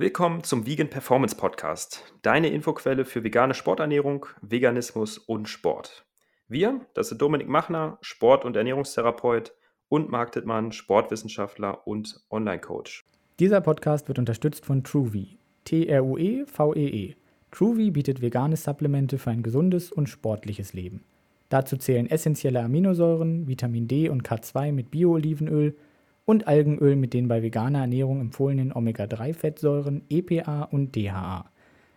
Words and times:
Willkommen 0.00 0.42
zum 0.42 0.66
Vegan 0.66 0.88
Performance 0.88 1.36
Podcast, 1.36 2.14
deine 2.22 2.48
Infoquelle 2.48 3.04
für 3.04 3.22
vegane 3.22 3.52
Sporternährung, 3.52 4.24
Veganismus 4.40 5.18
und 5.18 5.46
Sport. 5.46 6.06
Wir, 6.48 6.80
das 6.94 7.10
sind 7.10 7.20
Dominik 7.20 7.48
Machner, 7.48 7.98
Sport- 8.00 8.46
und 8.46 8.56
Ernährungstherapeut 8.56 9.52
und 9.90 10.08
Marc 10.08 10.32
Dittmann, 10.32 10.72
Sportwissenschaftler 10.72 11.86
und 11.86 12.18
Online-Coach. 12.30 13.04
Dieser 13.40 13.60
Podcast 13.60 14.08
wird 14.08 14.18
unterstützt 14.18 14.64
von 14.64 14.82
TrueVie, 14.84 15.36
T-R-U-E-V-E-E. 15.66 16.88
-E 16.88 17.10
-E. 17.10 17.16
TrueVie 17.50 17.90
bietet 17.90 18.22
vegane 18.22 18.56
Supplemente 18.56 19.18
für 19.18 19.28
ein 19.28 19.42
gesundes 19.42 19.92
und 19.92 20.08
sportliches 20.08 20.72
Leben. 20.72 21.04
Dazu 21.50 21.76
zählen 21.76 22.08
essentielle 22.08 22.62
Aminosäuren, 22.62 23.46
Vitamin 23.46 23.86
D 23.86 24.08
und 24.08 24.26
K2 24.26 24.72
mit 24.72 24.90
Bio-Olivenöl– 24.90 25.76
und 26.30 26.46
Algenöl 26.46 26.94
mit 26.94 27.12
den 27.12 27.26
bei 27.26 27.42
veganer 27.42 27.80
Ernährung 27.80 28.20
empfohlenen 28.20 28.72
Omega-3-Fettsäuren 28.72 30.02
EPA 30.08 30.62
und 30.62 30.94
DHA. 30.94 31.50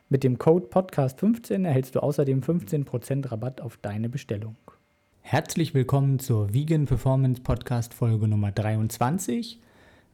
Mit 0.10 0.24
dem 0.24 0.40
Code 0.40 0.66
Podcast15 0.72 1.64
erhältst 1.68 1.94
du 1.94 2.00
außerdem 2.00 2.42
15% 2.42 3.32
Rabatt 3.32 3.62
auf 3.62 3.78
deine 3.78 4.10
Bestellung. 4.10 4.56
Herzlich 5.22 5.76
willkommen 5.76 6.18
zur 6.18 6.52
Vegan 6.52 6.88
Performance 6.88 7.44
Podcast 7.44 7.94
Folge 7.94 8.28
Nummer 8.28 8.52
23. 8.52 9.60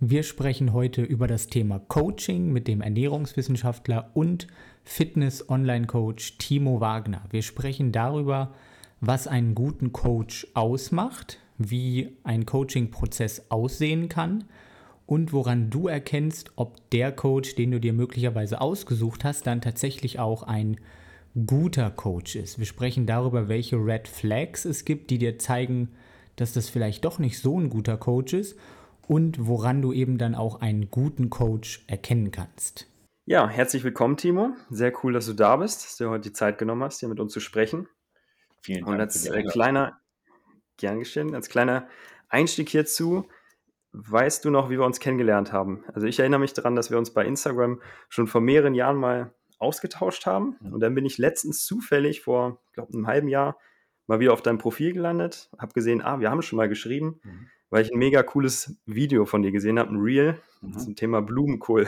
Wir 0.02 0.24
sprechen 0.24 0.74
heute 0.74 1.02
über 1.02 1.28
das 1.28 1.48
Thema 1.48 1.80
Coaching 1.80 2.52
mit 2.52 2.68
dem 2.68 2.82
Ernährungswissenschaftler 2.82 4.12
und 4.16 4.48
Fitness-Online-Coach 4.84 6.38
Timo 6.40 6.82
Wagner. 6.82 7.22
Wir 7.30 7.42
sprechen 7.42 7.94
darüber, 7.94 8.54
was 9.00 9.28
einen 9.28 9.56
guten 9.56 9.94
Coach 9.94 10.46
ausmacht, 10.56 11.40
wie 11.60 12.18
ein 12.24 12.46
Coaching-Prozess 12.46 13.46
aussehen 13.50 14.10
kann 14.10 14.46
und 15.06 15.34
woran 15.34 15.70
du 15.70 15.88
erkennst, 15.88 16.52
ob 16.56 16.90
der 16.92 17.12
Coach, 17.12 17.56
den 17.56 17.72
du 17.72 17.80
dir 17.80 17.94
möglicherweise 17.94 18.62
ausgesucht 18.62 19.24
hast, 19.24 19.46
dann 19.46 19.62
tatsächlich 19.62 20.20
auch 20.20 20.44
ein 20.44 20.78
guter 21.46 21.92
Coach 21.92 22.36
ist. 22.36 22.60
Wir 22.60 22.66
sprechen 22.66 23.06
darüber, 23.06 23.50
welche 23.50 23.76
Red 23.76 24.08
Flags 24.08 24.66
es 24.66 24.86
gibt, 24.86 25.10
die 25.12 25.18
dir 25.18 25.38
zeigen, 25.38 25.90
dass 26.36 26.54
das 26.54 26.70
vielleicht 26.70 27.06
doch 27.06 27.20
nicht 27.20 27.40
so 27.40 27.60
ein 27.60 27.70
guter 27.70 27.98
Coach 27.98 28.34
ist 28.34 28.58
und 29.08 29.48
woran 29.48 29.82
du 29.82 29.92
eben 29.92 30.18
dann 30.18 30.36
auch 30.36 30.62
einen 30.62 30.90
guten 30.90 31.30
Coach 31.30 31.84
erkennen 31.88 32.32
kannst. 32.32 32.88
Ja, 33.26 33.48
herzlich 33.48 33.84
willkommen, 33.84 34.18
Timo. 34.18 34.52
Sehr 34.70 34.94
cool, 35.04 35.14
dass 35.14 35.26
du 35.26 35.34
da 35.34 35.58
bist, 35.58 35.84
dass 35.84 35.98
du 35.98 36.10
heute 36.10 36.30
die 36.30 36.34
Zeit 36.34 36.58
genommen 36.58 36.84
hast, 36.84 37.00
hier 37.00 37.10
mit 37.10 37.20
uns 37.20 37.34
zu 37.34 37.40
sprechen. 37.40 37.88
Vielen 38.62 38.86
Dank. 38.86 38.94
Und 38.94 39.00
als 39.00 39.26
äh, 39.26 39.44
kleiner, 39.44 39.99
Gern 40.80 41.00
geschehen. 41.00 41.36
Als 41.36 41.50
kleiner 41.50 41.88
Einstieg 42.28 42.70
hierzu, 42.70 43.28
weißt 43.92 44.46
du 44.46 44.50
noch, 44.50 44.70
wie 44.70 44.78
wir 44.78 44.86
uns 44.86 45.00
kennengelernt 45.00 45.52
haben? 45.52 45.84
Also 45.94 46.08
ich 46.08 46.20
erinnere 46.20 46.40
mich 46.40 46.54
daran, 46.54 46.76
dass 46.76 46.92
wir 46.92 46.98
uns 46.98 47.14
bei 47.14 47.26
Instagram 47.26 47.82
schon 48.08 48.28
vor 48.28 48.42
mehreren 48.42 48.76
Jahren 48.76 48.98
mal 48.98 49.34
ausgetauscht 49.60 50.26
haben. 50.26 50.56
Und 50.72 50.80
dann 50.80 50.96
bin 50.96 51.06
ich 51.06 51.18
letztens 51.18 51.66
zufällig 51.66 52.22
vor, 52.22 52.62
ich 52.68 52.74
glaube, 52.74 52.94
einem 52.94 53.08
halben 53.08 53.28
Jahr 53.28 53.58
mal 54.08 54.20
wieder 54.20 54.34
auf 54.34 54.42
deinem 54.42 54.58
Profil 54.58 54.94
gelandet, 54.94 55.52
habe 55.60 55.74
gesehen, 55.74 56.02
ah, 56.02 56.20
wir 56.20 56.32
haben 56.32 56.42
schon 56.42 56.58
mal 56.58 56.70
geschrieben, 56.70 57.20
mhm. 57.24 57.48
weil 57.70 57.86
ich 57.86 57.92
ein 57.92 58.00
mega 58.00 58.24
cooles 58.24 58.76
Video 58.86 59.26
von 59.26 59.44
dir 59.44 59.52
gesehen 59.52 59.78
habe, 59.78 59.92
ein 59.92 60.02
Reel 60.02 60.42
mhm. 60.62 60.80
zum 60.80 60.96
Thema 60.96 61.22
Blumenkohl. 61.22 61.88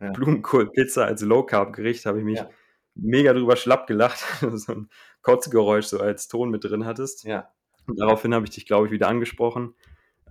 Ja. 0.00 0.12
Blumenkohl-Pizza 0.12 1.04
als 1.04 1.22
Low-Carb-Gericht, 1.22 2.06
habe 2.06 2.18
ich 2.18 2.24
mich 2.24 2.38
ja. 2.38 2.48
mega 2.94 3.32
drüber 3.32 3.56
schlapp 3.56 3.86
gelacht, 3.86 4.24
so 4.52 4.72
ein 4.72 4.88
Kotzgeräusch 5.22 5.86
so 5.86 6.00
als 6.00 6.28
Ton 6.28 6.50
mit 6.50 6.64
drin 6.64 6.86
hattest. 6.86 7.24
Ja. 7.24 7.52
Und 7.88 7.98
daraufhin 7.98 8.34
habe 8.34 8.44
ich 8.44 8.50
dich, 8.50 8.66
glaube 8.66 8.86
ich, 8.86 8.92
wieder 8.92 9.08
angesprochen. 9.08 9.74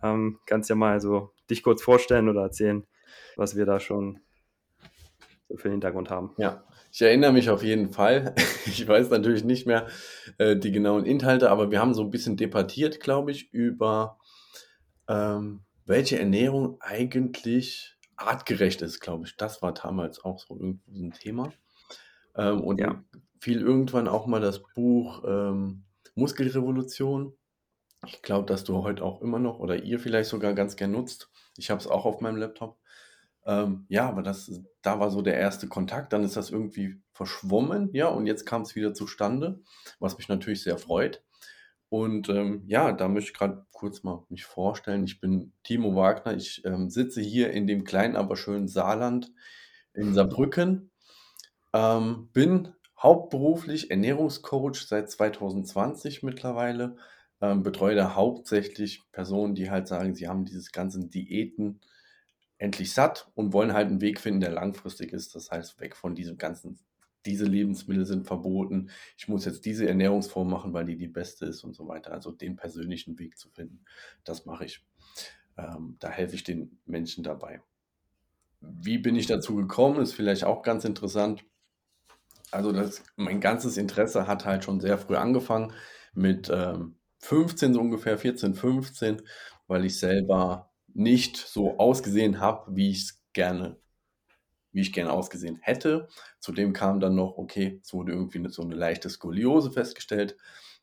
Ähm, 0.04 0.40
kannst 0.46 0.70
ja 0.70 0.76
mal 0.76 1.02
so 1.02 1.32
dich 1.50 1.64
kurz 1.64 1.82
vorstellen 1.82 2.30
oder 2.30 2.44
erzählen, 2.44 2.86
was 3.36 3.56
wir 3.56 3.66
da 3.66 3.80
schon 3.80 4.20
so 5.50 5.58
für 5.58 5.70
den 5.70 5.74
Hintergrund 5.74 6.10
haben. 6.10 6.34
Ja, 6.38 6.64
ich 6.92 7.02
erinnere 7.02 7.34
mich 7.34 7.50
auf 7.50 7.64
jeden 7.64 7.92
Fall. 7.92 8.34
Ich 8.68 8.86
weiß 8.86 9.10
natürlich 9.10 9.46
nicht 9.46 9.66
mehr 9.66 9.88
äh, 10.38 10.58
die 10.58 10.74
genauen 10.74 11.06
Inhalte, 11.06 11.50
aber 11.50 11.72
wir 11.72 11.80
haben 11.80 11.94
so 11.94 12.04
ein 12.04 12.12
bisschen 12.12 12.36
debattiert, 12.36 13.00
glaube 13.00 13.32
ich, 13.32 13.52
über 13.54 14.20
ähm, 15.08 15.62
welche 15.86 16.20
Ernährung 16.20 16.78
eigentlich 16.82 17.96
artgerecht 18.18 18.82
ist, 18.82 19.00
glaube 19.00 19.26
ich. 19.26 19.38
Das 19.38 19.62
war 19.62 19.74
damals 19.74 20.24
auch 20.24 20.40
so 20.40 20.54
ein 20.54 21.14
Thema. 21.18 21.54
Ähm, 22.36 22.62
und 22.62 22.82
ja. 22.82 23.02
fiel 23.40 23.62
irgendwann 23.62 24.10
auch 24.10 24.28
mal 24.28 24.42
das 24.42 24.62
Buch 24.76 25.24
ähm, 25.26 25.86
Muskelrevolution 26.16 27.34
ich 28.06 28.22
glaube, 28.22 28.46
dass 28.46 28.64
du 28.64 28.84
heute 28.84 29.04
auch 29.04 29.22
immer 29.22 29.40
noch 29.40 29.60
oder 29.60 29.84
ihr 29.84 30.00
vielleicht 30.00 30.30
sogar 30.30 30.54
ganz 30.54 30.76
gern 30.76 30.92
nutzt. 30.92 31.30
Ich 31.58 31.70
habe 31.70 31.82
es 31.82 31.88
auch 31.88 32.06
auf 32.06 32.22
meinem 32.22 32.38
Laptop. 32.38 32.78
Ähm, 33.46 33.86
ja, 33.90 34.08
aber 34.08 34.22
das, 34.22 34.52
da 34.82 35.00
war 35.00 35.10
so 35.10 35.22
der 35.22 35.38
erste 35.38 35.68
Kontakt. 35.68 36.14
Dann 36.14 36.24
ist 36.24 36.36
das 36.38 36.52
irgendwie 36.52 37.02
verschwommen, 37.14 37.90
ja, 37.94 38.08
und 38.08 38.28
jetzt 38.28 38.46
kam 38.46 38.62
es 38.62 38.76
wieder 38.76 38.94
zustande, 38.94 39.62
was 40.00 40.18
mich 40.18 40.28
natürlich 40.28 40.62
sehr 40.62 40.78
freut. 40.78 41.24
Und 41.90 42.28
ähm, 42.30 42.64
ja, 42.68 42.92
da 42.92 43.08
möchte 43.08 43.32
ich 43.32 43.38
gerade 43.38 43.66
kurz 43.72 44.04
mal 44.04 44.26
mich 44.30 44.44
vorstellen. 44.46 45.06
Ich 45.06 45.22
bin 45.22 45.54
Timo 45.64 45.96
Wagner. 45.96 46.36
Ich 46.36 46.64
ähm, 46.66 46.90
sitze 46.90 47.22
hier 47.22 47.52
in 47.52 47.66
dem 47.66 47.86
kleinen, 47.86 48.18
aber 48.18 48.36
schönen 48.36 48.68
Saarland 48.68 49.32
in 49.94 50.14
Saarbrücken. 50.14 50.92
Ähm, 51.74 52.30
bin 52.34 52.74
hauptberuflich 53.02 53.90
Ernährungscoach 53.90 54.86
seit 54.86 55.10
2020 55.10 56.24
mittlerweile 56.24 56.98
ähm, 57.42 57.64
betreue 57.64 57.96
da 57.96 58.16
hauptsächlich 58.16 59.04
Personen, 59.12 59.56
die 59.56 59.70
halt 59.70 59.88
sagen, 59.88 60.16
sie 60.16 60.28
haben 60.28 60.46
dieses 60.46 60.72
ganze 60.72 61.06
Diäten 61.08 61.80
endlich 62.58 62.94
satt 62.94 63.30
und 63.36 63.54
wollen 63.54 63.74
halt 63.74 63.88
einen 63.88 64.02
Weg 64.02 64.20
finden, 64.20 64.42
der 64.42 64.52
langfristig 64.52 65.14
ist. 65.14 65.36
Das 65.36 65.52
heißt, 65.52 65.80
weg 65.80 65.96
von 65.96 66.16
diesem 66.16 66.38
ganzen, 66.38 66.80
diese 67.26 67.46
Lebensmittel 67.46 68.06
sind 68.06 68.26
verboten. 68.26 68.90
Ich 69.18 69.28
muss 69.28 69.46
jetzt 69.46 69.66
diese 69.66 69.88
Ernährungsform 69.88 70.50
machen, 70.50 70.74
weil 70.74 70.86
die 70.86 70.98
die 70.98 71.08
beste 71.08 71.46
ist 71.46 71.64
und 71.64 71.76
so 71.76 71.88
weiter. 71.88 72.12
Also 72.12 72.32
den 72.32 72.56
persönlichen 72.56 73.20
Weg 73.20 73.38
zu 73.38 73.50
finden, 73.50 73.86
das 74.24 74.46
mache 74.46 74.66
ich. 74.66 74.84
Ähm, 75.58 75.98
da 76.00 76.10
helfe 76.10 76.36
ich 76.36 76.44
den 76.44 76.80
Menschen 76.86 77.24
dabei. 77.24 77.62
Wie 78.62 78.98
bin 78.98 79.16
ich 79.16 79.28
dazu 79.28 79.56
gekommen, 79.56 80.02
ist 80.02 80.14
vielleicht 80.14 80.44
auch 80.44 80.64
ganz 80.64 80.84
interessant. 80.84 81.44
Also 82.50 82.72
das, 82.72 83.04
mein 83.16 83.40
ganzes 83.40 83.78
Interesse 83.78 84.26
hat 84.26 84.46
halt 84.46 84.64
schon 84.64 84.80
sehr 84.80 84.98
früh 84.98 85.16
angefangen 85.16 85.74
mit 86.14 86.50
ähm, 86.52 86.97
15 87.20 87.74
so 87.74 87.82
ungefähr, 87.82 88.18
14, 88.18 88.56
15, 88.56 89.22
weil 89.68 89.86
ich 89.86 90.00
selber 90.00 90.72
nicht 90.94 91.38
so 91.38 91.78
ausgesehen 91.78 92.40
habe, 92.40 92.76
wie 92.76 92.92
ich 92.92 92.98
es 93.04 93.24
gerne 93.34 93.78
wie 94.78 94.82
ich 94.82 94.94
gerne 94.94 95.12
ausgesehen 95.12 95.58
hätte. 95.62 96.08
Zudem 96.40 96.72
kam 96.72 97.00
dann 97.00 97.16
noch, 97.16 97.38
okay, 97.38 97.80
es 97.84 97.94
wurde 97.94 98.12
irgendwie 98.14 98.48
so 98.50 98.62
eine 98.62 98.76
leichte 98.76 99.10
Skoliose 99.10 99.72
festgestellt. 99.72 100.38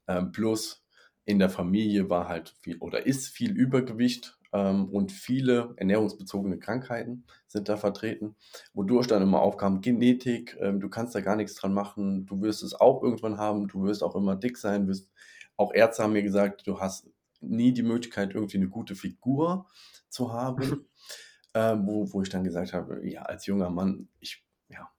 Ähm, 0.08 0.32
plus 0.32 0.84
in 1.24 1.38
der 1.38 1.48
Familie 1.48 2.10
war 2.10 2.28
halt 2.28 2.54
viel 2.60 2.76
oder 2.78 3.06
ist 3.06 3.28
viel 3.28 3.52
Übergewicht 3.52 4.36
ähm, 4.52 4.88
und 4.90 5.12
viele 5.12 5.74
ernährungsbezogene 5.76 6.58
Krankheiten 6.58 7.24
sind 7.46 7.68
da 7.68 7.76
vertreten, 7.76 8.34
wodurch 8.74 9.06
dann 9.06 9.22
immer 9.22 9.40
aufkam, 9.40 9.80
Genetik, 9.80 10.56
ähm, 10.60 10.80
du 10.80 10.90
kannst 10.90 11.14
da 11.14 11.20
gar 11.20 11.36
nichts 11.36 11.54
dran 11.54 11.72
machen, 11.72 12.26
du 12.26 12.42
wirst 12.42 12.62
es 12.64 12.74
auch 12.74 13.02
irgendwann 13.02 13.38
haben, 13.38 13.68
du 13.68 13.84
wirst 13.84 14.02
auch 14.02 14.16
immer 14.16 14.36
dick 14.36 14.58
sein, 14.58 14.88
wirst 14.88 15.10
auch 15.56 15.72
Ärzte 15.72 16.02
haben 16.02 16.12
mir 16.12 16.22
gesagt, 16.22 16.66
du 16.66 16.80
hast 16.80 17.08
nie 17.40 17.72
die 17.72 17.82
Möglichkeit, 17.82 18.34
irgendwie 18.34 18.56
eine 18.56 18.68
gute 18.68 18.94
Figur 18.94 19.66
zu 20.08 20.32
haben. 20.32 20.86
äh, 21.54 21.76
wo, 21.78 22.12
wo 22.12 22.22
ich 22.22 22.28
dann 22.28 22.44
gesagt 22.44 22.72
habe, 22.72 23.06
ja, 23.08 23.22
als 23.22 23.46
junger 23.46 23.70
Mann, 23.70 24.08
ich 24.20 24.44
ja, 24.68 24.90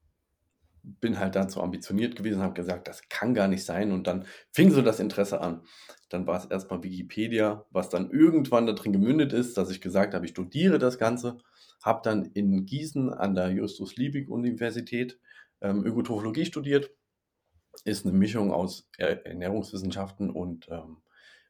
bin 0.84 1.20
halt 1.20 1.36
dazu 1.36 1.62
ambitioniert 1.62 2.16
gewesen, 2.16 2.42
habe 2.42 2.54
gesagt, 2.54 2.88
das 2.88 3.08
kann 3.10 3.34
gar 3.34 3.48
nicht 3.48 3.66
sein. 3.66 3.92
Und 3.92 4.08
dann 4.08 4.26
fing 4.52 4.72
so 4.72 4.82
das 4.82 5.00
Interesse 5.00 5.42
an. 5.42 5.62
Dann 6.10 6.26
war 6.28 6.38
es 6.38 6.46
erstmal 6.46 6.82
Wikipedia, 6.84 7.66
was 7.72 7.90
dann 7.90 8.10
irgendwann 8.10 8.66
darin 8.66 8.94
gemündet 8.94 9.34
ist, 9.34 9.58
dass 9.58 9.70
ich 9.70 9.82
gesagt 9.82 10.14
habe, 10.14 10.26
ich 10.26 10.32
studiere 10.32 10.80
das 10.80 10.98
Ganze. 10.98 11.38
Habe 11.84 12.02
dann 12.04 12.26
in 12.26 12.66
Gießen 12.66 13.14
an 13.14 13.36
der 13.36 13.50
Justus-Liebig-Universität 13.50 15.20
ähm, 15.62 15.86
Ökotrophologie 15.86 16.46
studiert 16.46 16.92
ist 17.86 18.06
eine 18.06 18.18
Mischung 18.18 18.52
aus 18.52 18.90
Ernährungswissenschaften 18.98 20.30
und 20.30 20.68
ähm, 20.70 20.98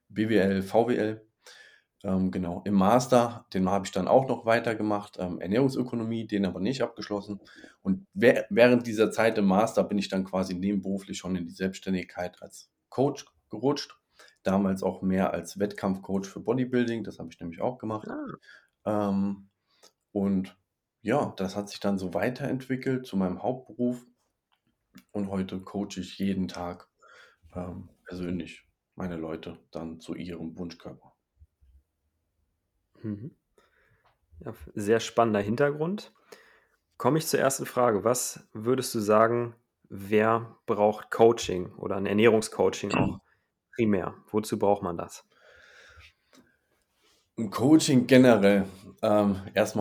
BWL, 0.10 0.62
VWL. 0.62 1.26
Ähm, 2.04 2.30
genau, 2.30 2.62
im 2.66 2.76
Master, 2.76 3.48
den 3.54 3.68
habe 3.68 3.86
ich 3.86 3.92
dann 3.92 4.08
auch 4.08 4.28
noch 4.28 4.46
weitergemacht, 4.46 5.18
ähm, 5.20 5.40
Ernährungsökonomie, 5.40 6.28
den 6.28 6.46
aber 6.46 6.60
nicht 6.60 6.84
abgeschlossen. 6.84 7.40
Und 7.82 8.06
während 8.14 8.86
dieser 8.86 9.10
Zeit 9.12 9.38
im 9.40 9.46
Master 9.46 9.84
bin 9.84 9.98
ich 9.98 10.10
dann 10.10 10.26
quasi 10.26 10.54
nebenberuflich 10.54 11.18
schon 11.18 11.36
in 11.36 11.48
die 11.48 11.54
Selbstständigkeit 11.54 12.42
als 12.44 12.70
Coach 12.90 13.26
gerutscht. 13.50 13.98
Damals 14.44 14.84
auch 14.84 15.02
mehr 15.02 15.34
als 15.34 15.58
Wettkampfcoach 15.58 16.26
für 16.26 16.42
Bodybuilding, 16.42 17.04
das 17.04 17.18
habe 17.18 17.30
ich 17.32 17.40
nämlich 17.40 17.62
auch 17.62 17.80
gemacht. 17.80 18.08
Ah. 18.08 19.10
Ähm, 19.10 19.50
und 20.12 20.56
ja, 21.02 21.34
das 21.38 21.56
hat 21.56 21.70
sich 21.70 21.80
dann 21.80 21.98
so 21.98 22.14
weiterentwickelt 22.14 23.08
zu 23.08 23.18
meinem 23.18 23.42
Hauptberuf 23.42 24.06
und 25.12 25.30
heute 25.30 25.60
coache 25.62 26.00
ich 26.00 26.18
jeden 26.20 26.48
Tag 26.48 26.88
ähm, 27.54 27.90
persönlich 28.06 28.66
meine 28.96 29.16
Leute 29.18 29.60
dann 29.72 30.00
zu 30.00 30.16
ihrem 30.16 30.58
Wunschkörper. 30.58 31.14
Mhm. 33.02 33.36
Ja, 34.40 34.54
sehr 34.74 35.00
spannender 35.00 35.42
Hintergrund. 35.42 36.14
komme 36.98 37.18
ich 37.18 37.28
zur 37.28 37.40
ersten 37.40 37.66
Frage. 37.66 38.04
Was 38.04 38.48
würdest 38.54 38.94
du 38.96 39.00
sagen, 39.00 39.56
wer 39.90 40.58
braucht 40.66 41.12
Coaching 41.12 41.74
oder 41.76 41.96
ein 41.96 42.06
Ernährungscoaching 42.06 42.94
auch 42.94 43.20
primär? 43.76 44.16
Wozu 44.30 44.58
braucht 44.58 44.84
man 44.84 44.98
das? 44.98 45.26
Ein 47.38 47.50
Coaching 47.50 48.08
generell, 48.08 48.66
ähm, 49.02 49.42
erst 49.54 49.78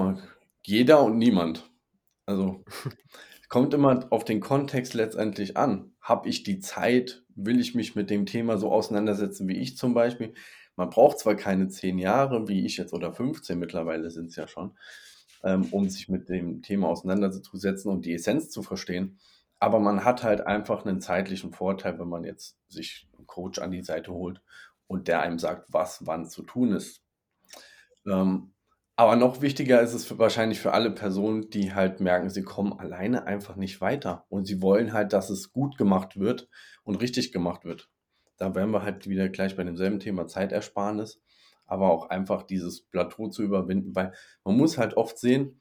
jeder 0.65 1.03
und 1.03 1.19
niemand. 1.19 1.71
Also, 2.27 2.65
kommt 3.55 3.73
immer 3.73 4.09
auf 4.11 4.25
den 4.25 4.41
Kontext 4.41 4.95
letztendlich 4.95 5.57
an. 5.57 5.93
Habe 6.01 6.29
ich 6.29 6.43
die 6.43 6.59
Zeit? 6.59 7.23
Will 7.37 7.61
ich 7.61 7.77
mich 7.77 7.95
mit 7.95 8.11
dem 8.11 8.27
Thema 8.27 8.59
so 8.59 8.73
auseinandersetzen 8.73 9.47
wie 9.47 9.59
ich 9.59 9.77
zum 9.77 9.95
Beispiel? 9.95 10.35
Man 10.75 10.91
braucht 10.91 11.21
zwar 11.21 11.37
keine 11.37 11.69
zehn 11.69 12.01
Jahre, 12.01 12.49
wie 12.49 12.67
ich 12.67 12.79
jetzt, 12.79 12.93
oder 12.93 13.13
15 13.13 13.57
mittlerweile 13.57 14.11
sind 14.11 14.31
es 14.31 14.35
ja 14.35 14.49
schon, 14.49 14.77
ähm, 15.45 15.69
um 15.71 15.89
sich 15.89 16.09
mit 16.09 16.29
dem 16.29 16.63
Thema 16.63 16.89
auseinanderzusetzen 16.89 17.93
und 17.93 18.05
die 18.05 18.15
Essenz 18.15 18.51
zu 18.51 18.65
verstehen. 18.65 19.21
Aber 19.61 19.79
man 19.79 20.05
hat 20.05 20.25
halt 20.25 20.41
einfach 20.41 20.85
einen 20.85 21.01
zeitlichen 21.01 21.53
Vorteil, 21.53 21.97
wenn 22.01 22.09
man 22.09 22.25
jetzt 22.25 22.59
sich 22.67 23.09
einen 23.17 23.29
Coach 23.29 23.61
an 23.61 23.71
die 23.71 23.85
Seite 23.85 24.11
holt 24.11 24.43
und 24.89 25.07
der 25.07 25.21
einem 25.21 25.39
sagt, 25.39 25.73
was 25.73 26.05
wann 26.05 26.27
zu 26.27 26.43
tun 26.43 26.73
ist. 26.73 27.05
Ähm, 28.05 28.54
aber 28.97 29.17
noch 29.17 29.41
wichtiger 29.41 29.81
ist 29.81 29.95
es 29.95 30.05
für, 30.05 30.19
wahrscheinlich 30.19 30.61
für 30.61 30.73
alle 30.73 30.91
Personen, 30.91 31.51
die 31.51 31.75
halt 31.75 32.01
merken, 32.01 32.31
sie 32.31 32.43
kommen 32.43 32.73
alleine 32.79 33.27
einfach 33.27 33.57
nicht 33.57 33.81
weiter 33.81 34.25
und 34.29 34.47
sie 34.47 34.63
wollen 34.63 34.93
halt, 34.93 35.13
dass 35.13 35.31
es 35.31 35.53
gut 35.53 35.77
gemacht 35.77 36.19
wird 36.19 36.49
und 36.85 36.97
richtig 36.97 37.33
gemacht 37.33 37.65
wird. 37.65 37.89
Da 38.37 38.55
wären 38.55 38.71
wir 38.71 38.83
halt 38.83 39.09
wieder 39.09 39.29
gleich 39.29 39.57
bei 39.57 39.65
demselben 39.65 40.01
Thema 40.01 40.27
Zeitersparnis, 40.27 41.21
aber 41.67 41.91
auch 41.91 42.11
einfach 42.11 42.43
dieses 42.43 42.83
Plateau 42.83 43.29
zu 43.29 43.43
überwinden, 43.43 43.95
weil 43.97 44.13
man 44.45 44.57
muss 44.57 44.79
halt 44.79 44.97
oft 44.97 45.19
sehen, 45.19 45.61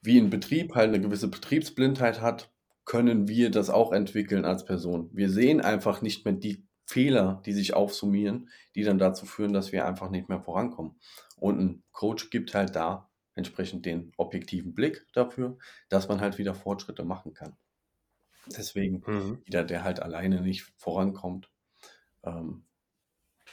wie 0.00 0.18
ein 0.18 0.30
Betrieb 0.30 0.74
halt 0.74 0.88
eine 0.88 1.00
gewisse 1.00 1.28
Betriebsblindheit 1.28 2.20
hat, 2.20 2.50
können 2.84 3.28
wir 3.28 3.50
das 3.50 3.68
auch 3.68 3.92
entwickeln 3.92 4.46
als 4.46 4.64
Person. 4.64 5.10
Wir 5.12 5.28
sehen 5.28 5.60
einfach 5.60 6.00
nicht 6.00 6.24
mehr 6.24 6.34
die 6.34 6.67
Fehler, 6.88 7.42
die 7.44 7.52
sich 7.52 7.74
aufsummieren, 7.74 8.48
die 8.74 8.82
dann 8.82 8.98
dazu 8.98 9.26
führen, 9.26 9.52
dass 9.52 9.72
wir 9.72 9.86
einfach 9.86 10.08
nicht 10.08 10.30
mehr 10.30 10.40
vorankommen. 10.40 10.98
Und 11.36 11.60
ein 11.60 11.82
Coach 11.92 12.30
gibt 12.30 12.54
halt 12.54 12.74
da 12.74 13.10
entsprechend 13.34 13.84
den 13.84 14.10
objektiven 14.16 14.74
Blick 14.74 15.06
dafür, 15.12 15.58
dass 15.90 16.08
man 16.08 16.22
halt 16.22 16.38
wieder 16.38 16.54
Fortschritte 16.54 17.04
machen 17.04 17.34
kann. 17.34 17.56
Deswegen, 18.46 19.02
mhm. 19.06 19.42
jeder, 19.44 19.64
der 19.64 19.84
halt 19.84 20.00
alleine 20.00 20.40
nicht 20.40 20.62
vorankommt, 20.78 21.50
ähm, 22.24 22.64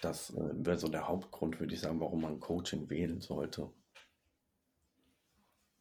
das 0.02 0.30
äh, 0.30 0.52
wäre 0.54 0.78
so 0.78 0.88
der 0.88 1.10
Hauptgrund, 1.10 1.60
würde 1.60 1.74
ich 1.74 1.82
sagen, 1.82 2.00
warum 2.00 2.22
man 2.22 2.40
Coaching 2.40 2.90
wählen 2.90 3.20
sollte. 3.20 3.70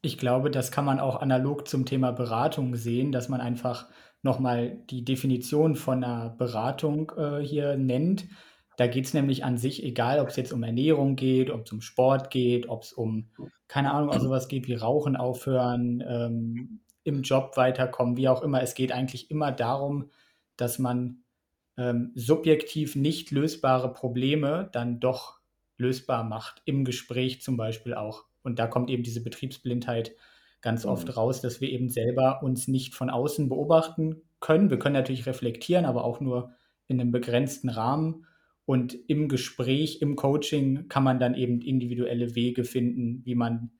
Ich 0.03 0.19
glaube, 0.19 0.51
das 0.51 0.73
kann 0.73 0.85
man 0.85 0.99
auch 0.99 1.23
analog 1.23 1.69
zum 1.69 1.87
Thema 1.87 2.11
Beratung 2.11 2.75
sehen, 2.75 3.13
dass 3.13 3.29
man 3.29 3.41
einfach 3.41 3.89
nochmal 4.25 4.79
die 4.91 5.05
Definition 5.05 5.77
von 5.77 6.03
einer 6.03 6.31
Beratung 6.31 7.13
äh, 7.17 7.41
hier 7.41 7.77
nennt. 7.77 8.27
Da 8.77 8.87
geht 8.89 9.05
es 9.05 9.15
nämlich 9.15 9.45
an 9.45 9.57
sich, 9.57 9.85
egal 9.85 10.19
ob 10.19 10.29
es 10.29 10.37
jetzt 10.37 10.53
um 10.53 10.63
Ernährung 10.63 11.15
geht, 11.15 11.51
ob 11.51 11.67
es 11.67 11.73
um 11.73 11.81
Sport 11.81 12.31
geht, 12.31 12.69
ob 12.69 12.83
es 12.83 12.93
um, 12.93 13.29
keine 13.69 13.93
Ahnung, 13.93 14.11
auch 14.11 14.21
sowas 14.21 14.49
geht 14.49 14.67
wie 14.67 14.75
Rauchen 14.75 15.15
aufhören, 15.15 16.03
ähm, 16.07 16.81
im 17.05 17.23
Job 17.23 17.57
weiterkommen, 17.57 18.17
wie 18.17 18.29
auch 18.29 18.43
immer. 18.43 18.63
Es 18.63 18.75
geht 18.75 18.91
eigentlich 18.91 19.31
immer 19.31 19.53
darum, 19.53 20.11
dass 20.57 20.79
man 20.79 21.23
ähm, 21.77 22.13
subjektiv 22.15 22.97
nicht 22.97 23.31
lösbare 23.31 23.93
Probleme 23.93 24.71
dann 24.73 25.01
doch 25.01 25.39
lösbar 25.77 26.25
macht, 26.25 26.63
im 26.65 26.85
Gespräch 26.85 27.43
zum 27.43 27.57
Beispiel 27.57 27.95
auch. 27.95 28.25
Und 28.43 28.59
da 28.59 28.67
kommt 28.67 28.91
eben 28.91 29.03
diese 29.03 29.23
Betriebsblindheit 29.23 30.13
ganz 30.65 30.85
mhm. 30.85 30.91
oft 30.91 31.17
raus, 31.17 31.41
dass 31.41 31.61
wir 31.61 31.69
eben 31.69 31.89
selber 31.89 32.43
uns 32.43 32.67
nicht 32.67 32.95
von 32.95 33.11
außen 33.11 33.49
beobachten 33.49 34.23
können. 34.41 34.71
Wir 34.71 34.79
können 34.79 34.95
natürlich 34.95 35.27
reflektieren, 35.27 35.85
aber 35.85 36.05
auch 36.05 36.21
nur 36.21 36.53
in 36.89 37.01
einem 37.01 37.13
begrenzten 37.13 37.69
Rahmen. 37.69 38.27
Und 38.67 38.97
im 39.09 39.29
Gespräch, 39.29 40.01
im 40.01 40.17
Coaching 40.17 40.89
kann 40.89 41.05
man 41.05 41.21
dann 41.21 41.35
eben 41.35 41.61
individuelle 41.61 42.35
Wege 42.35 42.65
finden, 42.65 43.21
wie 43.25 43.35
man 43.35 43.71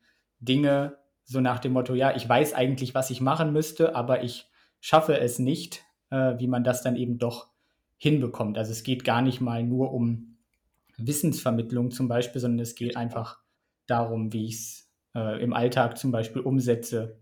Dinge 0.41 0.99
so 1.25 1.41
nach 1.41 1.59
dem 1.59 1.73
Motto, 1.73 1.95
ja, 1.95 2.15
ich 2.15 2.29
weiß 2.29 2.53
eigentlich, 2.53 2.95
was 2.95 3.11
ich 3.11 3.23
machen 3.23 3.55
müsste, 3.55 3.97
aber 3.97 4.23
ich 4.23 4.47
schaffe 4.79 5.19
es 5.19 5.39
nicht, 5.39 5.83
äh, 6.11 6.35
wie 6.39 6.47
man 6.47 6.65
das 6.65 6.83
dann 6.83 6.97
eben 6.97 7.17
doch 7.17 7.49
hinbekommt. 7.97 8.59
Also 8.59 8.73
es 8.73 8.83
geht 8.83 9.05
gar 9.05 9.23
nicht 9.23 9.41
mal 9.41 9.65
nur 9.65 9.93
um 9.95 10.37
Wissensvermittlung 10.99 11.91
zum 11.91 12.09
Beispiel, 12.09 12.43
sondern 12.43 12.61
es 12.61 12.75
geht 12.75 12.95
einfach 12.95 13.39
darum, 13.87 14.35
wie 14.35 14.47
ich 14.49 14.55
es 14.57 14.84
äh, 15.15 15.43
im 15.43 15.53
Alltag 15.53 15.99
zum 15.99 16.11
Beispiel 16.11 16.43
umsetze. 16.43 17.21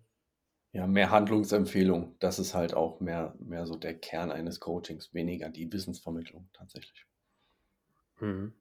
Ja, 0.73 0.87
mehr 0.87 1.11
Handlungsempfehlung. 1.11 2.17
Das 2.19 2.39
ist 2.39 2.55
halt 2.55 2.75
auch 2.75 3.01
mehr, 3.01 3.35
mehr 3.39 3.67
so 3.67 3.77
der 3.77 3.95
Kern 3.95 4.33
eines 4.33 4.59
Coachings, 4.59 5.13
weniger 5.13 5.51
die 5.51 5.71
Wissensvermittlung 5.71 6.49
tatsächlich. 6.55 7.07
Mhm. 8.21 8.55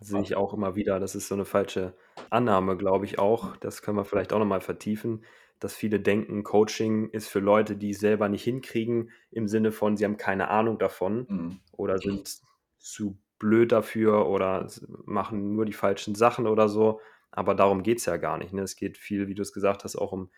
Sehe 0.00 0.22
ich 0.22 0.36
auch 0.36 0.54
immer 0.54 0.76
wieder. 0.76 1.00
Das 1.00 1.14
ist 1.14 1.28
so 1.28 1.34
eine 1.34 1.44
falsche 1.44 1.94
Annahme, 2.30 2.76
glaube 2.76 3.04
ich 3.04 3.18
auch. 3.18 3.56
Das 3.56 3.82
können 3.82 3.96
wir 3.96 4.04
vielleicht 4.04 4.32
auch 4.32 4.38
nochmal 4.38 4.60
vertiefen, 4.60 5.24
dass 5.60 5.74
viele 5.74 6.00
denken, 6.00 6.44
Coaching 6.44 7.10
ist 7.10 7.28
für 7.28 7.40
Leute, 7.40 7.76
die 7.76 7.90
es 7.90 7.98
selber 7.98 8.28
nicht 8.28 8.44
hinkriegen, 8.44 9.10
im 9.30 9.48
Sinne 9.48 9.72
von, 9.72 9.96
sie 9.96 10.04
haben 10.04 10.16
keine 10.16 10.48
Ahnung 10.48 10.78
davon 10.78 11.26
mhm. 11.28 11.60
oder 11.72 11.98
sind 11.98 12.38
zu 12.78 13.18
blöd 13.38 13.72
dafür 13.72 14.26
oder 14.28 14.68
machen 15.04 15.54
nur 15.54 15.64
die 15.64 15.72
falschen 15.72 16.14
Sachen 16.14 16.46
oder 16.46 16.68
so. 16.68 17.00
Aber 17.38 17.54
darum 17.54 17.84
geht 17.84 17.98
es 17.98 18.06
ja 18.06 18.16
gar 18.16 18.36
nicht. 18.36 18.52
Ne? 18.52 18.62
Es 18.62 18.74
geht 18.74 18.98
viel, 18.98 19.28
wie 19.28 19.34
du 19.36 19.42
es 19.42 19.52
gesagt 19.52 19.84
hast, 19.84 19.94
auch 19.94 20.10
um 20.10 20.28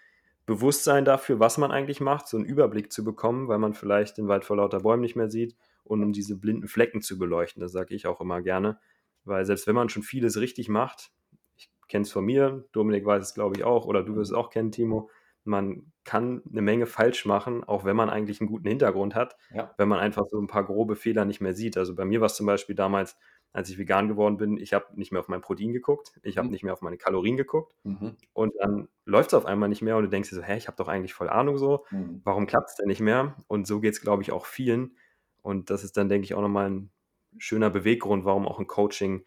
Bewusstsein 0.44 1.06
dafür, 1.06 1.40
was 1.40 1.56
man 1.56 1.70
eigentlich 1.70 2.02
macht, 2.02 2.28
so 2.28 2.36
einen 2.36 2.44
Überblick 2.44 2.92
zu 2.92 3.04
bekommen, 3.04 3.48
weil 3.48 3.56
man 3.56 3.72
vielleicht 3.72 4.18
den 4.18 4.28
Wald 4.28 4.44
vor 4.44 4.58
lauter 4.58 4.80
Bäumen 4.80 5.00
nicht 5.00 5.16
mehr 5.16 5.30
sieht 5.30 5.56
und 5.82 6.02
um 6.02 6.12
diese 6.12 6.38
blinden 6.38 6.68
Flecken 6.68 7.00
zu 7.00 7.18
beleuchten. 7.18 7.62
Das 7.62 7.72
sage 7.72 7.94
ich 7.94 8.06
auch 8.06 8.20
immer 8.20 8.42
gerne. 8.42 8.78
Weil 9.24 9.46
selbst 9.46 9.66
wenn 9.66 9.74
man 9.74 9.88
schon 9.88 10.02
vieles 10.02 10.38
richtig 10.38 10.68
macht, 10.68 11.10
ich 11.56 11.70
kenne 11.88 12.02
es 12.02 12.12
von 12.12 12.22
mir, 12.22 12.68
Dominik 12.72 13.06
weiß 13.06 13.22
es 13.22 13.32
glaube 13.32 13.56
ich 13.56 13.64
auch, 13.64 13.86
oder 13.86 14.02
du 14.02 14.14
wirst 14.16 14.32
es 14.32 14.36
auch 14.36 14.50
kennen, 14.50 14.70
Timo, 14.70 15.08
man 15.44 15.90
kann 16.04 16.42
eine 16.50 16.60
Menge 16.60 16.84
falsch 16.84 17.24
machen, 17.24 17.64
auch 17.64 17.86
wenn 17.86 17.96
man 17.96 18.10
eigentlich 18.10 18.42
einen 18.42 18.50
guten 18.50 18.68
Hintergrund 18.68 19.14
hat, 19.14 19.36
ja. 19.54 19.74
wenn 19.78 19.88
man 19.88 20.00
einfach 20.00 20.26
so 20.28 20.38
ein 20.38 20.48
paar 20.48 20.64
grobe 20.64 20.96
Fehler 20.96 21.24
nicht 21.24 21.40
mehr 21.40 21.54
sieht. 21.54 21.78
Also 21.78 21.94
bei 21.94 22.04
mir 22.04 22.20
war 22.20 22.26
es 22.26 22.36
zum 22.36 22.44
Beispiel 22.44 22.74
damals, 22.74 23.16
als 23.52 23.68
ich 23.68 23.78
vegan 23.78 24.08
geworden 24.08 24.36
bin, 24.36 24.56
ich 24.58 24.72
habe 24.72 24.86
nicht 24.94 25.12
mehr 25.12 25.20
auf 25.20 25.28
mein 25.28 25.40
Protein 25.40 25.72
geguckt, 25.72 26.12
ich 26.22 26.38
habe 26.38 26.46
mhm. 26.46 26.52
nicht 26.52 26.62
mehr 26.62 26.72
auf 26.72 26.82
meine 26.82 26.98
Kalorien 26.98 27.36
geguckt 27.36 27.74
mhm. 27.82 28.16
und 28.32 28.52
dann 28.60 28.88
läuft 29.04 29.30
es 29.30 29.34
auf 29.34 29.44
einmal 29.44 29.68
nicht 29.68 29.82
mehr 29.82 29.96
und 29.96 30.04
du 30.04 30.08
denkst 30.08 30.30
dir 30.30 30.36
so, 30.36 30.42
hä, 30.42 30.56
ich 30.56 30.68
habe 30.68 30.76
doch 30.76 30.88
eigentlich 30.88 31.14
voll 31.14 31.28
Ahnung 31.28 31.58
so, 31.58 31.84
mhm. 31.90 32.20
warum 32.24 32.46
klappt 32.46 32.70
es 32.70 32.76
denn 32.76 32.86
nicht 32.86 33.00
mehr? 33.00 33.36
Und 33.48 33.66
so 33.66 33.80
geht 33.80 33.94
es, 33.94 34.00
glaube 34.00 34.22
ich, 34.22 34.30
auch 34.30 34.46
vielen. 34.46 34.96
Und 35.42 35.70
das 35.70 35.84
ist 35.84 35.96
dann, 35.96 36.08
denke 36.08 36.24
ich, 36.24 36.34
auch 36.34 36.42
nochmal 36.42 36.70
ein 36.70 36.90
schöner 37.38 37.70
Beweggrund, 37.70 38.24
warum 38.24 38.46
auch 38.46 38.58
ein 38.58 38.66
Coaching 38.66 39.24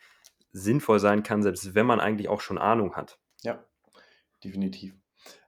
sinnvoll 0.51 0.99
sein 0.99 1.23
kann, 1.23 1.41
selbst 1.41 1.75
wenn 1.75 1.85
man 1.85 1.99
eigentlich 1.99 2.29
auch 2.29 2.41
schon 2.41 2.57
Ahnung 2.57 2.95
hat. 2.95 3.19
Ja, 3.41 3.63
definitiv. 4.43 4.93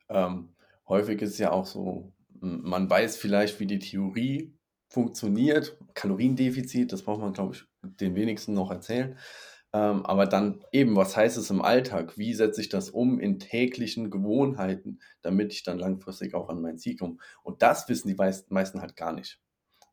Ähm, 0.09 0.55
häufig 0.87 1.21
ist 1.21 1.31
es 1.31 1.37
ja 1.37 1.51
auch 1.51 1.65
so, 1.65 2.11
man 2.39 2.89
weiß 2.89 3.17
vielleicht, 3.17 3.59
wie 3.59 3.67
die 3.67 3.79
Theorie 3.79 4.54
funktioniert. 4.95 5.77
Kaloriendefizit, 5.93 6.93
das 6.93 7.01
braucht 7.01 7.19
man, 7.19 7.33
glaube 7.33 7.53
ich, 7.53 7.65
den 7.99 8.15
wenigsten 8.15 8.53
noch 8.53 8.71
erzählen. 8.71 9.17
Ähm, 9.73 10.05
aber 10.05 10.25
dann 10.25 10.63
eben, 10.71 10.95
was 10.95 11.17
heißt 11.17 11.35
es 11.35 11.49
im 11.49 11.61
Alltag? 11.61 12.17
Wie 12.17 12.33
setze 12.33 12.61
ich 12.61 12.69
das 12.69 12.89
um 12.89 13.19
in 13.19 13.37
täglichen 13.37 14.09
Gewohnheiten, 14.09 15.01
damit 15.21 15.51
ich 15.51 15.63
dann 15.63 15.79
langfristig 15.79 16.33
auch 16.33 16.47
an 16.47 16.61
mein 16.61 16.77
Ziel 16.77 16.95
komme? 16.95 17.17
Und 17.43 17.61
das 17.61 17.89
wissen 17.89 18.07
die 18.07 18.15
meisten 18.15 18.81
halt 18.81 18.95
gar 18.95 19.11
nicht. 19.11 19.41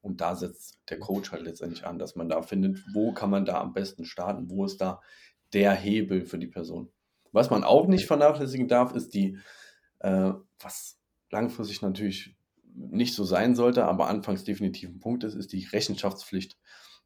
Und 0.03 0.21
da 0.21 0.37
setzt 0.37 0.79
der 0.89 1.01
Coach 1.01 1.33
halt 1.33 1.43
letztendlich 1.43 1.85
an, 1.85 1.99
dass 1.99 2.15
man 2.15 2.29
da 2.29 2.41
findet, 2.43 2.85
wo 2.95 3.13
kann 3.13 3.31
man 3.31 3.45
da 3.45 3.61
am 3.61 3.73
besten 3.73 4.05
starten, 4.05 4.51
wo 4.51 4.65
ist 4.65 4.81
da 4.81 5.01
der 5.53 5.73
Hebel 5.73 6.25
für 6.27 6.39
die 6.39 6.47
Person. 6.47 6.93
Was 7.33 7.51
man 7.51 7.65
auch 7.65 7.89
nicht 7.89 8.07
vernachlässigen 8.07 8.69
darf, 8.69 8.95
ist 8.95 9.15
die, 9.15 9.37
äh, 9.99 10.33
was 10.61 11.01
langfristig 11.31 11.83
natürlich 11.83 12.37
nicht 12.75 13.15
so 13.15 13.25
sein 13.25 13.55
sollte, 13.55 13.85
aber 13.85 14.09
anfangs 14.09 14.45
definitiv 14.45 14.91
ein 14.91 15.01
Punkt 15.01 15.25
ist, 15.25 15.35
ist 15.35 15.53
die 15.53 15.65
Rechenschaftspflicht, 15.65 16.59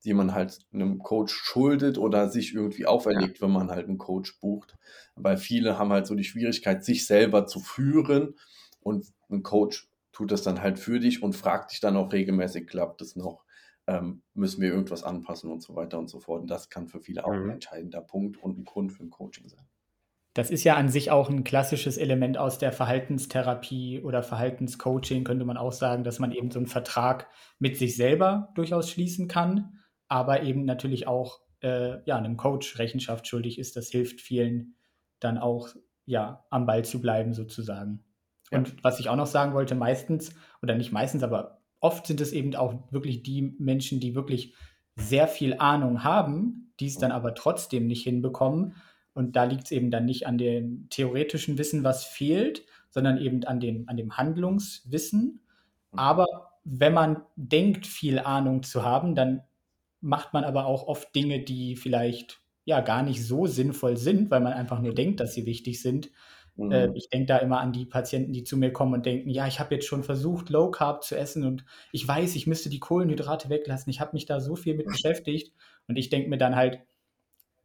die 0.04 0.14
man 0.14 0.34
halt 0.34 0.58
einem 0.72 0.98
Coach 0.98 1.34
schuldet 1.34 1.98
oder 1.98 2.28
sich 2.28 2.54
irgendwie 2.54 2.86
auferlegt, 2.86 3.38
ja. 3.38 3.42
wenn 3.42 3.52
man 3.52 3.70
halt 3.70 3.88
einen 3.88 3.98
Coach 3.98 4.38
bucht. 4.40 4.76
Weil 5.14 5.36
viele 5.36 5.78
haben 5.78 5.90
halt 5.90 6.06
so 6.06 6.14
die 6.14 6.24
Schwierigkeit, 6.24 6.84
sich 6.84 7.06
selber 7.06 7.46
zu 7.46 7.60
führen 7.60 8.34
und 8.80 9.06
ein 9.30 9.42
Coach 9.42 9.88
tut 10.12 10.30
das 10.30 10.42
dann 10.42 10.62
halt 10.62 10.78
für 10.78 11.00
dich 11.00 11.22
und 11.22 11.34
fragt 11.34 11.72
dich 11.72 11.80
dann 11.80 11.96
auch 11.96 12.12
regelmäßig, 12.12 12.66
klappt 12.66 13.02
es 13.02 13.16
noch, 13.16 13.44
ähm, 13.86 14.22
müssen 14.34 14.62
wir 14.62 14.70
irgendwas 14.70 15.02
anpassen 15.02 15.50
und 15.50 15.62
so 15.62 15.74
weiter 15.74 15.98
und 15.98 16.08
so 16.08 16.20
fort. 16.20 16.42
Und 16.42 16.50
das 16.50 16.70
kann 16.70 16.88
für 16.88 17.00
viele 17.00 17.24
auch 17.24 17.32
mhm. 17.32 17.44
ein 17.44 17.50
entscheidender 17.50 18.00
Punkt 18.00 18.36
und 18.38 18.58
ein 18.58 18.64
Grund 18.64 18.92
für 18.92 19.04
ein 19.04 19.10
Coaching 19.10 19.48
sein. 19.48 19.66
Das 20.36 20.50
ist 20.50 20.64
ja 20.64 20.76
an 20.76 20.90
sich 20.90 21.10
auch 21.10 21.30
ein 21.30 21.44
klassisches 21.44 21.96
Element 21.96 22.36
aus 22.36 22.58
der 22.58 22.70
Verhaltenstherapie 22.70 24.02
oder 24.02 24.22
Verhaltenscoaching, 24.22 25.24
könnte 25.24 25.46
man 25.46 25.56
auch 25.56 25.72
sagen, 25.72 26.04
dass 26.04 26.18
man 26.18 26.30
eben 26.30 26.50
so 26.50 26.58
einen 26.58 26.66
Vertrag 26.66 27.28
mit 27.58 27.78
sich 27.78 27.96
selber 27.96 28.50
durchaus 28.54 28.90
schließen 28.90 29.28
kann, 29.28 29.80
aber 30.08 30.42
eben 30.42 30.66
natürlich 30.66 31.06
auch 31.06 31.40
äh, 31.62 32.04
ja, 32.04 32.18
einem 32.18 32.36
Coach 32.36 32.78
Rechenschaft 32.78 33.26
schuldig 33.26 33.58
ist. 33.58 33.76
Das 33.76 33.88
hilft 33.88 34.20
vielen 34.20 34.74
dann 35.20 35.38
auch 35.38 35.70
ja, 36.04 36.44
am 36.50 36.66
Ball 36.66 36.84
zu 36.84 37.00
bleiben 37.00 37.32
sozusagen. 37.32 38.04
Und 38.50 38.84
was 38.84 39.00
ich 39.00 39.08
auch 39.08 39.16
noch 39.16 39.26
sagen 39.26 39.54
wollte, 39.54 39.74
meistens, 39.74 40.34
oder 40.60 40.74
nicht 40.74 40.92
meistens, 40.92 41.22
aber 41.22 41.62
oft 41.80 42.06
sind 42.06 42.20
es 42.20 42.32
eben 42.32 42.54
auch 42.56 42.74
wirklich 42.92 43.22
die 43.22 43.56
Menschen, 43.58 44.00
die 44.00 44.14
wirklich 44.14 44.54
sehr 44.96 45.28
viel 45.28 45.54
Ahnung 45.54 46.04
haben, 46.04 46.74
die 46.78 46.88
es 46.88 46.98
dann 46.98 47.10
aber 47.10 47.34
trotzdem 47.34 47.86
nicht 47.86 48.02
hinbekommen. 48.02 48.74
Und 49.16 49.34
da 49.34 49.44
liegt 49.44 49.64
es 49.64 49.70
eben 49.70 49.90
dann 49.90 50.04
nicht 50.04 50.26
an 50.26 50.36
dem 50.36 50.88
theoretischen 50.90 51.56
Wissen, 51.56 51.84
was 51.84 52.04
fehlt, 52.04 52.66
sondern 52.90 53.16
eben 53.16 53.42
an, 53.44 53.60
den, 53.60 53.88
an 53.88 53.96
dem 53.96 54.18
Handlungswissen. 54.18 55.40
Mhm. 55.92 55.98
Aber 55.98 56.26
wenn 56.64 56.92
man 56.92 57.22
denkt, 57.34 57.86
viel 57.86 58.18
Ahnung 58.18 58.62
zu 58.62 58.84
haben, 58.84 59.14
dann 59.14 59.40
macht 60.02 60.34
man 60.34 60.44
aber 60.44 60.66
auch 60.66 60.86
oft 60.86 61.14
Dinge, 61.14 61.42
die 61.42 61.76
vielleicht 61.76 62.42
ja 62.66 62.82
gar 62.82 63.02
nicht 63.02 63.24
so 63.24 63.46
sinnvoll 63.46 63.96
sind, 63.96 64.30
weil 64.30 64.40
man 64.40 64.52
einfach 64.52 64.82
nur 64.82 64.92
denkt, 64.92 65.20
dass 65.20 65.32
sie 65.32 65.46
wichtig 65.46 65.80
sind. 65.80 66.10
Mhm. 66.56 66.72
Äh, 66.72 66.92
ich 66.94 67.08
denke 67.08 67.24
da 67.24 67.38
immer 67.38 67.60
an 67.60 67.72
die 67.72 67.86
Patienten, 67.86 68.34
die 68.34 68.44
zu 68.44 68.58
mir 68.58 68.70
kommen 68.70 68.92
und 68.92 69.06
denken, 69.06 69.30
ja, 69.30 69.46
ich 69.46 69.60
habe 69.60 69.76
jetzt 69.76 69.86
schon 69.86 70.04
versucht, 70.04 70.50
Low 70.50 70.70
Carb 70.70 71.04
zu 71.04 71.16
essen 71.16 71.46
und 71.46 71.64
ich 71.90 72.06
weiß, 72.06 72.36
ich 72.36 72.46
müsste 72.46 72.68
die 72.68 72.80
Kohlenhydrate 72.80 73.48
weglassen. 73.48 73.88
Ich 73.88 74.00
habe 74.00 74.10
mich 74.12 74.26
da 74.26 74.40
so 74.40 74.56
viel 74.56 74.74
mit 74.74 74.86
beschäftigt 74.88 75.54
und 75.88 75.96
ich 75.96 76.10
denke 76.10 76.28
mir 76.28 76.38
dann 76.38 76.54
halt, 76.54 76.80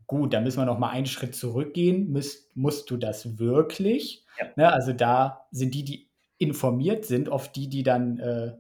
gut, 0.07 0.33
da 0.33 0.41
müssen 0.41 0.59
wir 0.59 0.65
noch 0.65 0.79
mal 0.79 0.89
einen 0.89 1.05
Schritt 1.05 1.35
zurückgehen. 1.35 2.11
Müsst, 2.11 2.55
musst 2.55 2.89
du 2.91 2.97
das 2.97 3.37
wirklich? 3.37 4.25
Ja. 4.39 4.47
Ne, 4.55 4.71
also 4.71 4.93
da 4.93 5.47
sind 5.51 5.73
die, 5.73 5.83
die 5.83 6.09
informiert 6.37 7.05
sind, 7.05 7.29
oft 7.29 7.55
die, 7.55 7.69
die 7.69 7.83
dann 7.83 8.17
äh, 8.19 8.57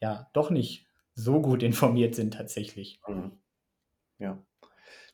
ja 0.00 0.30
doch 0.32 0.50
nicht 0.50 0.86
so 1.14 1.40
gut 1.40 1.62
informiert 1.62 2.14
sind 2.14 2.34
tatsächlich. 2.34 3.00
Mhm. 3.08 3.32
Ja, 4.18 4.42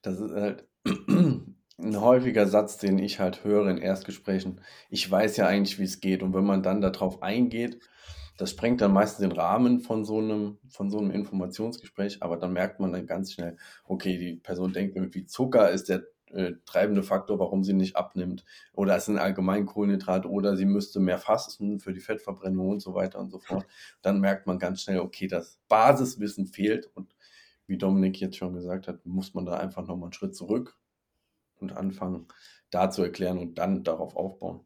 das 0.02 0.21
ist 0.21 0.33
halt 0.33 0.69
ein 1.79 2.00
häufiger 2.00 2.47
Satz, 2.47 2.79
den 2.79 2.99
ich 2.99 3.19
halt 3.19 3.45
höre 3.45 3.69
in 3.69 3.79
Erstgesprächen. 3.79 4.61
Ich 4.91 5.11
weiß 5.11 5.37
ja 5.37 5.47
eigentlich, 5.47 5.79
wie 5.79 5.85
es 5.85 6.00
geht. 6.00 6.23
Und 6.23 6.35
wenn 6.35 6.45
man 6.45 6.62
dann 6.62 6.81
darauf 6.81 7.23
eingeht, 7.23 7.81
das 8.37 8.51
sprengt 8.51 8.81
dann 8.81 8.93
meistens 8.93 9.21
den 9.21 9.33
Rahmen 9.33 9.81
von 9.81 10.05
so 10.05 10.19
einem, 10.19 10.59
von 10.69 10.91
so 10.91 10.99
einem 10.99 11.11
Informationsgespräch, 11.11 12.23
aber 12.23 12.37
dann 12.37 12.53
merkt 12.53 12.81
man 12.81 12.93
dann 12.93 13.07
ganz 13.07 13.33
schnell, 13.33 13.57
okay, 13.85 14.19
die 14.19 14.37
Person 14.37 14.73
denkt 14.73 14.97
irgendwie, 14.97 15.27
Zucker 15.27 15.71
ist 15.71 15.89
der 15.89 16.05
äh, 16.33 16.55
treibende 16.65 17.03
Faktor, 17.03 17.39
warum 17.39 17.62
sie 17.62 17.75
nicht 17.75 17.97
abnimmt. 17.97 18.45
Oder 18.73 18.97
es 18.97 19.05
sind 19.05 19.19
allgemein 19.19 19.67
Kohlenhydrate 19.67 20.29
oder 20.29 20.57
sie 20.57 20.65
müsste 20.65 20.99
mehr 20.99 21.19
fasten 21.19 21.79
für 21.79 21.93
die 21.93 22.01
Fettverbrennung 22.01 22.71
und 22.71 22.81
so 22.81 22.95
weiter 22.95 23.19
und 23.19 23.31
so 23.31 23.39
fort. 23.39 23.67
Dann 24.01 24.21
merkt 24.21 24.47
man 24.47 24.59
ganz 24.59 24.83
schnell, 24.83 25.01
okay, 25.01 25.27
das 25.27 25.61
Basiswissen 25.69 26.47
fehlt 26.47 26.91
und 26.95 27.15
wie 27.67 27.79
Dominik 27.79 28.21
jetzt 28.21 28.37
schon 28.37 28.55
gesagt 28.55 28.89
hat, 28.89 29.05
muss 29.05 29.35
man 29.35 29.45
da 29.45 29.59
einfach 29.59 29.87
nochmal 29.87 30.07
einen 30.07 30.12
Schritt 30.15 30.35
zurück 30.35 30.79
und 31.61 31.73
anfangen, 31.77 32.27
da 32.71 32.91
zu 32.91 33.03
erklären 33.03 33.39
und 33.39 33.59
dann 33.59 33.85
darauf 33.85 34.17
aufbauen. 34.17 34.65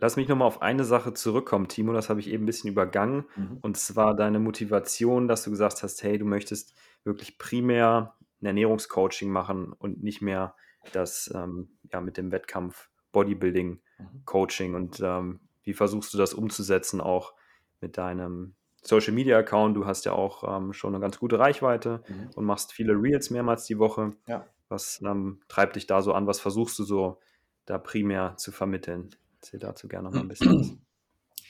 Lass 0.00 0.16
mich 0.16 0.28
nochmal 0.28 0.48
auf 0.48 0.62
eine 0.62 0.84
Sache 0.84 1.12
zurückkommen, 1.12 1.68
Timo, 1.68 1.92
das 1.92 2.08
habe 2.10 2.20
ich 2.20 2.28
eben 2.28 2.44
ein 2.44 2.46
bisschen 2.46 2.70
übergangen. 2.70 3.24
Mhm. 3.36 3.58
Und 3.62 3.76
zwar 3.76 4.14
deine 4.14 4.38
Motivation, 4.38 5.28
dass 5.28 5.44
du 5.44 5.50
gesagt 5.50 5.82
hast, 5.82 6.02
hey, 6.02 6.18
du 6.18 6.24
möchtest 6.24 6.74
wirklich 7.04 7.38
primär 7.38 8.14
ein 8.40 8.46
Ernährungscoaching 8.46 9.30
machen 9.30 9.72
und 9.72 10.02
nicht 10.02 10.22
mehr 10.22 10.54
das 10.92 11.32
ähm, 11.34 11.70
ja, 11.92 12.00
mit 12.00 12.16
dem 12.16 12.32
Wettkampf 12.32 12.90
Bodybuilding 13.12 13.80
mhm. 13.98 14.22
Coaching. 14.24 14.74
Und 14.74 15.00
ähm, 15.00 15.40
wie 15.62 15.72
versuchst 15.72 16.12
du 16.14 16.18
das 16.18 16.34
umzusetzen, 16.34 17.00
auch 17.00 17.34
mit 17.80 17.96
deinem 17.96 18.54
Social 18.82 19.12
Media 19.12 19.38
Account? 19.38 19.76
Du 19.76 19.86
hast 19.86 20.04
ja 20.04 20.12
auch 20.12 20.56
ähm, 20.56 20.72
schon 20.72 20.94
eine 20.94 21.00
ganz 21.00 21.18
gute 21.18 21.38
Reichweite 21.38 22.02
mhm. 22.08 22.30
und 22.34 22.44
machst 22.44 22.72
viele 22.72 22.92
Reels 22.92 23.30
mehrmals 23.30 23.64
die 23.64 23.78
Woche. 23.78 24.12
Ja. 24.26 24.46
Was 24.68 25.00
ähm, 25.02 25.40
treibt 25.48 25.76
dich 25.76 25.86
da 25.86 26.02
so 26.02 26.12
an? 26.12 26.26
Was 26.26 26.40
versuchst 26.40 26.78
du 26.78 26.84
so 26.84 27.20
da 27.64 27.78
primär 27.78 28.36
zu 28.36 28.52
vermitteln? 28.52 29.10
Erzähl 29.46 29.60
dazu 29.60 29.86
gerne 29.86 30.10
mal 30.10 30.20
ein 30.20 30.28
bisschen 30.28 30.60
was. 30.60 30.76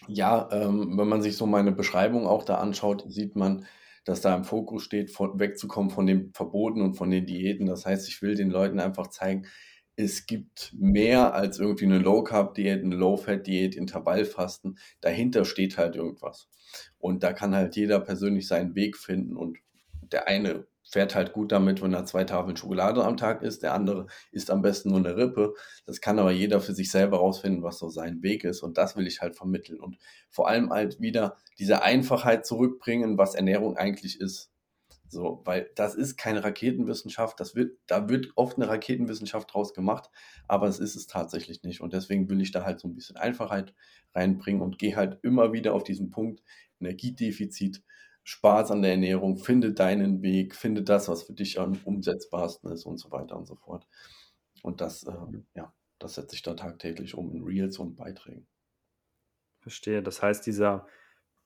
Ja, 0.09 0.49
ähm, 0.53 0.99
wenn 0.99 1.09
man 1.09 1.23
sich 1.23 1.37
so 1.37 1.47
meine 1.47 1.73
Beschreibung 1.73 2.27
auch 2.27 2.45
da 2.45 2.59
anschaut, 2.59 3.05
sieht 3.09 3.35
man, 3.35 3.65
dass 4.05 4.21
da 4.21 4.37
im 4.37 4.45
Fokus 4.45 4.85
steht, 4.85 5.11
von, 5.11 5.41
wegzukommen 5.41 5.91
von 5.91 6.07
den 6.07 6.33
Verboten 6.33 6.83
und 6.83 6.95
von 6.95 7.11
den 7.11 7.27
Diäten. 7.27 7.67
Das 7.67 7.87
heißt, 7.87 8.07
ich 8.07 8.21
will 8.23 8.37
den 8.37 8.51
Leuten 8.51 8.79
einfach 8.79 9.09
zeigen, 9.09 9.47
es 9.97 10.27
gibt 10.27 10.75
mehr 10.79 11.35
als 11.35 11.59
irgendwie 11.59 11.87
eine 11.87 11.99
Low-Carb-Diät, 11.99 12.85
eine 12.85 12.95
Low-Fat-Diät, 12.95 13.75
Intervallfasten. 13.75 14.79
Dahinter 15.01 15.47
steht 15.47 15.79
halt 15.79 15.97
irgendwas. 15.97 16.51
Und 16.99 17.23
da 17.23 17.33
kann 17.33 17.55
halt 17.55 17.75
jeder 17.75 17.99
persönlich 17.99 18.47
seinen 18.47 18.75
Weg 18.75 18.99
finden. 18.99 19.37
Und 19.37 19.59
der 20.03 20.29
eine 20.29 20.67
fährt 20.89 21.15
halt 21.15 21.33
gut 21.33 21.53
damit, 21.53 21.83
wenn 21.83 21.93
er 21.93 22.05
zwei 22.05 22.25
Tafeln 22.25 22.57
Schokolade 22.57 23.05
am 23.05 23.17
Tag 23.17 23.43
isst. 23.43 23.63
Der 23.63 23.75
andere 23.75 24.07
isst 24.31 24.51
am 24.51 24.63
besten 24.63 24.91
nur 24.91 24.99
eine 24.99 25.17
Rippe. 25.17 25.55
Das 25.85 26.01
kann 26.01 26.19
aber 26.19 26.31
jeder 26.31 26.61
für 26.61 26.75
sich 26.75 26.91
selber 26.91 27.19
rausfinden, 27.19 27.63
was 27.63 27.79
so 27.79 27.89
sein 27.89 28.23
Weg 28.23 28.45
ist. 28.45 28.63
Und 28.63 28.79
das 28.79 28.97
will 28.97 29.07
ich 29.07 29.21
halt 29.21 29.37
vermitteln. 29.37 29.81
Und 29.81 29.99
vor 30.31 30.49
allem 30.49 30.71
halt 30.71 31.01
wieder 31.01 31.37
diese 31.59 31.83
Einfachheit 31.83 32.47
zurückbringen, 32.47 33.19
was 33.19 33.35
Ernährung 33.35 33.77
eigentlich 33.77 34.21
ist. 34.21 34.51
So, 35.09 35.43
weil 35.45 35.71
das 35.77 35.95
ist 35.95 36.17
keine 36.17 36.43
Raketenwissenschaft, 36.43 37.39
das 37.39 37.55
wird, 37.55 37.79
da 37.87 38.09
wird 38.09 38.33
oft 38.35 38.57
eine 38.57 38.69
Raketenwissenschaft 38.69 39.55
draus 39.55 39.73
gemacht, 39.73 40.11
aber 40.49 40.67
es 40.67 40.81
ist 40.81 40.97
es 40.97 41.07
tatsächlich 41.07 41.63
nicht. 41.63 41.81
Und 41.81 41.93
deswegen 41.93 42.29
will 42.29 42.41
ich 42.41 42.51
da 42.51 42.65
halt 42.65 42.81
so 42.81 42.89
ein 42.89 42.95
bisschen 42.95 43.17
Einfachheit 43.17 43.73
reinbringen 44.15 44.63
und 44.63 44.79
gehe 44.79 44.97
halt 44.97 45.21
immer 45.23 45.53
wieder 45.53 45.75
auf 45.75 45.85
diesen 45.85 46.11
Punkt 46.11 46.43
Energiedefizit 46.81 47.83
Spaß 48.29 48.73
an 48.73 48.83
der 48.83 48.91
Ernährung, 48.91 49.37
finde 49.37 49.73
deinen 49.73 50.21
Weg, 50.21 50.57
finde 50.57 50.83
das, 50.83 51.09
was 51.09 51.23
für 51.23 51.33
dich 51.33 51.61
am 51.61 51.79
umsetzbarsten 51.85 52.73
ist 52.73 52.85
und 52.85 52.99
so 52.99 53.13
weiter 53.13 53.37
und 53.37 53.47
so 53.47 53.55
fort. 53.55 53.87
Und 54.63 54.81
das, 54.81 55.05
äh, 55.05 55.13
ja, 55.55 55.73
das 56.01 56.17
setze 56.17 56.35
ich 56.35 56.43
da 56.43 56.55
tagtäglich 56.55 57.15
um 57.15 57.31
in 57.31 57.45
Reels 57.45 57.79
und 57.79 57.95
Beiträgen. 57.95 58.49
Verstehe. 59.61 60.03
Das 60.03 60.23
heißt, 60.23 60.45
dieser 60.45 60.89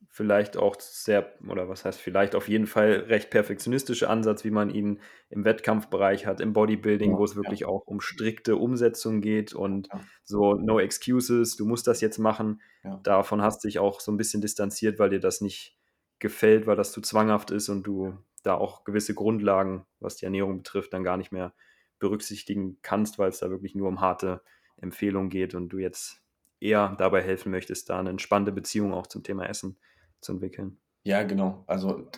vielleicht 0.08 0.56
auch 0.56 0.80
sehr, 0.80 1.34
oder 1.46 1.68
was 1.68 1.84
heißt 1.84 2.00
vielleicht 2.00 2.34
auf 2.34 2.49
jeden 2.49 2.66
Fall 2.66 3.04
recht 3.08 3.28
perfektionistische 3.28 4.08
Ansatz, 4.08 4.42
wie 4.44 4.50
man 4.50 4.70
ihn 4.70 5.00
im 5.28 5.44
Wettkampfbereich 5.44 6.25
hat, 6.25 6.40
im 6.40 6.54
Bodybuilding, 6.54 7.10
ja, 7.12 7.18
wo 7.18 7.25
es 7.25 7.37
wirklich 7.37 7.60
ja. 7.60 7.66
auch 7.66 7.87
um 7.87 8.00
strikte 8.00 8.56
Umsetzung 8.56 9.20
geht 9.20 9.52
und 9.52 9.88
ja. 9.92 10.00
so 10.25 10.54
no 10.54 10.80
excuses, 10.80 11.56
du 11.56 11.66
musst 11.66 11.87
das 11.87 12.00
jetzt 12.00 12.16
machen. 12.16 12.62
Davon 13.02 13.42
hast 13.42 13.62
du 13.62 13.68
dich 13.68 13.78
auch 13.78 14.00
so 14.00 14.10
ein 14.10 14.16
bisschen 14.16 14.40
distanziert, 14.40 14.99
weil 14.99 15.10
dir 15.10 15.20
das 15.20 15.42
nicht 15.42 15.76
gefällt, 16.21 16.67
weil 16.67 16.77
das 16.77 16.93
zu 16.93 17.00
zwanghaft 17.00 17.50
ist 17.50 17.69
und 17.69 17.83
du 17.83 18.17
da 18.43 18.55
auch 18.55 18.85
gewisse 18.85 19.15
Grundlagen, 19.15 19.85
was 19.99 20.17
die 20.17 20.25
Ernährung 20.25 20.59
betrifft, 20.59 20.93
dann 20.93 21.05
gar 21.05 21.17
nicht 21.17 21.33
mehr 21.33 21.53
berücksichtigen 21.99 22.79
kannst, 22.83 23.19
weil 23.19 23.29
es 23.29 23.41
da 23.41 23.50
wirklich 23.50 23.75
nur 23.75 23.89
um 23.89 24.00
harte 24.00 24.43
Empfehlungen 24.79 25.31
geht 25.31 25.55
und 25.55 25.69
du 25.71 25.79
jetzt 25.79 26.23
eher 26.61 26.95
dabei 26.99 27.23
helfen 27.23 27.50
möchtest, 27.50 27.91
da 27.91 27.99
eine 27.99 28.11
entspannte 28.11 28.53
Beziehung 28.53 28.93
auch 28.95 29.07
zum 29.07 29.23
Thema 29.23 29.47
Essen 29.47 29.79
zu 30.21 30.33
entwickeln. 30.33 30.79
Ja, 31.05 31.23
genau. 31.23 31.65
Also 31.67 32.11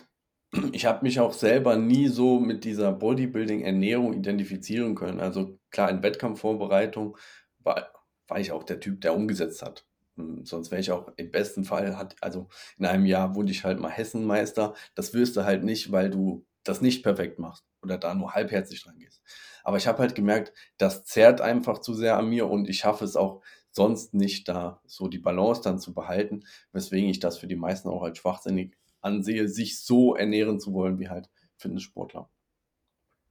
ich 0.71 0.85
habe 0.85 1.03
mich 1.03 1.19
auch 1.19 1.33
selber 1.33 1.77
nie 1.77 2.07
so 2.07 2.39
mit 2.39 2.63
dieser 2.63 2.91
Bodybuilding-Ernährung 2.91 4.13
identifizieren 4.13 4.95
können. 4.95 5.19
Also 5.19 5.59
klar, 5.71 5.89
in 5.89 6.03
Wettkampfvorbereitung 6.03 7.17
war, 7.59 7.91
war 8.27 8.39
ich 8.39 8.51
auch 8.51 8.63
der 8.63 8.79
Typ, 8.79 9.01
der 9.01 9.15
umgesetzt 9.15 9.61
hat. 9.61 9.85
Hm, 10.17 10.45
sonst 10.45 10.71
wäre 10.71 10.81
ich 10.81 10.91
auch 10.91 11.11
im 11.17 11.31
besten 11.31 11.63
Fall, 11.63 11.97
hat, 11.97 12.15
also 12.21 12.47
in 12.77 12.85
einem 12.85 13.05
Jahr 13.05 13.35
wurde 13.35 13.51
ich 13.51 13.63
halt 13.63 13.79
mal 13.79 13.89
Hessenmeister. 13.89 14.73
Das 14.95 15.13
wirst 15.13 15.35
du 15.35 15.43
halt 15.43 15.63
nicht, 15.63 15.91
weil 15.91 16.09
du 16.09 16.45
das 16.63 16.81
nicht 16.81 17.03
perfekt 17.03 17.39
machst 17.39 17.65
oder 17.81 17.97
da 17.97 18.13
nur 18.13 18.33
halbherzig 18.33 18.83
dran 18.83 18.97
gehst. 18.97 19.21
Aber 19.63 19.77
ich 19.77 19.87
habe 19.87 19.99
halt 19.99 20.15
gemerkt, 20.15 20.53
das 20.77 21.05
zerrt 21.05 21.41
einfach 21.41 21.79
zu 21.79 21.93
sehr 21.93 22.17
an 22.17 22.29
mir 22.29 22.49
und 22.49 22.69
ich 22.69 22.79
schaffe 22.79 23.05
es 23.05 23.15
auch 23.15 23.41
sonst 23.71 24.13
nicht, 24.13 24.47
da 24.47 24.81
so 24.85 25.07
die 25.07 25.17
Balance 25.17 25.61
dann 25.63 25.79
zu 25.79 25.93
behalten, 25.93 26.45
weswegen 26.71 27.09
ich 27.09 27.19
das 27.19 27.37
für 27.37 27.47
die 27.47 27.55
meisten 27.55 27.89
auch 27.89 28.03
als 28.03 28.17
schwachsinnig 28.17 28.77
ansehe, 29.01 29.47
sich 29.47 29.81
so 29.81 30.15
ernähren 30.15 30.59
zu 30.59 30.73
wollen 30.73 30.99
wie 30.99 31.09
halt 31.09 31.29
Fitnesssportler. 31.57 32.29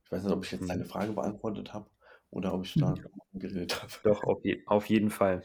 Ich 0.04 0.12
weiß 0.12 0.24
nicht, 0.24 0.32
ob 0.32 0.44
ich 0.44 0.52
jetzt 0.52 0.68
deine 0.68 0.84
mhm. 0.84 0.88
Frage 0.88 1.12
beantwortet 1.12 1.72
habe 1.72 1.88
oder 2.30 2.52
ob 2.52 2.64
ich 2.64 2.74
da 2.74 2.90
mhm. 2.90 3.38
geredet 3.38 3.82
habe. 3.82 3.92
Doch, 4.02 4.24
auf, 4.24 4.44
je 4.44 4.62
auf 4.66 4.86
jeden 4.86 5.10
Fall. 5.10 5.42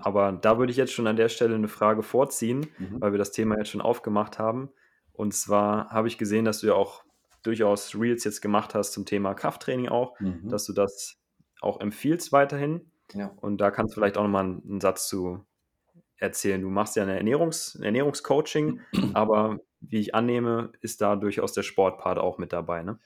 Aber 0.00 0.32
da 0.32 0.58
würde 0.58 0.70
ich 0.70 0.76
jetzt 0.76 0.92
schon 0.92 1.06
an 1.06 1.16
der 1.16 1.28
Stelle 1.28 1.54
eine 1.54 1.68
Frage 1.68 2.02
vorziehen, 2.02 2.66
mhm. 2.78 3.00
weil 3.00 3.12
wir 3.12 3.18
das 3.18 3.32
Thema 3.32 3.56
jetzt 3.56 3.70
schon 3.70 3.80
aufgemacht 3.80 4.38
haben. 4.38 4.70
Und 5.12 5.34
zwar 5.34 5.90
habe 5.90 6.08
ich 6.08 6.18
gesehen, 6.18 6.44
dass 6.44 6.60
du 6.60 6.68
ja 6.68 6.74
auch 6.74 7.04
durchaus 7.42 7.94
Reels 7.94 8.24
jetzt 8.24 8.42
gemacht 8.42 8.74
hast 8.74 8.92
zum 8.92 9.06
Thema 9.06 9.34
Krafttraining 9.34 9.88
auch, 9.88 10.18
mhm. 10.20 10.48
dass 10.48 10.64
du 10.64 10.72
das 10.72 11.16
auch 11.60 11.80
empfiehlst 11.80 12.32
weiterhin. 12.32 12.90
Ja. 13.14 13.32
Und 13.40 13.60
da 13.60 13.70
kannst 13.70 13.94
du 13.94 14.00
vielleicht 14.00 14.18
auch 14.18 14.22
nochmal 14.22 14.44
einen 14.44 14.80
Satz 14.80 15.08
zu 15.08 15.44
erzählen. 16.18 16.60
Du 16.60 16.68
machst 16.68 16.96
ja 16.96 17.04
eine 17.04 17.16
Ernährungs 17.16 17.76
Ernährungscoaching, 17.76 18.80
aber 19.14 19.60
wie 19.80 20.00
ich 20.00 20.14
annehme, 20.14 20.72
ist 20.80 21.00
da 21.00 21.16
durchaus 21.16 21.52
der 21.52 21.62
Sportpart 21.62 22.18
auch 22.18 22.38
mit 22.38 22.52
dabei, 22.52 22.82
ne? 22.82 22.98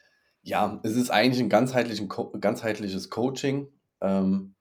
Ja, 0.45 0.81
es 0.83 0.97
ist 0.97 1.11
eigentlich 1.11 1.41
ein 1.41 1.49
ganzheitliches 1.49 3.11
Coaching. 3.11 3.69
Ähm, 4.01 4.55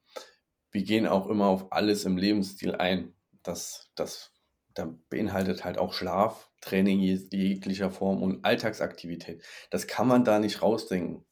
wir 0.72 0.84
gehen 0.84 1.08
auch 1.08 1.28
immer 1.28 1.48
auf 1.48 1.72
alles 1.72 2.06
im 2.06 2.18
Lebensstil 2.18 2.76
ein. 2.76 3.14
Das, 3.44 3.92
das, 3.96 4.34
das 4.74 4.90
beinhaltet 5.10 5.66
halt 5.66 5.78
auch 5.78 5.94
Schlaf, 5.94 6.50
Training 6.62 7.00
jeglicher 7.00 7.92
Form 7.92 8.22
und 8.24 8.46
Alltagsaktivität. 8.46 9.44
Das 9.70 9.88
kann 9.88 10.08
man 10.08 10.24
da 10.24 10.40
nicht 10.40 10.62
rausdenken. 10.62 11.26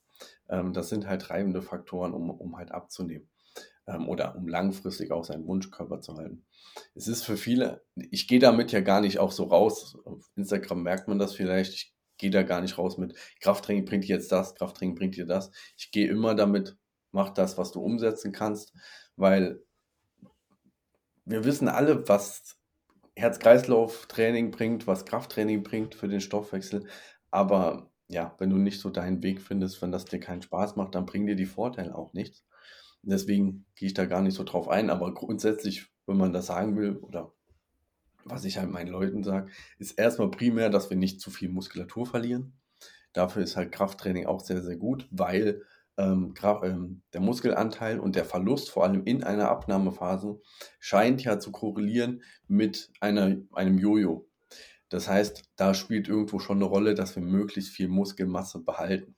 Ähm, 0.50 0.74
das 0.74 0.90
sind 0.90 1.08
halt 1.08 1.22
treibende 1.24 1.62
Faktoren, 1.62 2.14
um, 2.14 2.30
um 2.30 2.58
halt 2.58 2.72
abzunehmen. 2.72 3.30
ähm, 3.88 4.08
oder 4.10 4.36
um 4.36 4.48
langfristig 4.48 5.12
auch 5.12 5.26
seinen 5.26 5.48
Wunschkörper 5.48 6.02
zu 6.02 6.16
halten. 6.18 6.46
Es 6.96 7.08
ist 7.08 7.24
für 7.26 7.38
viele, 7.38 7.84
ich 7.96 8.28
gehe 8.28 8.40
damit 8.40 8.72
ja 8.72 8.82
gar 8.82 9.02
nicht 9.02 9.20
auch 9.20 9.32
so 9.32 9.46
raus. 9.46 9.98
Auf 10.06 10.30
Instagram 10.36 10.84
merkt 10.84 11.08
man 11.08 11.20
das 11.20 11.34
vielleicht. 11.36 11.74
Ich 11.74 11.96
gehe 12.18 12.32
da 12.32 12.44
gar 12.44 12.62
nicht 12.62 12.78
raus 12.78 12.98
mit 12.98 13.16
Krafttraining 13.42 13.86
bringt 13.86 14.06
dir 14.06 14.16
jetzt 14.16 14.32
das, 14.32 14.56
Krafttraining 14.56 14.96
bringt 14.96 15.16
dir 15.16 15.26
das. 15.26 15.52
Ich 15.78 15.92
gehe 15.92 16.10
immer 16.10 16.36
damit, 16.36 16.78
mach 17.12 17.30
das, 17.30 17.58
was 17.58 17.72
du 17.72 17.82
umsetzen 17.82 18.32
kannst, 18.32 18.74
weil 19.16 19.62
wir 21.26 21.44
wissen 21.46 21.68
alle, 21.68 22.08
was 22.08 22.58
Herz-Kreislauf-Training 23.16 24.52
bringt, 24.52 24.88
was 24.88 25.06
Krafttraining 25.06 25.64
bringt 25.64 25.96
für 25.96 26.08
den 26.08 26.22
Stoffwechsel. 26.22 26.88
Aber 27.32 27.92
ja, 28.08 28.36
wenn 28.40 28.50
du 28.50 28.58
nicht 28.58 28.80
so 28.80 28.90
deinen 28.90 29.22
Weg 29.22 29.42
findest, 29.42 29.82
wenn 29.82 29.92
das 29.92 30.06
dir 30.06 30.20
keinen 30.20 30.42
Spaß 30.42 30.76
macht, 30.76 30.96
dann 30.96 31.06
bringen 31.06 31.28
dir 31.28 31.36
die 31.36 31.46
Vorteile 31.46 31.96
auch 31.96 32.14
nichts. 32.14 32.46
Deswegen 33.02 33.66
gehe 33.76 33.88
ich 33.88 33.94
da 33.94 34.06
gar 34.06 34.22
nicht 34.22 34.36
so 34.36 34.44
drauf 34.44 34.68
ein. 34.68 34.90
Aber 34.90 35.14
grundsätzlich, 35.14 35.88
wenn 36.08 36.18
man 36.18 36.34
das 36.34 36.48
sagen 36.48 36.76
will, 36.78 36.98
oder 36.98 37.34
was 38.26 38.46
ich 38.46 38.58
halt 38.58 38.72
meinen 38.72 38.90
Leuten 38.90 39.24
sage, 39.24 39.52
ist 39.78 39.92
erstmal 39.92 40.32
primär, 40.32 40.70
dass 40.70 40.90
wir 40.90 40.98
nicht 40.98 41.22
zu 41.22 41.32
viel 41.32 41.50
Muskulatur 41.50 42.06
verlieren. 42.06 42.60
Dafür 43.14 43.44
ist 43.44 43.56
halt 43.56 43.72
Krafttraining 43.72 44.26
auch 44.26 44.42
sehr, 44.42 44.62
sehr 44.62 44.78
gut, 44.78 45.08
weil 45.12 45.64
ähm, 46.00 46.34
ähm, 46.64 47.02
der 47.14 47.22
Muskelanteil 47.22 48.00
und 48.00 48.16
der 48.16 48.24
Verlust, 48.24 48.70
vor 48.70 48.86
allem 48.86 49.04
in 49.04 49.24
einer 49.24 49.50
Abnahmephase, 49.50 50.42
scheint 50.80 51.24
ja 51.24 51.40
zu 51.40 51.52
korrelieren 51.52 52.24
mit 52.48 52.90
einer, 53.02 53.36
einem 53.52 53.78
Jojo. 53.78 54.28
Das 54.88 55.10
heißt, 55.10 55.44
da 55.58 55.74
spielt 55.74 56.08
irgendwo 56.08 56.40
schon 56.40 56.58
eine 56.58 56.66
Rolle, 56.66 56.96
dass 56.96 57.16
wir 57.16 57.22
möglichst 57.22 57.72
viel 57.72 57.90
Muskelmasse 57.90 58.60
behalten, 58.60 59.16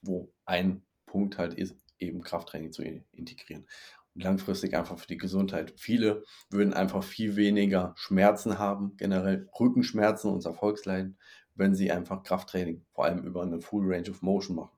wo 0.00 0.32
ein 0.46 0.82
Punkt 1.06 1.36
halt 1.38 1.54
ist, 1.54 1.76
eben 1.98 2.22
Krafttraining 2.22 2.72
zu 2.72 2.82
integrieren. 2.82 3.66
Und 4.14 4.24
langfristig 4.24 4.74
einfach 4.74 4.98
für 4.98 5.06
die 5.06 5.18
Gesundheit. 5.18 5.74
Viele 5.76 6.24
würden 6.50 6.72
einfach 6.72 7.04
viel 7.04 7.36
weniger 7.36 7.92
Schmerzen 7.96 8.58
haben, 8.58 8.96
generell 8.96 9.48
Rückenschmerzen, 9.58 10.30
unser 10.30 10.50
Erfolgsleiden, 10.50 11.18
wenn 11.54 11.74
sie 11.74 11.92
einfach 11.92 12.22
Krafttraining, 12.22 12.84
vor 12.92 13.04
allem 13.04 13.24
über 13.24 13.42
eine 13.42 13.60
Full 13.60 13.84
Range 13.86 14.10
of 14.10 14.22
Motion 14.22 14.56
machen. 14.56 14.76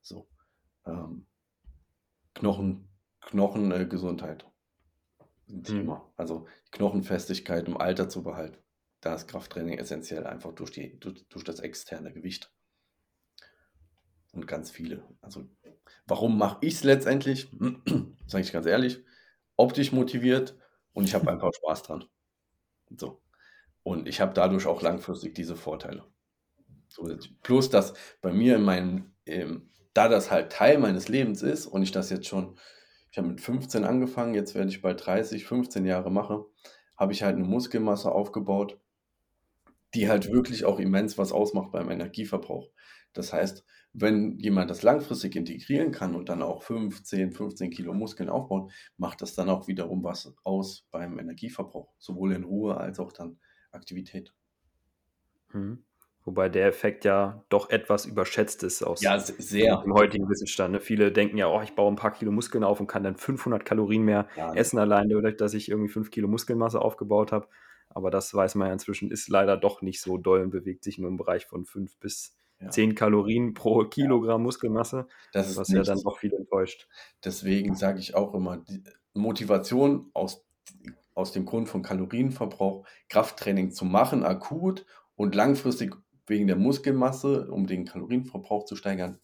So. 0.00 0.31
Ähm, 0.86 1.26
Knochen, 2.34 2.88
Knochengesundheit. 3.20 4.44
Äh, 5.48 5.52
ein 5.52 5.64
Thema. 5.64 5.96
Mhm. 5.96 6.12
Also 6.16 6.46
Knochenfestigkeit 6.70 7.68
im 7.68 7.76
Alter 7.76 8.08
zu 8.08 8.22
behalten. 8.22 8.58
Da 9.00 9.14
ist 9.14 9.28
Krafttraining 9.28 9.78
essentiell, 9.78 10.26
einfach 10.26 10.52
durch, 10.54 10.70
die, 10.70 10.98
durch, 11.00 11.26
durch 11.28 11.44
das 11.44 11.60
externe 11.60 12.12
Gewicht. 12.12 12.52
Und 14.32 14.46
ganz 14.46 14.70
viele. 14.70 15.04
Also, 15.20 15.46
warum 16.06 16.38
mache 16.38 16.58
ich 16.62 16.74
es 16.74 16.84
letztendlich? 16.84 17.50
Sage 18.26 18.44
ich 18.44 18.52
ganz 18.52 18.66
ehrlich. 18.66 19.04
Optisch 19.56 19.92
motiviert 19.92 20.56
und 20.92 21.04
ich 21.04 21.14
habe 21.14 21.28
einfach 21.30 21.50
Spaß 21.52 21.82
dran. 21.82 22.04
So. 22.96 23.20
Und 23.82 24.08
ich 24.08 24.20
habe 24.20 24.32
dadurch 24.32 24.66
auch 24.66 24.80
langfristig 24.82 25.34
diese 25.34 25.56
Vorteile. 25.56 26.06
Plus, 27.42 27.70
dass 27.70 27.94
bei 28.20 28.32
mir 28.32 28.56
in 28.56 28.62
meinem, 28.62 29.14
ähm, 29.26 29.70
da 29.94 30.08
das 30.08 30.30
halt 30.30 30.52
Teil 30.52 30.78
meines 30.78 31.08
Lebens 31.08 31.42
ist 31.42 31.66
und 31.66 31.82
ich 31.82 31.92
das 31.92 32.10
jetzt 32.10 32.26
schon, 32.26 32.56
ich 33.10 33.18
habe 33.18 33.28
mit 33.28 33.40
15 33.40 33.84
angefangen, 33.84 34.34
jetzt 34.34 34.54
werde 34.54 34.70
ich 34.70 34.82
bald 34.82 35.04
30, 35.04 35.44
15 35.44 35.84
Jahre 35.84 36.10
mache, 36.10 36.44
habe 36.96 37.12
ich 37.12 37.22
halt 37.22 37.36
eine 37.36 37.44
Muskelmasse 37.44 38.10
aufgebaut, 38.12 38.80
die 39.94 40.08
halt 40.08 40.32
wirklich 40.32 40.64
auch 40.64 40.78
immens 40.78 41.18
was 41.18 41.32
ausmacht 41.32 41.72
beim 41.72 41.90
Energieverbrauch. 41.90 42.70
Das 43.12 43.32
heißt, 43.32 43.64
wenn 43.92 44.38
jemand 44.38 44.70
das 44.70 44.82
langfristig 44.82 45.36
integrieren 45.36 45.92
kann 45.92 46.14
und 46.14 46.30
dann 46.30 46.42
auch 46.42 46.62
15, 46.62 47.32
15 47.32 47.70
Kilo 47.70 47.92
Muskeln 47.92 48.30
aufbaut, 48.30 48.72
macht 48.96 49.20
das 49.20 49.34
dann 49.34 49.50
auch 49.50 49.68
wiederum 49.68 50.02
was 50.02 50.34
aus 50.44 50.86
beim 50.90 51.18
Energieverbrauch, 51.18 51.92
sowohl 51.98 52.32
in 52.32 52.44
Ruhe 52.44 52.78
als 52.78 52.98
auch 52.98 53.12
dann 53.12 53.38
Aktivität. 53.70 54.32
Hm. 55.50 55.84
Wobei 56.24 56.48
der 56.48 56.68
Effekt 56.68 57.04
ja 57.04 57.42
doch 57.48 57.70
etwas 57.70 58.06
überschätzt 58.06 58.62
ist 58.62 58.82
aus 58.82 59.02
ja, 59.02 59.18
sehr. 59.18 59.78
dem 59.78 59.92
heutigen 59.92 60.28
Wissensstand. 60.28 60.72
Ne? 60.72 60.80
Viele 60.80 61.10
denken 61.10 61.36
ja, 61.36 61.48
oh, 61.48 61.60
ich 61.62 61.74
baue 61.74 61.90
ein 61.90 61.96
paar 61.96 62.12
Kilo 62.12 62.30
Muskeln 62.30 62.62
auf 62.62 62.78
und 62.78 62.86
kann 62.86 63.02
dann 63.02 63.16
500 63.16 63.64
Kalorien 63.64 64.04
mehr 64.04 64.28
ja, 64.36 64.54
essen 64.54 64.78
allein, 64.78 65.08
dadurch, 65.08 65.36
dass 65.36 65.52
ich 65.54 65.68
irgendwie 65.68 65.88
5 65.88 66.12
Kilo 66.12 66.28
Muskelmasse 66.28 66.80
aufgebaut 66.80 67.32
habe. 67.32 67.48
Aber 67.90 68.10
das 68.10 68.32
weiß 68.32 68.54
man 68.54 68.68
ja 68.68 68.72
inzwischen, 68.72 69.10
ist 69.10 69.28
leider 69.28 69.56
doch 69.56 69.82
nicht 69.82 70.00
so 70.00 70.16
doll 70.16 70.42
und 70.42 70.50
bewegt 70.50 70.84
sich 70.84 70.96
nur 70.98 71.10
im 71.10 71.16
Bereich 71.16 71.46
von 71.46 71.64
5 71.64 71.98
bis 71.98 72.36
ja. 72.60 72.70
10 72.70 72.94
Kalorien 72.94 73.54
pro 73.54 73.84
Kilogramm 73.84 74.44
Muskelmasse, 74.44 75.08
das 75.32 75.50
ist 75.50 75.56
was 75.56 75.68
ja 75.68 75.82
dann 75.82 76.00
doch 76.02 76.18
viel 76.18 76.32
enttäuscht. 76.32 76.86
Deswegen 77.24 77.74
sage 77.74 77.98
ich 77.98 78.14
auch 78.14 78.32
immer, 78.34 78.64
Motivation 79.12 80.10
aus, 80.14 80.44
aus 81.14 81.32
dem 81.32 81.44
Grund 81.44 81.68
von 81.68 81.82
Kalorienverbrauch, 81.82 82.86
Krafttraining 83.08 83.72
zu 83.72 83.84
machen, 83.84 84.22
akut 84.22 84.86
und 85.16 85.34
langfristig 85.34 85.94
wegen 86.32 86.46
der 86.46 86.56
Muskelmasse, 86.56 87.50
um 87.50 87.66
den 87.66 87.84
Kalorienverbrauch 87.84 88.64
zu 88.64 88.74
steigern, 88.74 89.20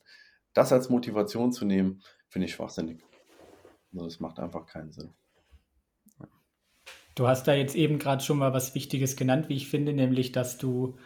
das 0.52 0.72
als 0.72 0.90
Motivation 0.90 1.52
zu 1.52 1.64
nehmen, 1.64 2.02
finde 2.28 2.46
ich 2.46 2.52
schwachsinnig. 2.52 3.02
Also 3.92 4.04
das 4.04 4.20
macht 4.20 4.38
einfach 4.38 4.66
keinen 4.66 4.92
Sinn. 4.92 5.14
Du 7.14 7.26
hast 7.26 7.48
da 7.48 7.54
jetzt 7.54 7.74
eben 7.74 7.98
gerade 7.98 8.22
schon 8.22 8.38
mal 8.38 8.52
was 8.52 8.74
Wichtiges 8.74 9.16
genannt, 9.16 9.48
wie 9.48 9.56
ich 9.56 9.68
finde, 9.68 9.92
nämlich, 9.92 10.30
dass 10.30 10.58
du 10.58 10.96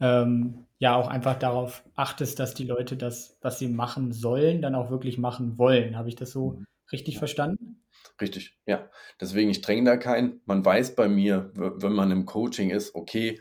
ähm, 0.00 0.66
ja 0.78 0.94
auch 0.94 1.08
einfach 1.08 1.38
darauf 1.38 1.84
achtest, 1.94 2.38
dass 2.38 2.54
die 2.54 2.64
Leute 2.64 2.96
das, 2.96 3.36
was 3.42 3.58
sie 3.58 3.68
machen 3.68 4.12
sollen, 4.12 4.62
dann 4.62 4.76
auch 4.76 4.90
wirklich 4.90 5.18
machen 5.18 5.58
wollen. 5.58 5.98
Habe 5.98 6.08
ich 6.08 6.14
das 6.14 6.30
so 6.30 6.52
mhm. 6.52 6.66
richtig 6.92 7.14
ja. 7.14 7.18
verstanden? 7.18 7.84
Richtig, 8.20 8.56
ja. 8.64 8.88
Deswegen, 9.20 9.50
ich 9.50 9.60
dränge 9.60 9.84
da 9.84 9.96
keinen. 9.96 10.40
Man 10.46 10.64
weiß 10.64 10.94
bei 10.94 11.08
mir, 11.08 11.50
wenn 11.54 11.92
man 11.92 12.12
im 12.12 12.24
Coaching 12.24 12.70
ist, 12.70 12.94
okay, 12.94 13.40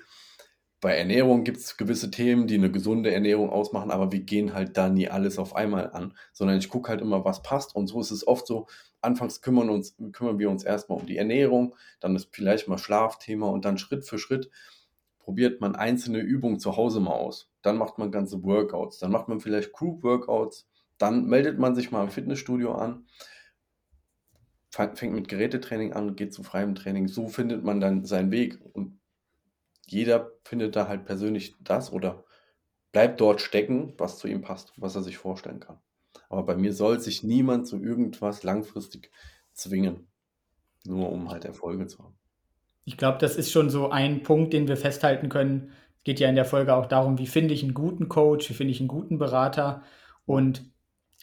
bei 0.79 0.95
Ernährung 0.95 1.43
gibt 1.43 1.57
es 1.57 1.77
gewisse 1.77 2.11
Themen, 2.11 2.45
die 2.45 2.55
eine 2.55 2.71
gesunde 2.71 3.11
Ernährung 3.11 3.49
ausmachen, 3.49 3.89
aber 3.89 4.11
wir 4.11 4.19
gehen 4.19 4.53
halt 4.53 4.77
da 4.77 4.89
nie 4.89 5.09
alles 5.09 5.39
auf 5.39 5.55
einmal 5.55 5.91
an, 5.91 6.13
sondern 6.33 6.59
ich 6.59 6.69
gucke 6.69 6.89
halt 6.89 7.01
immer, 7.01 7.25
was 7.25 7.41
passt. 7.41 7.75
Und 7.75 7.87
so 7.87 7.99
ist 7.99 8.11
es 8.11 8.27
oft 8.27 8.45
so, 8.45 8.67
anfangs 9.01 9.41
kümmern, 9.41 9.69
uns, 9.69 9.95
kümmern 10.11 10.37
wir 10.37 10.49
uns 10.49 10.63
erstmal 10.63 10.99
um 10.99 11.07
die 11.07 11.17
Ernährung, 11.17 11.75
dann 11.99 12.15
ist 12.15 12.29
vielleicht 12.31 12.67
mal 12.67 12.77
Schlafthema 12.77 13.47
und 13.47 13.65
dann 13.65 13.77
Schritt 13.77 14.05
für 14.05 14.19
Schritt 14.19 14.51
probiert 15.19 15.61
man 15.61 15.75
einzelne 15.75 16.19
Übungen 16.19 16.59
zu 16.59 16.77
Hause 16.77 16.99
mal 16.99 17.11
aus. 17.11 17.51
Dann 17.61 17.77
macht 17.77 17.97
man 17.97 18.11
ganze 18.11 18.43
Workouts, 18.43 18.99
dann 18.99 19.11
macht 19.11 19.27
man 19.27 19.39
vielleicht 19.39 19.73
Group-Workouts, 19.73 20.67
dann 20.97 21.25
meldet 21.25 21.59
man 21.59 21.75
sich 21.75 21.91
mal 21.91 22.03
im 22.03 22.09
Fitnessstudio 22.09 22.73
an, 22.73 23.05
fängt 24.69 25.13
mit 25.13 25.27
Gerätetraining 25.27 25.93
an, 25.93 26.15
geht 26.15 26.33
zu 26.33 26.43
freiem 26.43 26.75
Training. 26.75 27.07
So 27.07 27.27
findet 27.27 27.63
man 27.63 27.79
dann 27.79 28.05
seinen 28.05 28.31
Weg 28.31 28.59
und 28.73 28.96
jeder 29.87 30.31
findet 30.43 30.75
da 30.75 30.87
halt 30.87 31.05
persönlich 31.05 31.55
das 31.59 31.91
oder 31.91 32.23
bleibt 32.91 33.19
dort 33.21 33.41
stecken, 33.41 33.93
was 33.97 34.17
zu 34.17 34.27
ihm 34.27 34.41
passt, 34.41 34.73
was 34.77 34.95
er 34.95 35.01
sich 35.01 35.17
vorstellen 35.17 35.59
kann. 35.59 35.79
Aber 36.29 36.43
bei 36.43 36.55
mir 36.55 36.73
soll 36.73 36.99
sich 36.99 37.23
niemand 37.23 37.67
zu 37.67 37.81
irgendwas 37.81 38.43
langfristig 38.43 39.11
zwingen, 39.53 40.07
nur 40.85 41.11
um 41.11 41.29
halt 41.29 41.45
Erfolge 41.45 41.87
zu 41.87 41.99
haben. 41.99 42.17
Ich 42.85 42.97
glaube, 42.97 43.17
das 43.19 43.35
ist 43.35 43.51
schon 43.51 43.69
so 43.69 43.89
ein 43.89 44.23
Punkt, 44.23 44.53
den 44.53 44.67
wir 44.67 44.77
festhalten 44.77 45.29
können. 45.29 45.71
Es 45.97 46.03
geht 46.03 46.19
ja 46.19 46.29
in 46.29 46.35
der 46.35 46.45
Folge 46.45 46.73
auch 46.73 46.85
darum, 46.85 47.17
wie 47.17 47.27
finde 47.27 47.53
ich 47.53 47.63
einen 47.63 47.73
guten 47.73 48.07
Coach, 48.07 48.49
wie 48.49 48.53
finde 48.53 48.71
ich 48.71 48.79
einen 48.79 48.87
guten 48.87 49.17
Berater 49.17 49.83
und 50.25 50.71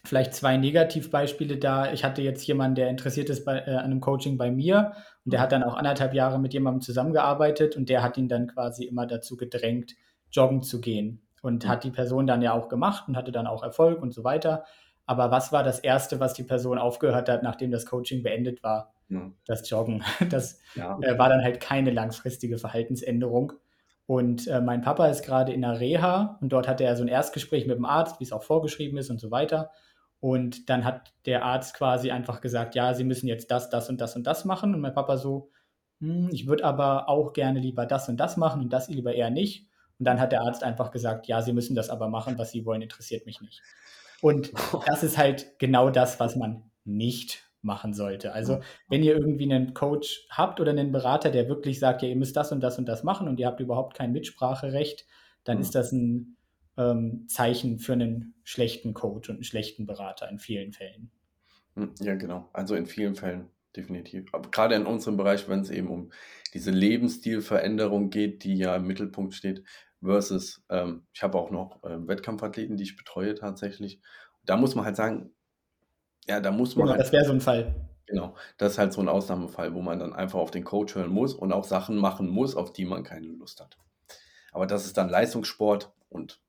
vielleicht 0.05 0.35
zwei 0.35 0.57
Negativbeispiele 0.57 1.57
da. 1.57 1.93
Ich 1.93 2.05
hatte 2.05 2.23
jetzt 2.23 2.47
jemanden, 2.47 2.77
der 2.77 2.89
interessiert 2.89 3.31
ist 3.31 3.45
bei, 3.45 3.59
äh, 3.59 3.71
an 3.71 3.87
einem 3.87 4.01
Coaching 4.01 4.37
bei 4.37 4.51
mir 4.51 4.93
und 5.25 5.33
der 5.33 5.41
hat 5.41 5.53
dann 5.53 5.63
auch 5.63 5.75
anderthalb 5.75 6.15
Jahre 6.15 6.39
mit 6.39 6.53
jemandem 6.53 6.83
zusammengearbeitet 6.83 7.77
und 7.77 7.89
der 7.89 8.03
hat 8.03 8.19
ihn 8.19 8.29
dann 8.29 8.49
quasi 8.49 8.85
immer 8.85 9.07
dazu 9.07 9.37
gedrängt, 9.37 9.95
joggen 10.31 10.63
zu 10.63 10.81
gehen 10.81 11.27
und 11.43 11.65
mhm. 11.65 11.69
hat 11.69 11.85
die 11.85 11.91
Person 11.91 12.27
dann 12.27 12.43
ja 12.43 12.53
auch 12.53 12.69
gemacht 12.69 13.09
und 13.09 13.17
hatte 13.17 13.33
dann 13.33 13.47
auch 13.47 13.63
Erfolg 13.63 14.03
und 14.03 14.13
so 14.13 14.25
weiter. 14.25 14.65
Aber 15.07 15.31
was 15.31 15.53
war 15.53 15.63
das 15.63 15.79
Erste, 15.79 16.21
was 16.21 16.35
die 16.35 16.45
Person 16.45 16.79
aufgehört 16.79 17.29
hat, 17.29 17.43
nachdem 17.43 17.71
das 17.71 17.87
Coaching 17.87 18.23
beendet 18.23 18.63
war? 18.63 18.95
Ja. 19.09 19.31
Das 19.47 19.69
Joggen. 19.69 20.03
Das 20.31 20.61
ja. 20.75 20.99
äh, 21.01 21.19
war 21.19 21.29
dann 21.29 21.43
halt 21.43 21.61
keine 21.61 21.91
langfristige 21.91 22.59
Verhaltensänderung. 22.59 23.53
Und 24.07 24.49
äh, 24.49 24.61
mein 24.61 24.83
Papa 24.83 25.07
ist 25.09 25.25
gerade 25.25 25.53
in 25.53 25.63
der 25.63 25.81
Reha 25.81 26.39
und 26.43 26.53
dort 26.53 26.69
hatte 26.69 26.85
er 26.85 26.95
so 26.95 27.03
ein 27.03 27.09
Erstgespräch 27.09 27.67
mit 27.67 27.77
dem 27.77 27.87
Arzt, 27.87 28.21
wie 28.21 28.25
es 28.25 28.33
auch 28.33 28.43
vorgeschrieben 28.43 28.99
ist 28.99 29.11
und 29.11 29.19
so 29.19 29.31
weiter. 29.31 29.71
Und 30.25 30.71
dann 30.71 30.87
hat 30.87 31.13
der 31.27 31.45
Arzt 31.45 31.75
quasi 31.75 32.11
einfach 32.11 32.41
gesagt, 32.41 32.75
ja, 32.75 32.95
Sie 32.95 33.05
müssen 33.05 33.27
jetzt 33.27 33.51
das, 33.51 33.69
das 33.69 33.91
und 33.91 34.01
das 34.01 34.17
und 34.17 34.27
das 34.27 34.47
machen. 34.47 34.75
Und 34.75 34.81
mein 34.81 34.95
Papa 34.95 35.19
so, 35.19 35.51
hm, 36.01 36.31
ich 36.33 36.47
würde 36.47 36.65
aber 36.65 37.11
auch 37.11 37.35
gerne 37.35 37.61
lieber 37.61 37.85
das 37.85 38.09
und 38.09 38.17
das 38.17 38.39
machen 38.39 38.63
und 38.63 38.73
das 38.73 38.89
lieber 38.89 39.15
eher 39.15 39.29
nicht. 39.29 39.69
Und 39.99 40.07
dann 40.07 40.19
hat 40.19 40.33
der 40.33 40.41
Arzt 40.41 40.63
einfach 40.63 40.93
gesagt, 40.93 41.27
ja, 41.27 41.43
Sie 41.43 41.53
müssen 41.53 41.77
das 41.77 41.91
aber 41.91 42.09
machen, 42.09 42.39
was 42.39 42.53
Sie 42.53 42.65
wollen, 42.65 42.81
interessiert 42.81 43.27
mich 43.27 43.43
nicht. 43.43 43.61
Und 44.23 44.51
das 44.87 45.03
ist 45.03 45.19
halt 45.19 45.59
genau 45.59 45.91
das, 45.91 46.19
was 46.21 46.37
man 46.37 46.71
nicht 46.87 47.45
machen 47.61 47.93
sollte. 47.93 48.33
Also 48.33 48.61
wenn 48.89 49.03
ihr 49.03 49.15
irgendwie 49.15 49.53
einen 49.53 49.75
Coach 49.75 50.27
habt 50.31 50.59
oder 50.59 50.71
einen 50.71 50.91
Berater, 50.91 51.31
der 51.31 51.51
wirklich 51.51 51.79
sagt, 51.79 52.01
ja, 52.01 52.09
ihr 52.09 52.17
müsst 52.17 52.35
das 52.35 52.51
und 52.51 52.63
das 52.63 52.79
und 52.79 52.87
das 52.87 53.03
machen 53.03 53.29
und 53.29 53.39
ihr 53.41 53.47
habt 53.47 53.61
überhaupt 53.61 53.95
kein 53.95 54.13
Mitspracherecht, 54.13 55.05
dann 55.45 55.61
ist 55.61 55.75
das 55.75 55.93
ein 55.93 56.39
ähm, 56.77 57.27
Zeichen 57.29 57.79
für 57.79 57.95
einen 57.95 58.35
schlechten 58.45 58.95
Coach 58.95 59.29
und 59.29 59.37
einen 59.37 59.45
schlechten 59.45 59.87
Berater 59.87 60.29
in 60.31 60.39
vielen 60.39 60.73
Fällen. 60.73 61.11
Hm, 61.77 61.95
ja, 62.01 62.15
genau. 62.15 62.49
Also 62.53 62.75
in 62.77 62.87
vielen 62.87 63.15
Fällen 63.17 63.51
definitiv. 63.77 64.27
Aber 64.33 64.51
gerade 64.51 64.75
in 64.77 64.87
unserem 64.87 65.17
Bereich, 65.17 65.49
wenn 65.49 65.61
es 65.61 65.71
eben 65.71 65.89
um 65.89 66.13
diese 66.53 66.71
Lebensstilveränderung 66.71 68.11
geht, 68.11 68.45
die 68.45 68.55
ja 68.57 68.77
im 68.77 68.87
Mittelpunkt 68.87 69.35
steht, 69.35 69.65
versus, 70.01 70.65
ähm, 70.69 71.07
ich 71.13 71.23
habe 71.23 71.39
auch 71.39 71.51
noch 71.51 71.83
ähm, 71.85 72.07
Wettkampfathleten, 72.07 72.77
die 72.77 72.85
ich 72.85 72.97
betreue 72.97 73.35
tatsächlich. 73.35 74.01
Da 74.45 74.57
muss 74.57 74.75
man 74.77 74.85
halt 74.85 74.97
sagen, 74.97 75.35
ja, 76.29 76.41
da 76.41 76.53
muss 76.53 76.77
man 76.77 76.87
Genau, 76.87 76.93
halt, 76.93 77.03
das 77.03 77.11
wäre 77.13 77.25
so 77.25 77.33
ein 77.33 77.41
Fall. 77.41 77.75
genau, 78.07 78.37
das 78.59 78.73
ist 78.73 78.79
halt 78.79 78.93
so 78.93 79.01
ein 79.01 79.09
Ausnahmefall, 79.09 79.75
wo 79.75 79.83
man 79.83 79.99
dann 79.99 80.13
einfach 80.13 80.39
auf 80.39 80.51
den 80.51 80.65
Coach 80.65 80.95
hören 80.95 81.11
muss 81.11 81.35
und 81.35 81.53
auch 81.53 81.65
Sachen 81.65 81.97
machen 81.97 82.29
muss, 82.29 82.55
auf 82.57 82.73
die 82.73 82.85
man 82.85 83.03
keine 83.05 83.29
Lust 83.29 83.61
hat. 83.61 83.79
Aber 84.53 84.67
das 84.67 84.87
ist 84.87 84.97
dann 84.99 85.11
Leistungssport 85.11 85.95
und 86.09 86.43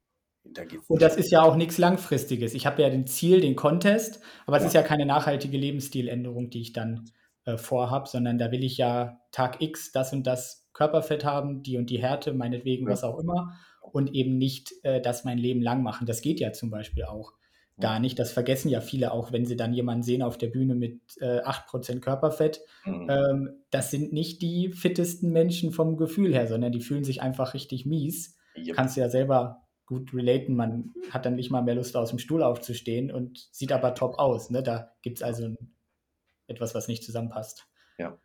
da 0.54 0.64
Und 0.88 1.02
das 1.02 1.16
ist 1.18 1.32
ja 1.32 1.42
auch 1.44 1.56
nichts 1.56 1.78
Langfristiges. 1.78 2.54
Ich 2.54 2.66
habe 2.66 2.82
ja 2.82 2.90
den 2.90 3.08
Ziel, 3.08 3.42
den 3.42 3.56
Contest, 3.56 4.20
aber 4.46 4.58
es 4.58 4.64
Ja. 4.64 4.68
ist 4.68 4.74
ja 4.74 4.84
keine 4.84 5.06
nachhaltige 5.06 5.58
Lebensstiländerung, 5.58 6.50
die 6.50 6.62
ich 6.62 6.74
dann 6.74 7.06
äh, 7.46 7.58
vorhabe, 7.58 8.08
sondern 8.10 8.38
da 8.38 8.52
will 8.52 8.64
ich 8.64 8.78
ja 8.78 9.20
Tag 9.32 9.62
X 9.62 9.92
das 9.92 10.14
und 10.14 10.26
das 10.26 10.68
Körperfett 10.74 11.24
haben, 11.26 11.62
die 11.64 11.78
und 11.78 11.90
die 11.90 12.02
Härte, 12.02 12.34
meinetwegen 12.34 12.86
Ja. 12.86 12.92
was 12.94 13.04
auch 13.04 13.20
immer, 13.20 13.54
und 13.82 14.14
eben 14.16 14.38
nicht 14.38 14.72
äh, 14.84 15.00
das 15.02 15.24
mein 15.26 15.38
Leben 15.38 15.62
lang 15.62 15.84
machen. 15.84 16.08
Das 16.08 16.22
geht 16.22 16.40
ja 16.40 16.52
zum 16.54 16.70
Beispiel 16.72 17.04
auch 17.06 17.34
gar 17.80 18.00
nicht. 18.00 18.18
Das 18.20 18.32
vergessen 18.32 18.70
ja 18.70 18.80
viele 18.82 19.12
auch, 19.12 19.32
wenn 19.34 19.46
sie 19.46 19.58
dann 19.58 19.74
jemanden 19.74 20.02
sehen 20.04 20.22
auf 20.22 20.38
der 20.38 20.48
Bühne 20.48 20.76
mit 20.76 21.02
äh, 21.20 21.42
8% 21.42 22.00
Körperfett. 22.00 22.62
Mhm. 22.86 23.10
Ähm, 23.10 23.50
das 23.70 23.92
sind 23.92 24.14
nicht 24.14 24.42
die 24.42 24.72
fittesten 24.72 25.32
Menschen 25.32 25.72
vom 25.72 25.98
Gefühl 25.98 26.34
her, 26.34 26.48
sondern 26.48 26.72
die 26.72 26.80
fühlen 26.82 27.04
sich 27.04 27.22
einfach 27.22 27.54
richtig 27.54 27.86
mies 27.86 28.38
Yep. 28.58 28.76
kannst 28.78 28.96
du 28.96 29.02
ja 29.02 29.10
selber 29.10 29.65
gut 29.86 30.14
relaten. 30.14 30.56
Man 30.56 30.94
hat 31.12 31.26
dann 31.26 31.36
nicht 31.36 31.52
mal 31.52 31.62
mehr 31.62 31.76
Lust, 31.76 31.96
aus 31.96 32.10
dem 32.10 32.20
Stuhl 32.20 32.44
aufzustehen 32.44 33.12
und 33.12 33.48
sieht 33.52 33.72
aber 33.72 33.94
top 33.96 34.18
aus. 34.20 34.50
Ne? 34.50 34.64
Da 34.64 34.94
gibt 35.02 35.18
es 35.18 35.24
also 35.24 35.56
etwas, 36.48 36.76
was 36.76 36.88
nicht 36.88 37.04
zusammenpasst. 37.04 37.68
Ja, 37.98 38.18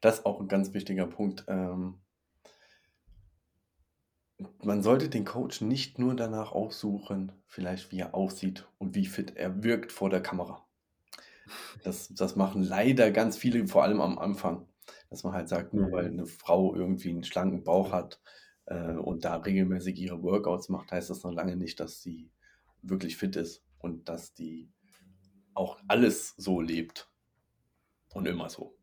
das 0.00 0.18
ist 0.20 0.26
auch 0.26 0.40
ein 0.40 0.48
ganz 0.48 0.72
wichtiger 0.74 1.06
Punkt. 1.06 1.44
Ähm, 1.48 2.00
man 4.62 4.82
sollte 4.82 5.08
den 5.08 5.24
Coach 5.24 5.60
nicht 5.60 5.98
nur 5.98 6.14
danach 6.16 6.52
aussuchen, 6.52 7.32
vielleicht 7.46 7.92
wie 7.92 8.00
er 8.00 8.14
aussieht 8.14 8.66
und 8.78 8.94
wie 8.94 9.06
fit 9.06 9.36
er 9.36 9.62
wirkt 9.62 9.92
vor 9.92 10.08
der 10.10 10.22
Kamera. 10.22 10.64
Das, 11.82 12.08
das 12.14 12.36
machen 12.36 12.62
leider 12.62 13.10
ganz 13.10 13.36
viele, 13.36 13.66
vor 13.66 13.82
allem 13.82 14.00
am 14.00 14.18
Anfang, 14.18 14.68
dass 15.10 15.24
man 15.24 15.32
halt 15.32 15.48
sagt, 15.48 15.74
nur 15.74 15.88
Mhm. 15.88 15.92
weil 15.92 16.06
eine 16.06 16.26
Frau 16.26 16.74
irgendwie 16.74 17.10
einen 17.10 17.24
schlanken 17.24 17.64
Bauch 17.64 17.92
hat 17.92 18.20
äh, 18.70 18.92
und 18.92 19.24
da 19.24 19.36
regelmäßig 19.36 19.98
ihre 19.98 20.22
Workouts 20.22 20.68
macht, 20.70 20.92
heißt 20.92 21.10
das 21.10 21.22
noch 21.22 21.32
lange 21.32 21.56
nicht, 21.56 21.78
dass 21.80 22.00
sie 22.00 22.30
wirklich 22.82 23.16
fit 23.16 23.36
ist 23.36 23.62
und 23.78 24.08
dass 24.08 24.32
die 24.32 24.72
auch 25.54 25.78
alles 25.88 26.34
so 26.36 26.60
lebt 26.60 27.10
und 28.14 28.26
immer 28.26 28.48
so. 28.48 28.76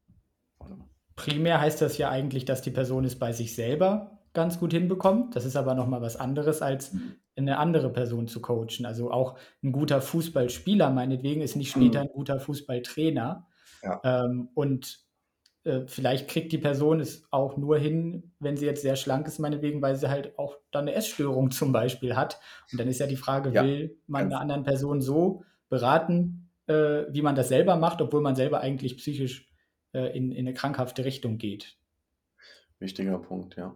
Primär 1.15 1.60
heißt 1.60 1.82
das 1.82 1.97
ja 1.97 2.10
eigentlich, 2.10 2.45
dass 2.45 2.62
die 2.62 2.69
Person 2.71 3.06
es 3.06 3.17
bei 3.17 3.34
sich 3.34 3.56
selber 3.56 4.19
ganz 4.34 4.60
gut 4.60 4.73
hinbekommt. 4.73 5.36
Das 5.36 5.45
ist 5.45 5.56
aber 5.56 5.73
nochmal 5.73 6.02
was 6.02 6.15
anderes, 6.15 6.62
als 6.62 6.95
eine 7.36 7.58
andere 7.58 7.91
Person 7.91 8.28
zu 8.28 8.41
coachen. 8.41 8.86
Also 8.86 9.12
auch 9.12 9.39
ein 9.63 9.71
guter 9.71 10.02
Fußballspieler, 10.02 10.91
meinetwegen, 10.91 11.41
ist 11.41 11.56
nicht 11.56 11.71
später 11.71 12.02
ein 12.02 12.10
guter 12.13 12.39
Fußballtrainer. 12.39 13.47
Ja. 13.82 14.02
Ähm, 14.04 14.50
und 14.54 15.07
äh, 15.67 15.86
vielleicht 15.86 16.30
kriegt 16.30 16.53
die 16.53 16.58
Person 16.58 17.01
es 17.01 17.27
auch 17.30 17.58
nur 17.58 17.77
hin, 17.77 18.32
wenn 18.39 18.56
sie 18.56 18.65
jetzt 18.65 18.82
sehr 18.82 18.95
schlank 18.95 19.27
ist, 19.27 19.38
meinetwegen, 19.38 19.82
weil 19.82 19.95
sie 19.95 20.10
halt 20.10 20.39
auch 20.39 20.58
dann 20.71 20.84
eine 20.84 20.93
Essstörung 20.93 21.51
zum 21.51 21.73
Beispiel 21.73 22.15
hat. 22.15 22.39
Und 22.71 22.80
dann 22.80 22.88
ist 22.88 22.99
ja 22.99 23.08
die 23.08 23.17
Frage, 23.17 23.51
Ja, 23.51 23.63
will 23.63 23.99
man 24.08 24.27
einer 24.27 24.39
anderen 24.39 24.63
Person 24.63 25.01
so 25.01 25.43
beraten, 25.69 26.49
äh, 26.67 27.03
wie 27.10 27.21
man 27.21 27.36
das 27.36 27.49
selber 27.49 27.75
macht, 27.75 28.01
obwohl 28.01 28.21
man 28.21 28.36
selber 28.36 28.62
eigentlich 28.62 28.97
psychisch 28.97 29.51
äh, 29.93 30.15
in, 30.17 30.32
in 30.32 30.47
eine 30.47 30.53
krankhafte 30.53 31.03
Richtung 31.03 31.38
geht. 31.38 31.77
Wichtiger 32.80 33.19
Punkt, 33.19 33.58
ja. 33.58 33.75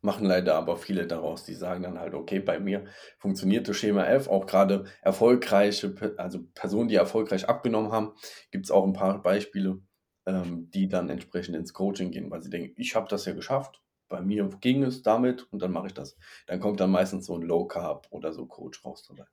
Machen 0.00 0.26
leider 0.26 0.54
aber 0.54 0.76
viele 0.76 1.08
daraus, 1.08 1.44
die 1.44 1.54
sagen 1.54 1.82
dann 1.82 1.98
halt, 1.98 2.14
okay, 2.14 2.38
bei 2.38 2.60
mir 2.60 2.84
funktioniert 3.18 3.66
das 3.66 3.76
Schema 3.76 4.06
F, 4.06 4.28
auch 4.28 4.46
gerade 4.46 4.84
erfolgreiche, 5.02 5.92
also 6.18 6.44
Personen, 6.54 6.88
die 6.88 6.94
erfolgreich 6.94 7.48
abgenommen 7.48 7.90
haben, 7.90 8.12
gibt 8.52 8.66
es 8.66 8.70
auch 8.70 8.86
ein 8.86 8.92
paar 8.92 9.20
Beispiele, 9.20 9.80
ähm, 10.28 10.70
die 10.70 10.88
dann 10.88 11.08
entsprechend 11.08 11.56
ins 11.56 11.72
Coaching 11.72 12.10
gehen, 12.10 12.30
weil 12.30 12.42
sie 12.42 12.50
denken, 12.50 12.74
ich 12.76 12.94
habe 12.94 13.08
das 13.08 13.24
ja 13.24 13.32
geschafft, 13.32 13.80
bei 14.08 14.20
mir 14.20 14.48
ging 14.60 14.82
es 14.82 15.02
damit 15.02 15.50
und 15.52 15.60
dann 15.62 15.72
mache 15.72 15.86
ich 15.88 15.94
das. 15.94 16.16
Dann 16.46 16.60
kommt 16.60 16.80
dann 16.80 16.90
meistens 16.90 17.26
so 17.26 17.34
ein 17.34 17.42
Low 17.42 17.66
Carb 17.66 18.06
oder 18.10 18.32
so 18.32 18.46
Coach 18.46 18.84
raus 18.84 19.02
dabei. 19.08 19.26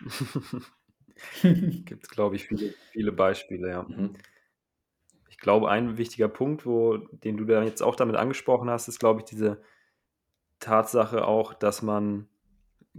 Gibt 1.84 2.04
es, 2.04 2.10
glaube 2.10 2.36
ich, 2.36 2.46
viele, 2.46 2.74
viele 2.90 3.12
Beispiele, 3.12 3.70
ja. 3.70 3.82
Mhm. 3.82 4.16
Ich 5.28 5.38
glaube, 5.38 5.70
ein 5.70 5.96
wichtiger 5.96 6.28
Punkt, 6.28 6.66
wo, 6.66 6.96
den 6.96 7.36
du 7.36 7.44
da 7.44 7.62
jetzt 7.62 7.82
auch 7.82 7.96
damit 7.96 8.16
angesprochen 8.16 8.68
hast, 8.68 8.88
ist, 8.88 8.98
glaube 8.98 9.20
ich, 9.20 9.26
diese 9.26 9.62
Tatsache 10.58 11.26
auch, 11.26 11.54
dass 11.54 11.80
man 11.82 12.28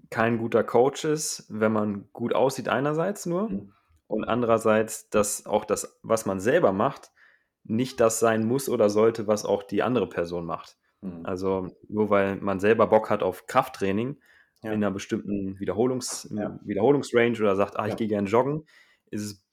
kein 0.09 0.37
guter 0.37 0.63
Coach 0.63 1.03
ist, 1.05 1.45
wenn 1.49 1.73
man 1.73 2.09
gut 2.13 2.33
aussieht 2.33 2.69
einerseits 2.69 3.25
nur 3.25 3.49
Mhm. 3.49 3.73
und 4.07 4.23
andererseits, 4.23 5.09
dass 5.09 5.45
auch 5.45 5.65
das, 5.65 5.99
was 6.01 6.25
man 6.25 6.39
selber 6.39 6.71
macht, 6.71 7.11
nicht 7.63 7.99
das 7.99 8.19
sein 8.19 8.43
muss 8.45 8.69
oder 8.69 8.89
sollte, 8.89 9.27
was 9.27 9.45
auch 9.45 9.63
die 9.63 9.83
andere 9.83 10.07
Person 10.09 10.45
macht. 10.45 10.77
Mhm. 11.01 11.25
Also 11.25 11.67
nur 11.89 12.09
weil 12.09 12.37
man 12.37 12.59
selber 12.59 12.87
Bock 12.87 13.09
hat 13.09 13.23
auf 13.23 13.47
Krafttraining 13.47 14.19
Ja. 14.63 14.71
in 14.73 14.83
einer 14.83 14.91
bestimmten 14.91 15.59
Wiederholungs 15.59 16.27
Ja. 16.35 16.59
Wiederholungsrange 16.63 17.39
oder 17.39 17.55
sagt, 17.55 17.77
ah, 17.77 17.85
ich 17.85 17.91
Ja. 17.91 17.95
gehe 17.97 18.07
gern 18.07 18.25
joggen, 18.27 18.65
ist 19.11 19.23
es 19.23 19.45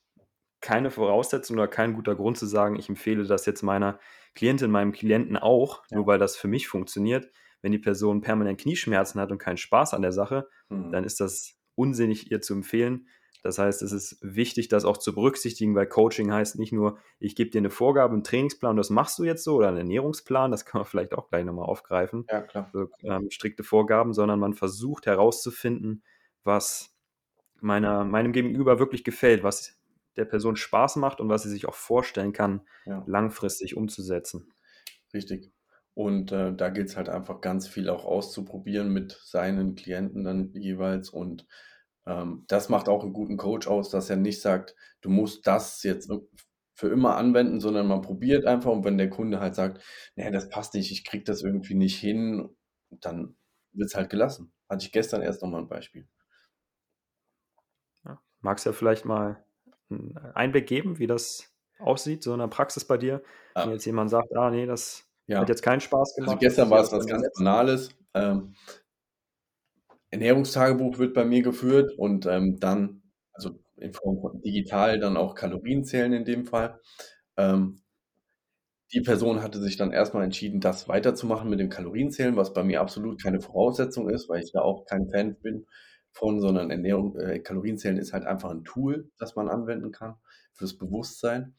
keine 0.60 0.90
Voraussetzung 0.90 1.56
oder 1.56 1.68
kein 1.68 1.94
guter 1.94 2.16
Grund 2.16 2.36
zu 2.38 2.46
sagen, 2.46 2.76
ich 2.76 2.88
empfehle 2.88 3.24
das 3.24 3.46
jetzt 3.46 3.62
meiner 3.62 4.00
Klientin, 4.34 4.70
meinem 4.70 4.92
Klienten 4.92 5.36
auch, 5.36 5.82
nur 5.90 6.06
weil 6.06 6.18
das 6.18 6.36
für 6.36 6.48
mich 6.48 6.68
funktioniert. 6.68 7.30
Wenn 7.62 7.72
die 7.72 7.78
Person 7.78 8.20
permanent 8.20 8.60
Knieschmerzen 8.60 9.20
hat 9.20 9.30
und 9.32 9.38
keinen 9.38 9.56
Spaß 9.56 9.94
an 9.94 10.02
der 10.02 10.12
Sache, 10.12 10.48
Mhm. 10.68 10.90
dann 10.92 11.04
ist 11.04 11.20
das 11.20 11.54
unsinnig, 11.76 12.30
ihr 12.30 12.40
zu 12.40 12.54
empfehlen. 12.54 13.08
Das 13.42 13.58
heißt, 13.58 13.82
es 13.82 13.92
ist 13.92 14.18
wichtig, 14.22 14.68
das 14.68 14.84
auch 14.84 14.96
zu 14.98 15.14
berücksichtigen, 15.14 15.74
weil 15.74 15.86
Coaching 15.86 16.32
heißt 16.32 16.58
nicht 16.58 16.72
nur, 16.72 16.98
ich 17.20 17.36
gebe 17.36 17.50
dir 17.50 17.58
eine 17.58 17.70
Vorgabe, 17.70 18.14
einen 18.14 18.24
Trainingsplan, 18.24 18.76
das 18.76 18.90
machst 18.90 19.18
du 19.18 19.24
jetzt 19.24 19.44
so, 19.44 19.56
oder 19.56 19.68
einen 19.68 19.78
Ernährungsplan, 19.78 20.50
das 20.50 20.64
kann 20.64 20.80
man 20.80 20.86
vielleicht 20.90 21.14
auch 21.14 21.28
gleich 21.30 21.44
nochmal 21.44 21.66
aufgreifen, 21.66 22.28
Ja, 22.28 22.42
klar. 22.42 22.72
so 22.72 22.88
ähm, 23.02 23.30
strikte 23.30 23.62
Vorgaben, 23.64 24.12
sondern 24.12 24.40
man 24.40 24.54
versucht 24.54 25.06
herauszufinden, 25.06 26.02
was 26.44 26.94
meiner, 27.60 28.04
meinem 28.04 28.32
Gegenüber 28.32 28.78
wirklich 28.78 29.04
gefällt, 29.04 29.42
was 29.42 29.80
der 30.16 30.24
Person 30.24 30.56
Spaß 30.56 30.96
macht 30.96 31.20
und 31.20 31.28
was 31.28 31.44
sie 31.44 31.50
sich 31.50 31.66
auch 31.66 31.74
vorstellen 31.74 32.32
kann, 32.32 32.66
Ja. 32.84 33.06
langfristig 33.06 33.76
umzusetzen. 33.76 34.52
Richtig. 35.14 35.52
Und 35.94 36.32
äh, 36.32 36.54
da 36.54 36.68
gilt 36.68 36.88
es 36.88 36.96
halt 36.96 37.08
einfach 37.08 37.40
ganz 37.40 37.66
viel 37.66 37.88
auch 37.88 38.04
auszuprobieren 38.04 38.92
mit 38.92 39.18
seinen 39.24 39.74
Klienten 39.74 40.22
dann 40.24 40.52
jeweils. 40.54 41.10
Und 41.10 41.46
das 42.46 42.68
macht 42.68 42.88
auch 42.88 43.02
einen 43.02 43.12
guten 43.12 43.36
Coach 43.36 43.66
aus, 43.66 43.90
dass 43.90 44.08
er 44.08 44.16
nicht 44.16 44.40
sagt, 44.40 44.74
du 45.02 45.10
musst 45.10 45.46
das 45.46 45.82
jetzt 45.82 46.10
für 46.74 46.88
immer 46.88 47.16
anwenden, 47.16 47.60
sondern 47.60 47.86
man 47.86 48.02
probiert 48.02 48.46
einfach. 48.46 48.70
Und 48.70 48.84
wenn 48.84 48.98
der 48.98 49.10
Kunde 49.10 49.40
halt 49.40 49.54
sagt, 49.54 49.82
nee, 50.16 50.30
das 50.30 50.48
passt 50.48 50.74
nicht, 50.74 50.90
ich 50.92 51.04
krieg 51.04 51.24
das 51.24 51.42
irgendwie 51.42 51.74
nicht 51.74 51.98
hin, 51.98 52.48
dann 52.90 53.36
wird 53.72 53.88
es 53.90 53.94
halt 53.94 54.10
gelassen. 54.10 54.52
Hatte 54.68 54.84
ich 54.86 54.92
gestern 54.92 55.22
erst 55.22 55.42
nochmal 55.42 55.62
ein 55.62 55.68
Beispiel. 55.68 56.08
Ja. 58.04 58.20
Magst 58.40 58.64
du 58.64 58.70
ja 58.70 58.74
vielleicht 58.74 59.04
mal 59.04 59.44
einen 59.90 60.16
Einblick 60.34 60.66
geben, 60.66 60.98
wie 60.98 61.06
das 61.06 61.52
aussieht, 61.78 62.22
so 62.22 62.32
in 62.32 62.38
der 62.40 62.48
Praxis 62.48 62.84
bei 62.84 62.96
dir? 62.96 63.22
Ah. 63.54 63.64
Wenn 63.64 63.72
jetzt 63.72 63.84
jemand 63.84 64.10
sagt, 64.10 64.34
ah 64.36 64.50
nee, 64.50 64.66
das 64.66 65.06
Ja. 65.26 65.40
hat 65.40 65.48
jetzt 65.48 65.62
keinen 65.62 65.80
Spaß 65.80 66.14
gemacht. 66.14 66.30
Also 66.30 66.38
gestern 66.40 66.70
war 66.70 66.80
es 66.80 66.92
was 66.92 67.06
ganz. 67.06 67.28
Banales. 67.36 67.90
Ähm, 68.14 68.54
Ernährungstagebuch 70.10 70.98
wird 70.98 71.14
bei 71.14 71.24
mir 71.24 71.42
geführt 71.42 71.92
und 71.98 72.26
ähm, 72.26 72.58
dann, 72.60 73.02
also 73.32 73.58
in 73.76 73.92
Form 73.92 74.20
von 74.20 74.40
digital, 74.42 74.98
dann 74.98 75.16
auch 75.16 75.34
Kalorien 75.34 75.84
zählen 75.84 76.12
in 76.12 76.24
dem 76.24 76.46
Fall. 76.46 76.80
Ähm, 77.36 77.82
die 78.92 79.00
Person 79.02 79.42
hatte 79.42 79.60
sich 79.60 79.76
dann 79.76 79.92
erstmal 79.92 80.24
entschieden, 80.24 80.60
das 80.60 80.88
weiterzumachen 80.88 81.50
mit 81.50 81.60
dem 81.60 81.68
Kalorienzählen, 81.68 82.36
was 82.36 82.52
bei 82.54 82.62
mir 82.64 82.80
absolut 82.80 83.22
keine 83.22 83.40
Voraussetzung 83.40 84.08
ist, 84.08 84.28
weil 84.28 84.42
ich 84.42 84.52
da 84.52 84.60
auch 84.62 84.86
kein 84.86 85.08
Fan 85.10 85.36
bin 85.40 85.66
von, 86.12 86.40
sondern 86.40 86.70
Ernährung, 86.70 87.16
äh, 87.18 87.38
Kalorienzählen 87.40 87.98
ist 87.98 88.12
halt 88.14 88.24
einfach 88.24 88.50
ein 88.50 88.64
Tool, 88.64 89.10
das 89.18 89.36
man 89.36 89.48
anwenden 89.48 89.92
kann 89.92 90.16
fürs 90.54 90.76
Bewusstsein. 90.78 91.54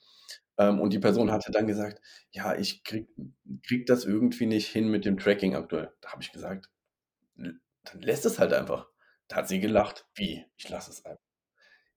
Ähm, 0.58 0.82
und 0.82 0.92
die 0.94 1.00
Person 1.00 1.32
hatte 1.32 1.52
dann 1.52 1.68
gesagt, 1.68 2.02
ja, 2.32 2.56
ich 2.56 2.84
krieg, 2.84 3.08
krieg 3.68 3.86
das 3.86 4.06
irgendwie 4.06 4.48
nicht 4.48 4.68
hin 4.68 4.90
mit 4.90 5.06
dem 5.06 5.18
Tracking 5.20 5.56
aktuell. 5.56 5.92
Da 6.02 6.12
habe 6.12 6.24
ich 6.24 6.32
gesagt, 6.32 6.70
"L- 7.38 7.60
dann 7.84 8.02
lässt 8.02 8.26
es 8.26 8.40
halt 8.40 8.54
einfach. 8.54 8.88
Da 9.28 9.38
hat 9.38 9.48
sie 9.48 9.60
gelacht. 9.60 10.08
Wie? 10.16 10.46
Ich 10.58 10.70
lasse 10.70 10.92
es 10.92 11.06
einfach. 11.06 11.24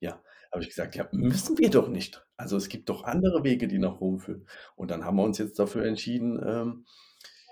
Ja, 0.01 0.23
habe 0.53 0.63
ich 0.63 0.69
gesagt, 0.69 0.97
ja, 0.97 1.09
müssen 1.13 1.59
wir 1.59 1.71
doch 1.71 1.89
nicht. 1.89 2.27
Also 2.37 2.57
es 2.57 2.69
gibt 2.69 2.89
doch 2.89 3.05
andere 3.05 3.45
Wege, 3.45 3.69
die 3.69 3.79
nach 3.79 4.01
Rom 4.01 4.19
führen. 4.21 4.47
Und 4.77 4.91
dann 4.91 5.05
haben 5.05 5.17
wir 5.17 5.23
uns 5.25 5.39
jetzt 5.39 5.59
dafür 5.59 5.85
entschieden, 5.87 6.41
ähm, 6.45 6.87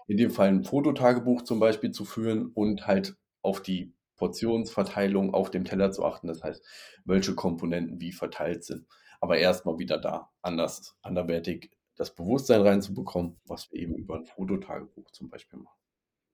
in 0.06 0.16
dem 0.16 0.30
Fall 0.30 0.48
ein 0.48 0.64
Fototagebuch 0.64 1.42
zum 1.42 1.60
Beispiel 1.60 1.92
zu 1.92 2.04
führen 2.04 2.48
und 2.48 2.86
halt 2.86 3.16
auf 3.42 3.62
die 3.62 3.94
Portionsverteilung 4.16 5.32
auf 5.32 5.50
dem 5.50 5.64
Teller 5.64 5.92
zu 5.92 6.04
achten. 6.04 6.26
Das 6.28 6.42
heißt, 6.42 6.64
welche 7.04 7.34
Komponenten 7.34 8.00
wie 8.00 8.12
verteilt 8.12 8.64
sind. 8.64 8.86
aber 9.22 9.38
erstmal 9.38 9.78
wieder 9.78 9.98
da, 9.98 10.30
anders, 10.42 10.96
anderwertig 11.02 11.70
das 11.96 12.14
Bewusstsein 12.14 12.62
reinzubekommen, 12.62 13.38
was 13.44 13.70
wir 13.70 13.80
eben 13.80 13.94
über 13.94 14.16
ein 14.16 14.24
Fototagebuch 14.24 15.10
zum 15.12 15.28
Beispiel 15.28 15.58
machen. 15.58 15.79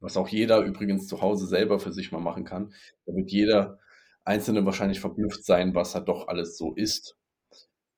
Was 0.00 0.16
auch 0.16 0.28
jeder 0.28 0.60
übrigens 0.60 1.06
zu 1.06 1.20
Hause 1.20 1.46
selber 1.46 1.78
für 1.78 1.92
sich 1.92 2.12
mal 2.12 2.20
machen 2.20 2.44
kann. 2.44 2.74
Da 3.06 3.14
wird 3.14 3.30
jeder 3.30 3.78
Einzelne 4.24 4.64
wahrscheinlich 4.66 5.00
verblüfft 5.00 5.44
sein, 5.44 5.74
was 5.74 5.92
da 5.92 6.00
doch 6.00 6.28
alles 6.28 6.58
so 6.58 6.74
ist. 6.74 7.16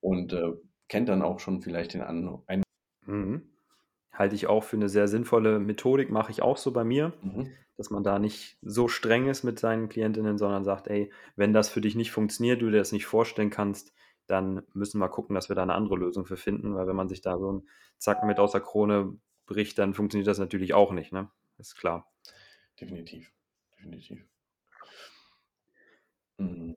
Und 0.01 0.33
äh, 0.33 0.53
kennt 0.89 1.09
dann 1.09 1.23
auch 1.23 1.41
schon 1.41 1.61
vielleicht 1.61 1.95
den 1.95 2.03
anderen. 2.03 2.43
Mhm. 3.07 3.43
Halte 4.13 4.35
ich 4.35 4.47
auch 4.47 4.65
für 4.65 4.77
eine 4.77 4.89
sehr 4.89 5.09
sinnvolle 5.09 5.59
Methodik, 5.59 6.11
mache 6.11 6.31
ich 6.31 6.43
auch 6.43 6.57
so 6.57 6.73
bei 6.73 6.85
mir, 6.85 7.13
mhm. 7.23 7.51
dass 7.77 7.91
man 7.91 8.03
da 8.03 8.19
nicht 8.19 8.59
so 8.63 8.89
streng 8.89 9.29
ist 9.29 9.45
mit 9.45 9.59
seinen 9.59 9.89
Klientinnen, 9.89 10.39
sondern 10.39 10.65
sagt, 10.65 10.89
ey, 10.89 11.13
wenn 11.37 11.53
das 11.53 11.69
für 11.69 11.81
dich 11.81 11.95
nicht 11.95 12.11
funktioniert, 12.11 12.61
du 12.61 12.71
dir 12.71 12.79
das 12.79 12.93
nicht 12.93 13.07
vorstellen 13.07 13.51
kannst, 13.51 13.93
dann 14.27 14.63
müssen 14.75 14.99
wir 14.99 15.09
gucken, 15.09 15.35
dass 15.35 15.49
wir 15.49 15.57
da 15.57 15.63
eine 15.63 15.75
andere 15.75 15.97
Lösung 15.97 16.27
für 16.27 16.37
finden, 16.37 16.75
weil 16.75 16.87
wenn 16.87 16.97
man 16.97 17.09
sich 17.09 17.23
da 17.23 17.39
so 17.39 17.49
einen 17.49 17.69
Zacken 17.97 18.27
mit 18.27 18.39
aus 18.39 18.53
der 18.53 18.61
Krone 18.61 19.17
bricht, 19.47 19.79
dann 19.79 19.95
funktioniert 19.95 20.29
das 20.29 20.39
natürlich 20.39 20.75
auch 20.75 20.93
nicht, 20.93 21.13
ne? 21.13 21.31
Ist 21.59 21.77
klar. 21.77 22.11
Definitiv, 22.81 23.33
definitiv. 23.77 24.25
Mhm. 26.39 26.77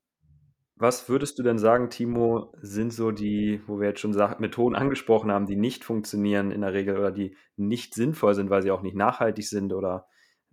Was 0.75 1.09
würdest 1.09 1.37
du 1.37 1.43
denn 1.43 1.59
sagen, 1.59 1.91
Timo, 1.91 2.51
sind 2.59 2.91
so 2.91 3.11
die, 3.11 3.61
wo 3.67 3.79
wir 3.79 3.89
jetzt 3.89 3.99
schon 3.99 4.15
Methoden 4.39 4.75
angesprochen 4.75 5.31
haben, 5.31 5.45
die 5.45 5.55
nicht 5.55 5.83
funktionieren 5.83 6.49
in 6.49 6.61
der 6.61 6.73
Regel 6.73 6.97
oder 6.97 7.11
die 7.11 7.37
nicht 7.55 7.93
sinnvoll 7.93 8.33
sind, 8.33 8.49
weil 8.49 8.63
sie 8.63 8.71
auch 8.71 8.81
nicht 8.81 8.95
nachhaltig 8.95 9.47
sind 9.47 9.73
oder 9.73 10.07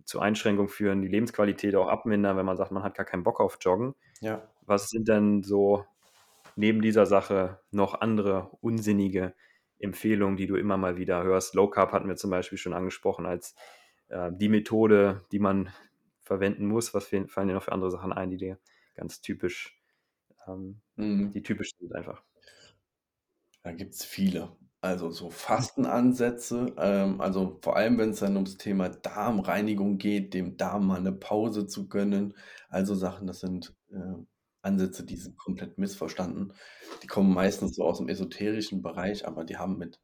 zu 0.05 0.19
Einschränkungen 0.19 0.69
führen, 0.69 1.01
die 1.01 1.07
Lebensqualität 1.07 1.75
auch 1.75 1.87
abmindern, 1.87 2.37
wenn 2.37 2.45
man 2.45 2.57
sagt, 2.57 2.71
man 2.71 2.83
hat 2.83 2.95
gar 2.95 3.07
keinen 3.07 3.23
Bock 3.23 3.39
auf 3.39 3.57
Joggen. 3.59 3.95
Ja. 4.21 4.47
Was 4.67 4.89
sind 4.89 5.07
denn 5.07 5.41
so 5.41 5.85
neben 6.55 6.83
dieser 6.83 7.07
Sache 7.07 7.59
noch 7.71 7.99
andere 7.99 8.51
unsinnige 8.61 9.33
Empfehlungen, 9.79 10.37
die 10.37 10.45
du 10.45 10.57
immer 10.57 10.77
mal 10.77 10.97
wieder 10.97 11.23
hörst? 11.23 11.55
Low 11.55 11.69
Carb 11.69 11.91
hatten 11.91 12.07
wir 12.07 12.17
zum 12.17 12.29
Beispiel 12.29 12.59
schon 12.59 12.73
angesprochen 12.73 13.25
als 13.25 13.55
äh, 14.09 14.31
die 14.33 14.49
Methode, 14.49 15.23
die 15.31 15.39
man 15.39 15.69
verwenden 16.21 16.67
muss. 16.67 16.93
Was 16.93 17.07
fallen 17.07 17.47
dir 17.47 17.53
noch 17.53 17.63
für 17.63 17.71
andere 17.71 17.91
Sachen 17.91 18.13
ein, 18.13 18.29
die 18.29 18.37
dir 18.37 18.59
ganz 18.95 19.21
typisch 19.21 19.79
ähm, 20.49 20.81
mhm. 20.95 21.31
die 21.31 21.43
typisch 21.43 21.71
sind 21.77 21.93
einfach. 21.93 22.23
Da 23.63 23.71
gibt 23.71 23.93
es 23.93 24.05
viele. 24.05 24.55
Also 24.81 25.11
so 25.11 25.29
Fastenansätze, 25.29 26.73
ähm, 26.77 27.19
also 27.19 27.59
vor 27.61 27.75
allem, 27.75 27.97
wenn 27.97 28.11
es 28.11 28.19
dann 28.19 28.35
ums 28.35 28.57
Thema 28.57 28.87
Darmreinigung 28.87 29.97
geht, 29.97 30.33
dem 30.33 30.55
Darm 30.55 30.87
mal 30.87 30.99
eine 30.99 31.11
Pause 31.11 31.67
zu 31.67 31.89
gönnen. 31.89 32.33
Also 32.69 32.95
Sachen, 32.95 33.27
das 33.27 33.41
sind 33.41 33.75
äh, 33.91 34.15
Ansätze, 34.61 35.05
die 35.05 35.17
sind 35.17 35.37
komplett 35.37 35.77
missverstanden. 35.77 36.53
Die 37.03 37.07
kommen 37.07 37.33
meistens 37.33 37.75
so 37.75 37.83
aus 37.83 37.97
dem 37.97 38.07
esoterischen 38.07 38.81
Bereich, 38.81 39.27
aber 39.27 39.43
die 39.43 39.57
haben 39.57 39.77
mit 39.77 39.99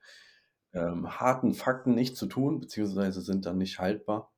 ähm, 0.76 1.20
harten 1.20 1.54
Fakten 1.54 1.96
nichts 1.96 2.20
zu 2.20 2.28
tun, 2.28 2.60
beziehungsweise 2.60 3.22
sind 3.22 3.46
dann 3.46 3.58
nicht 3.58 3.80
haltbar. 3.80 4.32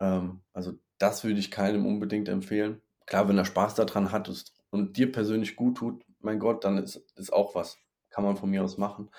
Ähm, 0.00 0.40
also 0.52 0.72
das 0.98 1.22
würde 1.24 1.38
ich 1.38 1.50
keinem 1.50 1.86
unbedingt 1.86 2.28
empfehlen. 2.28 2.82
Klar, 3.06 3.28
wenn 3.28 3.38
er 3.38 3.44
Spaß 3.44 3.74
daran 3.74 4.10
hat, 4.10 4.28
und 4.70 4.96
dir 4.96 5.12
persönlich 5.12 5.54
gut 5.54 5.76
tut, 5.76 6.04
mein 6.20 6.38
Gott, 6.38 6.64
dann 6.64 6.78
ist, 6.78 6.96
ist 7.16 7.32
auch 7.32 7.54
was. 7.54 7.78
Kann 8.10 8.24
man 8.24 8.36
von 8.36 8.50
mir 8.50 8.64
aus 8.64 8.78
machen. 8.78 9.10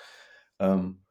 Ähm, 0.58 1.04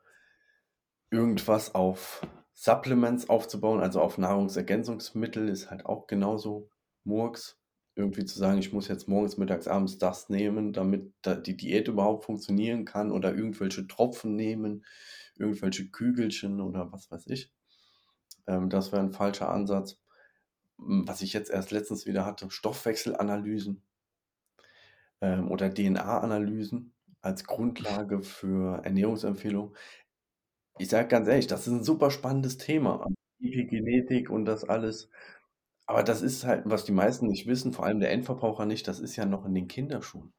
irgendwas 1.09 1.73
auf 1.73 2.27
Supplements 2.53 3.29
aufzubauen, 3.29 3.79
also 3.79 4.01
auf 4.01 4.17
Nahrungsergänzungsmittel, 4.17 5.47
ist 5.47 5.71
halt 5.71 5.85
auch 5.85 6.07
genauso 6.07 6.69
Murks. 7.03 7.57
Irgendwie 7.95 8.25
zu 8.25 8.39
sagen, 8.39 8.57
ich 8.59 8.73
muss 8.73 8.87
jetzt 8.87 9.07
morgens, 9.07 9.37
mittags, 9.37 9.67
abends 9.67 9.97
das 9.99 10.29
nehmen, 10.29 10.73
damit 10.73 11.13
die 11.45 11.55
Diät 11.55 11.87
überhaupt 11.87 12.25
funktionieren 12.25 12.85
kann 12.85 13.11
oder 13.11 13.35
irgendwelche 13.35 13.87
Tropfen 13.87 14.35
nehmen, 14.35 14.85
irgendwelche 15.37 15.89
Kügelchen 15.89 16.59
oder 16.61 16.91
was 16.91 17.11
weiß 17.11 17.27
ich. 17.27 17.51
Ähm, 18.47 18.69
das 18.69 18.91
wäre 18.91 19.01
ein 19.03 19.11
falscher 19.13 19.49
Ansatz. 19.49 19.99
Was 20.77 21.21
ich 21.21 21.33
jetzt 21.33 21.51
erst 21.51 21.71
letztens 21.71 22.05
wieder 22.07 22.25
hatte, 22.25 22.49
Stoffwechselanalysen 22.49 23.83
ähm, 25.21 25.49
oder 25.51 25.73
DNA-Analysen 25.73 26.93
als 27.21 27.45
Grundlage 27.45 28.21
für 28.21 28.83
Ernährungsempfehlungen. 28.83 29.75
Ich 30.79 30.89
sage 30.89 31.07
ganz 31.07 31.27
ehrlich, 31.27 31.47
das 31.47 31.67
ist 31.67 31.73
ein 31.73 31.83
super 31.83 32.11
spannendes 32.11 32.57
Thema. 32.57 33.07
Epigenetik 33.39 34.29
und 34.29 34.45
das 34.45 34.63
alles. 34.63 35.09
Aber 35.85 36.03
das 36.03 36.21
ist 36.21 36.45
halt, 36.45 36.63
was 36.65 36.85
die 36.85 36.91
meisten 36.91 37.27
nicht 37.27 37.47
wissen, 37.47 37.73
vor 37.73 37.85
allem 37.85 37.99
der 37.99 38.11
Endverbraucher 38.11 38.65
nicht, 38.65 38.87
das 38.87 38.99
ist 38.99 39.15
ja 39.15 39.25
noch 39.25 39.45
in 39.45 39.53
den 39.53 39.67
Kinderschuhen. 39.67 40.33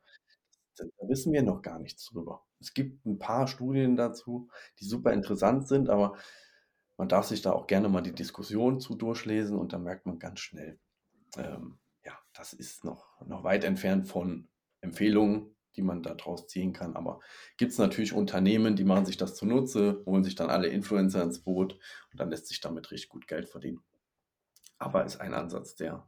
Da 0.76 0.84
wissen 1.08 1.32
wir 1.32 1.42
noch 1.42 1.62
gar 1.62 1.78
nichts 1.78 2.06
drüber. 2.06 2.44
Es 2.60 2.74
gibt 2.74 3.06
ein 3.06 3.18
paar 3.18 3.46
Studien 3.46 3.96
dazu, 3.96 4.48
die 4.80 4.84
super 4.84 5.12
interessant 5.12 5.68
sind, 5.68 5.88
aber 5.88 6.16
man 6.96 7.08
darf 7.08 7.26
sich 7.26 7.42
da 7.42 7.52
auch 7.52 7.66
gerne 7.66 7.88
mal 7.88 8.00
die 8.02 8.14
Diskussion 8.14 8.80
zu 8.80 8.94
durchlesen 8.94 9.56
und 9.58 9.72
da 9.72 9.78
merkt 9.78 10.06
man 10.06 10.18
ganz 10.18 10.40
schnell, 10.40 10.78
ähm, 11.36 11.78
ja, 12.04 12.18
das 12.32 12.52
ist 12.52 12.84
noch, 12.84 13.20
noch 13.26 13.44
weit 13.44 13.64
entfernt 13.64 14.08
von 14.08 14.48
Empfehlungen, 14.80 15.54
die 15.76 15.82
man 15.82 16.02
daraus 16.02 16.46
ziehen 16.46 16.72
kann. 16.72 16.96
Aber 16.96 17.20
gibt 17.56 17.72
es 17.72 17.78
natürlich 17.78 18.12
Unternehmen, 18.12 18.76
die 18.76 18.84
machen 18.84 19.06
sich 19.06 19.16
das 19.16 19.34
zunutze, 19.34 20.02
holen 20.06 20.24
sich 20.24 20.34
dann 20.34 20.50
alle 20.50 20.68
Influencer 20.68 21.22
ins 21.22 21.40
Boot 21.42 21.74
und 22.12 22.20
dann 22.20 22.30
lässt 22.30 22.46
sich 22.48 22.60
damit 22.60 22.90
richtig 22.90 23.08
gut 23.08 23.26
Geld 23.26 23.48
verdienen. 23.48 23.82
Aber 24.84 25.02
ist 25.04 25.18
ein 25.18 25.32
Ansatz, 25.32 25.76
der 25.76 26.06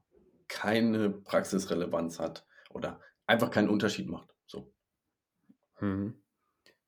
keine 0.48 1.08
Praxisrelevanz 1.08 2.20
hat 2.20 2.46
oder 2.68 3.00
einfach 3.26 3.50
keinen 3.50 3.70
Unterschied 3.70 4.06
macht. 4.06 4.28
So. 4.46 4.70
Mhm. 5.80 6.22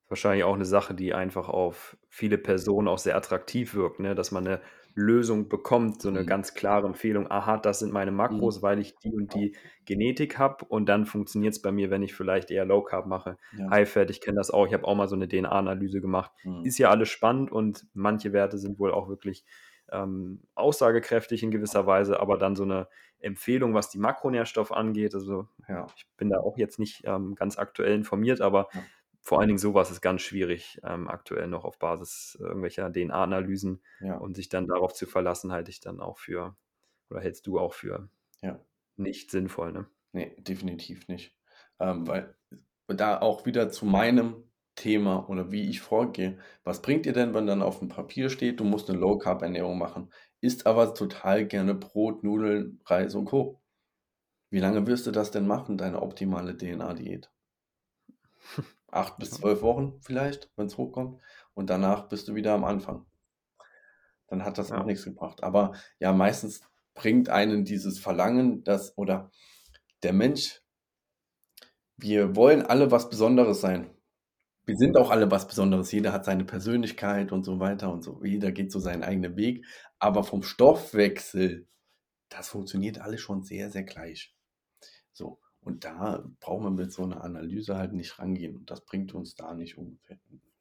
Wahrscheinlich 0.06 0.44
auch 0.44 0.54
eine 0.54 0.66
Sache, 0.66 0.94
die 0.94 1.14
einfach 1.14 1.48
auf 1.48 1.96
viele 2.10 2.36
Personen 2.36 2.88
auch 2.88 2.98
sehr 2.98 3.16
attraktiv 3.16 3.74
wirkt, 3.74 4.00
ne? 4.00 4.14
dass 4.14 4.32
man 4.32 4.46
eine 4.46 4.60
Lösung 4.94 5.48
bekommt, 5.48 6.02
so 6.02 6.10
eine 6.10 6.22
mhm. 6.22 6.26
ganz 6.26 6.52
klare 6.52 6.86
Empfehlung, 6.86 7.30
aha, 7.30 7.56
das 7.56 7.78
sind 7.78 7.92
meine 7.92 8.10
Makros, 8.10 8.58
mhm. 8.58 8.62
weil 8.62 8.78
ich 8.80 8.96
die 8.96 9.14
und 9.14 9.34
die 9.34 9.56
Genetik 9.86 10.38
habe 10.38 10.66
und 10.66 10.90
dann 10.90 11.06
funktioniert 11.06 11.54
es 11.54 11.62
bei 11.62 11.72
mir, 11.72 11.90
wenn 11.90 12.02
ich 12.02 12.14
vielleicht 12.14 12.50
eher 12.50 12.66
Low 12.66 12.82
Carb 12.82 13.06
mache. 13.06 13.38
Ja. 13.56 13.70
High 13.70 13.90
Fat, 13.90 14.10
ich 14.10 14.20
kenne 14.20 14.36
das 14.36 14.50
auch, 14.50 14.66
ich 14.66 14.74
habe 14.74 14.84
auch 14.84 14.94
mal 14.94 15.08
so 15.08 15.16
eine 15.16 15.26
DNA-Analyse 15.26 16.02
gemacht. 16.02 16.32
Mhm. 16.44 16.66
Ist 16.66 16.76
ja 16.76 16.90
alles 16.90 17.08
spannend 17.08 17.50
und 17.50 17.86
manche 17.94 18.34
Werte 18.34 18.58
sind 18.58 18.78
wohl 18.78 18.92
auch 18.92 19.08
wirklich 19.08 19.46
ähm, 19.92 20.42
aussagekräftig 20.54 21.42
in 21.42 21.50
gewisser 21.50 21.86
Weise, 21.86 22.20
aber 22.20 22.38
dann 22.38 22.56
so 22.56 22.64
eine 22.64 22.88
Empfehlung, 23.20 23.74
was 23.74 23.90
die 23.90 23.98
Makronährstoffe 23.98 24.72
angeht, 24.72 25.14
also 25.14 25.48
ja, 25.68 25.86
ich 25.96 26.06
bin 26.16 26.30
da 26.30 26.38
auch 26.38 26.56
jetzt 26.56 26.78
nicht 26.78 27.02
ähm, 27.04 27.34
ganz 27.34 27.58
aktuell 27.58 27.94
informiert, 27.94 28.40
aber 28.40 28.68
ja 28.72 28.82
vor 29.28 29.40
allen 29.40 29.48
Dingen 29.48 29.58
sowas 29.58 29.90
ist 29.90 30.00
ganz 30.00 30.22
schwierig 30.22 30.80
ähm, 30.84 31.06
aktuell 31.06 31.48
noch 31.48 31.66
auf 31.66 31.78
Basis 31.78 32.38
irgendwelcher 32.40 32.90
DNA-Analysen 32.90 33.82
ja. 34.00 34.16
und 34.16 34.34
sich 34.34 34.48
dann 34.48 34.66
darauf 34.66 34.94
zu 34.94 35.04
verlassen, 35.04 35.52
halte 35.52 35.70
ich 35.70 35.80
dann 35.80 36.00
auch 36.00 36.16
für, 36.16 36.56
oder 37.10 37.20
hältst 37.20 37.46
du 37.46 37.58
auch 37.58 37.74
für 37.74 38.08
ja. 38.40 38.58
nicht 38.96 39.30
sinnvoll, 39.30 39.72
ne? 39.72 39.86
Nee, 40.12 40.34
definitiv 40.38 41.08
nicht. 41.08 41.36
Ähm, 41.78 42.06
weil 42.06 42.34
da 42.86 43.20
auch 43.20 43.44
wieder 43.44 43.68
zu 43.68 43.84
meinem 43.84 44.47
Thema 44.78 45.28
oder 45.28 45.50
wie 45.50 45.68
ich 45.68 45.80
vorgehe. 45.80 46.38
Was 46.64 46.82
bringt 46.82 47.04
dir 47.04 47.12
denn, 47.12 47.34
wenn 47.34 47.46
dann 47.46 47.62
auf 47.62 47.80
dem 47.80 47.88
Papier 47.88 48.30
steht, 48.30 48.60
du 48.60 48.64
musst 48.64 48.88
eine 48.88 48.98
Low-Carb-Ernährung 48.98 49.76
machen, 49.76 50.12
isst 50.40 50.66
aber 50.66 50.94
total 50.94 51.46
gerne 51.46 51.74
Brot, 51.74 52.22
Nudeln, 52.22 52.80
Reis 52.86 53.14
und 53.14 53.24
Co. 53.24 53.60
Wie 54.50 54.60
lange 54.60 54.86
wirst 54.86 55.06
du 55.06 55.10
das 55.10 55.30
denn 55.30 55.46
machen, 55.46 55.78
deine 55.78 56.00
optimale 56.00 56.56
DNA-Diät? 56.56 57.30
acht 58.90 59.18
bis 59.18 59.32
zwölf 59.32 59.62
Wochen 59.62 59.98
vielleicht, 60.00 60.50
wenn 60.56 60.66
es 60.66 60.78
hochkommt. 60.78 61.20
Und 61.54 61.68
danach 61.70 62.08
bist 62.08 62.28
du 62.28 62.34
wieder 62.34 62.54
am 62.54 62.64
Anfang. 62.64 63.04
Dann 64.28 64.44
hat 64.44 64.58
das 64.58 64.70
ja. 64.70 64.80
auch 64.80 64.84
nichts 64.84 65.04
gebracht. 65.04 65.42
Aber 65.42 65.72
ja, 65.98 66.12
meistens 66.12 66.62
bringt 66.94 67.28
einen 67.28 67.64
dieses 67.64 67.98
Verlangen, 67.98 68.62
dass, 68.62 68.96
oder 68.96 69.30
der 70.04 70.12
Mensch, 70.12 70.62
wir 71.96 72.36
wollen 72.36 72.62
alle 72.62 72.92
was 72.92 73.10
Besonderes 73.10 73.60
sein. 73.60 73.90
Wir 74.68 74.76
sind 74.76 74.98
auch 74.98 75.08
alle 75.10 75.30
was 75.30 75.48
Besonderes. 75.48 75.90
Jeder 75.92 76.12
hat 76.12 76.26
seine 76.26 76.44
Persönlichkeit 76.44 77.32
und 77.32 77.42
so 77.42 77.58
weiter 77.58 77.90
und 77.90 78.02
so. 78.02 78.22
Jeder 78.22 78.52
geht 78.52 78.70
so 78.70 78.78
seinen 78.78 79.02
eigenen 79.02 79.34
Weg. 79.34 79.64
Aber 79.98 80.24
vom 80.24 80.42
Stoffwechsel, 80.42 81.66
das 82.28 82.50
funktioniert 82.50 83.00
alles 83.00 83.22
schon 83.22 83.42
sehr, 83.42 83.70
sehr 83.70 83.84
gleich. 83.84 84.36
So. 85.14 85.40
Und 85.60 85.86
da 85.86 86.22
braucht 86.40 86.64
man 86.64 86.74
mit 86.74 86.92
so 86.92 87.02
einer 87.02 87.24
Analyse 87.24 87.78
halt 87.78 87.94
nicht 87.94 88.18
rangehen. 88.18 88.56
Und 88.56 88.70
das 88.70 88.84
bringt 88.84 89.14
uns 89.14 89.34
da 89.34 89.54
nicht 89.54 89.78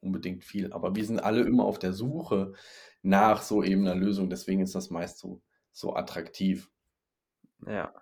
unbedingt 0.00 0.42
viel. 0.42 0.72
Aber 0.72 0.96
wir 0.96 1.04
sind 1.04 1.22
alle 1.22 1.42
immer 1.42 1.64
auf 1.64 1.78
der 1.78 1.92
Suche 1.92 2.54
nach 3.02 3.42
so 3.42 3.62
eben 3.62 3.82
einer 3.82 3.94
Lösung. 3.94 4.30
Deswegen 4.30 4.62
ist 4.62 4.74
das 4.74 4.88
meist 4.88 5.18
so, 5.18 5.42
so 5.70 5.94
attraktiv. 5.94 6.70
Ja. 7.66 7.92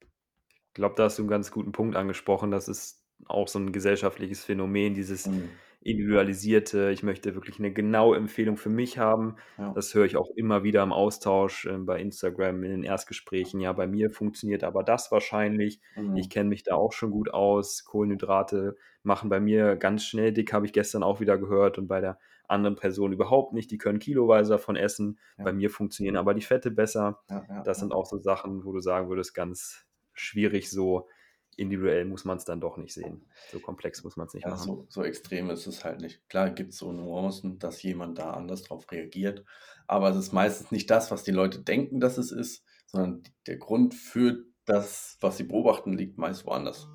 Ich 0.00 0.74
glaube, 0.74 0.96
da 0.96 1.04
hast 1.04 1.18
du 1.18 1.22
einen 1.22 1.30
ganz 1.30 1.52
guten 1.52 1.70
Punkt 1.70 1.94
angesprochen. 1.94 2.50
Das 2.50 2.66
ist 2.66 3.01
auch 3.26 3.48
so 3.48 3.58
ein 3.58 3.72
gesellschaftliches 3.72 4.44
Phänomen, 4.44 4.94
dieses, 4.94 5.26
mhm. 5.26 5.48
individualisierte, 5.82 6.90
ich 6.90 7.02
möchte 7.02 7.34
wirklich 7.34 7.58
eine 7.58 7.72
genaue 7.72 8.16
Empfehlung 8.16 8.56
für 8.56 8.68
mich 8.68 8.98
haben. 8.98 9.36
Ja. 9.58 9.72
Das 9.74 9.94
höre 9.94 10.04
ich 10.04 10.16
auch 10.16 10.30
immer 10.36 10.62
wieder 10.62 10.82
im 10.82 10.92
Austausch 10.92 11.66
äh, 11.66 11.76
bei 11.78 12.00
Instagram 12.00 12.62
in 12.62 12.70
den 12.70 12.84
Erstgesprächen. 12.84 13.60
Ja, 13.60 13.72
bei 13.72 13.86
mir 13.86 14.10
funktioniert 14.10 14.64
aber 14.64 14.84
das 14.84 15.10
wahrscheinlich. 15.10 15.80
Mhm. 15.96 16.16
Ich 16.16 16.30
kenne 16.30 16.48
mich 16.48 16.62
da 16.62 16.74
auch 16.74 16.92
schon 16.92 17.10
gut 17.10 17.32
aus. 17.34 17.84
Kohlenhydrate 17.84 18.76
machen 19.02 19.28
bei 19.28 19.40
mir 19.40 19.76
ganz 19.76 20.04
schnell 20.04 20.32
dick, 20.32 20.52
habe 20.52 20.66
ich 20.66 20.72
gestern 20.72 21.02
auch 21.02 21.20
wieder 21.20 21.36
gehört. 21.36 21.78
Und 21.78 21.88
bei 21.88 22.00
der 22.00 22.18
anderen 22.46 22.76
Person 22.76 23.12
überhaupt 23.12 23.52
nicht. 23.52 23.70
Die 23.70 23.78
können 23.78 23.98
kiloweise 23.98 24.52
davon 24.52 24.76
essen. 24.76 25.18
Ja. 25.38 25.44
Bei 25.44 25.52
mir 25.52 25.70
funktionieren 25.70 26.16
aber 26.16 26.34
die 26.34 26.42
Fette 26.42 26.70
besser. 26.70 27.20
Ja, 27.28 27.62
das 27.64 27.80
sind 27.80 27.92
auch 27.92 28.06
so 28.06 28.18
Sachen, 28.18 28.64
wo 28.64 28.72
du 28.72 28.80
sagen 28.80 29.08
würdest, 29.08 29.34
ganz 29.34 29.86
schwierig 30.12 30.70
so 30.70 31.08
individuell 31.56 32.04
muss 32.04 32.24
man 32.24 32.38
es 32.38 32.44
dann 32.44 32.60
doch 32.60 32.76
nicht 32.76 32.94
sehen. 32.94 33.26
So 33.50 33.60
komplex 33.60 34.02
muss 34.04 34.16
man 34.16 34.26
es 34.26 34.34
nicht 34.34 34.44
ja, 34.44 34.50
machen. 34.50 34.64
So, 34.64 34.86
so, 34.88 35.04
extrem 35.04 35.50
ist 35.50 35.66
es 35.66 35.84
halt 35.84 36.00
nicht. 36.00 36.28
Klar 36.28 36.50
gibt 36.50 36.72
es 36.72 36.78
so 36.78 36.92
Nuancen, 36.92 37.58
dass 37.58 37.82
jemand 37.82 38.18
da 38.18 38.32
anders 38.32 38.62
drauf 38.62 38.90
reagiert, 38.90 39.44
aber 39.86 40.10
es 40.10 40.16
ist 40.16 40.32
meistens 40.32 40.70
nicht 40.70 40.90
das, 40.90 41.10
was 41.10 41.24
die 41.24 41.30
Leute 41.30 41.60
denken, 41.60 42.00
dass 42.00 42.18
es 42.18 42.32
ist, 42.32 42.64
sondern 42.86 43.22
der 43.46 43.56
Grund 43.56 43.94
für 43.94 44.44
das, 44.64 45.16
was 45.20 45.36
sie 45.36 45.44
beobachten, 45.44 45.92
liegt 45.92 46.18
meist 46.18 46.46
woanders. 46.46 46.88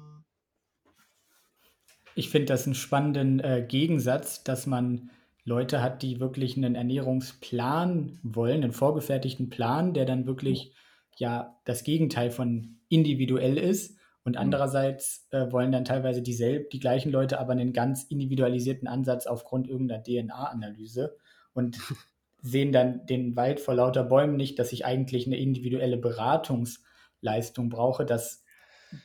Ich 2.15 2.29
finde 2.29 2.47
das 2.47 2.65
einen 2.65 2.75
spannenden 2.75 3.39
äh, 3.39 3.63
Gegensatz, 3.67 4.43
dass 4.43 4.65
man 4.65 5.11
Leute 5.43 5.81
hat, 5.81 6.01
die 6.01 6.19
wirklich 6.19 6.57
einen 6.57 6.75
Ernährungsplan 6.75 8.19
wollen, 8.23 8.63
einen 8.63 8.73
vorgefertigten 8.73 9.49
Plan, 9.49 9.93
der 9.93 10.05
dann 10.05 10.25
wirklich 10.25 10.73
ja 11.17 11.59
das 11.63 11.83
Gegenteil 11.83 12.31
von 12.31 12.79
individuell 12.89 13.57
ist 13.57 13.96
und 14.27 14.33
mhm. 14.33 14.39
andererseits 14.39 15.25
äh, 15.31 15.49
wollen 15.53 15.71
dann 15.71 15.85
teilweise 15.85 16.21
dieselben, 16.21 16.65
die 16.73 16.81
gleichen 16.81 17.13
Leute 17.13 17.39
aber 17.39 17.53
einen 17.53 17.71
ganz 17.71 18.03
individualisierten 18.03 18.85
Ansatz 18.85 19.25
aufgrund 19.25 19.69
irgendeiner 19.69 20.03
DNA-Analyse 20.03 21.15
und 21.53 21.79
sehen 22.41 22.73
dann 22.73 23.05
den 23.05 23.37
Wald 23.37 23.61
vor 23.61 23.73
lauter 23.73 24.03
Bäumen 24.03 24.35
nicht, 24.35 24.59
dass 24.59 24.73
ich 24.73 24.85
eigentlich 24.85 25.27
eine 25.27 25.37
individuelle 25.37 25.95
Beratungsleistung 25.95 27.69
brauche, 27.69 28.05
dass 28.05 28.43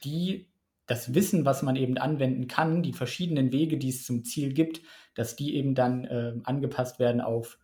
die 0.02 0.50
das 0.87 1.14
Wissen, 1.14 1.44
was 1.44 1.62
man 1.62 1.76
eben 1.76 1.98
anwenden 1.98 2.48
kann, 2.48 2.82
die 2.82 2.92
verschiedenen 2.92 3.52
Wege, 3.52 3.78
die 3.78 3.90
es 3.90 4.04
zum 4.04 4.24
Ziel 4.24 4.52
gibt, 4.52 4.82
dass 5.14 5.37
die 5.37 5.54
eben 5.54 5.76
dann 5.76 6.04
äh, 6.04 6.35
angepasst 6.42 6.98
werden 6.98 7.20
auf 7.20 7.61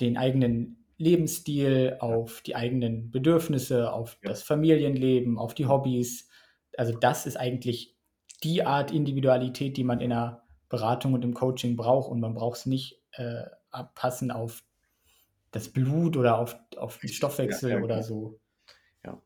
den 0.00 0.18
eigenen 0.18 0.84
Lebensstil, 0.98 1.96
auf 2.00 2.42
die 2.42 2.56
eigenen 2.56 3.10
Bedürfnisse, 3.10 3.90
auf 3.90 4.18
ja. 4.22 4.28
das 4.28 4.42
Familienleben, 4.42 5.38
auf 5.38 5.54
die 5.54 5.64
Hobbys, 5.64 6.27
also 6.78 6.96
das 6.96 7.26
ist 7.26 7.36
eigentlich 7.36 7.96
die 8.44 8.64
Art 8.64 8.92
Individualität, 8.92 9.76
die 9.76 9.82
man 9.84 10.00
in 10.00 10.10
der 10.10 10.44
Beratung 10.68 11.12
und 11.12 11.24
im 11.24 11.34
Coaching 11.34 11.76
braucht. 11.76 12.08
Und 12.08 12.20
man 12.20 12.34
braucht 12.34 12.58
es 12.58 12.66
nicht 12.66 13.02
äh, 13.12 13.42
abpassen 13.70 14.30
auf 14.30 14.62
das 15.50 15.70
Blut 15.70 16.16
oder 16.16 16.38
auf, 16.38 16.56
auf 16.76 16.98
den 16.98 17.08
Stoffwechsel 17.08 17.70
ja, 17.70 17.78
ja, 17.78 17.82
oder 17.82 18.02
so. 18.04 18.38
Ja, 19.04 19.20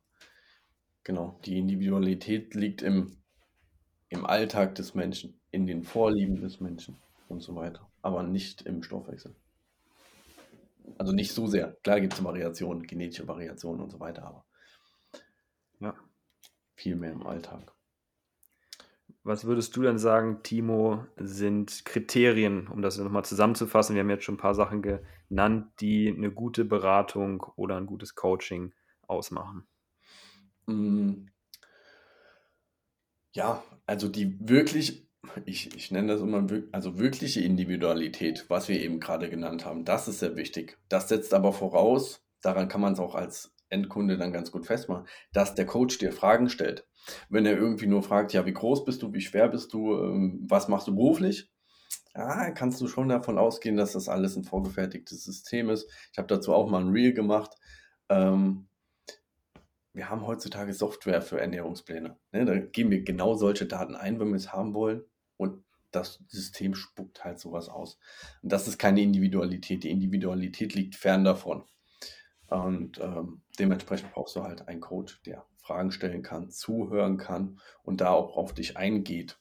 genau. 1.04 1.38
Die 1.44 1.58
Individualität 1.58 2.54
liegt 2.54 2.80
im, 2.80 3.18
im 4.08 4.24
Alltag 4.24 4.74
des 4.76 4.94
Menschen, 4.94 5.38
in 5.50 5.66
den 5.66 5.82
Vorlieben 5.82 6.40
des 6.40 6.58
Menschen 6.58 6.96
und 7.28 7.42
so 7.42 7.54
weiter, 7.54 7.86
aber 8.00 8.22
nicht 8.22 8.62
im 8.62 8.82
Stoffwechsel. 8.82 9.34
Also 10.96 11.12
nicht 11.12 11.32
so 11.32 11.46
sehr. 11.46 11.76
Klar 11.82 12.00
gibt 12.00 12.14
es 12.14 12.24
Variationen, 12.24 12.86
genetische 12.86 13.28
Variationen 13.28 13.82
und 13.82 13.90
so 13.90 14.00
weiter, 14.00 14.24
aber 14.24 14.46
viel 16.82 16.96
mehr 16.96 17.12
im 17.12 17.24
Alltag. 17.24 17.72
Was 19.24 19.44
würdest 19.44 19.76
du 19.76 19.82
denn 19.82 19.98
sagen, 19.98 20.42
Timo, 20.42 21.06
sind 21.16 21.84
Kriterien, 21.84 22.66
um 22.66 22.82
das 22.82 22.98
nochmal 22.98 23.24
zusammenzufassen? 23.24 23.94
Wir 23.94 24.02
haben 24.02 24.10
jetzt 24.10 24.24
schon 24.24 24.34
ein 24.34 24.38
paar 24.38 24.56
Sachen 24.56 24.82
genannt, 24.82 25.68
die 25.80 26.08
eine 26.08 26.32
gute 26.32 26.64
Beratung 26.64 27.46
oder 27.54 27.76
ein 27.76 27.86
gutes 27.86 28.16
Coaching 28.16 28.74
ausmachen. 29.06 29.64
Mm. 30.66 31.26
Ja, 33.32 33.62
also 33.86 34.08
die 34.08 34.36
wirklich, 34.40 35.08
ich, 35.44 35.74
ich 35.76 35.92
nenne 35.92 36.14
das 36.14 36.20
immer, 36.20 36.44
also 36.72 36.98
wirkliche 36.98 37.40
Individualität, 37.40 38.46
was 38.48 38.68
wir 38.68 38.80
eben 38.80 38.98
gerade 38.98 39.30
genannt 39.30 39.64
haben, 39.64 39.84
das 39.84 40.08
ist 40.08 40.18
sehr 40.18 40.34
wichtig. 40.34 40.78
Das 40.88 41.08
setzt 41.08 41.32
aber 41.32 41.52
voraus, 41.52 42.26
daran 42.40 42.66
kann 42.66 42.80
man 42.80 42.94
es 42.94 42.98
auch 42.98 43.14
als 43.14 43.51
Endkunde 43.72 44.16
dann 44.18 44.32
ganz 44.32 44.52
gut 44.52 44.66
festmachen, 44.66 45.06
dass 45.32 45.54
der 45.54 45.66
Coach 45.66 45.98
dir 45.98 46.12
Fragen 46.12 46.48
stellt. 46.48 46.86
Wenn 47.28 47.46
er 47.46 47.56
irgendwie 47.56 47.86
nur 47.86 48.02
fragt, 48.02 48.32
ja, 48.32 48.46
wie 48.46 48.52
groß 48.52 48.84
bist 48.84 49.02
du, 49.02 49.12
wie 49.12 49.20
schwer 49.20 49.48
bist 49.48 49.72
du, 49.72 49.96
ähm, 49.96 50.46
was 50.48 50.68
machst 50.68 50.86
du 50.86 50.94
beruflich? 50.94 51.50
Ja, 52.14 52.50
kannst 52.50 52.80
du 52.80 52.88
schon 52.88 53.08
davon 53.08 53.38
ausgehen, 53.38 53.76
dass 53.76 53.92
das 53.92 54.08
alles 54.08 54.36
ein 54.36 54.44
vorgefertigtes 54.44 55.24
System 55.24 55.70
ist. 55.70 55.88
Ich 56.12 56.18
habe 56.18 56.28
dazu 56.28 56.52
auch 56.52 56.68
mal 56.70 56.82
ein 56.82 56.90
Reel 56.90 57.14
gemacht. 57.14 57.56
Ähm, 58.08 58.68
wir 59.94 60.08
haben 60.08 60.26
heutzutage 60.26 60.72
Software 60.72 61.22
für 61.22 61.40
Ernährungspläne. 61.40 62.16
Ne? 62.32 62.44
Da 62.44 62.58
geben 62.58 62.90
wir 62.90 63.02
genau 63.02 63.34
solche 63.34 63.66
Daten 63.66 63.94
ein, 63.94 64.20
wenn 64.20 64.28
wir 64.28 64.36
es 64.36 64.52
haben 64.52 64.74
wollen. 64.74 65.04
Und 65.36 65.64
das 65.90 66.22
System 66.28 66.74
spuckt 66.74 67.24
halt 67.24 67.38
sowas 67.38 67.68
aus. 67.68 67.98
Und 68.42 68.52
das 68.52 68.68
ist 68.68 68.78
keine 68.78 69.02
Individualität. 69.02 69.84
Die 69.84 69.90
Individualität 69.90 70.74
liegt 70.74 70.96
fern 70.96 71.24
davon. 71.24 71.64
Und 72.52 73.00
ähm, 73.00 73.40
dementsprechend 73.58 74.12
brauchst 74.12 74.36
du 74.36 74.42
halt 74.42 74.68
einen 74.68 74.82
Coach, 74.82 75.22
der 75.22 75.46
Fragen 75.56 75.90
stellen 75.90 76.22
kann, 76.22 76.50
zuhören 76.50 77.16
kann 77.16 77.60
und 77.82 78.02
da 78.02 78.10
auch 78.10 78.36
auf 78.36 78.52
dich 78.52 78.76
eingeht. 78.76 79.38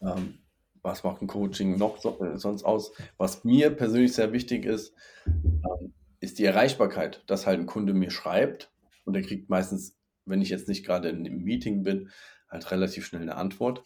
Ähm, 0.00 0.38
was 0.80 1.02
macht 1.02 1.22
ein 1.22 1.26
Coaching 1.26 1.76
noch 1.76 1.98
so, 1.98 2.22
äh, 2.22 2.38
sonst 2.38 2.62
aus? 2.62 2.92
Was 3.16 3.42
mir 3.42 3.70
persönlich 3.70 4.12
sehr 4.12 4.32
wichtig 4.32 4.64
ist, 4.64 4.94
ähm, 5.26 5.94
ist 6.20 6.38
die 6.38 6.44
Erreichbarkeit, 6.44 7.24
dass 7.26 7.46
halt 7.48 7.58
ein 7.58 7.66
Kunde 7.66 7.94
mir 7.94 8.10
schreibt 8.12 8.72
und 9.04 9.16
er 9.16 9.22
kriegt 9.22 9.50
meistens, 9.50 9.98
wenn 10.24 10.40
ich 10.40 10.50
jetzt 10.50 10.68
nicht 10.68 10.86
gerade 10.86 11.08
in 11.08 11.26
einem 11.26 11.42
Meeting 11.42 11.82
bin, 11.82 12.10
halt 12.48 12.70
relativ 12.70 13.06
schnell 13.06 13.22
eine 13.22 13.34
Antwort 13.34 13.84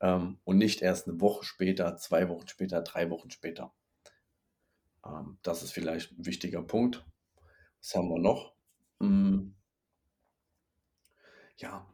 ähm, 0.00 0.40
und 0.44 0.58
nicht 0.58 0.82
erst 0.82 1.08
eine 1.08 1.22
Woche 1.22 1.44
später, 1.44 1.96
zwei 1.96 2.28
Wochen 2.28 2.48
später, 2.48 2.82
drei 2.82 3.08
Wochen 3.08 3.30
später. 3.30 3.72
Ähm, 5.06 5.38
das 5.42 5.62
ist 5.62 5.72
vielleicht 5.72 6.12
ein 6.12 6.26
wichtiger 6.26 6.62
Punkt. 6.62 7.02
Was 7.82 7.94
haben 7.94 8.08
wir 8.08 8.18
noch? 8.18 8.54
Hm. 9.00 9.54
Ja, 11.56 11.86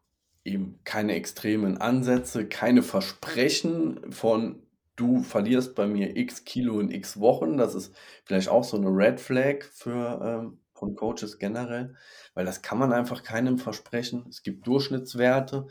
eben 0.44 0.80
keine 0.84 1.14
extremen 1.14 1.78
Ansätze, 1.78 2.46
keine 2.46 2.82
Versprechen 2.82 4.12
von 4.12 4.62
du 4.96 5.22
verlierst 5.22 5.74
bei 5.74 5.86
mir 5.86 6.16
x 6.16 6.44
Kilo 6.44 6.80
in 6.80 6.90
x 6.90 7.20
Wochen. 7.20 7.56
Das 7.56 7.74
ist 7.74 7.94
vielleicht 8.24 8.48
auch 8.48 8.64
so 8.64 8.76
eine 8.76 8.88
Red 8.88 9.20
Flag 9.20 9.62
für 9.64 10.20
ähm, 10.22 10.60
von 10.74 10.94
Coaches 10.94 11.38
generell, 11.38 11.96
weil 12.34 12.44
das 12.44 12.62
kann 12.62 12.78
man 12.78 12.92
einfach 12.92 13.22
keinem 13.22 13.58
versprechen. 13.58 14.26
Es 14.28 14.42
gibt 14.42 14.66
Durchschnittswerte, 14.66 15.66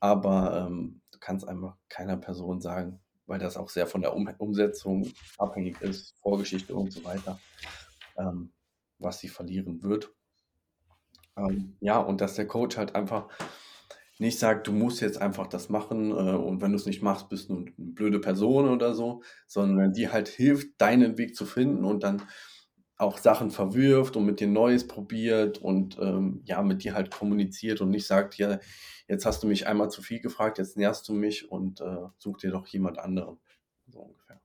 aber 0.00 0.66
ähm, 0.66 1.00
du 1.10 1.18
kannst 1.18 1.46
einfach 1.46 1.76
keiner 1.88 2.16
Person 2.16 2.60
sagen, 2.60 3.00
weil 3.26 3.38
das 3.38 3.56
auch 3.56 3.68
sehr 3.68 3.86
von 3.86 4.02
der 4.02 4.14
um 4.14 4.28
Umsetzung 4.38 5.12
abhängig 5.38 5.80
ist, 5.80 6.16
Vorgeschichte 6.20 6.74
und 6.74 6.92
so 6.92 7.04
weiter. 7.04 7.40
Ähm, 8.16 8.52
was 9.02 9.18
sie 9.18 9.28
verlieren 9.28 9.82
wird. 9.82 10.12
Ähm, 11.36 11.76
ja, 11.80 11.98
und 11.98 12.20
dass 12.20 12.34
der 12.34 12.46
Coach 12.46 12.76
halt 12.76 12.94
einfach 12.94 13.28
nicht 14.18 14.38
sagt, 14.38 14.66
du 14.66 14.72
musst 14.72 15.00
jetzt 15.00 15.20
einfach 15.20 15.46
das 15.46 15.68
machen 15.68 16.10
äh, 16.10 16.14
und 16.14 16.60
wenn 16.60 16.70
du 16.70 16.76
es 16.76 16.86
nicht 16.86 17.02
machst, 17.02 17.28
bist 17.28 17.48
du 17.48 17.56
eine 17.56 17.72
blöde 17.76 18.20
Person 18.20 18.68
oder 18.68 18.94
so, 18.94 19.22
sondern 19.46 19.92
die 19.92 20.10
halt 20.10 20.28
hilft, 20.28 20.80
deinen 20.80 21.18
Weg 21.18 21.34
zu 21.34 21.46
finden 21.46 21.84
und 21.84 22.02
dann 22.02 22.22
auch 22.96 23.18
Sachen 23.18 23.50
verwirft 23.50 24.16
und 24.16 24.24
mit 24.24 24.38
dir 24.38 24.46
Neues 24.46 24.86
probiert 24.86 25.58
und 25.58 25.98
ähm, 25.98 26.42
ja, 26.44 26.62
mit 26.62 26.84
dir 26.84 26.94
halt 26.94 27.10
kommuniziert 27.10 27.80
und 27.80 27.90
nicht 27.90 28.06
sagt, 28.06 28.36
ja, 28.36 28.60
jetzt 29.08 29.26
hast 29.26 29.42
du 29.42 29.48
mich 29.48 29.66
einmal 29.66 29.90
zu 29.90 30.02
viel 30.02 30.20
gefragt, 30.20 30.58
jetzt 30.58 30.76
nährst 30.76 31.08
du 31.08 31.14
mich 31.14 31.50
und 31.50 31.80
äh, 31.80 32.06
such 32.18 32.38
dir 32.38 32.52
doch 32.52 32.66
jemand 32.68 32.98
anderen. 32.98 33.40
So 33.88 34.00
ungefähr. 34.00 34.40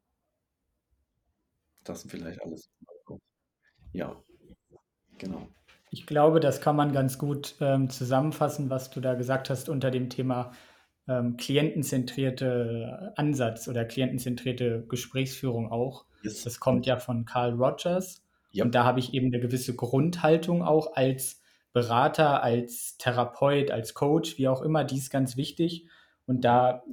Das 1.83 2.01
sind 2.01 2.09
vielleicht 2.09 2.41
alles. 2.41 2.71
Ja. 3.93 4.23
Genau. 5.17 5.47
Ich 5.89 6.05
glaube, 6.05 6.39
das 6.39 6.61
kann 6.61 6.75
man 6.75 6.91
ganz 6.91 7.17
gut 7.17 7.55
ähm, 7.61 7.89
zusammenfassen, 7.89 8.69
was 8.69 8.89
du 8.89 8.99
da 8.99 9.13
gesagt 9.13 9.49
hast 9.49 9.69
unter 9.69 9.89
dem 9.89 10.09
Thema 10.09 10.51
ähm, 11.07 11.37
klientenzentrierte 11.37 13.13
Ansatz 13.15 13.67
oder 13.67 13.85
klientenzentrierte 13.85 14.85
Gesprächsführung 14.87 15.71
auch. 15.71 16.05
Yes. 16.23 16.43
Das 16.43 16.59
kommt 16.59 16.85
ja 16.85 16.97
von 16.97 17.25
Carl 17.25 17.53
Rogers. 17.53 18.21
Yep. 18.53 18.65
Und 18.65 18.75
da 18.75 18.83
habe 18.83 18.99
ich 18.99 19.13
eben 19.13 19.27
eine 19.27 19.39
gewisse 19.39 19.75
Grundhaltung 19.75 20.61
auch 20.61 20.95
als 20.95 21.41
Berater, 21.71 22.43
als 22.43 22.97
Therapeut, 22.97 23.71
als 23.71 23.93
Coach, 23.93 24.37
wie 24.37 24.47
auch 24.47 24.61
immer, 24.61 24.83
die 24.83 24.97
ist 24.97 25.09
ganz 25.09 25.37
wichtig. 25.37 25.87
Und 26.25 26.43
da 26.43 26.83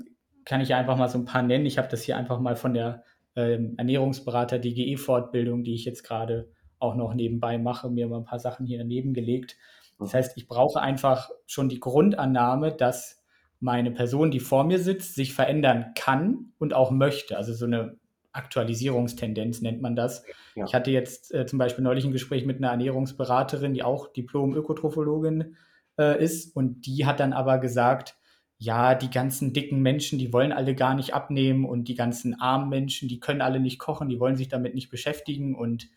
kann 0.45 0.61
ich 0.61 0.75
einfach 0.75 0.97
mal 0.97 1.09
so 1.09 1.19
ein 1.19 1.25
paar 1.25 1.43
nennen. 1.43 1.67
Ich 1.67 1.79
habe 1.79 1.89
das 1.89 2.03
hier 2.03 2.17
einfach 2.17 2.39
mal 2.39 2.55
von 2.55 2.75
der 2.75 3.03
ähm, 3.35 3.75
Ernährungsberater 3.79 4.59
DGE-Fortbildung, 4.59 5.65
die 5.65 5.75
ich 5.75 5.85
jetzt 5.85 6.05
gerade 6.05 6.53
auch 6.85 6.95
noch 6.95 7.15
nebenbei 7.15 7.59
mache, 7.59 7.91
mir 7.91 8.07
mal 8.07 8.19
ein 8.19 8.25
paar 8.25 8.39
Sachen 8.39 8.67
hier 8.67 8.79
daneben 8.79 9.15
gelegt. 9.15 9.57
Das 9.99 10.15
heißt, 10.15 10.37
ich 10.37 10.47
brauche 10.47 10.81
einfach 10.81 11.31
schon 11.47 11.69
die 11.69 11.81
Grundannahme, 11.81 12.73
dass 12.73 13.23
meine 13.61 13.91
Person, 13.91 14.31
die 14.31 14.41
vor 14.41 14.65
mir 14.65 14.79
sitzt, 14.79 15.15
sich 15.15 15.33
verändern 15.33 15.93
kann 15.95 16.53
und 16.59 16.75
auch 16.75 16.91
möchte. 16.91 17.37
Also 17.37 17.55
so 17.55 17.65
eine 17.65 17.97
Aktualisierungstendenz 18.33 19.63
nennt 19.63 19.81
man 19.81 19.97
das. 19.97 20.25
Ja. 20.55 20.67
Ich 20.67 20.75
hatte 20.75 20.91
jetzt 20.91 21.33
äh, 21.33 21.47
zum 21.47 21.59
Beispiel 21.59 21.85
neulich 21.85 22.05
ein 22.05 22.13
Gespräch 22.13 22.45
mit 22.45 22.59
einer 22.59 22.71
Ernährungsberaterin, 22.71 23.73
die 23.73 23.83
auch 23.83 24.13
Diplom-Ökotrophologin 24.13 25.57
äh, 25.99 26.23
ist. 26.23 26.55
Und 26.55 26.87
die 26.87 27.07
hat 27.07 27.21
dann 27.21 27.33
aber 27.33 27.59
gesagt, 27.59 28.17
ja, 28.59 28.95
die 28.95 29.11
ganzen 29.11 29.53
dicken 29.53 29.81
Menschen, 29.81 30.19
die 30.19 30.33
wollen 30.33 30.53
alle 30.53 30.75
gar 30.75 30.95
nicht 30.95 31.15
abnehmen 31.15 31.65
und 31.65 31.89
die 31.89 31.95
ganzen 31.95 32.41
armen 32.41 32.69
Menschen, 32.69 33.09
die 33.09 33.21
können 33.21 33.41
alle 33.41 33.61
nicht 33.61 33.79
kochen, 33.79 34.09
die 34.09 34.21
wollen 34.21 34.37
sich 34.37 34.49
damit 34.49 34.75
nicht 34.75 34.91
beschäftigen 34.91 35.55
und 35.55 35.89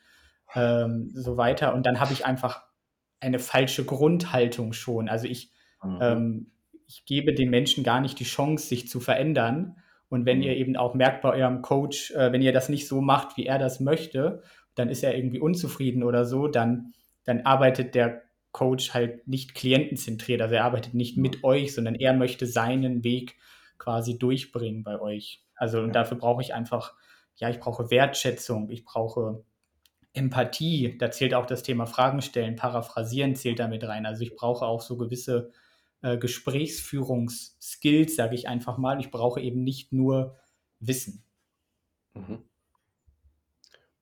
ähm, 0.55 1.11
so 1.13 1.37
weiter. 1.37 1.73
Und 1.73 1.85
dann 1.85 1.99
habe 1.99 2.13
ich 2.13 2.25
einfach 2.25 2.63
eine 3.19 3.39
falsche 3.39 3.85
Grundhaltung 3.85 4.73
schon. 4.73 5.09
Also 5.09 5.27
ich, 5.27 5.51
mhm. 5.83 5.99
ähm, 6.01 6.51
ich 6.87 7.05
gebe 7.05 7.33
den 7.33 7.49
Menschen 7.49 7.83
gar 7.83 8.01
nicht 8.01 8.19
die 8.19 8.25
Chance, 8.25 8.67
sich 8.67 8.87
zu 8.87 8.99
verändern. 8.99 9.77
Und 10.09 10.25
wenn 10.25 10.37
mhm. 10.37 10.43
ihr 10.43 10.57
eben 10.57 10.77
auch 10.77 10.93
merkt 10.93 11.21
bei 11.21 11.33
eurem 11.33 11.61
Coach, 11.61 12.11
äh, 12.11 12.31
wenn 12.31 12.41
ihr 12.41 12.53
das 12.53 12.69
nicht 12.69 12.87
so 12.87 13.01
macht, 13.01 13.37
wie 13.37 13.45
er 13.45 13.59
das 13.59 13.79
möchte, 13.79 14.41
dann 14.75 14.89
ist 14.89 15.03
er 15.03 15.15
irgendwie 15.15 15.39
unzufrieden 15.39 16.03
oder 16.03 16.25
so, 16.25 16.47
dann, 16.47 16.93
dann 17.23 17.41
arbeitet 17.41 17.95
der 17.95 18.21
Coach 18.51 18.93
halt 18.93 19.27
nicht 19.27 19.55
klientenzentriert. 19.55 20.41
Also 20.41 20.55
er 20.55 20.63
arbeitet 20.63 20.93
nicht 20.93 21.17
mit 21.17 21.43
euch, 21.43 21.73
sondern 21.73 21.95
er 21.95 22.13
möchte 22.13 22.45
seinen 22.45 23.03
Weg 23.03 23.35
quasi 23.77 24.17
durchbringen 24.17 24.83
bei 24.83 24.99
euch. 24.99 25.43
Also 25.55 25.79
und 25.81 25.93
dafür 25.93 26.17
brauche 26.17 26.41
ich 26.41 26.53
einfach, 26.53 26.93
ja, 27.35 27.49
ich 27.49 27.59
brauche 27.59 27.91
Wertschätzung, 27.91 28.69
ich 28.69 28.85
brauche 28.85 29.43
Empathie, 30.17 30.97
da 30.97 31.11
zählt 31.11 31.33
auch 31.33 31.45
das 31.45 31.63
Thema 31.63 31.85
Fragen 31.85 32.21
stellen, 32.21 32.55
paraphrasieren 32.55 33.35
zählt 33.35 33.59
damit 33.59 33.83
rein. 33.83 34.05
Also 34.05 34.23
ich 34.23 34.35
brauche 34.35 34.65
auch 34.65 34.81
so 34.81 34.97
gewisse 34.97 35.51
äh, 36.01 36.17
Gesprächsführungsskills, 36.17 38.15
sage 38.15 38.35
ich 38.35 38.47
einfach 38.47 38.77
mal. 38.77 38.99
Ich 38.99 39.11
brauche 39.11 39.39
eben 39.39 39.63
nicht 39.63 39.93
nur 39.93 40.35
Wissen. 40.79 41.23
Mhm. 42.13 42.39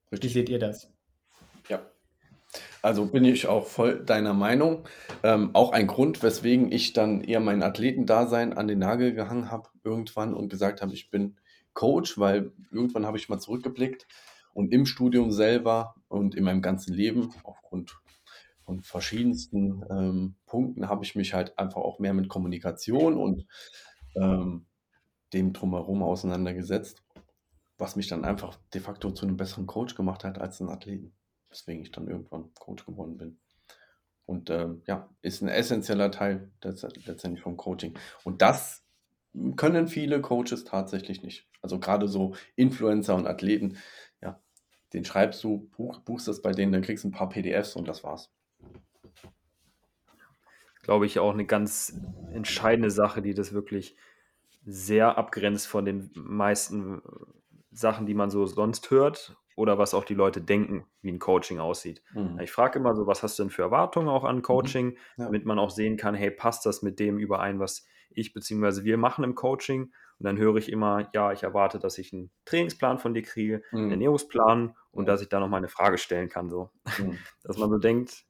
Wie 0.09 0.28
seht 0.28 0.49
ihr 0.49 0.59
das? 0.59 0.89
Ja, 1.68 1.82
also 2.82 3.05
bin 3.07 3.26
ich 3.26 3.47
auch 3.47 3.66
voll 3.66 4.05
deiner 4.05 4.34
Meinung. 4.34 4.88
Ähm, 5.24 5.49
auch 5.53 5.72
ein 5.72 5.88
Grund, 5.88 6.24
weswegen 6.24 6.72
ich 6.72 6.93
dann 6.93 7.22
eher 7.22 7.39
mein 7.39 7.63
Athletendasein 7.63 8.53
an 8.53 8.68
den 8.68 8.80
Nagel 8.80 9.13
gehangen 9.13 9.51
habe 9.51 9.70
irgendwann 9.84 10.34
und 10.34 10.49
gesagt 10.49 10.82
habe, 10.82 10.93
ich 10.93 11.09
bin 11.09 11.38
Coach, 11.74 12.18
weil 12.18 12.53
irgendwann 12.72 13.05
habe 13.05 13.18
ich 13.18 13.28
mal 13.28 13.39
zurückgeblickt 13.39 14.07
und 14.56 14.72
im 14.72 14.88
Studium 14.88 15.32
selber 15.32 15.93
und 16.08 16.34
in 16.34 16.43
meinem 16.43 16.64
ganzen 16.64 16.93
Leben 16.93 17.32
aufgrund 17.43 17.95
von 18.64 18.82
verschiedensten 18.82 19.84
ähm, 19.91 20.36
Punkten 20.47 20.89
habe 20.89 21.06
ich 21.06 21.14
mich 21.16 21.36
halt 21.36 21.60
einfach 21.60 21.82
auch 21.82 21.99
mehr 21.99 22.16
mit 22.16 22.30
Kommunikation 22.30 23.18
und 23.18 23.45
ähm, 24.16 24.66
dem 25.34 25.53
drumherum 25.53 26.01
auseinandergesetzt, 26.01 27.03
was 27.78 27.95
mich 27.95 28.08
dann 28.08 28.26
einfach 28.26 28.58
de 28.74 28.82
facto 28.82 29.12
zu 29.12 29.28
einem 29.28 29.38
besseren 29.38 29.68
Coach 29.68 29.93
gemacht 29.93 30.24
hat 30.24 30.39
als 30.39 30.60
einen 30.60 30.72
Athleten 30.72 31.14
weswegen 31.56 31.84
ich 31.84 31.91
dann 31.91 32.08
irgendwann 32.08 32.53
Coach 32.60 32.86
geworden 32.86 33.18
bin. 33.18 33.39
Und 34.26 34.49
ähm, 34.49 34.82
ja, 34.88 35.10
ist 35.22 35.41
ein 35.41 35.47
essentieller 35.47 36.12
Teil 36.12 36.51
letztendlich 36.62 37.41
vom 37.41 37.58
Coaching. 37.58 37.97
Und 38.24 38.41
das 38.41 38.84
können 39.56 39.88
viele 39.88 40.22
Coaches 40.22 40.64
tatsächlich 40.64 41.22
nicht. 41.22 41.47
Also 41.62 41.80
gerade 41.80 42.08
so 42.08 42.36
Influencer 42.56 43.16
und 43.16 43.28
Athleten, 43.28 43.78
den 44.93 45.05
schreibst 45.05 45.43
du, 45.43 45.69
buch, 45.75 45.99
buchst 45.99 46.27
das 46.27 46.41
bei 46.41 46.51
denen, 46.51 46.71
dann 46.71 46.81
kriegst 46.81 47.03
du 47.03 47.09
ein 47.09 47.11
paar 47.11 47.29
PDFs 47.29 47.75
und 47.75 47.88
das 47.88 48.03
war's. 48.03 48.31
Glaube 50.81 51.05
ich 51.05 51.19
auch 51.19 51.33
eine 51.33 51.45
ganz 51.45 51.99
entscheidende 52.31 52.91
Sache, 52.91 53.21
die 53.21 53.33
das 53.33 53.53
wirklich 53.53 53.97
sehr 54.65 55.17
abgrenzt 55.17 55.67
von 55.67 55.86
den 55.86 56.11
meisten 56.15 57.01
Sachen, 57.71 58.05
die 58.05 58.13
man 58.13 58.29
so 58.29 58.45
sonst 58.45 58.89
hört 58.91 59.36
oder 59.55 59.77
was 59.77 59.93
auch 59.93 60.03
die 60.03 60.13
Leute 60.13 60.41
denken, 60.41 60.86
wie 61.01 61.11
ein 61.11 61.19
Coaching 61.19 61.59
aussieht. 61.59 62.03
Mhm. 62.13 62.39
Ich 62.41 62.51
frage 62.51 62.79
immer 62.79 62.95
so, 62.95 63.07
was 63.07 63.23
hast 63.23 63.39
du 63.39 63.43
denn 63.43 63.49
für 63.49 63.61
Erwartungen 63.63 64.09
auch 64.09 64.23
an 64.23 64.38
mhm. 64.38 64.41
Coaching, 64.41 64.86
mhm. 64.88 64.97
ja. 65.17 65.25
damit 65.25 65.45
man 65.45 65.59
auch 65.59 65.69
sehen 65.69 65.97
kann, 65.97 66.15
hey, 66.15 66.31
passt 66.31 66.65
das 66.65 66.81
mit 66.81 66.99
dem 66.99 67.17
überein, 67.17 67.59
was 67.59 67.86
ich 68.09 68.33
bzw. 68.33 68.83
wir 68.83 68.97
machen 68.97 69.23
im 69.23 69.36
Coaching? 69.36 69.91
Und 70.20 70.26
dann 70.26 70.38
höre 70.38 70.55
ich 70.55 70.72
immer, 70.72 71.09
ja, 71.13 71.32
ich 71.32 71.43
erwarte, 71.43 71.80
dass 71.80 71.97
ich 71.97 72.13
einen 72.13 72.32
Trainingsplan 72.45 72.99
von 72.99 73.13
dir 73.13 73.22
kriege, 73.22 73.61
mhm. 73.72 73.80
einen 73.80 73.91
Ernährungsplan 73.91 74.76
und 74.91 75.07
dass 75.07 75.22
ich 75.22 75.30
da 75.30 75.39
nochmal 75.39 75.57
eine 75.59 75.68
Frage 75.68 75.97
stellen 75.97 76.30
kann. 76.30 76.49
So. 76.49 76.72
Mhm. 76.99 77.18
Dass 77.43 77.57
man 77.57 77.70
so 77.70 77.78
denkt, 77.78 78.26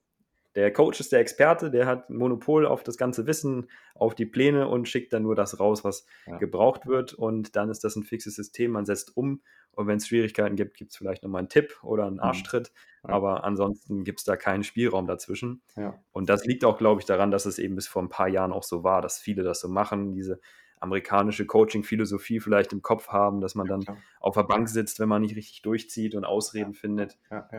der 0.55 0.71
Coach 0.71 1.01
ist 1.01 1.11
der 1.11 1.19
Experte, 1.19 1.69
der 1.69 1.85
hat 1.85 2.09
Monopol 2.09 2.65
auf 2.65 2.81
das 2.81 2.97
ganze 2.97 3.27
Wissen, 3.27 3.69
auf 3.93 4.15
die 4.15 4.25
Pläne 4.25 4.69
und 4.69 4.87
schickt 4.87 5.11
dann 5.11 5.23
nur 5.23 5.35
das 5.35 5.59
raus, 5.59 5.83
was 5.83 6.05
ja. 6.25 6.37
gebraucht 6.37 6.87
wird. 6.87 7.13
Und 7.13 7.57
dann 7.57 7.69
ist 7.69 7.83
das 7.83 7.97
ein 7.97 8.03
fixes 8.03 8.35
System, 8.35 8.71
man 8.71 8.85
setzt 8.85 9.15
um. 9.17 9.41
Und 9.71 9.87
wenn 9.87 9.97
es 9.97 10.07
Schwierigkeiten 10.07 10.55
gibt, 10.55 10.77
gibt 10.77 10.91
es 10.91 10.97
vielleicht 10.97 11.23
nochmal 11.23 11.39
einen 11.39 11.49
Tipp 11.49 11.77
oder 11.83 12.05
einen 12.05 12.15
mhm. 12.15 12.21
Arschtritt. 12.21 12.71
Ja. 13.03 13.09
Aber 13.09 13.43
ansonsten 13.43 14.05
gibt 14.05 14.19
es 14.19 14.25
da 14.25 14.37
keinen 14.37 14.63
Spielraum 14.63 15.07
dazwischen. 15.07 15.61
Ja. 15.75 16.01
Und 16.13 16.29
das 16.29 16.45
liegt 16.45 16.63
auch, 16.63 16.77
glaube 16.77 17.01
ich, 17.01 17.05
daran, 17.05 17.31
dass 17.31 17.45
es 17.45 17.59
eben 17.59 17.75
bis 17.75 17.87
vor 17.87 18.01
ein 18.01 18.09
paar 18.09 18.29
Jahren 18.29 18.53
auch 18.53 18.63
so 18.63 18.85
war, 18.85 19.01
dass 19.01 19.19
viele 19.19 19.43
das 19.43 19.59
so 19.59 19.67
machen, 19.67 20.13
diese 20.13 20.39
amerikanische 20.85 21.45
Coaching-Philosophie 21.45 22.39
vielleicht 22.39 22.71
im 22.71 22.81
Kopf 22.81 23.09
haben, 23.09 23.41
dass 23.41 23.55
man 23.55 23.67
dann 23.67 23.81
ja, 23.81 23.97
auf 24.19 24.35
der 24.35 24.43
Bank 24.43 24.69
sitzt, 24.69 24.99
wenn 24.99 25.09
man 25.09 25.21
nicht 25.21 25.35
richtig 25.35 25.61
durchzieht 25.61 26.15
und 26.15 26.25
Ausreden 26.25 26.73
findet. 26.73 27.17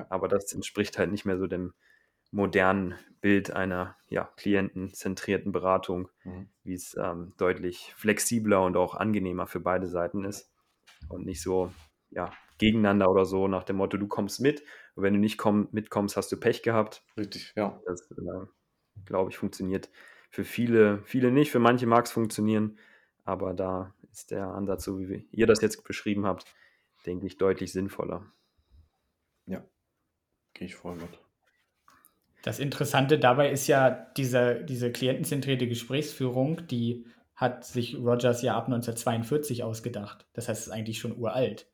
Aber 0.09 0.29
das 0.29 0.53
entspricht 0.53 0.99
halt 0.99 1.11
nicht 1.11 1.25
mehr 1.25 1.37
so 1.37 1.47
dem 1.47 1.75
modernen 2.31 2.95
Bild 3.21 3.51
einer 3.51 3.97
ja, 4.09 4.31
klientenzentrierten 4.37 5.53
Beratung, 5.53 6.09
mhm. 6.25 6.49
wie 6.65 6.75
es 6.75 6.97
ähm, 6.97 7.35
deutlich 7.37 7.93
flexibler 7.97 8.63
und 8.63 8.77
auch 8.77 8.95
angenehmer 8.95 9.47
für 9.47 9.61
beide 9.61 9.89
Seiten 9.89 10.25
ist 10.25 10.53
und 11.09 11.25
nicht 11.25 11.43
so 11.43 11.73
ja, 12.11 12.31
gegeneinander 12.59 13.11
oder 13.11 13.25
so 13.25 13.49
nach 13.49 13.65
dem 13.65 13.77
Motto, 13.77 13.97
du 13.97 14.07
kommst 14.07 14.41
mit 14.41 14.63
und 14.95 15.03
wenn 15.03 15.15
du 15.15 15.21
nicht 15.21 15.39
komm, 15.39 15.69
mitkommst, 15.73 16.17
hast 16.17 16.31
du 16.33 16.37
Pech 16.37 16.63
gehabt. 16.63 17.05
Richtig, 17.17 17.53
ja. 17.57 17.81
Das, 17.87 18.11
äh, 18.11 18.47
glaube 19.05 19.31
ich, 19.31 19.39
funktioniert 19.39 19.91
für 20.31 20.45
viele, 20.45 21.03
viele 21.05 21.31
nicht, 21.31 21.51
für 21.51 21.59
manche 21.59 21.87
mag 21.87 22.07
es 22.07 22.13
funktionieren, 22.13 22.79
aber 23.27 23.53
da 23.53 23.95
ist 24.11 24.31
der 24.31 24.47
Ansatz, 24.47 24.85
so 24.85 24.99
wie 24.99 25.29
ihr 25.31 25.47
das 25.47 25.61
jetzt 25.61 25.85
beschrieben 25.85 26.25
habt, 26.25 26.47
denke 27.05 27.27
ich, 27.27 27.37
deutlich 27.37 27.73
sinnvoller. 27.73 28.25
Ja, 29.47 29.63
gehe 30.55 30.67
ich 30.67 30.75
voll 30.75 30.97
mit. 30.97 31.19
Das 32.43 32.61
Interessante 32.61 33.19
dabei 33.19 33.51
ist 33.51 33.67
ja 33.67 33.91
diese, 33.91 34.65
diese 34.65 34.93
klientenzentrierte 34.93 35.67
Gesprächsführung, 35.67 36.67
die 36.69 37.07
hat 37.35 37.65
sich 37.65 37.97
Rogers 37.97 38.41
ja 38.43 38.57
ab 38.57 38.67
1942 38.67 39.65
ausgedacht. 39.65 40.27
Das 40.33 40.49
heißt, 40.49 40.61
es 40.61 40.67
ist 40.69 40.73
eigentlich 40.73 40.99
schon 40.99 41.19
uralt. 41.19 41.69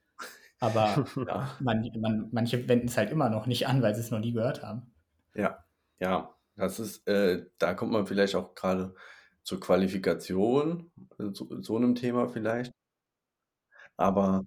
Aber 0.59 1.07
ja, 1.27 1.57
man, 1.61 1.91
man, 2.01 2.29
manche 2.33 2.69
wenden 2.69 2.89
es 2.89 2.97
halt 2.97 3.11
immer 3.11 3.29
noch 3.29 3.47
nicht 3.47 3.69
an, 3.69 3.83
weil 3.83 3.95
sie 3.95 4.01
es 4.01 4.11
noch 4.11 4.21
nie 4.21 4.33
gehört 4.33 4.63
haben. 4.63 4.91
Ja, 5.35 5.65
ja, 6.01 6.35
das 6.57 6.81
ist, 6.81 7.07
äh, 7.07 7.45
da 7.59 7.75
kommt 7.75 7.93
man 7.93 8.07
vielleicht 8.07 8.35
auch 8.35 8.55
gerade 8.55 8.95
zur 9.45 9.61
Qualifikation, 9.61 10.91
äh, 11.19 11.33
zu 11.33 11.49
so 11.63 11.77
einem 11.77 11.95
Thema 11.95 12.29
vielleicht. 12.29 12.73
Aber 13.97 14.45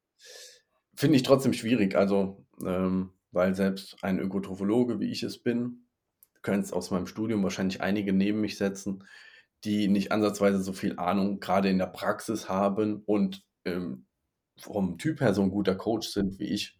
finde 0.95 1.17
ich 1.17 1.23
trotzdem 1.23 1.53
schwierig, 1.53 1.95
also, 1.95 2.45
ähm, 2.65 3.11
weil 3.31 3.55
selbst 3.55 3.97
ein 4.03 4.19
Ökotrophologe, 4.19 4.99
wie 4.99 5.11
ich 5.11 5.23
es 5.23 5.41
bin, 5.41 5.87
könntest 6.41 6.73
aus 6.73 6.91
meinem 6.91 7.07
Studium 7.07 7.43
wahrscheinlich 7.43 7.81
einige 7.81 8.13
neben 8.13 8.41
mich 8.41 8.57
setzen, 8.57 9.03
die 9.63 9.87
nicht 9.87 10.11
ansatzweise 10.11 10.61
so 10.61 10.73
viel 10.73 10.97
Ahnung 10.99 11.39
gerade 11.39 11.69
in 11.69 11.79
der 11.79 11.87
Praxis 11.87 12.49
haben 12.49 13.03
und 13.05 13.43
ähm, 13.65 14.05
vom 14.57 14.97
Typ 14.97 15.21
her 15.21 15.33
so 15.33 15.41
ein 15.41 15.51
guter 15.51 15.75
Coach 15.75 16.09
sind 16.09 16.39
wie 16.39 16.45
ich. 16.45 16.77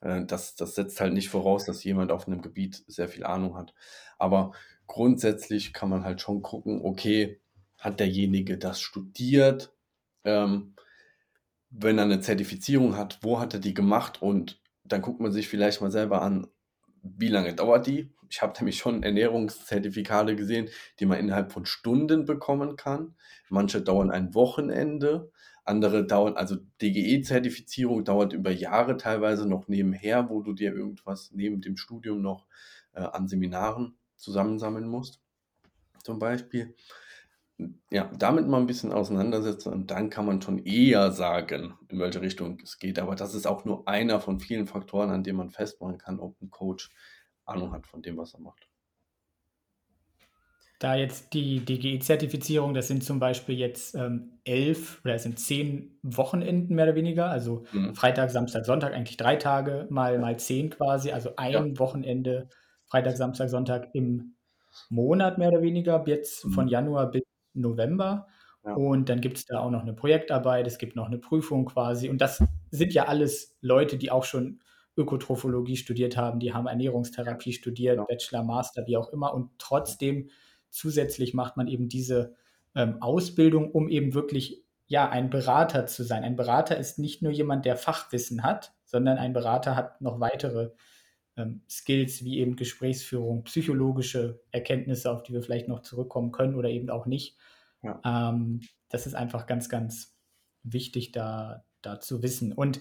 Äh, 0.00 0.24
das, 0.26 0.54
das 0.56 0.74
setzt 0.74 1.00
halt 1.00 1.14
nicht 1.14 1.30
voraus, 1.30 1.64
dass 1.64 1.84
jemand 1.84 2.12
auf 2.12 2.26
einem 2.28 2.42
Gebiet 2.42 2.84
sehr 2.86 3.08
viel 3.08 3.24
Ahnung 3.24 3.56
hat. 3.56 3.74
Aber 4.18 4.52
grundsätzlich 4.86 5.72
kann 5.72 5.88
man 5.90 6.04
halt 6.04 6.20
schon 6.20 6.42
gucken, 6.42 6.80
okay, 6.84 7.40
hat 7.78 8.00
derjenige 8.00 8.58
das 8.58 8.80
studiert? 8.80 9.72
Ähm, 10.24 10.74
wenn 11.70 11.98
er 11.98 12.04
eine 12.04 12.20
Zertifizierung 12.20 12.96
hat, 12.96 13.18
wo 13.22 13.40
hat 13.40 13.54
er 13.54 13.60
die 13.60 13.74
gemacht? 13.74 14.22
Und 14.22 14.60
dann 14.84 15.02
guckt 15.02 15.20
man 15.20 15.32
sich 15.32 15.48
vielleicht 15.48 15.80
mal 15.80 15.90
selber 15.90 16.22
an, 16.22 16.48
wie 17.02 17.28
lange 17.28 17.54
dauert 17.54 17.86
die? 17.86 18.10
Ich 18.30 18.42
habe 18.42 18.52
nämlich 18.58 18.78
schon 18.78 19.02
Ernährungszertifikate 19.02 20.36
gesehen, 20.36 20.68
die 20.98 21.06
man 21.06 21.18
innerhalb 21.18 21.52
von 21.52 21.64
Stunden 21.64 22.26
bekommen 22.26 22.76
kann. 22.76 23.14
Manche 23.48 23.80
dauern 23.80 24.10
ein 24.10 24.34
Wochenende, 24.34 25.30
andere 25.64 26.06
dauern, 26.06 26.36
also 26.36 26.56
DGE-Zertifizierung 26.82 28.04
dauert 28.04 28.32
über 28.32 28.50
Jahre 28.50 28.96
teilweise 28.96 29.48
noch 29.48 29.68
nebenher, 29.68 30.28
wo 30.28 30.42
du 30.42 30.52
dir 30.52 30.74
irgendwas 30.74 31.30
neben 31.32 31.60
dem 31.60 31.76
Studium 31.76 32.20
noch 32.20 32.46
äh, 32.92 33.00
an 33.00 33.28
Seminaren 33.28 33.96
zusammensammeln 34.16 34.88
musst, 34.88 35.20
zum 36.02 36.18
Beispiel. 36.18 36.74
Ja, 37.90 38.10
damit 38.16 38.46
mal 38.46 38.60
ein 38.60 38.66
bisschen 38.66 38.92
auseinandersetzen 38.92 39.72
und 39.72 39.90
dann 39.90 40.10
kann 40.10 40.26
man 40.26 40.40
schon 40.40 40.58
eher 40.58 41.10
sagen, 41.10 41.74
in 41.88 41.98
welche 41.98 42.20
Richtung 42.20 42.60
es 42.62 42.78
geht. 42.78 43.00
Aber 43.00 43.16
das 43.16 43.34
ist 43.34 43.46
auch 43.46 43.64
nur 43.64 43.88
einer 43.88 44.20
von 44.20 44.38
vielen 44.38 44.68
Faktoren, 44.68 45.10
an 45.10 45.24
denen 45.24 45.38
man 45.38 45.50
festmachen 45.50 45.98
kann, 45.98 46.20
ob 46.20 46.40
ein 46.40 46.50
Coach 46.50 46.90
Ahnung 47.44 47.72
hat 47.72 47.86
von 47.86 48.02
dem, 48.02 48.16
was 48.16 48.34
er 48.34 48.40
macht. 48.40 48.68
da 50.78 50.94
jetzt 50.94 51.34
die 51.34 51.64
DGE-Zertifizierung, 51.64 52.72
das 52.72 52.86
sind 52.86 53.02
zum 53.02 53.18
Beispiel 53.18 53.56
jetzt 53.56 53.96
ähm, 53.96 54.38
elf 54.44 55.00
oder 55.04 55.14
es 55.14 55.24
sind 55.24 55.40
zehn 55.40 55.98
Wochenenden 56.02 56.76
mehr 56.76 56.84
oder 56.84 56.94
weniger, 56.94 57.28
also 57.28 57.64
mhm. 57.72 57.96
Freitag, 57.96 58.30
Samstag, 58.30 58.64
Sonntag, 58.64 58.94
eigentlich 58.94 59.16
drei 59.16 59.36
Tage 59.36 59.88
mal, 59.90 60.18
mal 60.18 60.38
zehn 60.38 60.70
quasi, 60.70 61.10
also 61.10 61.30
ein 61.36 61.52
ja. 61.52 61.78
Wochenende, 61.78 62.48
Freitag, 62.86 63.16
Samstag, 63.16 63.48
Sonntag 63.48 63.88
im 63.94 64.36
Monat 64.88 65.38
mehr 65.38 65.48
oder 65.48 65.62
weniger, 65.62 66.04
jetzt 66.06 66.44
mhm. 66.44 66.52
von 66.52 66.68
Januar 66.68 67.10
bis 67.10 67.22
November. 67.60 68.26
Ja. 68.64 68.74
Und 68.74 69.08
dann 69.08 69.20
gibt 69.20 69.38
es 69.38 69.46
da 69.46 69.60
auch 69.60 69.70
noch 69.70 69.82
eine 69.82 69.94
Projektarbeit, 69.94 70.66
es 70.66 70.78
gibt 70.78 70.96
noch 70.96 71.06
eine 71.06 71.18
Prüfung 71.18 71.64
quasi. 71.66 72.08
Und 72.08 72.20
das 72.20 72.42
sind 72.70 72.92
ja 72.92 73.06
alles 73.06 73.56
Leute, 73.60 73.96
die 73.96 74.10
auch 74.10 74.24
schon 74.24 74.60
Ökotrophologie 74.96 75.76
studiert 75.76 76.16
haben, 76.16 76.40
die 76.40 76.52
haben 76.52 76.66
Ernährungstherapie 76.66 77.52
studiert, 77.52 77.98
ja. 77.98 78.04
Bachelor, 78.04 78.42
Master, 78.42 78.86
wie 78.86 78.96
auch 78.96 79.12
immer. 79.12 79.32
Und 79.32 79.50
trotzdem 79.58 80.28
zusätzlich 80.70 81.34
macht 81.34 81.56
man 81.56 81.68
eben 81.68 81.88
diese 81.88 82.34
ähm, 82.74 83.00
Ausbildung, 83.00 83.70
um 83.70 83.88
eben 83.88 84.12
wirklich 84.12 84.64
ja 84.86 85.08
ein 85.08 85.30
Berater 85.30 85.86
zu 85.86 86.02
sein. 86.02 86.24
Ein 86.24 86.36
Berater 86.36 86.76
ist 86.76 86.98
nicht 86.98 87.22
nur 87.22 87.32
jemand, 87.32 87.64
der 87.64 87.76
Fachwissen 87.76 88.42
hat, 88.42 88.74
sondern 88.84 89.18
ein 89.18 89.32
Berater 89.32 89.76
hat 89.76 90.00
noch 90.00 90.18
weitere 90.18 90.70
ähm, 91.38 91.62
Skills 91.70 92.24
wie 92.24 92.38
eben 92.38 92.56
Gesprächsführung, 92.56 93.44
psychologische 93.44 94.40
Erkenntnisse, 94.50 95.10
auf 95.10 95.22
die 95.22 95.32
wir 95.32 95.42
vielleicht 95.42 95.68
noch 95.68 95.82
zurückkommen 95.82 96.32
können 96.32 96.54
oder 96.54 96.68
eben 96.68 96.90
auch 96.90 97.06
nicht. 97.06 97.36
Ja. 97.82 98.00
Ähm, 98.04 98.60
das 98.88 99.06
ist 99.06 99.14
einfach 99.14 99.46
ganz, 99.46 99.68
ganz 99.68 100.16
wichtig, 100.62 101.12
da, 101.12 101.64
da 101.82 102.00
zu 102.00 102.22
wissen. 102.22 102.52
Und 102.52 102.80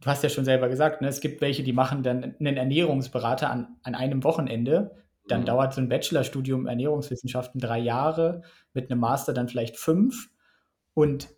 du 0.00 0.06
hast 0.06 0.22
ja 0.22 0.28
schon 0.28 0.44
selber 0.44 0.68
gesagt, 0.68 1.02
ne, 1.02 1.08
es 1.08 1.20
gibt 1.20 1.40
welche, 1.40 1.62
die 1.62 1.72
machen 1.72 2.02
dann 2.02 2.36
einen 2.38 2.56
Ernährungsberater 2.56 3.50
an, 3.50 3.76
an 3.82 3.94
einem 3.94 4.24
Wochenende. 4.24 4.96
Dann 5.28 5.42
mhm. 5.42 5.46
dauert 5.46 5.74
so 5.74 5.80
ein 5.80 5.88
Bachelorstudium 5.88 6.66
Ernährungswissenschaften 6.66 7.60
drei 7.60 7.78
Jahre, 7.78 8.42
mit 8.74 8.90
einem 8.90 9.00
Master 9.00 9.32
dann 9.32 9.48
vielleicht 9.48 9.76
fünf. 9.76 10.30
Und 10.94 11.28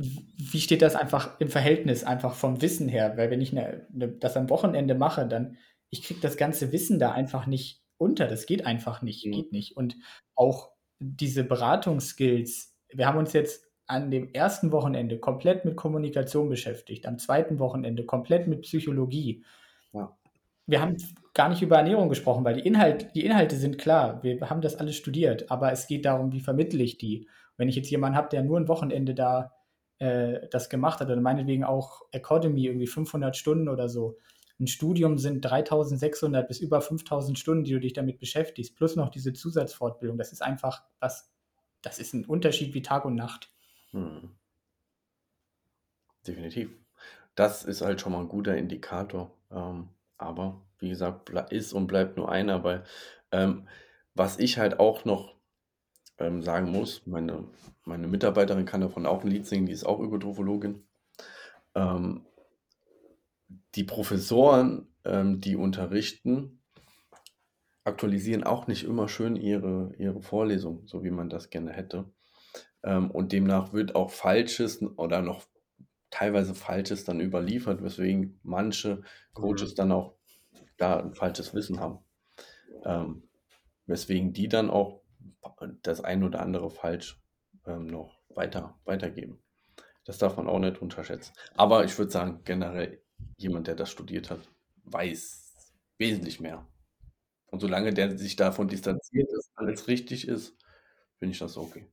wie 0.00 0.60
steht 0.60 0.82
das 0.82 0.96
einfach 0.96 1.38
im 1.40 1.48
Verhältnis, 1.48 2.04
einfach 2.04 2.34
vom 2.34 2.62
Wissen 2.62 2.88
her? 2.88 3.16
Weil 3.16 3.30
wenn 3.30 3.40
ich 3.40 3.52
eine, 3.52 3.86
eine, 3.94 4.08
das 4.08 4.36
am 4.36 4.48
Wochenende 4.48 4.94
mache, 4.94 5.26
dann 5.26 5.56
ich 5.90 6.02
kriege 6.02 6.20
das 6.20 6.36
ganze 6.36 6.72
Wissen 6.72 6.98
da 6.98 7.12
einfach 7.12 7.46
nicht 7.46 7.82
unter. 7.98 8.26
Das 8.26 8.46
geht 8.46 8.64
einfach 8.64 9.02
nicht, 9.02 9.26
mhm. 9.26 9.32
geht 9.32 9.52
nicht. 9.52 9.76
Und 9.76 9.96
auch 10.34 10.70
diese 11.00 11.44
Beratungsskills, 11.44 12.76
wir 12.92 13.06
haben 13.06 13.18
uns 13.18 13.32
jetzt 13.32 13.66
an 13.86 14.10
dem 14.10 14.32
ersten 14.32 14.72
Wochenende 14.72 15.18
komplett 15.18 15.64
mit 15.64 15.76
Kommunikation 15.76 16.48
beschäftigt, 16.48 17.06
am 17.06 17.18
zweiten 17.18 17.58
Wochenende 17.58 18.04
komplett 18.04 18.46
mit 18.46 18.62
Psychologie. 18.62 19.44
Ja. 19.92 20.16
Wir 20.66 20.80
haben 20.80 20.96
gar 21.34 21.48
nicht 21.48 21.62
über 21.62 21.78
Ernährung 21.78 22.08
gesprochen, 22.08 22.44
weil 22.44 22.54
die, 22.54 22.66
Inhalt, 22.66 23.14
die 23.14 23.24
Inhalte 23.26 23.56
sind 23.56 23.78
klar. 23.78 24.22
Wir 24.22 24.38
haben 24.48 24.60
das 24.60 24.76
alles 24.76 24.96
studiert, 24.96 25.50
aber 25.50 25.72
es 25.72 25.88
geht 25.88 26.04
darum, 26.04 26.32
wie 26.32 26.40
vermittle 26.40 26.82
ich 26.82 26.98
die. 26.98 27.28
Wenn 27.56 27.68
ich 27.68 27.74
jetzt 27.74 27.90
jemanden 27.90 28.16
habe, 28.16 28.28
der 28.28 28.44
nur 28.44 28.58
ein 28.58 28.68
Wochenende 28.68 29.14
da 29.14 29.52
äh, 30.00 30.48
das 30.50 30.68
gemacht 30.68 31.00
hat, 31.00 31.08
oder 31.08 31.20
meinetwegen 31.20 31.62
auch 31.62 32.02
Academy, 32.10 32.66
irgendwie 32.66 32.86
500 32.86 33.36
Stunden 33.36 33.68
oder 33.68 33.88
so. 33.88 34.18
Ein 34.58 34.66
Studium 34.66 35.18
sind 35.18 35.42
3600 35.42 36.48
bis 36.48 36.58
über 36.60 36.80
5000 36.80 37.38
Stunden, 37.38 37.64
die 37.64 37.72
du 37.72 37.80
dich 37.80 37.92
damit 37.92 38.18
beschäftigst, 38.18 38.76
plus 38.76 38.96
noch 38.96 39.10
diese 39.10 39.32
Zusatzfortbildung. 39.32 40.18
Das 40.18 40.32
ist 40.32 40.42
einfach 40.42 40.82
was, 40.98 41.30
das 41.82 41.98
ist 41.98 42.14
ein 42.14 42.24
Unterschied 42.24 42.74
wie 42.74 42.82
Tag 42.82 43.04
und 43.04 43.14
Nacht. 43.14 43.50
Hm. 43.92 44.36
Definitiv. 46.26 46.70
Das 47.34 47.64
ist 47.64 47.80
halt 47.80 48.00
schon 48.00 48.12
mal 48.12 48.20
ein 48.20 48.28
guter 48.28 48.56
Indikator. 48.56 49.30
Ähm, 49.50 49.88
aber 50.18 50.60
wie 50.78 50.90
gesagt, 50.90 51.30
ist 51.50 51.72
und 51.72 51.86
bleibt 51.86 52.16
nur 52.16 52.30
einer, 52.30 52.64
weil 52.64 52.84
ähm, 53.32 53.68
was 54.14 54.38
ich 54.38 54.58
halt 54.58 54.80
auch 54.80 55.04
noch 55.04 55.34
ähm, 56.20 56.42
sagen 56.42 56.70
muss, 56.70 57.04
meine, 57.06 57.44
meine 57.84 58.06
Mitarbeiterin 58.06 58.66
kann 58.66 58.82
davon 58.82 59.06
auch 59.06 59.24
ein 59.24 59.30
Lied 59.30 59.46
singen, 59.46 59.66
die 59.66 59.72
ist 59.72 59.84
auch 59.84 59.98
Ökotrophologin. 59.98 60.84
Ähm, 61.74 62.26
die 63.74 63.84
Professoren, 63.84 64.86
ähm, 65.04 65.40
die 65.40 65.56
unterrichten, 65.56 66.60
aktualisieren 67.84 68.44
auch 68.44 68.66
nicht 68.66 68.84
immer 68.84 69.08
schön 69.08 69.34
ihre, 69.36 69.92
ihre 69.96 70.22
Vorlesung, 70.22 70.86
so 70.86 71.02
wie 71.02 71.10
man 71.10 71.30
das 71.30 71.50
gerne 71.50 71.72
hätte. 71.72 72.04
Ähm, 72.82 73.10
und 73.10 73.32
demnach 73.32 73.72
wird 73.72 73.94
auch 73.94 74.10
Falsches 74.10 74.82
oder 74.96 75.22
noch 75.22 75.44
teilweise 76.10 76.54
Falsches 76.54 77.04
dann 77.04 77.20
überliefert, 77.20 77.82
weswegen 77.82 78.38
manche 78.42 79.02
Coaches 79.32 79.72
mhm. 79.72 79.76
dann 79.76 79.92
auch 79.92 80.14
da 80.76 80.98
ein 80.98 81.14
falsches 81.14 81.54
Wissen 81.54 81.80
haben. 81.80 81.98
Ähm, 82.84 83.22
weswegen 83.86 84.32
die 84.32 84.48
dann 84.48 84.70
auch 84.70 84.99
das 85.82 86.00
ein 86.02 86.24
oder 86.24 86.40
andere 86.40 86.70
falsch 86.70 87.20
ähm, 87.66 87.86
noch 87.86 88.20
weiter, 88.28 88.78
weitergeben. 88.84 89.42
Das 90.04 90.18
darf 90.18 90.36
man 90.36 90.48
auch 90.48 90.58
nicht 90.58 90.80
unterschätzen. 90.80 91.32
Aber 91.54 91.84
ich 91.84 91.96
würde 91.98 92.10
sagen, 92.10 92.40
generell 92.44 93.02
jemand, 93.36 93.66
der 93.66 93.74
das 93.74 93.90
studiert 93.90 94.30
hat, 94.30 94.40
weiß 94.84 95.72
wesentlich 95.98 96.40
mehr. 96.40 96.66
Und 97.46 97.60
solange 97.60 97.92
der 97.92 98.16
sich 98.16 98.36
davon 98.36 98.68
distanziert, 98.68 99.28
dass 99.32 99.50
alles 99.54 99.88
richtig 99.88 100.26
ist, 100.26 100.56
finde 101.18 101.32
ich 101.32 101.38
das 101.38 101.56
okay. 101.56 101.86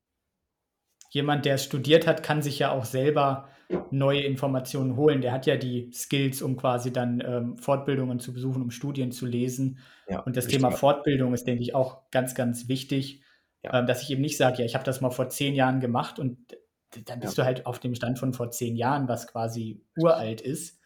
Jemand, 1.09 1.45
der 1.45 1.55
es 1.55 1.63
studiert 1.63 2.05
hat, 2.05 2.23
kann 2.23 2.41
sich 2.41 2.59
ja 2.59 2.71
auch 2.71 2.85
selber 2.85 3.49
neue 3.91 4.21
Informationen 4.21 4.95
holen. 4.95 5.21
Der 5.21 5.31
hat 5.31 5.45
ja 5.45 5.57
die 5.57 5.91
Skills, 5.93 6.41
um 6.41 6.55
quasi 6.55 6.91
dann 6.91 7.21
ähm, 7.25 7.57
Fortbildungen 7.57 8.19
zu 8.19 8.33
besuchen, 8.33 8.61
um 8.61 8.71
Studien 8.71 9.11
zu 9.11 9.25
lesen. 9.25 9.79
Ja, 10.07 10.21
und 10.21 10.37
das 10.37 10.45
richtig. 10.45 10.61
Thema 10.61 10.71
Fortbildung 10.71 11.33
ist, 11.33 11.45
denke 11.47 11.63
ich, 11.63 11.75
auch 11.75 12.09
ganz, 12.11 12.35
ganz 12.35 12.67
wichtig, 12.67 13.21
ja. 13.63 13.79
ähm, 13.79 13.85
dass 13.85 14.03
ich 14.03 14.11
eben 14.11 14.21
nicht 14.21 14.37
sage, 14.37 14.59
ja, 14.59 14.65
ich 14.65 14.75
habe 14.75 14.85
das 14.85 15.01
mal 15.01 15.09
vor 15.09 15.29
zehn 15.29 15.53
Jahren 15.53 15.79
gemacht 15.79 16.19
und 16.19 16.37
dann 17.05 17.19
bist 17.19 17.37
ja. 17.37 17.43
du 17.43 17.45
halt 17.45 17.65
auf 17.65 17.79
dem 17.79 17.95
Stand 17.95 18.19
von 18.19 18.33
vor 18.33 18.51
zehn 18.51 18.75
Jahren, 18.77 19.07
was 19.09 19.27
quasi 19.27 19.81
uralt 19.97 20.39
ist. 20.41 20.79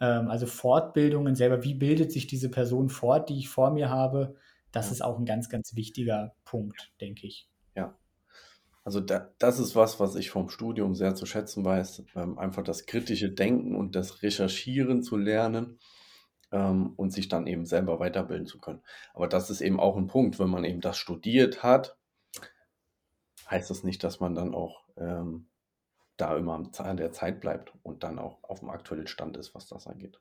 Ähm, 0.00 0.28
also 0.28 0.46
Fortbildungen 0.46 1.34
selber, 1.34 1.62
wie 1.62 1.74
bildet 1.74 2.10
sich 2.10 2.26
diese 2.26 2.50
Person 2.50 2.88
fort, 2.88 3.28
die 3.28 3.38
ich 3.38 3.48
vor 3.48 3.70
mir 3.70 3.90
habe, 3.90 4.36
das 4.72 4.90
ist 4.90 5.04
auch 5.04 5.18
ein 5.18 5.26
ganz, 5.26 5.48
ganz 5.48 5.76
wichtiger 5.76 6.34
Punkt, 6.44 6.92
denke 7.00 7.26
ich. 7.26 7.48
Ja, 7.76 7.94
also 8.84 9.00
da, 9.00 9.30
das 9.38 9.58
ist 9.58 9.74
was, 9.74 9.98
was 9.98 10.14
ich 10.14 10.30
vom 10.30 10.50
Studium 10.50 10.94
sehr 10.94 11.14
zu 11.14 11.24
schätzen 11.24 11.64
weiß, 11.64 12.04
ähm, 12.16 12.38
einfach 12.38 12.62
das 12.62 12.84
kritische 12.84 13.30
Denken 13.30 13.74
und 13.74 13.96
das 13.96 14.22
Recherchieren 14.22 15.02
zu 15.02 15.16
lernen 15.16 15.78
ähm, 16.52 16.92
und 16.96 17.10
sich 17.10 17.28
dann 17.28 17.46
eben 17.46 17.64
selber 17.64 17.98
weiterbilden 17.98 18.46
zu 18.46 18.60
können. 18.60 18.82
Aber 19.14 19.26
das 19.26 19.48
ist 19.48 19.62
eben 19.62 19.80
auch 19.80 19.96
ein 19.96 20.06
Punkt, 20.06 20.38
wenn 20.38 20.50
man 20.50 20.64
eben 20.64 20.82
das 20.82 20.98
studiert 20.98 21.62
hat, 21.62 21.96
heißt 23.50 23.70
das 23.70 23.84
nicht, 23.84 24.04
dass 24.04 24.20
man 24.20 24.34
dann 24.34 24.54
auch 24.54 24.84
ähm, 24.98 25.46
da 26.18 26.36
immer 26.36 26.70
an 26.78 26.96
der 26.96 27.10
Zeit 27.10 27.40
bleibt 27.40 27.72
und 27.82 28.04
dann 28.04 28.18
auch 28.18 28.44
auf 28.44 28.60
dem 28.60 28.68
aktuellen 28.68 29.06
Stand 29.06 29.38
ist, 29.38 29.54
was 29.54 29.66
das 29.66 29.86
angeht. 29.86 30.20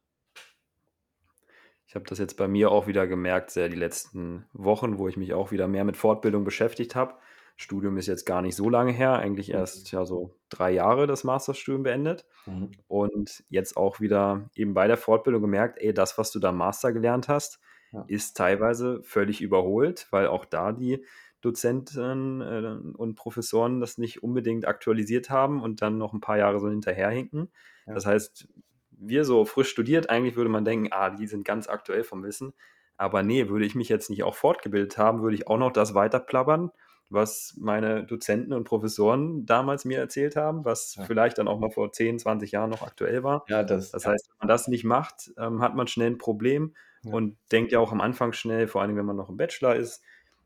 Ich 1.85 1.95
habe 1.95 2.05
das 2.05 2.17
jetzt 2.17 2.37
bei 2.37 2.47
mir 2.47 2.71
auch 2.71 2.87
wieder 2.87 3.07
gemerkt, 3.07 3.51
sehr 3.51 3.67
die 3.67 3.75
letzten 3.75 4.45
Wochen, 4.53 4.97
wo 4.97 5.09
ich 5.09 5.17
mich 5.17 5.33
auch 5.33 5.51
wieder 5.51 5.67
mehr 5.67 5.83
mit 5.83 5.97
Fortbildung 5.97 6.45
beschäftigt 6.45 6.95
habe 6.95 7.15
Studium 7.55 7.97
ist 7.97 8.07
jetzt 8.07 8.25
gar 8.25 8.41
nicht 8.41 8.55
so 8.55 8.69
lange 8.69 8.91
her, 8.91 9.13
eigentlich 9.13 9.49
mhm. 9.49 9.55
erst 9.55 9.91
ja 9.91 10.05
so 10.05 10.35
drei 10.49 10.71
Jahre 10.71 11.07
das 11.07 11.23
Masterstudium 11.23 11.83
beendet 11.83 12.25
mhm. 12.45 12.71
und 12.87 13.43
jetzt 13.49 13.77
auch 13.77 13.99
wieder 13.99 14.49
eben 14.55 14.73
bei 14.73 14.87
der 14.87 14.97
Fortbildung 14.97 15.41
gemerkt, 15.41 15.79
ey, 15.79 15.93
das, 15.93 16.17
was 16.17 16.31
du 16.31 16.39
da 16.39 16.51
Master 16.51 16.91
gelernt 16.91 17.27
hast, 17.27 17.59
ja. 17.91 18.03
ist 18.07 18.35
teilweise 18.35 19.01
völlig 19.03 19.41
überholt, 19.41 20.07
weil 20.11 20.27
auch 20.27 20.45
da 20.45 20.71
die 20.71 21.05
Dozenten 21.41 22.41
äh, 22.41 22.97
und 22.97 23.15
Professoren 23.15 23.79
das 23.79 23.97
nicht 23.97 24.23
unbedingt 24.23 24.65
aktualisiert 24.65 25.29
haben 25.29 25.61
und 25.61 25.81
dann 25.81 25.97
noch 25.97 26.13
ein 26.13 26.21
paar 26.21 26.37
Jahre 26.37 26.59
so 26.59 26.69
hinterherhinken. 26.69 27.51
Ja. 27.85 27.93
Das 27.93 28.05
heißt, 28.05 28.47
wir 28.91 29.25
so 29.25 29.45
frisch 29.45 29.69
studiert, 29.69 30.09
eigentlich 30.09 30.35
würde 30.35 30.49
man 30.49 30.65
denken, 30.65 30.87
ah, 30.91 31.09
die 31.09 31.27
sind 31.27 31.45
ganz 31.45 31.67
aktuell 31.67 32.03
vom 32.03 32.23
Wissen. 32.23 32.53
Aber 32.95 33.23
nee, 33.23 33.49
würde 33.49 33.65
ich 33.65 33.75
mich 33.75 33.89
jetzt 33.89 34.09
nicht 34.09 34.23
auch 34.23 34.35
fortgebildet 34.35 34.97
haben, 34.97 35.21
würde 35.21 35.35
ich 35.35 35.47
auch 35.47 35.57
noch 35.57 35.71
das 35.71 35.93
weiterplappern 35.93 36.71
was 37.09 37.55
meine 37.59 38.03
Dozenten 38.03 38.53
und 38.53 38.63
Professoren 38.63 39.45
damals 39.45 39.85
mir 39.85 39.99
erzählt 39.99 40.35
haben, 40.35 40.65
was 40.65 40.95
ja. 40.95 41.03
vielleicht 41.03 41.37
dann 41.37 41.47
auch 41.47 41.59
mal 41.59 41.69
vor 41.69 41.91
10, 41.91 42.19
20 42.19 42.51
Jahren 42.51 42.69
noch 42.69 42.81
aktuell 42.81 43.23
war. 43.23 43.45
Ja, 43.47 43.63
das, 43.63 43.91
das 43.91 44.05
heißt, 44.05 44.29
wenn 44.29 44.37
man 44.39 44.47
das 44.47 44.67
nicht 44.67 44.83
macht, 44.83 45.31
ähm, 45.37 45.61
hat 45.61 45.75
man 45.75 45.87
schnell 45.87 46.11
ein 46.11 46.17
Problem 46.17 46.73
ja. 47.03 47.13
und 47.13 47.37
denkt 47.51 47.71
ja 47.71 47.79
auch 47.79 47.91
am 47.91 48.01
Anfang 48.01 48.33
schnell, 48.33 48.67
vor 48.67 48.81
allem 48.81 48.95
wenn 48.95 49.05
man 49.05 49.15
noch 49.15 49.29
im 49.29 49.37
Bachelor 49.37 49.75
ist, 49.75 50.01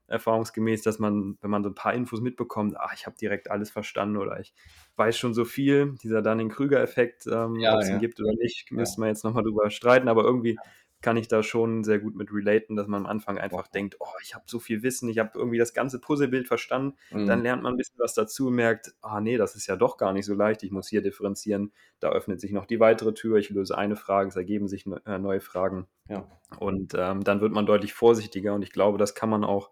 erfahrungsgemäß, 0.07 0.83
dass 0.83 0.99
man, 0.99 1.37
wenn 1.41 1.49
man 1.49 1.63
so 1.63 1.69
ein 1.69 1.75
paar 1.75 1.93
Infos 1.93 2.21
mitbekommt, 2.21 2.77
ah, 2.77 2.91
ich 2.93 3.05
habe 3.05 3.17
direkt 3.17 3.51
alles 3.51 3.69
verstanden 3.69 4.17
oder 4.17 4.39
ich 4.39 4.53
weiß 4.95 5.17
schon 5.17 5.33
so 5.33 5.45
viel, 5.45 5.95
dieser 6.01 6.21
Dunning-Krüger-Effekt, 6.21 7.27
ähm, 7.27 7.55
ja, 7.55 7.75
ob 7.75 7.81
es 7.81 7.89
ihn 7.89 7.99
gibt 7.99 8.19
oder 8.19 8.33
nicht, 8.33 8.71
müsste 8.71 9.01
man 9.01 9.09
jetzt 9.09 9.23
nochmal 9.23 9.43
drüber 9.43 9.69
streiten, 9.69 10.07
aber 10.07 10.23
irgendwie 10.23 10.57
kann 11.01 11.17
ich 11.17 11.27
da 11.27 11.43
schon 11.43 11.83
sehr 11.83 11.99
gut 11.99 12.15
mit 12.15 12.33
relaten, 12.33 12.75
dass 12.75 12.87
man 12.87 13.05
am 13.05 13.09
Anfang 13.09 13.37
einfach 13.37 13.67
denkt, 13.67 13.97
oh, 13.99 14.13
ich 14.23 14.33
habe 14.33 14.45
so 14.47 14.59
viel 14.59 14.81
Wissen, 14.81 15.09
ich 15.09 15.19
habe 15.19 15.31
irgendwie 15.35 15.57
das 15.57 15.73
ganze 15.73 15.99
Puzzlebild 15.99 16.47
verstanden. 16.47 16.97
Mhm. 17.11 17.27
Dann 17.27 17.43
lernt 17.43 17.63
man 17.63 17.73
ein 17.73 17.77
bisschen 17.77 17.99
was 17.99 18.15
dazu 18.15 18.47
und 18.47 18.55
merkt, 18.55 18.95
ah 19.01 19.21
nee, 19.21 19.37
das 19.37 19.55
ist 19.55 19.67
ja 19.67 19.75
doch 19.75 19.97
gar 19.97 20.13
nicht 20.13 20.25
so 20.25 20.33
leicht, 20.33 20.63
ich 20.63 20.71
muss 20.71 20.87
hier 20.87 21.01
differenzieren. 21.01 21.71
Da 21.99 22.09
öffnet 22.09 22.41
sich 22.41 22.51
noch 22.51 22.65
die 22.65 22.79
weitere 22.79 23.13
Tür, 23.13 23.37
ich 23.37 23.49
löse 23.49 23.77
eine 23.77 23.95
Frage, 23.95 24.29
es 24.29 24.35
ergeben 24.35 24.67
sich 24.67 24.85
äh, 25.05 25.19
neue 25.19 25.39
Fragen. 25.39 25.87
Ja. 26.09 26.27
Und 26.59 26.93
ähm, 26.97 27.23
dann 27.23 27.41
wird 27.41 27.53
man 27.53 27.65
deutlich 27.65 27.93
vorsichtiger 27.93 28.55
und 28.55 28.63
ich 28.63 28.71
glaube, 28.71 28.97
das 28.97 29.13
kann 29.13 29.29
man 29.29 29.43
auch 29.43 29.69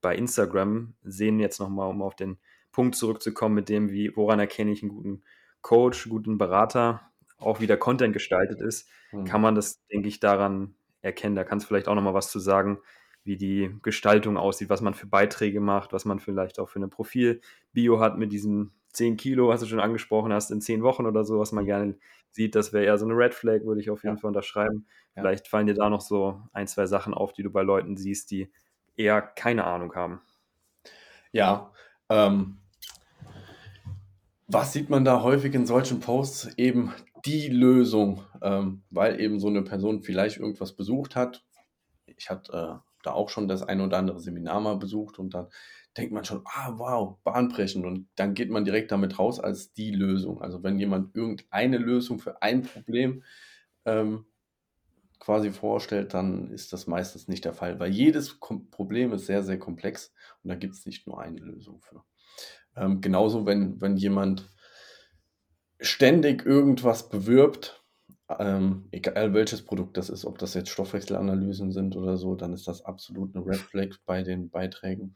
bei 0.00 0.16
Instagram 0.16 0.94
sehen, 1.02 1.38
jetzt 1.38 1.60
nochmal, 1.60 1.88
um 1.88 2.02
auf 2.02 2.16
den 2.16 2.38
Punkt 2.72 2.96
zurückzukommen, 2.96 3.54
mit 3.54 3.68
dem, 3.68 3.90
wie, 3.90 4.14
woran 4.16 4.40
erkenne 4.40 4.72
ich 4.72 4.82
einen 4.82 4.90
guten 4.90 5.22
Coach, 5.62 6.08
guten 6.08 6.36
Berater, 6.36 7.00
auch 7.38 7.60
wie 7.60 7.66
der 7.66 7.76
Content 7.76 8.12
gestaltet 8.12 8.60
ist, 8.60 8.88
mhm. 9.12 9.24
kann 9.24 9.40
man 9.40 9.54
das, 9.54 9.84
denke 9.86 10.08
ich, 10.08 10.20
daran 10.20 10.74
erkennen. 11.02 11.36
Da 11.36 11.44
kannst 11.44 11.64
du 11.64 11.68
vielleicht 11.68 11.88
auch 11.88 11.94
nochmal 11.94 12.14
was 12.14 12.30
zu 12.30 12.38
sagen, 12.38 12.78
wie 13.24 13.36
die 13.36 13.74
Gestaltung 13.82 14.36
aussieht, 14.36 14.68
was 14.68 14.82
man 14.82 14.94
für 14.94 15.06
Beiträge 15.06 15.60
macht, 15.60 15.92
was 15.92 16.04
man 16.04 16.20
vielleicht 16.20 16.58
auch 16.58 16.68
für 16.68 16.78
eine 16.78 16.88
Profil-Bio 16.88 18.00
hat 18.00 18.18
mit 18.18 18.32
diesen 18.32 18.72
10 18.92 19.16
Kilo, 19.16 19.48
was 19.48 19.60
du 19.60 19.66
schon 19.66 19.80
angesprochen 19.80 20.32
hast, 20.32 20.50
in 20.50 20.60
10 20.60 20.82
Wochen 20.82 21.06
oder 21.06 21.24
so, 21.24 21.38
was 21.38 21.52
man 21.52 21.64
gerne 21.64 21.96
sieht. 22.30 22.54
Das 22.54 22.72
wäre 22.72 22.84
eher 22.84 22.98
so 22.98 23.06
eine 23.06 23.16
Red 23.16 23.34
Flag, 23.34 23.64
würde 23.64 23.80
ich 23.80 23.90
auf 23.90 24.04
jeden 24.04 24.16
ja. 24.16 24.20
Fall 24.20 24.28
unterschreiben. 24.28 24.86
Ja. 25.16 25.22
Vielleicht 25.22 25.48
fallen 25.48 25.66
dir 25.66 25.74
da 25.74 25.88
noch 25.88 26.02
so 26.02 26.42
ein, 26.52 26.66
zwei 26.66 26.86
Sachen 26.86 27.14
auf, 27.14 27.32
die 27.32 27.42
du 27.42 27.50
bei 27.50 27.62
Leuten 27.62 27.96
siehst, 27.96 28.30
die 28.30 28.52
eher 28.96 29.22
keine 29.22 29.64
Ahnung 29.64 29.94
haben. 29.94 30.20
Ja, 31.32 31.72
ähm, 32.08 32.58
was 34.46 34.72
sieht 34.72 34.90
man 34.90 35.04
da 35.04 35.22
häufig 35.22 35.54
in 35.54 35.66
solchen 35.66 36.00
Posts? 36.00 36.54
Eben 36.58 36.92
die 37.26 37.48
Lösung, 37.48 38.22
ähm, 38.42 38.82
weil 38.90 39.20
eben 39.20 39.40
so 39.40 39.48
eine 39.48 39.62
Person 39.62 40.02
vielleicht 40.02 40.38
irgendwas 40.38 40.74
besucht 40.74 41.16
hat. 41.16 41.44
Ich 42.06 42.30
hatte 42.30 42.52
äh, 42.52 42.90
da 43.02 43.12
auch 43.12 43.28
schon 43.28 43.48
das 43.48 43.62
ein 43.62 43.80
oder 43.80 43.98
andere 43.98 44.20
Seminar 44.20 44.60
mal 44.60 44.76
besucht 44.76 45.18
und 45.18 45.34
dann 45.34 45.48
denkt 45.96 46.12
man 46.12 46.24
schon, 46.24 46.42
ah, 46.44 46.74
wow, 46.76 47.18
bahnbrechend. 47.22 47.84
Und 47.84 48.08
dann 48.16 48.34
geht 48.34 48.50
man 48.50 48.64
direkt 48.64 48.90
damit 48.90 49.18
raus 49.18 49.38
als 49.38 49.72
die 49.72 49.92
Lösung. 49.92 50.42
Also 50.42 50.62
wenn 50.62 50.78
jemand 50.78 51.14
irgendeine 51.14 51.78
Lösung 51.78 52.18
für 52.18 52.42
ein 52.42 52.62
Problem 52.62 53.22
ähm, 53.84 54.26
quasi 55.20 55.52
vorstellt, 55.52 56.14
dann 56.14 56.50
ist 56.50 56.72
das 56.72 56.86
meistens 56.86 57.28
nicht 57.28 57.44
der 57.44 57.54
Fall, 57.54 57.78
weil 57.78 57.90
jedes 57.90 58.40
Kom 58.40 58.70
Problem 58.70 59.12
ist 59.12 59.26
sehr, 59.26 59.42
sehr 59.42 59.58
komplex 59.58 60.12
und 60.42 60.48
da 60.48 60.54
gibt 60.54 60.74
es 60.74 60.84
nicht 60.84 61.06
nur 61.06 61.20
eine 61.20 61.40
Lösung 61.40 61.80
für. 61.80 62.04
Ähm, 62.76 63.00
genauso, 63.00 63.46
wenn, 63.46 63.80
wenn 63.80 63.96
jemand 63.96 64.52
ständig 65.84 66.44
irgendwas 66.44 67.08
bewirbt, 67.08 67.84
ähm, 68.38 68.88
egal 68.90 69.34
welches 69.34 69.62
Produkt 69.62 69.96
das 69.96 70.08
ist, 70.08 70.24
ob 70.24 70.38
das 70.38 70.54
jetzt 70.54 70.70
Stoffwechselanalysen 70.70 71.72
sind 71.72 71.96
oder 71.96 72.16
so, 72.16 72.34
dann 72.34 72.52
ist 72.52 72.66
das 72.66 72.84
absolut 72.84 73.34
eine 73.34 73.44
Red 73.44 73.58
Flag 73.58 73.88
bei 74.06 74.22
den 74.22 74.50
Beiträgen. 74.50 75.14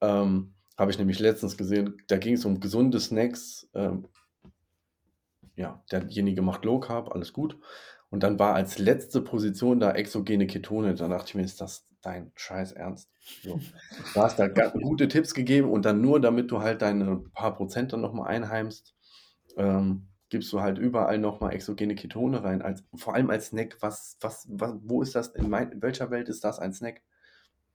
Ähm, 0.00 0.54
Habe 0.78 0.90
ich 0.90 0.98
nämlich 0.98 1.18
letztens 1.18 1.56
gesehen, 1.56 2.02
da 2.06 2.18
ging 2.18 2.34
es 2.34 2.44
um 2.44 2.60
gesunde 2.60 3.00
Snacks. 3.00 3.68
Ähm, 3.74 4.08
ja, 5.56 5.82
derjenige 5.90 6.42
macht 6.42 6.64
Low 6.64 6.80
Carb, 6.80 7.12
alles 7.14 7.32
gut. 7.32 7.58
Und 8.10 8.22
dann 8.22 8.38
war 8.38 8.54
als 8.54 8.78
letzte 8.78 9.20
Position 9.20 9.80
da 9.80 9.92
exogene 9.92 10.46
Ketone. 10.46 10.94
Da 10.94 11.08
dachte 11.08 11.30
ich 11.30 11.34
mir, 11.34 11.42
ist 11.42 11.60
das 11.60 11.86
dein 12.02 12.30
Scheiß 12.36 12.72
Ernst? 12.72 13.10
So. 13.42 13.58
Du 14.14 14.20
hast 14.20 14.38
da 14.38 14.46
gute 14.48 15.08
Tipps 15.08 15.34
gegeben 15.34 15.70
und 15.70 15.84
dann 15.84 16.00
nur, 16.00 16.20
damit 16.20 16.50
du 16.50 16.60
halt 16.60 16.82
deine 16.82 17.24
paar 17.32 17.56
Prozent 17.56 17.92
dann 17.92 18.00
nochmal 18.00 18.28
einheimst, 18.28 18.95
ähm, 19.56 20.08
gibst 20.28 20.52
du 20.52 20.60
halt 20.60 20.78
überall 20.78 21.18
nochmal 21.18 21.54
exogene 21.54 21.94
Ketone 21.94 22.42
rein. 22.42 22.62
Als, 22.62 22.84
vor 22.94 23.14
allem 23.14 23.30
als 23.30 23.48
Snack. 23.48 23.76
Was, 23.80 24.16
was, 24.20 24.46
was, 24.50 24.74
wo 24.82 25.02
ist 25.02 25.14
das? 25.14 25.28
In, 25.28 25.48
mein, 25.48 25.72
in 25.72 25.82
welcher 25.82 26.10
Welt 26.10 26.28
ist 26.28 26.44
das 26.44 26.58
ein 26.58 26.72
Snack? 26.72 27.02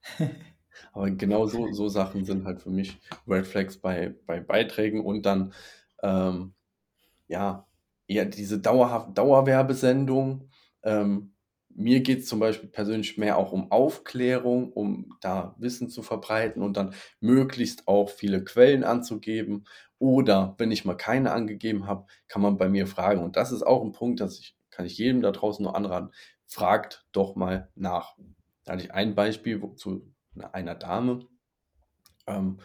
Aber 0.94 1.12
genau 1.12 1.48
so, 1.48 1.72
so 1.74 1.90
Sachen 1.90 2.26
sind 2.26 2.46
halt 2.46 2.62
für 2.62 2.70
mich 2.70 3.00
Red 3.28 3.46
Flags 3.46 3.78
bei, 3.78 4.16
bei 4.26 4.40
Beiträgen 4.40 5.04
und 5.04 5.26
dann, 5.26 5.54
ähm, 6.02 6.54
ja, 7.28 7.68
eher 8.08 8.26
diese 8.26 8.60
dauerhaft 8.60 9.18
Dauerwerbesendung. 9.18 10.50
Ähm, 10.84 11.34
mir 11.76 12.02
geht 12.02 12.20
es 12.20 12.28
zum 12.28 12.40
Beispiel 12.40 12.70
persönlich 12.70 13.18
mehr 13.18 13.38
auch 13.38 13.52
um 13.52 13.72
Aufklärung, 13.72 14.72
um 14.74 15.16
da 15.22 15.56
Wissen 15.58 15.90
zu 15.90 16.02
verbreiten 16.04 16.62
und 16.62 16.78
dann 16.78 16.94
möglichst 17.20 17.88
auch 17.88 18.10
viele 18.10 18.44
Quellen 18.44 18.84
anzugeben. 18.84 19.66
Oder 20.00 20.56
wenn 20.58 20.72
ich 20.72 20.86
mal 20.86 20.96
keine 20.96 21.32
angegeben 21.32 21.86
habe, 21.88 22.06
kann 22.28 22.42
man 22.42 22.58
bei 22.58 22.70
mir 22.70 22.88
fragen. 22.88 23.24
Und 23.24 23.36
das 23.36 23.52
ist 23.52 23.64
auch 23.64 23.84
ein 23.84 23.92
Punkt, 23.92 24.20
das 24.20 24.40
ich, 24.40 24.56
kann 24.70 24.86
ich 24.86 24.98
jedem 24.98 25.22
da 25.22 25.32
draußen 25.32 25.64
nur 25.64 25.76
anraten. 25.76 26.12
Fragt 26.48 27.06
doch 27.12 27.36
mal 27.36 27.70
nach. 27.76 28.16
Da 28.64 28.74
hatte 28.74 28.84
ich 28.84 28.94
ein 28.94 29.16
Beispiel 29.16 29.62
zu 29.76 30.14
einer 30.54 30.76
Dame. 30.76 31.28
Ähm, 32.28 32.60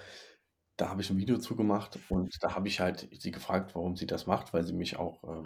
da 0.77 0.91
habe 0.91 1.01
ich 1.01 1.11
ein 1.11 1.19
Video 1.19 1.39
zu 1.39 1.57
gemacht 1.57 1.99
und 2.09 2.37
da 2.43 2.55
habe 2.55 2.69
ich 2.69 2.81
halt 2.81 3.09
sie 3.13 3.31
gefragt, 3.31 3.75
warum 3.75 3.97
sie 3.97 4.07
das 4.07 4.27
macht, 4.27 4.53
weil 4.53 4.65
sie 4.65 4.75
mich 4.75 4.97
auch, 4.97 5.25
ähm, 5.25 5.45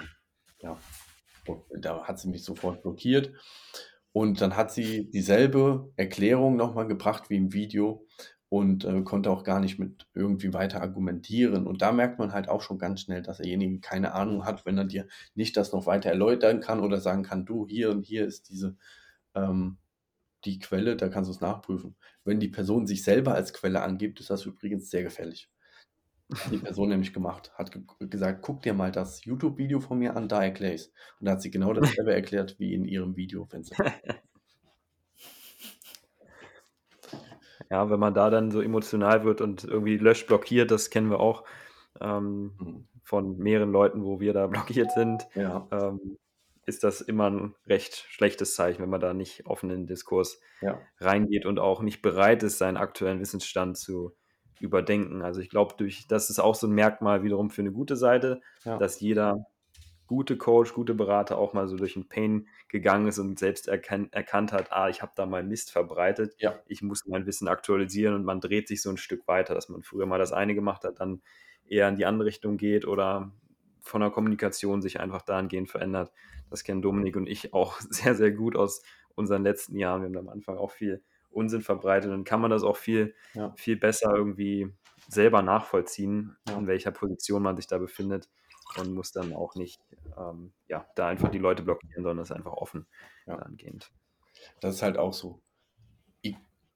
ja, 0.60 0.76
da 1.78 2.04
hat 2.04 2.18
sie 2.18 2.28
mich 2.28 2.44
sofort 2.44 2.82
blockiert. 2.82 3.32
Und 4.12 4.40
dann 4.40 4.56
hat 4.56 4.72
sie 4.72 5.08
dieselbe 5.10 5.92
Erklärung 5.96 6.56
nochmal 6.56 6.88
gebracht 6.88 7.30
wie 7.30 7.36
im 7.36 7.52
Video 7.52 8.06
und 8.48 8.84
äh, 8.84 9.02
konnte 9.02 9.30
auch 9.30 9.44
gar 9.44 9.60
nicht 9.60 9.78
mit 9.78 10.08
irgendwie 10.14 10.52
weiter 10.52 10.82
argumentieren. 10.82 11.66
Und 11.66 11.82
da 11.82 11.92
merkt 11.92 12.18
man 12.18 12.32
halt 12.32 12.48
auch 12.48 12.62
schon 12.62 12.78
ganz 12.78 13.02
schnell, 13.02 13.22
dass 13.22 13.36
derjenige 13.36 13.78
keine 13.80 14.12
Ahnung 14.12 14.44
hat, 14.44 14.66
wenn 14.66 14.76
er 14.76 14.84
dir 14.84 15.06
nicht 15.34 15.56
das 15.56 15.72
noch 15.72 15.86
weiter 15.86 16.10
erläutern 16.10 16.60
kann 16.60 16.80
oder 16.80 17.00
sagen 17.00 17.22
kann, 17.22 17.46
du, 17.46 17.66
hier 17.68 17.90
und 17.90 18.02
hier 18.04 18.26
ist 18.26 18.48
diese 18.48 18.76
ähm, 19.34 19.78
die 20.44 20.58
Quelle, 20.58 20.96
da 20.96 21.08
kannst 21.08 21.28
du 21.28 21.34
es 21.34 21.40
nachprüfen. 21.40 21.96
Wenn 22.24 22.40
die 22.40 22.48
Person 22.48 22.86
sich 22.86 23.04
selber 23.04 23.34
als 23.34 23.52
Quelle 23.52 23.82
angibt, 23.82 24.20
ist 24.20 24.30
das 24.30 24.46
übrigens 24.46 24.90
sehr 24.90 25.02
gefährlich. 25.02 25.50
Die 26.50 26.58
Person 26.58 26.90
nämlich 26.90 27.12
gemacht, 27.12 27.52
hat 27.54 27.72
ge 27.72 27.82
gesagt, 28.08 28.42
guck 28.42 28.62
dir 28.62 28.74
mal 28.74 28.92
das 28.92 29.24
YouTube-Video 29.24 29.80
von 29.80 29.98
mir 29.98 30.16
an, 30.16 30.28
da 30.28 30.42
erkläre 30.42 30.74
ich 30.74 30.92
Und 31.18 31.26
da 31.26 31.32
hat 31.32 31.42
sie 31.42 31.50
genau 31.50 31.72
dasselbe 31.72 32.14
erklärt 32.14 32.54
wie 32.58 32.74
in 32.74 32.84
ihrem 32.84 33.16
Video. 33.16 33.48
ja, 37.70 37.90
wenn 37.90 38.00
man 38.00 38.14
da 38.14 38.30
dann 38.30 38.50
so 38.50 38.60
emotional 38.60 39.24
wird 39.24 39.40
und 39.40 39.64
irgendwie 39.64 39.96
löscht, 39.96 40.28
blockiert, 40.28 40.70
das 40.70 40.90
kennen 40.90 41.10
wir 41.10 41.20
auch 41.20 41.44
ähm, 42.00 42.52
mhm. 42.58 42.88
von 43.02 43.38
mehreren 43.38 43.72
Leuten, 43.72 44.04
wo 44.04 44.20
wir 44.20 44.32
da 44.32 44.46
blockiert 44.46 44.92
sind. 44.92 45.26
Ja. 45.34 45.66
Ähm, 45.72 46.18
ist 46.66 46.84
das 46.84 47.00
immer 47.00 47.28
ein 47.28 47.56
recht 47.66 48.04
schlechtes 48.08 48.54
Zeichen, 48.54 48.82
wenn 48.82 48.90
man 48.90 49.00
da 49.00 49.14
nicht 49.14 49.46
offen 49.46 49.70
in 49.70 49.80
den 49.80 49.86
Diskurs 49.88 50.40
ja. 50.60 50.78
reingeht 50.98 51.44
und 51.44 51.58
auch 51.58 51.82
nicht 51.82 52.02
bereit 52.02 52.44
ist, 52.44 52.58
seinen 52.58 52.76
aktuellen 52.76 53.18
Wissensstand 53.18 53.76
zu 53.76 54.14
überdenken. 54.60 55.22
Also 55.22 55.40
ich 55.40 55.50
glaube, 55.50 55.74
durch 55.76 56.06
das 56.06 56.30
ist 56.30 56.38
auch 56.38 56.54
so 56.54 56.66
ein 56.66 56.72
Merkmal 56.72 57.22
wiederum 57.22 57.50
für 57.50 57.62
eine 57.62 57.72
gute 57.72 57.96
Seite, 57.96 58.40
ja. 58.64 58.78
dass 58.78 59.00
jeder 59.00 59.46
gute 60.06 60.36
Coach, 60.36 60.74
gute 60.74 60.94
Berater 60.94 61.38
auch 61.38 61.52
mal 61.52 61.68
so 61.68 61.76
durch 61.76 61.94
den 61.94 62.08
Pain 62.08 62.48
gegangen 62.68 63.06
ist 63.06 63.18
und 63.18 63.38
selbst 63.38 63.68
erkan 63.68 64.08
erkannt 64.12 64.52
hat, 64.52 64.72
ah, 64.72 64.88
ich 64.88 65.02
habe 65.02 65.12
da 65.14 65.24
mal 65.24 65.44
Mist 65.44 65.70
verbreitet, 65.70 66.34
ja. 66.38 66.58
ich 66.66 66.82
muss 66.82 67.06
mein 67.06 67.26
Wissen 67.26 67.46
aktualisieren 67.46 68.14
und 68.14 68.24
man 68.24 68.40
dreht 68.40 68.66
sich 68.66 68.82
so 68.82 68.90
ein 68.90 68.96
Stück 68.96 69.28
weiter, 69.28 69.54
dass 69.54 69.68
man 69.68 69.82
früher 69.82 70.06
mal 70.06 70.18
das 70.18 70.32
eine 70.32 70.56
gemacht 70.56 70.82
hat, 70.82 70.98
dann 70.98 71.22
eher 71.68 71.88
in 71.88 71.94
die 71.94 72.06
andere 72.06 72.26
Richtung 72.26 72.56
geht 72.56 72.86
oder 72.86 73.30
von 73.80 74.00
der 74.00 74.10
Kommunikation 74.10 74.82
sich 74.82 74.98
einfach 74.98 75.22
dahingehend 75.22 75.70
verändert. 75.70 76.12
Das 76.50 76.64
kennen 76.64 76.82
Dominik 76.82 77.16
und 77.16 77.28
ich 77.28 77.54
auch 77.54 77.78
sehr, 77.90 78.14
sehr 78.14 78.32
gut 78.32 78.56
aus 78.56 78.82
unseren 79.14 79.44
letzten 79.44 79.78
Jahren. 79.78 80.02
Wir 80.02 80.08
haben 80.08 80.28
am 80.28 80.28
Anfang 80.28 80.58
auch 80.58 80.72
viel 80.72 81.02
Unsinn 81.30 81.62
verbreitet 81.62 82.12
und 82.12 82.24
kann 82.24 82.40
man 82.40 82.50
das 82.50 82.62
auch 82.62 82.76
viel, 82.76 83.14
ja. 83.34 83.52
viel 83.56 83.76
besser 83.76 84.14
irgendwie 84.14 84.72
selber 85.08 85.42
nachvollziehen, 85.42 86.36
ja. 86.48 86.56
in 86.56 86.66
welcher 86.66 86.90
Position 86.90 87.42
man 87.42 87.56
sich 87.56 87.66
da 87.66 87.78
befindet 87.78 88.28
und 88.78 88.94
muss 88.94 89.12
dann 89.12 89.32
auch 89.32 89.54
nicht 89.54 89.80
ähm, 90.16 90.52
ja, 90.68 90.86
da 90.94 91.08
einfach 91.08 91.30
die 91.30 91.38
Leute 91.38 91.62
blockieren, 91.62 92.04
sondern 92.04 92.22
ist 92.22 92.32
einfach 92.32 92.52
offen 92.52 92.86
ja. 93.26 93.36
dahingehend. 93.36 93.90
Das 94.60 94.76
ist 94.76 94.82
halt 94.82 94.96
auch 94.96 95.12
so, 95.12 95.42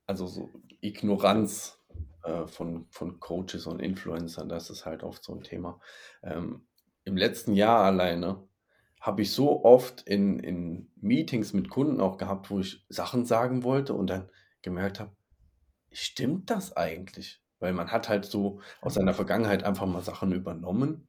also 0.06 0.26
so 0.26 0.50
Ignoranz 0.80 1.80
äh, 2.24 2.46
von, 2.46 2.86
von 2.90 3.20
Coaches 3.20 3.66
und 3.66 3.80
Influencern, 3.80 4.48
das 4.48 4.70
ist 4.70 4.86
halt 4.86 5.02
oft 5.02 5.24
so 5.24 5.34
ein 5.34 5.42
Thema. 5.42 5.80
Ähm, 6.22 6.66
Im 7.04 7.16
letzten 7.16 7.54
Jahr 7.54 7.84
alleine 7.84 8.46
habe 9.00 9.22
ich 9.22 9.32
so 9.32 9.64
oft 9.64 10.02
in, 10.02 10.38
in 10.38 10.90
Meetings 10.96 11.52
mit 11.52 11.68
Kunden 11.68 12.00
auch 12.00 12.16
gehabt, 12.16 12.50
wo 12.50 12.60
ich 12.60 12.84
Sachen 12.88 13.26
sagen 13.26 13.62
wollte 13.62 13.94
und 13.94 14.08
dann 14.08 14.30
gemerkt 14.64 14.98
habe, 14.98 15.12
stimmt 15.92 16.50
das 16.50 16.76
eigentlich? 16.76 17.40
Weil 17.60 17.72
man 17.72 17.92
hat 17.92 18.08
halt 18.08 18.24
so 18.24 18.60
aus 18.80 18.94
seiner 18.94 19.14
Vergangenheit 19.14 19.62
einfach 19.62 19.86
mal 19.86 20.02
Sachen 20.02 20.32
übernommen, 20.32 21.08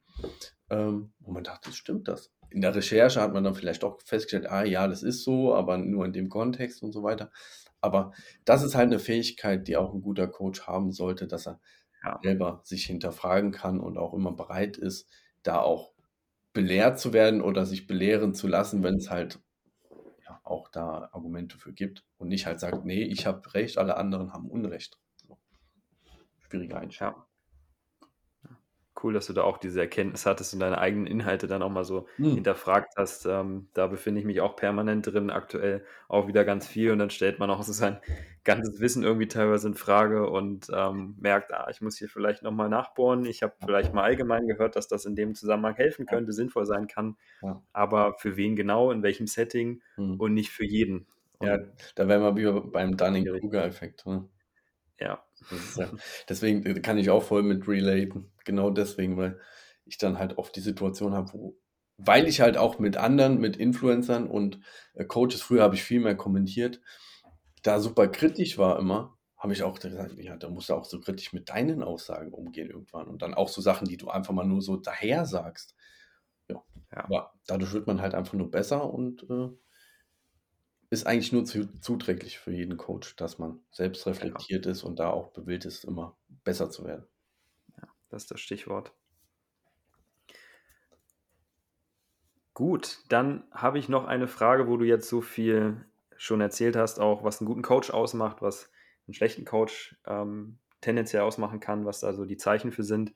ähm, 0.70 1.12
wo 1.18 1.32
man 1.32 1.44
dachte, 1.44 1.72
stimmt 1.72 2.08
das? 2.08 2.32
In 2.50 2.60
der 2.60 2.74
Recherche 2.74 3.20
hat 3.20 3.32
man 3.32 3.42
dann 3.42 3.54
vielleicht 3.54 3.82
auch 3.82 4.00
festgestellt, 4.02 4.46
ah 4.48 4.64
ja, 4.64 4.86
das 4.86 5.02
ist 5.02 5.24
so, 5.24 5.54
aber 5.54 5.78
nur 5.78 6.04
in 6.04 6.12
dem 6.12 6.28
Kontext 6.28 6.82
und 6.82 6.92
so 6.92 7.02
weiter. 7.02 7.32
Aber 7.80 8.12
das 8.44 8.62
ist 8.62 8.74
halt 8.74 8.86
eine 8.86 8.98
Fähigkeit, 8.98 9.66
die 9.68 9.76
auch 9.76 9.92
ein 9.92 10.00
guter 10.00 10.28
Coach 10.28 10.66
haben 10.66 10.92
sollte, 10.92 11.26
dass 11.26 11.46
er 11.46 11.60
ja. 12.04 12.18
selber 12.22 12.60
sich 12.62 12.86
hinterfragen 12.86 13.50
kann 13.50 13.80
und 13.80 13.98
auch 13.98 14.14
immer 14.14 14.32
bereit 14.32 14.76
ist, 14.76 15.08
da 15.42 15.60
auch 15.60 15.92
belehrt 16.52 16.98
zu 16.98 17.12
werden 17.12 17.42
oder 17.42 17.66
sich 17.66 17.86
belehren 17.86 18.34
zu 18.34 18.48
lassen, 18.48 18.82
wenn 18.82 18.96
es 18.96 19.10
halt 19.10 19.40
auch 20.46 20.68
da 20.68 21.08
Argumente 21.12 21.58
für 21.58 21.72
gibt 21.72 22.04
und 22.18 22.28
nicht 22.28 22.46
halt 22.46 22.60
sagt, 22.60 22.84
nee, 22.84 23.02
ich 23.02 23.26
habe 23.26 23.54
Recht, 23.54 23.78
alle 23.78 23.96
anderen 23.96 24.32
haben 24.32 24.48
Unrecht. 24.48 24.98
So. 25.16 25.38
Schwierige 26.38 26.78
Einstellung. 26.78 27.14
Ja. 27.16 27.25
Cool, 29.02 29.12
dass 29.12 29.26
du 29.26 29.32
da 29.32 29.42
auch 29.42 29.58
diese 29.58 29.80
Erkenntnis 29.80 30.26
hattest 30.26 30.54
und 30.54 30.60
deine 30.60 30.78
eigenen 30.78 31.06
Inhalte 31.06 31.46
dann 31.46 31.62
auch 31.62 31.70
mal 31.70 31.84
so 31.84 32.06
hm. 32.16 32.34
hinterfragt 32.34 32.94
hast. 32.96 33.26
Ähm, 33.26 33.68
da 33.74 33.86
befinde 33.86 34.20
ich 34.20 34.26
mich 34.26 34.40
auch 34.40 34.56
permanent 34.56 35.06
drin, 35.06 35.30
aktuell 35.30 35.84
auch 36.08 36.28
wieder 36.28 36.44
ganz 36.44 36.66
viel 36.66 36.90
und 36.90 36.98
dann 36.98 37.10
stellt 37.10 37.38
man 37.38 37.50
auch 37.50 37.62
so 37.62 37.72
sein 37.72 37.98
ganzes 38.44 38.80
Wissen 38.80 39.02
irgendwie 39.02 39.28
teilweise 39.28 39.68
in 39.68 39.74
Frage 39.74 40.30
und 40.30 40.68
ähm, 40.72 41.16
merkt, 41.18 41.52
ah, 41.52 41.68
ich 41.70 41.80
muss 41.80 41.98
hier 41.98 42.08
vielleicht 42.08 42.42
nochmal 42.42 42.68
nachbohren. 42.68 43.24
Ich 43.24 43.42
habe 43.42 43.54
vielleicht 43.64 43.92
mal 43.92 44.04
allgemein 44.04 44.46
gehört, 44.46 44.76
dass 44.76 44.88
das 44.88 45.04
in 45.04 45.16
dem 45.16 45.34
Zusammenhang 45.34 45.74
helfen 45.74 46.06
könnte, 46.06 46.32
sinnvoll 46.32 46.66
sein 46.66 46.86
kann, 46.86 47.16
ja. 47.42 47.62
aber 47.72 48.14
für 48.18 48.36
wen 48.36 48.56
genau, 48.56 48.90
in 48.90 49.02
welchem 49.02 49.26
Setting 49.26 49.82
hm. 49.96 50.20
und 50.20 50.34
nicht 50.34 50.50
für 50.50 50.64
jeden. 50.64 51.06
Und 51.38 51.48
ja, 51.48 51.58
da 51.94 52.08
wären 52.08 52.22
wir 52.22 52.36
wieder 52.36 52.60
beim 52.60 52.96
Dunning-Kruger-Effekt. 52.96 54.06
Ne? 54.06 54.28
Ja. 54.98 55.25
Ja. 55.76 55.90
Deswegen 56.28 56.64
äh, 56.64 56.80
kann 56.80 56.98
ich 56.98 57.10
auch 57.10 57.22
voll 57.22 57.42
mit 57.42 57.68
relaten. 57.68 58.32
Genau 58.44 58.70
deswegen, 58.70 59.16
weil 59.16 59.38
ich 59.84 59.98
dann 59.98 60.18
halt 60.18 60.38
oft 60.38 60.54
die 60.56 60.60
Situation 60.60 61.12
habe, 61.12 61.32
wo, 61.32 61.56
weil 61.98 62.26
ich 62.26 62.40
halt 62.40 62.56
auch 62.56 62.78
mit 62.78 62.96
anderen, 62.96 63.38
mit 63.38 63.56
Influencern 63.56 64.28
und 64.28 64.60
äh, 64.94 65.04
Coaches, 65.04 65.42
früher 65.42 65.62
habe 65.62 65.74
ich 65.74 65.82
viel 65.82 66.00
mehr 66.00 66.16
kommentiert, 66.16 66.80
da 67.62 67.80
super 67.80 68.08
kritisch 68.08 68.58
war 68.58 68.78
immer, 68.78 69.16
habe 69.36 69.52
ich 69.52 69.62
auch 69.62 69.78
gesagt, 69.78 70.18
ja, 70.18 70.36
da 70.36 70.48
musst 70.48 70.68
du 70.68 70.74
auch 70.74 70.84
so 70.84 71.00
kritisch 71.00 71.32
mit 71.32 71.48
deinen 71.48 71.82
Aussagen 71.82 72.32
umgehen 72.32 72.70
irgendwann. 72.70 73.06
Und 73.06 73.22
dann 73.22 73.34
auch 73.34 73.48
so 73.48 73.60
Sachen, 73.60 73.86
die 73.88 73.96
du 73.96 74.08
einfach 74.08 74.32
mal 74.32 74.46
nur 74.46 74.62
so 74.62 74.76
daher 74.76 75.26
sagst. 75.26 75.74
Ja, 76.48 76.62
ja. 76.92 77.04
aber 77.04 77.32
dadurch 77.46 77.72
wird 77.72 77.86
man 77.86 78.00
halt 78.00 78.14
einfach 78.14 78.34
nur 78.34 78.50
besser 78.50 78.92
und 78.92 79.24
äh, 79.28 79.48
ist 80.90 81.06
eigentlich 81.06 81.32
nur 81.32 81.44
zu, 81.44 81.66
zuträglich 81.80 82.38
für 82.38 82.52
jeden 82.52 82.76
Coach, 82.76 83.16
dass 83.16 83.38
man 83.38 83.60
selbst 83.70 84.04
genau. 84.04 84.14
reflektiert 84.14 84.62
genau. 84.64 84.72
ist 84.72 84.82
und 84.84 84.98
da 84.98 85.10
auch 85.10 85.32
bewillt 85.32 85.64
ist, 85.64 85.84
immer 85.84 86.16
besser 86.44 86.70
zu 86.70 86.84
werden. 86.84 87.06
Ja, 87.76 87.88
das 88.10 88.22
ist 88.22 88.30
das 88.30 88.40
Stichwort. 88.40 88.92
Gut, 92.54 93.00
dann 93.08 93.44
habe 93.50 93.78
ich 93.78 93.88
noch 93.88 94.06
eine 94.06 94.28
Frage, 94.28 94.66
wo 94.66 94.76
du 94.76 94.84
jetzt 94.84 95.08
so 95.08 95.20
viel 95.20 95.84
schon 96.16 96.40
erzählt 96.40 96.76
hast, 96.76 97.00
auch 97.00 97.22
was 97.22 97.40
einen 97.40 97.48
guten 97.48 97.62
Coach 97.62 97.90
ausmacht, 97.90 98.40
was 98.40 98.70
einen 99.06 99.14
schlechten 99.14 99.44
Coach 99.44 99.96
ähm, 100.06 100.58
tendenziell 100.80 101.22
ausmachen 101.22 101.60
kann, 101.60 101.84
was 101.84 102.00
da 102.00 102.14
so 102.14 102.24
die 102.24 102.38
Zeichen 102.38 102.72
für 102.72 102.82
sind. 102.82 103.12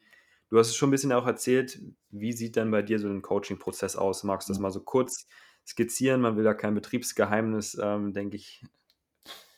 Du 0.50 0.58
hast 0.58 0.68
es 0.68 0.76
schon 0.76 0.88
ein 0.88 0.92
bisschen 0.92 1.12
auch 1.12 1.26
erzählt, 1.26 1.80
wie 2.10 2.32
sieht 2.32 2.56
dann 2.56 2.70
bei 2.70 2.82
dir 2.82 2.98
so 2.98 3.08
ein 3.08 3.22
Coaching-Prozess 3.22 3.96
aus? 3.96 4.24
Magst 4.24 4.48
du 4.48 4.52
das 4.52 4.60
mal 4.60 4.72
so 4.72 4.80
kurz 4.80 5.26
skizzieren? 5.66 6.20
Man 6.20 6.36
will 6.36 6.44
ja 6.44 6.54
kein 6.54 6.74
Betriebsgeheimnis, 6.74 7.78
ähm, 7.80 8.12
denke 8.12 8.36
ich, 8.36 8.64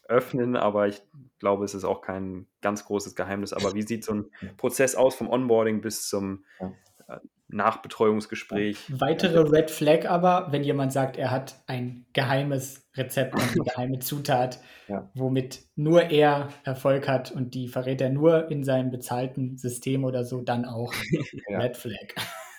öffnen, 0.08 0.56
aber 0.56 0.88
ich 0.88 1.02
glaube, 1.38 1.64
es 1.64 1.74
ist 1.74 1.84
auch 1.84 2.02
kein 2.02 2.46
ganz 2.60 2.84
großes 2.84 3.14
Geheimnis. 3.14 3.52
Aber 3.52 3.74
wie 3.74 3.82
sieht 3.82 4.04
so 4.04 4.14
ein 4.14 4.30
Prozess 4.56 4.94
aus 4.94 5.14
vom 5.14 5.28
Onboarding 5.28 5.80
bis 5.80 6.08
zum 6.08 6.44
äh, 6.58 6.68
Nachbetreuungsgespräch. 7.52 8.78
Weitere 8.88 9.40
Red 9.40 9.70
Flag 9.70 10.06
aber, 10.08 10.48
wenn 10.50 10.64
jemand 10.64 10.92
sagt, 10.92 11.16
er 11.16 11.30
hat 11.30 11.62
ein 11.66 12.06
geheimes 12.12 12.88
Rezept, 12.96 13.34
eine 13.34 13.64
geheime 13.64 13.98
Zutat, 13.98 14.58
ja. 14.88 15.10
womit 15.14 15.62
nur 15.76 16.04
er 16.10 16.48
Erfolg 16.64 17.08
hat 17.08 17.30
und 17.30 17.54
die 17.54 17.68
verrät 17.68 18.00
er 18.00 18.10
nur 18.10 18.50
in 18.50 18.64
seinem 18.64 18.90
bezahlten 18.90 19.58
System 19.58 20.04
oder 20.04 20.24
so, 20.24 20.40
dann 20.40 20.64
auch 20.64 20.92
ja. 21.48 21.58
Red 21.58 21.76
Flag. 21.76 22.14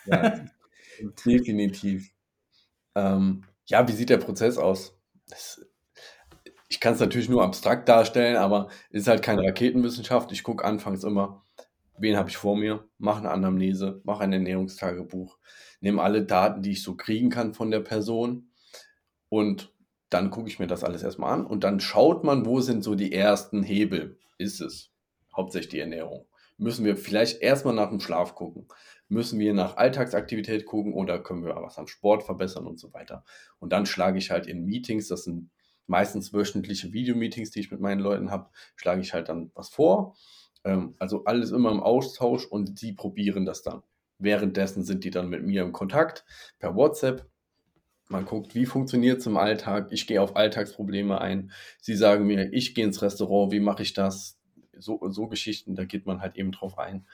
Ja, 0.05 0.45
definitiv. 1.25 2.12
Ähm, 2.95 3.43
ja, 3.65 3.87
wie 3.87 3.93
sieht 3.93 4.09
der 4.09 4.17
Prozess 4.17 4.57
aus? 4.57 4.97
Das, 5.27 5.65
ich 6.67 6.79
kann 6.79 6.93
es 6.93 6.99
natürlich 6.99 7.29
nur 7.29 7.43
abstrakt 7.43 7.87
darstellen, 7.87 8.35
aber 8.35 8.69
es 8.89 9.01
ist 9.01 9.07
halt 9.07 9.21
keine 9.21 9.43
Raketenwissenschaft. 9.43 10.31
Ich 10.31 10.43
gucke 10.43 10.65
anfangs 10.65 11.03
immer, 11.03 11.43
wen 11.97 12.17
habe 12.17 12.29
ich 12.29 12.37
vor 12.37 12.57
mir, 12.57 12.87
mache 12.97 13.19
eine 13.19 13.31
Anamnese, 13.31 14.01
mache 14.03 14.23
ein 14.23 14.33
Ernährungstagebuch, 14.33 15.37
nehme 15.81 16.01
alle 16.01 16.23
Daten, 16.23 16.61
die 16.61 16.71
ich 16.71 16.83
so 16.83 16.95
kriegen 16.95 17.29
kann 17.29 17.53
von 17.53 17.71
der 17.71 17.81
Person 17.81 18.49
und 19.29 19.73
dann 20.09 20.29
gucke 20.29 20.49
ich 20.49 20.59
mir 20.59 20.67
das 20.67 20.83
alles 20.83 21.03
erstmal 21.03 21.33
an 21.33 21.45
und 21.45 21.63
dann 21.63 21.79
schaut 21.79 22.23
man, 22.23 22.45
wo 22.45 22.61
sind 22.61 22.83
so 22.83 22.95
die 22.95 23.13
ersten 23.13 23.63
Hebel. 23.63 24.19
Ist 24.37 24.61
es 24.61 24.91
hauptsächlich 25.35 25.71
die 25.71 25.79
Ernährung? 25.79 26.25
Müssen 26.57 26.85
wir 26.85 26.97
vielleicht 26.97 27.41
erstmal 27.41 27.73
nach 27.73 27.89
dem 27.89 27.99
Schlaf 27.99 28.35
gucken? 28.35 28.67
Müssen 29.13 29.39
wir 29.39 29.53
nach 29.53 29.77
Alltagsaktivität 29.77 30.65
gucken 30.65 30.93
oder 30.93 31.19
können 31.19 31.45
wir 31.45 31.55
was 31.55 31.77
am 31.77 31.87
Sport 31.87 32.23
verbessern 32.23 32.67
und 32.67 32.79
so 32.79 32.93
weiter? 32.93 33.23
Und 33.59 33.71
dann 33.71 33.85
schlage 33.85 34.17
ich 34.17 34.31
halt 34.31 34.47
in 34.47 34.65
Meetings, 34.65 35.07
das 35.07 35.23
sind 35.23 35.51
meistens 35.87 36.33
wöchentliche 36.33 36.93
Videomeetings, 36.93 37.51
die 37.51 37.59
ich 37.59 37.71
mit 37.71 37.79
meinen 37.79 37.99
Leuten 37.99 38.31
habe, 38.31 38.49
schlage 38.75 39.01
ich 39.01 39.13
halt 39.13 39.29
dann 39.29 39.51
was 39.53 39.69
vor 39.69 40.15
ähm, 40.63 40.95
also 40.99 41.25
alles 41.25 41.51
immer 41.51 41.71
im 41.71 41.81
Austausch 41.81 42.45
und 42.45 42.81
die 42.81 42.93
probieren 42.93 43.45
das 43.45 43.61
dann. 43.63 43.83
Währenddessen 44.19 44.83
sind 44.83 45.03
die 45.03 45.11
dann 45.11 45.29
mit 45.29 45.43
mir 45.43 45.63
im 45.63 45.73
Kontakt 45.73 46.25
per 46.59 46.75
WhatsApp. 46.75 47.27
Man 48.09 48.25
guckt, 48.25 48.53
wie 48.55 48.65
funktioniert 48.65 49.19
es 49.19 49.25
im 49.25 49.37
Alltag. 49.37 49.87
Ich 49.91 50.07
gehe 50.07 50.21
auf 50.21 50.35
Alltagsprobleme 50.35 51.19
ein. 51.19 51.51
Sie 51.81 51.95
sagen 51.95 52.27
mir, 52.27 52.53
ich 52.53 52.75
gehe 52.75 52.85
ins 52.85 53.01
Restaurant, 53.01 53.51
wie 53.51 53.59
mache 53.59 53.83
ich 53.83 53.93
das? 53.93 54.39
So, 54.77 54.99
so 55.09 55.27
Geschichten, 55.27 55.75
da 55.75 55.85
geht 55.85 56.05
man 56.05 56.21
halt 56.21 56.35
eben 56.35 56.51
drauf 56.51 56.77
ein. 56.77 57.05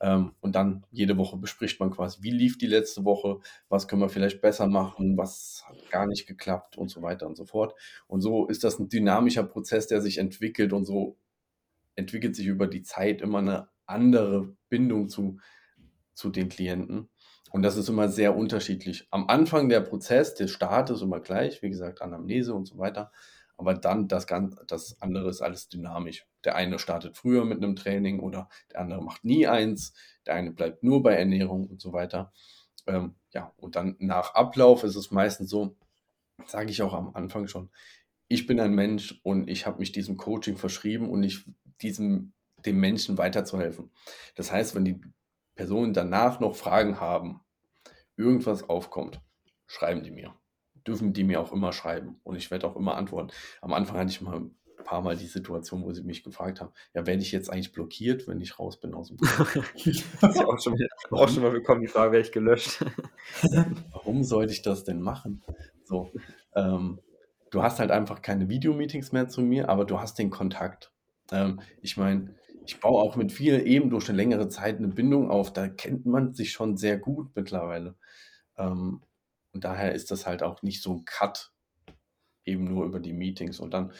Ähm, 0.00 0.32
und 0.40 0.54
dann 0.54 0.84
jede 0.90 1.16
Woche 1.16 1.36
bespricht 1.36 1.80
man 1.80 1.90
quasi, 1.90 2.22
wie 2.22 2.30
lief 2.30 2.58
die 2.58 2.66
letzte 2.66 3.04
Woche, 3.04 3.40
was 3.68 3.88
können 3.88 4.02
wir 4.02 4.08
vielleicht 4.08 4.40
besser 4.40 4.66
machen, 4.66 5.16
was 5.16 5.64
hat 5.66 5.90
gar 5.90 6.06
nicht 6.06 6.26
geklappt 6.26 6.78
und 6.78 6.88
so 6.88 7.02
weiter 7.02 7.26
und 7.26 7.36
so 7.36 7.44
fort. 7.44 7.74
Und 8.06 8.20
so 8.20 8.46
ist 8.46 8.64
das 8.64 8.78
ein 8.78 8.88
dynamischer 8.88 9.44
Prozess, 9.44 9.86
der 9.88 10.00
sich 10.00 10.18
entwickelt 10.18 10.72
und 10.72 10.84
so 10.84 11.18
entwickelt 11.96 12.36
sich 12.36 12.46
über 12.46 12.68
die 12.68 12.82
Zeit 12.82 13.20
immer 13.20 13.38
eine 13.38 13.68
andere 13.86 14.56
Bindung 14.68 15.08
zu, 15.08 15.38
zu 16.14 16.30
den 16.30 16.48
Klienten. 16.48 17.08
Und 17.50 17.62
das 17.62 17.76
ist 17.76 17.88
immer 17.88 18.08
sehr 18.08 18.36
unterschiedlich. 18.36 19.08
Am 19.10 19.28
Anfang 19.28 19.68
der 19.68 19.80
Prozess, 19.80 20.34
der 20.34 20.48
Start 20.48 20.90
ist 20.90 21.02
immer 21.02 21.20
gleich, 21.20 21.62
wie 21.62 21.70
gesagt, 21.70 22.02
Anamnese 22.02 22.54
und 22.54 22.66
so 22.66 22.78
weiter. 22.78 23.10
Aber 23.58 23.74
dann 23.74 24.08
das, 24.08 24.26
Ganze, 24.26 24.64
das 24.66 25.02
andere 25.02 25.28
ist 25.28 25.42
alles 25.42 25.68
dynamisch. 25.68 26.26
Der 26.44 26.54
eine 26.54 26.78
startet 26.78 27.16
früher 27.16 27.44
mit 27.44 27.58
einem 27.58 27.76
Training 27.76 28.20
oder 28.20 28.48
der 28.72 28.80
andere 28.80 29.02
macht 29.02 29.24
nie 29.24 29.46
eins. 29.46 29.92
Der 30.24 30.34
eine 30.34 30.52
bleibt 30.52 30.84
nur 30.84 31.02
bei 31.02 31.14
Ernährung 31.14 31.66
und 31.66 31.80
so 31.80 31.92
weiter. 31.92 32.32
Ähm, 32.86 33.16
ja, 33.32 33.52
und 33.56 33.76
dann 33.76 33.96
nach 33.98 34.34
Ablauf 34.34 34.84
ist 34.84 34.94
es 34.94 35.10
meistens 35.10 35.50
so, 35.50 35.76
sage 36.46 36.70
ich 36.70 36.82
auch 36.82 36.94
am 36.94 37.14
Anfang 37.14 37.48
schon, 37.48 37.70
ich 38.28 38.46
bin 38.46 38.60
ein 38.60 38.74
Mensch 38.74 39.20
und 39.24 39.48
ich 39.48 39.66
habe 39.66 39.80
mich 39.80 39.90
diesem 39.90 40.16
Coaching 40.16 40.56
verschrieben 40.56 41.10
und 41.10 41.22
ich 41.24 41.44
diesem 41.82 42.32
dem 42.64 42.78
Menschen 42.80 43.18
weiterzuhelfen. 43.18 43.90
Das 44.34 44.52
heißt, 44.52 44.74
wenn 44.74 44.84
die 44.84 45.00
Personen 45.54 45.94
danach 45.94 46.40
noch 46.40 46.56
Fragen 46.56 47.00
haben, 47.00 47.40
irgendwas 48.16 48.68
aufkommt, 48.68 49.20
schreiben 49.66 50.02
die 50.02 50.10
mir. 50.10 50.34
Dürfen 50.88 51.12
die 51.12 51.22
mir 51.22 51.38
auch 51.38 51.52
immer 51.52 51.74
schreiben 51.74 52.18
und 52.24 52.36
ich 52.36 52.50
werde 52.50 52.66
auch 52.66 52.74
immer 52.74 52.96
antworten. 52.96 53.30
Am 53.60 53.74
Anfang 53.74 53.98
hatte 53.98 54.10
ich 54.10 54.22
mal 54.22 54.36
ein 54.36 54.56
paar 54.84 55.02
Mal 55.02 55.16
die 55.18 55.26
Situation, 55.26 55.82
wo 55.82 55.92
sie 55.92 56.02
mich 56.02 56.24
gefragt 56.24 56.62
haben, 56.62 56.72
ja, 56.94 57.06
werde 57.06 57.20
ich 57.20 57.30
jetzt 57.30 57.52
eigentlich 57.52 57.72
blockiert, 57.72 58.26
wenn 58.26 58.40
ich 58.40 58.58
raus 58.58 58.80
bin 58.80 58.94
aus 58.94 59.08
dem 59.08 59.18
Ich 59.74 60.02
habe 60.22 60.48
auch, 60.48 60.58
schon, 60.58 60.78
auch 61.10 61.28
schon 61.28 61.42
mal 61.42 61.52
bekommen, 61.52 61.82
die 61.82 61.88
Frage, 61.88 62.12
werde 62.12 62.26
ich 62.26 62.32
gelöscht. 62.32 62.82
Warum 63.92 64.24
sollte 64.24 64.54
ich 64.54 64.62
das 64.62 64.84
denn 64.84 65.02
machen? 65.02 65.42
So, 65.84 66.10
ähm, 66.54 67.00
du 67.50 67.62
hast 67.62 67.80
halt 67.80 67.90
einfach 67.90 68.22
keine 68.22 68.48
Videomeetings 68.48 69.12
mehr 69.12 69.28
zu 69.28 69.42
mir, 69.42 69.68
aber 69.68 69.84
du 69.84 70.00
hast 70.00 70.18
den 70.18 70.30
Kontakt. 70.30 70.90
Ähm, 71.30 71.60
ich 71.82 71.98
meine, 71.98 72.34
ich 72.64 72.80
baue 72.80 73.02
auch 73.02 73.14
mit 73.16 73.30
vielen 73.30 73.66
eben 73.66 73.90
durch 73.90 74.08
eine 74.08 74.16
längere 74.16 74.48
Zeit 74.48 74.78
eine 74.78 74.88
Bindung 74.88 75.30
auf. 75.30 75.52
Da 75.52 75.68
kennt 75.68 76.06
man 76.06 76.32
sich 76.32 76.52
schon 76.52 76.78
sehr 76.78 76.96
gut 76.96 77.28
mittlerweile. 77.34 77.94
Ähm, 78.56 79.02
und 79.58 79.64
daher 79.64 79.92
ist 79.92 80.12
das 80.12 80.24
halt 80.24 80.44
auch 80.44 80.62
nicht 80.62 80.84
so 80.84 80.92
ein 80.94 81.04
Cut, 81.04 81.50
eben 82.44 82.62
nur 82.62 82.84
über 82.84 83.00
die 83.00 83.12
Meetings. 83.12 83.58
Und 83.58 83.74
dann 83.74 83.92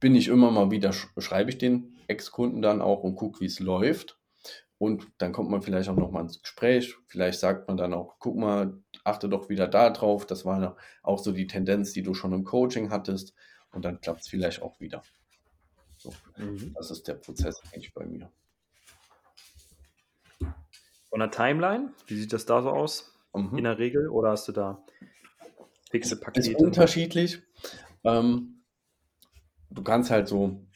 bin 0.00 0.14
ich 0.14 0.28
immer 0.28 0.50
mal 0.50 0.70
wieder, 0.70 0.90
schreibe 0.94 1.50
ich 1.50 1.58
den 1.58 2.00
Ex-Kunden 2.06 2.62
dann 2.62 2.80
auch 2.80 3.02
und 3.02 3.14
gucke, 3.14 3.40
wie 3.40 3.44
es 3.44 3.60
läuft. 3.60 4.18
Und 4.78 5.06
dann 5.18 5.34
kommt 5.34 5.50
man 5.50 5.60
vielleicht 5.60 5.90
auch 5.90 5.96
nochmal 5.96 6.22
ins 6.22 6.40
Gespräch. 6.40 6.96
Vielleicht 7.08 7.40
sagt 7.40 7.68
man 7.68 7.76
dann 7.76 7.92
auch, 7.92 8.16
guck 8.20 8.36
mal, 8.38 8.82
achte 9.04 9.28
doch 9.28 9.50
wieder 9.50 9.68
da 9.68 9.90
drauf. 9.90 10.24
Das 10.24 10.46
war 10.46 10.78
auch 11.02 11.18
so 11.18 11.32
die 11.32 11.46
Tendenz, 11.46 11.92
die 11.92 12.02
du 12.02 12.14
schon 12.14 12.32
im 12.32 12.44
Coaching 12.44 12.88
hattest. 12.88 13.34
Und 13.70 13.84
dann 13.84 14.00
klappt 14.00 14.22
es 14.22 14.28
vielleicht 14.28 14.62
auch 14.62 14.80
wieder. 14.80 15.02
So, 15.98 16.10
mhm. 16.38 16.72
Das 16.74 16.90
ist 16.90 17.06
der 17.06 17.16
Prozess 17.16 17.60
eigentlich 17.66 17.92
bei 17.92 18.06
mir. 18.06 18.32
Von 21.10 21.20
der 21.20 21.30
Timeline, 21.30 21.92
wie 22.06 22.16
sieht 22.16 22.32
das 22.32 22.46
da 22.46 22.62
so 22.62 22.70
aus? 22.70 23.12
Mhm. 23.34 23.58
In 23.58 23.64
der 23.64 23.78
Regel? 23.78 24.08
Oder 24.08 24.30
hast 24.30 24.48
du 24.48 24.52
da 24.52 24.84
fixe 25.90 26.18
Pakete? 26.18 26.50
Ist 26.50 26.60
unterschiedlich. 26.60 27.42
Ähm, 28.04 28.62
du 29.70 29.82
kannst 29.82 30.10
halt 30.10 30.28
so 30.28 30.66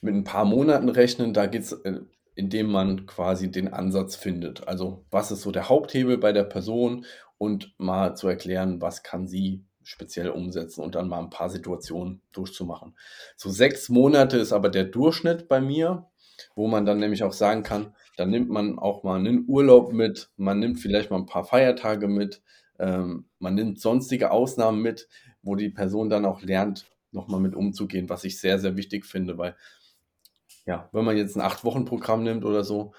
mit 0.00 0.14
ein 0.14 0.24
paar 0.24 0.44
Monaten 0.44 0.88
rechnen. 0.88 1.32
Da 1.32 1.46
geht 1.46 1.62
es 1.62 1.72
äh, 1.72 2.00
indem 2.34 2.70
man 2.70 3.06
quasi 3.06 3.50
den 3.50 3.72
Ansatz 3.72 4.16
findet. 4.16 4.66
Also 4.66 5.04
was 5.10 5.30
ist 5.30 5.42
so 5.42 5.52
der 5.52 5.68
Haupthebel 5.68 6.18
bei 6.18 6.32
der 6.32 6.44
Person 6.44 7.06
und 7.38 7.74
mal 7.78 8.16
zu 8.16 8.28
erklären, 8.28 8.80
was 8.80 9.02
kann 9.02 9.28
sie 9.28 9.64
speziell 9.82 10.30
umsetzen 10.30 10.82
und 10.82 10.94
dann 10.94 11.08
mal 11.08 11.20
ein 11.20 11.30
paar 11.30 11.50
Situationen 11.50 12.22
durchzumachen. 12.32 12.96
So 13.36 13.50
sechs 13.50 13.88
Monate 13.88 14.38
ist 14.38 14.52
aber 14.52 14.68
der 14.68 14.84
Durchschnitt 14.84 15.48
bei 15.48 15.60
mir. 15.60 16.08
wo 16.56 16.66
man 16.66 16.84
dann 16.84 16.98
nämlich 16.98 17.22
auch 17.22 17.32
sagen 17.32 17.62
kann, 17.62 17.94
dann 18.16 18.30
nimmt 18.30 18.50
man 18.50 18.78
auch 18.78 19.02
mal 19.02 19.18
einen 19.18 19.44
Urlaub 19.48 19.92
mit, 19.92 20.30
man 20.36 20.58
nimmt 20.58 20.78
vielleicht 20.78 21.10
mal 21.10 21.18
ein 21.18 21.26
paar 21.26 21.44
Feiertage 21.44 22.08
mit, 22.08 22.42
ähm, 22.78 23.26
man 23.38 23.54
nimmt 23.54 23.80
sonstige 23.80 24.30
Ausnahmen 24.30 24.82
mit, 24.82 25.08
wo 25.42 25.56
die 25.56 25.70
Person 25.70 26.10
dann 26.10 26.24
auch 26.24 26.42
lernt, 26.42 26.86
nochmal 27.12 27.40
mit 27.40 27.54
umzugehen, 27.54 28.08
was 28.08 28.24
ich 28.24 28.40
sehr, 28.40 28.58
sehr 28.58 28.76
wichtig 28.76 29.06
finde, 29.06 29.38
weil 29.38 29.56
ja, 30.66 30.88
wenn 30.92 31.04
man 31.04 31.16
jetzt 31.16 31.36
ein 31.36 31.42
Acht-Wochen-Programm 31.42 32.22
nimmt 32.22 32.44
oder 32.44 32.64
so, 32.64 32.94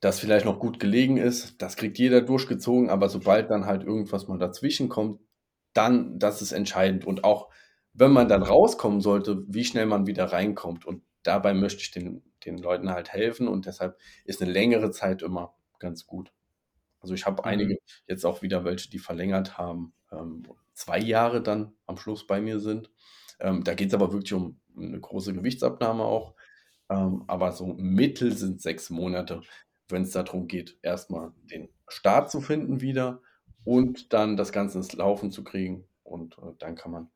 das 0.00 0.20
vielleicht 0.20 0.44
noch 0.44 0.58
gut 0.58 0.78
gelegen 0.78 1.16
ist, 1.16 1.60
das 1.62 1.76
kriegt 1.76 1.98
jeder 1.98 2.20
durchgezogen, 2.20 2.90
aber 2.90 3.08
sobald 3.08 3.50
dann 3.50 3.66
halt 3.66 3.84
irgendwas 3.84 4.28
mal 4.28 4.38
dazwischen 4.38 4.88
kommt, 4.88 5.20
dann, 5.72 6.18
das 6.18 6.42
ist 6.42 6.52
entscheidend. 6.52 7.06
Und 7.06 7.24
auch 7.24 7.48
wenn 7.94 8.12
man 8.12 8.28
dann 8.28 8.42
rauskommen 8.42 9.00
sollte, 9.00 9.44
wie 9.48 9.64
schnell 9.64 9.86
man 9.86 10.06
wieder 10.06 10.26
reinkommt. 10.26 10.84
Und 10.84 11.02
dabei 11.22 11.54
möchte 11.54 11.80
ich 11.80 11.90
den, 11.90 12.22
den 12.44 12.58
Leuten 12.58 12.90
halt 12.90 13.12
helfen 13.12 13.48
und 13.48 13.66
deshalb 13.66 13.98
ist 14.24 14.42
eine 14.42 14.52
längere 14.52 14.90
Zeit 14.90 15.22
immer 15.22 15.54
ganz 15.78 16.06
gut. 16.06 16.32
Also 17.00 17.14
ich 17.14 17.26
habe 17.26 17.42
mhm. 17.42 17.48
einige 17.48 17.78
jetzt 18.06 18.24
auch 18.24 18.42
wieder 18.42 18.64
welche, 18.64 18.90
die 18.90 18.98
verlängert 18.98 19.58
haben, 19.58 19.92
ähm, 20.10 20.44
zwei 20.72 20.98
Jahre 20.98 21.42
dann 21.42 21.74
am 21.86 21.96
Schluss 21.96 22.26
bei 22.26 22.40
mir 22.40 22.60
sind. 22.60 22.90
Ähm, 23.40 23.62
da 23.64 23.74
geht 23.74 23.88
es 23.88 23.94
aber 23.94 24.12
wirklich 24.12 24.32
um 24.32 24.60
eine 24.76 25.00
große 25.00 25.34
Gewichtsabnahme 25.34 26.04
auch. 26.04 26.34
Ähm, 26.88 27.24
aber 27.26 27.52
so 27.52 27.66
Mittel 27.66 28.36
sind 28.36 28.60
sechs 28.60 28.90
Monate, 28.90 29.42
wenn 29.88 30.02
es 30.02 30.12
darum 30.12 30.48
geht, 30.48 30.78
erstmal 30.82 31.32
den 31.42 31.68
Start 31.88 32.30
zu 32.30 32.40
finden 32.40 32.80
wieder 32.80 33.20
und 33.64 34.12
dann 34.12 34.36
das 34.36 34.52
Ganze 34.52 34.78
ins 34.78 34.92
Laufen 34.92 35.30
zu 35.30 35.44
kriegen. 35.44 35.86
Und 36.02 36.38
äh, 36.38 36.52
dann 36.58 36.74
kann 36.74 36.92
man 36.92 37.10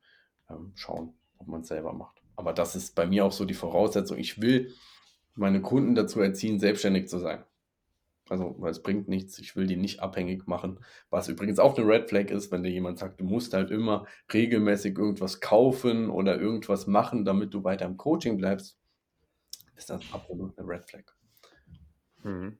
ähm, 0.49 0.71
schauen, 0.75 1.13
ob 1.37 1.47
man 1.47 1.61
es 1.61 1.67
selber 1.67 1.93
macht. 1.93 2.21
Aber 2.35 2.53
das 2.53 2.75
ist 2.75 2.95
bei 2.95 3.05
mir 3.05 3.25
auch 3.25 3.31
so 3.31 3.45
die 3.45 3.53
Voraussetzung. 3.53 4.17
Ich 4.17 4.41
will 4.41 4.73
meine 5.35 5.61
Kunden 5.61 5.95
dazu 5.95 6.21
erziehen, 6.21 6.59
selbstständig 6.59 7.07
zu 7.07 7.19
sein. 7.19 7.43
Also, 8.29 8.55
weil 8.59 8.71
es 8.71 8.83
bringt 8.83 9.07
nichts, 9.07 9.39
ich 9.39 9.55
will 9.55 9.65
die 9.65 9.75
nicht 9.75 10.01
abhängig 10.01 10.47
machen. 10.47 10.79
Was 11.09 11.29
übrigens 11.29 11.57
auch 11.57 11.75
eine 11.77 11.87
Red 11.87 12.09
Flag 12.09 12.29
ist, 12.29 12.51
wenn 12.51 12.63
dir 12.63 12.69
jemand 12.69 12.99
sagt, 12.99 13.19
du 13.19 13.23
musst 13.23 13.53
halt 13.53 13.71
immer 13.71 14.05
regelmäßig 14.31 14.97
irgendwas 14.97 15.41
kaufen 15.41 16.09
oder 16.09 16.39
irgendwas 16.39 16.85
machen, 16.85 17.25
damit 17.25 17.53
du 17.53 17.63
weiter 17.63 17.85
im 17.85 17.97
Coaching 17.97 18.37
bleibst, 18.37 18.77
ist 19.75 19.89
das 19.89 20.01
absolut 20.11 20.57
eine 20.57 20.67
Red 20.67 20.85
Flag. 20.85 21.03
Mhm. 22.23 22.57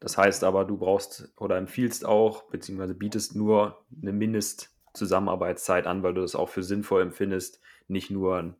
Das 0.00 0.16
heißt 0.16 0.44
aber, 0.44 0.64
du 0.64 0.76
brauchst 0.76 1.32
oder 1.36 1.56
empfiehlst 1.56 2.04
auch, 2.04 2.44
beziehungsweise 2.44 2.94
bietest 2.94 3.34
nur 3.34 3.84
eine 4.00 4.12
Mindestzusammenarbeitszeit 4.12 5.88
an, 5.88 6.04
weil 6.04 6.14
du 6.14 6.20
das 6.20 6.36
auch 6.36 6.48
für 6.48 6.62
sinnvoll 6.62 7.02
empfindest, 7.02 7.60
nicht 7.88 8.10
nur 8.10 8.36
ein 8.36 8.56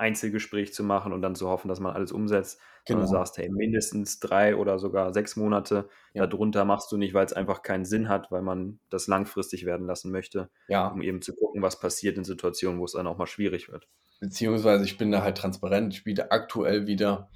Einzelgespräch 0.00 0.72
zu 0.72 0.82
machen 0.82 1.12
und 1.12 1.22
dann 1.22 1.34
zu 1.34 1.48
hoffen, 1.48 1.68
dass 1.68 1.78
man 1.78 1.94
alles 1.94 2.10
umsetzt, 2.10 2.58
genau. 2.86 3.00
sondern 3.00 3.06
du 3.06 3.18
sagst, 3.18 3.38
hey, 3.38 3.48
mindestens 3.50 4.18
drei 4.18 4.56
oder 4.56 4.78
sogar 4.78 5.12
sechs 5.12 5.36
Monate 5.36 5.88
ja. 6.14 6.26
darunter 6.26 6.64
machst 6.64 6.90
du 6.90 6.96
nicht, 6.96 7.14
weil 7.14 7.26
es 7.26 7.32
einfach 7.32 7.62
keinen 7.62 7.84
Sinn 7.84 8.08
hat, 8.08 8.30
weil 8.30 8.42
man 8.42 8.80
das 8.88 9.06
langfristig 9.06 9.66
werden 9.66 9.86
lassen 9.86 10.10
möchte, 10.10 10.50
ja. 10.68 10.88
um 10.88 11.02
eben 11.02 11.22
zu 11.22 11.34
gucken, 11.34 11.62
was 11.62 11.78
passiert 11.78 12.16
in 12.16 12.24
Situationen, 12.24 12.80
wo 12.80 12.84
es 12.84 12.92
dann 12.92 13.06
auch 13.06 13.18
mal 13.18 13.26
schwierig 13.26 13.70
wird. 13.70 13.88
Beziehungsweise 14.20 14.84
ich 14.84 14.98
bin 14.98 15.12
da 15.12 15.22
halt 15.22 15.38
transparent, 15.38 15.94
ich 15.94 16.04
biete 16.04 16.30
aktuell 16.30 16.86
wieder, 16.86 17.30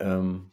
ähm, 0.00 0.52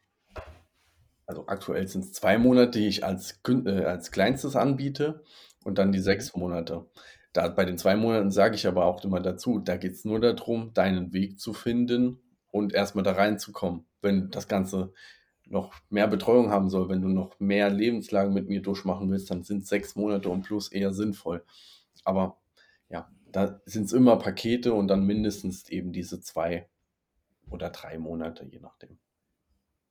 also 1.25 1.47
aktuell 1.47 1.87
sind 1.87 2.05
es 2.05 2.13
zwei 2.13 2.37
Monate, 2.37 2.79
die 2.79 2.87
ich 2.87 3.03
als, 3.03 3.41
äh, 3.47 3.85
als 3.85 4.11
kleinstes 4.11 4.55
anbiete 4.55 5.23
und 5.63 5.77
dann 5.77 5.91
die 5.91 5.99
mhm. 5.99 6.03
sechs 6.03 6.35
Monate. 6.35 6.85
Da, 7.33 7.47
bei 7.49 7.65
den 7.65 7.77
zwei 7.77 7.95
Monaten 7.95 8.31
sage 8.31 8.55
ich 8.55 8.67
aber 8.67 8.85
auch 8.85 9.03
immer 9.03 9.19
dazu, 9.19 9.59
da 9.59 9.77
geht 9.77 9.93
es 9.93 10.05
nur 10.05 10.19
darum, 10.19 10.73
deinen 10.73 11.13
Weg 11.13 11.39
zu 11.39 11.53
finden 11.53 12.19
und 12.51 12.73
erstmal 12.73 13.03
da 13.03 13.13
reinzukommen. 13.13 13.85
Wenn 14.01 14.29
das 14.29 14.47
Ganze 14.47 14.93
noch 15.45 15.73
mehr 15.89 16.07
Betreuung 16.07 16.51
haben 16.51 16.69
soll, 16.69 16.89
wenn 16.89 17.01
du 17.01 17.09
noch 17.09 17.39
mehr 17.39 17.69
Lebenslagen 17.69 18.33
mit 18.33 18.47
mir 18.47 18.61
durchmachen 18.61 19.09
willst, 19.09 19.31
dann 19.31 19.43
sind 19.43 19.65
sechs 19.65 19.95
Monate 19.95 20.29
und 20.29 20.43
plus 20.43 20.71
eher 20.71 20.93
sinnvoll. 20.93 21.43
Aber 22.03 22.37
ja, 22.89 23.11
da 23.31 23.61
sind 23.65 23.85
es 23.85 23.93
immer 23.93 24.17
Pakete 24.17 24.73
und 24.73 24.87
dann 24.87 25.05
mindestens 25.05 25.67
eben 25.69 25.91
diese 25.91 26.21
zwei 26.21 26.69
oder 27.49 27.71
drei 27.71 27.97
Monate, 27.97 28.45
je 28.45 28.59
nachdem. 28.59 28.99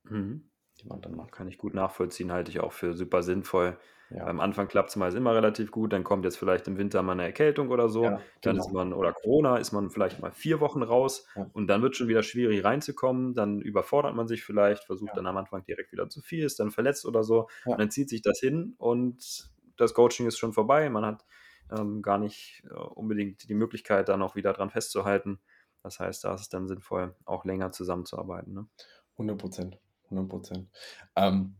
Mhm 0.05 0.49
die 0.81 0.89
man 0.89 1.01
dann 1.01 1.15
macht. 1.15 1.33
Kann 1.33 1.49
ich 1.49 1.59
gut 1.59 1.75
nachvollziehen, 1.75 2.33
halte 2.33 2.51
ich 2.51 2.61
auch 2.61 2.73
für 2.73 2.95
super 2.95 3.23
sinnvoll. 3.23 3.79
Ja. 4.15 4.27
Am 4.27 4.41
Anfang 4.41 4.69
klappt 4.69 4.91
es 4.91 4.97
meist 4.97 5.17
immer 5.17 5.35
relativ 5.35 5.71
gut, 5.71 5.93
dann 5.93 6.05
kommt 6.05 6.25
jetzt 6.25 6.37
vielleicht 6.37 6.69
im 6.69 6.77
Winter 6.77 7.03
mal 7.03 7.13
eine 7.13 7.25
Erkältung 7.25 7.71
oder 7.71 7.89
so, 7.89 8.05
ja, 8.05 8.21
dann 8.43 8.57
genau. 8.57 8.67
ist 8.67 8.73
man, 8.73 8.93
oder 8.93 9.13
Corona, 9.13 9.57
ist 9.57 9.73
man 9.73 9.91
vielleicht 9.91 10.21
mal 10.21 10.33
vier 10.33 10.61
Wochen 10.61 10.83
raus 10.83 11.27
ja. 11.35 11.49
und 11.53 11.67
dann 11.69 11.83
wird 11.83 11.97
schon 11.97 12.09
wieder 12.09 12.23
schwierig 12.23 12.65
reinzukommen, 12.65 13.35
dann 13.35 13.61
überfordert 13.61 14.15
man 14.15 14.29
sich 14.29 14.45
vielleicht, 14.45 14.85
versucht 14.85 15.17
dann 15.17 15.27
am 15.27 15.37
Anfang 15.37 15.65
direkt 15.65 15.93
wieder 15.93 16.09
zu 16.09 16.21
viel, 16.21 16.45
ist 16.45 16.61
dann 16.61 16.71
verletzt 16.71 17.07
oder 17.07 17.25
so 17.25 17.49
und 17.65 17.79
dann 17.79 17.91
zieht 17.91 18.09
sich 18.09 18.23
das 18.23 18.39
hin 18.39 18.75
und 18.79 19.51
das 19.77 19.95
Coaching 19.95 20.27
ist 20.27 20.39
schon 20.39 20.53
vorbei, 20.53 20.91
man 20.91 21.07
hat 21.07 21.25
ähm, 21.71 22.03
gar 22.03 22.19
nicht 22.19 22.63
äh, 22.71 22.75
unbedingt 22.75 23.49
die 23.49 23.55
Möglichkeit, 23.55 24.09
da 24.09 24.17
noch 24.17 24.37
wieder 24.37 24.53
dran 24.53 24.71
festzuhalten. 24.71 25.41
Das 25.83 25.99
heißt, 25.99 26.25
da 26.25 26.35
ist 26.35 26.43
es 26.43 26.49
dann 26.49 26.69
sinnvoll, 26.69 27.15
auch 27.25 27.45
länger 27.45 27.73
zusammenzuarbeiten. 27.73 28.53
Ne? 28.53 28.69
100 29.13 29.39
Prozent. 29.39 29.81
100 30.05 30.29
Prozent. 30.29 30.69
Ähm, 31.17 31.57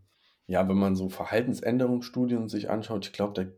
ja, 0.47 0.69
wenn 0.69 0.77
man 0.77 0.97
so 0.97 1.09
Verhaltensänderungsstudien 1.09 2.49
sich 2.49 2.71
anschaut, 2.71 3.07
ich 3.07 3.13
glaube, 3.13 3.33
da 3.33 3.51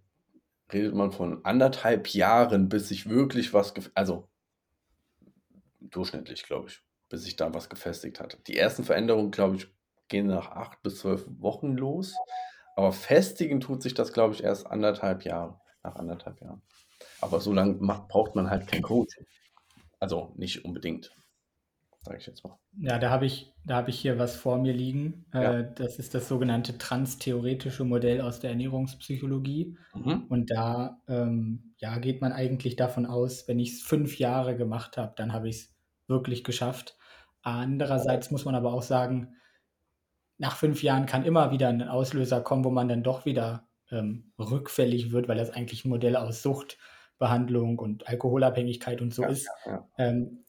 redet 0.73 0.95
man 0.95 1.13
von 1.13 1.45
anderthalb 1.45 2.09
Jahren, 2.09 2.69
bis 2.69 2.89
sich 2.89 3.09
wirklich 3.09 3.53
was, 3.55 3.75
also 3.95 4.29
durchschnittlich, 5.81 6.45
glaube 6.45 6.69
ich, 6.69 6.83
bis 7.09 7.25
sich 7.25 7.37
da 7.37 7.53
was 7.55 7.69
gefestigt 7.69 8.21
hat. 8.21 8.39
Die 8.47 8.57
ersten 8.57 8.85
Veränderungen, 8.85 9.31
glaube 9.31 9.57
ich, 9.57 9.69
gehen 10.09 10.27
nach 10.27 10.51
acht 10.51 10.83
bis 10.83 10.99
zwölf 10.99 11.27
Wochen 11.39 11.77
los, 11.77 12.15
aber 12.77 12.93
festigen 12.93 13.61
tut 13.61 13.83
sich 13.83 13.95
das, 13.95 14.13
glaube 14.13 14.35
ich, 14.35 14.43
erst 14.43 14.67
anderthalb 14.67 15.25
Jahre, 15.25 15.61
nach 15.83 15.97
anderthalb 15.97 16.41
Jahren. 16.41 16.63
Aber 17.21 17.41
so 17.41 17.53
lange 17.53 17.75
braucht 17.75 18.35
man 18.35 18.51
halt 18.51 18.67
kein 18.67 18.83
Coaching. 18.83 19.27
Also 20.01 20.33
nicht 20.37 20.65
unbedingt 20.65 21.11
sage 22.05 22.19
ich 22.19 22.27
jetzt 22.27 22.45
mal. 22.45 22.59
Ja, 22.79 22.99
da 22.99 23.11
habe 23.11 23.27
ich, 23.27 23.53
da 23.65 23.87
ich 23.87 23.99
hier 23.99 24.19
was 24.19 24.37
vor 24.37 24.59
mir 24.59 24.73
liegen. 24.73 25.25
Äh, 25.33 25.43
ja. 25.43 25.63
das 25.63 25.99
ist 25.99 26.15
das 26.15 26.29
sogenannte 26.29 26.77
transtheoretische 26.77 27.85
Modell 27.85 28.21
aus 28.21 28.41
der 28.41 28.51
Ernährungspsychologie. 28.51 29.77
Mhm. 29.95 30.27
Und 30.29 30.51
da 30.51 31.01
ähm, 31.09 31.75
ja, 31.79 31.99
geht 31.99 32.21
man 32.21 32.33
eigentlich 32.33 32.77
davon 32.77 33.07
aus, 33.07 33.49
wenn 33.49 33.59
ich 33.59 33.73
es 33.73 33.83
fünf 33.83 34.19
Jahre 34.19 34.57
gemacht 34.57 34.97
habe, 34.97 35.15
dann 35.17 35.33
habe 35.33 35.49
ich 35.49 35.57
es 35.57 35.75
wirklich 36.07 36.45
geschafft. 36.45 36.97
Andererseits 37.43 38.31
muss 38.31 38.45
man 38.45 38.55
aber 38.55 38.73
auch 38.73 38.83
sagen, 38.83 39.37
nach 40.39 40.57
fünf 40.57 40.83
Jahren 40.83 41.07
kann 41.07 41.25
immer 41.25 41.51
wieder 41.53 41.69
ein 41.69 41.83
Auslöser 41.83 42.41
kommen, 42.41 42.65
wo 42.65 42.71
man 42.71 42.89
dann 42.89 43.03
doch 43.03 43.25
wieder 43.25 43.69
ähm, 43.91 44.33
rückfällig 44.39 45.13
wird, 45.13 45.29
weil 45.29 45.39
das 45.39 45.51
eigentlich 45.51 45.85
ein 45.85 45.91
Modell 45.91 46.17
aus 46.17 46.43
Suchtbehandlung 46.43 47.79
und 47.79 48.09
Alkoholabhängigkeit 48.09 49.01
und 49.01 49.15
so 49.15 49.23
ja, 49.23 49.29
ist. 49.29 49.49
Ja. 49.65 49.89
Ähm, 49.99 50.44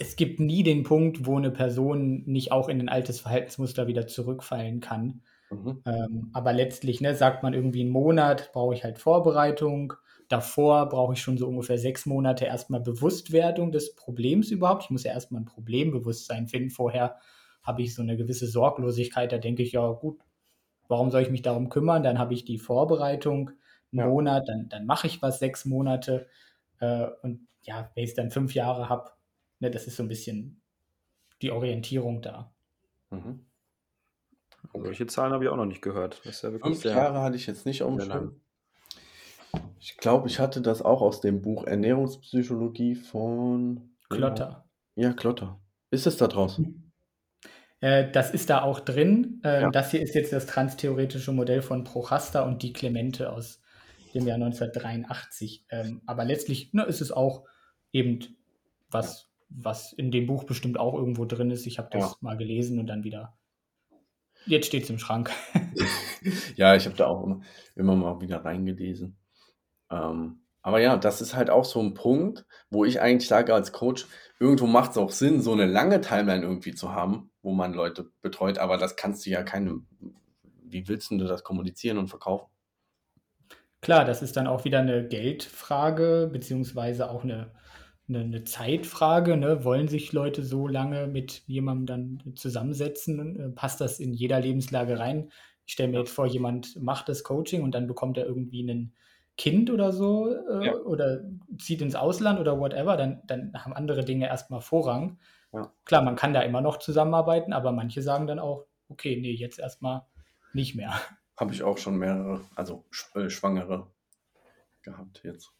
es 0.00 0.16
gibt 0.16 0.40
nie 0.40 0.62
den 0.62 0.82
Punkt, 0.82 1.26
wo 1.26 1.36
eine 1.36 1.50
Person 1.50 2.22
nicht 2.24 2.52
auch 2.52 2.68
in 2.68 2.80
ein 2.80 2.88
altes 2.88 3.20
Verhaltensmuster 3.20 3.86
wieder 3.86 4.06
zurückfallen 4.06 4.80
kann. 4.80 5.20
Mhm. 5.50 5.82
Ähm, 5.84 6.30
aber 6.32 6.54
letztlich 6.54 7.02
ne, 7.02 7.14
sagt 7.14 7.42
man 7.42 7.52
irgendwie 7.52 7.82
einen 7.82 7.90
Monat, 7.90 8.50
brauche 8.52 8.74
ich 8.74 8.82
halt 8.82 8.98
Vorbereitung. 8.98 9.92
Davor 10.28 10.88
brauche 10.88 11.12
ich 11.12 11.20
schon 11.20 11.36
so 11.36 11.46
ungefähr 11.46 11.76
sechs 11.76 12.06
Monate 12.06 12.46
erstmal 12.46 12.80
Bewusstwerdung 12.80 13.72
des 13.72 13.94
Problems 13.94 14.50
überhaupt. 14.50 14.84
Ich 14.84 14.90
muss 14.90 15.04
ja 15.04 15.12
erstmal 15.12 15.42
ein 15.42 15.46
Problembewusstsein 15.46 16.46
finden. 16.46 16.70
Vorher 16.70 17.16
habe 17.62 17.82
ich 17.82 17.94
so 17.94 18.00
eine 18.00 18.16
gewisse 18.16 18.46
Sorglosigkeit. 18.46 19.30
Da 19.32 19.38
denke 19.38 19.62
ich, 19.62 19.72
ja 19.72 19.86
gut, 19.92 20.18
warum 20.88 21.10
soll 21.10 21.22
ich 21.22 21.30
mich 21.30 21.42
darum 21.42 21.68
kümmern? 21.68 22.02
Dann 22.02 22.18
habe 22.18 22.32
ich 22.32 22.46
die 22.46 22.58
Vorbereitung 22.58 23.50
einen 23.92 24.00
ja. 24.00 24.06
Monat, 24.06 24.48
dann, 24.48 24.68
dann 24.70 24.86
mache 24.86 25.08
ich 25.08 25.20
was 25.20 25.40
sechs 25.40 25.66
Monate. 25.66 26.26
Äh, 26.78 27.08
und 27.22 27.48
ja, 27.64 27.90
wenn 27.94 28.04
ich 28.04 28.10
es 28.10 28.16
dann 28.16 28.30
fünf 28.30 28.54
Jahre 28.54 28.88
habe, 28.88 29.10
ne, 29.60 29.70
das 29.70 29.86
ist 29.86 29.96
so 29.96 30.02
ein 30.02 30.08
bisschen 30.08 30.60
die 31.42 31.50
Orientierung 31.50 32.22
da. 32.22 32.52
Mhm. 33.10 33.46
Okay. 34.72 34.84
Solche 34.84 35.06
Zahlen 35.06 35.32
habe 35.32 35.44
ich 35.44 35.50
auch 35.50 35.56
noch 35.56 35.66
nicht 35.66 35.82
gehört. 35.82 36.20
Das 36.24 36.42
ja 36.42 36.50
Fünf 36.50 36.84
Jahre 36.84 37.22
hatte 37.22 37.36
ich 37.36 37.46
jetzt 37.46 37.64
nicht 37.64 37.82
auf 37.82 37.96
dem 37.96 38.40
Ich 39.78 39.96
glaube, 39.96 40.28
ich 40.28 40.38
hatte 40.38 40.60
das 40.60 40.82
auch 40.82 41.00
aus 41.00 41.20
dem 41.20 41.40
Buch 41.40 41.64
Ernährungspsychologie 41.64 42.94
von 42.94 43.90
Klotter. 44.08 44.68
Ja, 44.96 45.12
Klotter. 45.12 45.60
Ist 45.90 46.06
es 46.06 46.18
da 46.18 46.28
draußen? 46.28 46.92
Äh, 47.80 48.10
das 48.10 48.32
ist 48.32 48.50
da 48.50 48.62
auch 48.62 48.80
drin. 48.80 49.40
Äh, 49.44 49.62
ja. 49.62 49.70
Das 49.70 49.90
hier 49.90 50.02
ist 50.02 50.14
jetzt 50.14 50.32
das 50.32 50.46
transtheoretische 50.46 51.32
Modell 51.32 51.62
von 51.62 51.84
Prochasta 51.84 52.42
und 52.42 52.62
die 52.62 52.72
Clemente 52.72 53.32
aus 53.32 53.62
dem 54.14 54.26
Jahr 54.26 54.36
1983. 54.36 55.64
Ähm, 55.70 56.02
aber 56.06 56.24
letztlich 56.24 56.72
ne, 56.74 56.84
ist 56.84 57.00
es 57.00 57.10
auch 57.10 57.44
eben 57.92 58.20
was 58.90 59.29
was 59.50 59.92
in 59.92 60.10
dem 60.10 60.26
Buch 60.26 60.44
bestimmt 60.44 60.78
auch 60.78 60.94
irgendwo 60.94 61.24
drin 61.24 61.50
ist. 61.50 61.66
Ich 61.66 61.78
habe 61.78 61.88
das 61.90 62.02
ja. 62.02 62.16
mal 62.20 62.36
gelesen 62.36 62.78
und 62.78 62.86
dann 62.86 63.04
wieder. 63.04 63.36
Jetzt 64.46 64.66
steht 64.66 64.84
es 64.84 64.90
im 64.90 64.98
Schrank. 64.98 65.30
ja, 66.56 66.74
ich 66.74 66.86
habe 66.86 66.96
da 66.96 67.06
auch 67.06 67.22
immer, 67.24 67.40
immer 67.74 67.94
mal 67.94 68.20
wieder 68.20 68.44
reingelesen. 68.44 69.18
Ähm, 69.90 70.42
aber 70.62 70.80
ja, 70.80 70.96
das 70.96 71.20
ist 71.20 71.34
halt 71.34 71.50
auch 71.50 71.64
so 71.64 71.80
ein 71.80 71.94
Punkt, 71.94 72.46
wo 72.70 72.84
ich 72.84 73.00
eigentlich 73.00 73.28
sage 73.28 73.54
als 73.54 73.72
Coach, 73.72 74.06
irgendwo 74.38 74.66
macht 74.66 74.92
es 74.92 74.98
auch 74.98 75.10
Sinn, 75.10 75.42
so 75.42 75.52
eine 75.52 75.66
lange 75.66 76.00
Timeline 76.00 76.42
irgendwie 76.42 76.74
zu 76.74 76.92
haben, 76.92 77.30
wo 77.42 77.52
man 77.52 77.74
Leute 77.74 78.10
betreut, 78.22 78.58
aber 78.58 78.78
das 78.78 78.96
kannst 78.96 79.26
du 79.26 79.30
ja 79.30 79.42
keinem 79.42 79.86
wie 80.72 80.88
willst 80.88 81.10
du 81.10 81.18
das 81.18 81.44
kommunizieren 81.44 81.98
und 81.98 82.08
verkaufen? 82.08 82.46
Klar, 83.80 84.04
das 84.04 84.22
ist 84.22 84.36
dann 84.36 84.46
auch 84.46 84.64
wieder 84.64 84.80
eine 84.80 85.06
Geldfrage, 85.06 86.28
beziehungsweise 86.32 87.10
auch 87.10 87.24
eine 87.24 87.50
'ne 88.10 88.24
'ne 88.26 88.44
Zeitfrage, 88.44 89.36
ne? 89.38 89.64
Wollen 89.64 89.88
sich 89.88 90.12
Leute 90.12 90.44
so 90.44 90.68
lange 90.68 91.06
mit 91.06 91.42
jemandem 91.46 91.86
dann 92.22 92.36
zusammensetzen? 92.36 93.40
Äh, 93.40 93.50
passt 93.50 93.80
das 93.80 94.00
in 94.00 94.12
jeder 94.14 94.40
Lebenslage 94.40 94.98
rein? 94.98 95.30
Ich 95.66 95.72
stelle 95.74 95.90
mir 95.90 95.98
jetzt 96.00 96.12
vor, 96.12 96.26
jemand 96.26 96.80
macht 96.82 97.08
das 97.08 97.24
Coaching 97.24 97.62
und 97.62 97.74
dann 97.74 97.86
bekommt 97.86 98.18
er 98.18 98.26
irgendwie 98.26 98.62
ein 98.62 98.94
Kind 99.38 99.70
oder 99.70 99.92
so, 99.92 100.28
äh, 100.34 100.40
Ja. 100.62 100.80
oder 100.84 101.22
zieht 101.58 101.80
ins 101.82 101.94
Ausland 101.94 102.40
oder 102.40 102.58
whatever, 102.60 102.96
dann 102.96 103.22
dann 103.26 103.52
haben 103.54 103.72
andere 103.74 104.04
Dinge 104.04 104.26
erstmal 104.26 104.60
Vorrang. 104.60 105.18
Ja. 105.52 105.72
Klar, 105.86 106.02
man 106.02 106.16
kann 106.16 106.34
da 106.34 106.42
immer 106.42 106.60
noch 106.62 106.78
zusammenarbeiten, 106.78 107.52
aber 107.54 107.72
manche 107.72 108.02
sagen 108.02 108.26
dann 108.26 108.38
auch: 108.40 108.66
„Okay, 108.88 109.18
nee, 109.20 109.32
jetzt 109.34 109.58
erstmal 109.60 110.02
nicht 110.52 110.74
mehr.“ 110.76 110.94
Habe 111.36 111.52
ich 111.54 111.64
auch 111.64 111.76
schon 111.76 111.96
mehrere, 111.98 112.44
also 112.54 112.84
äh, 113.14 113.28
Schwangere 113.30 113.90
gehabt 114.82 115.22
jetzt. 115.24 115.52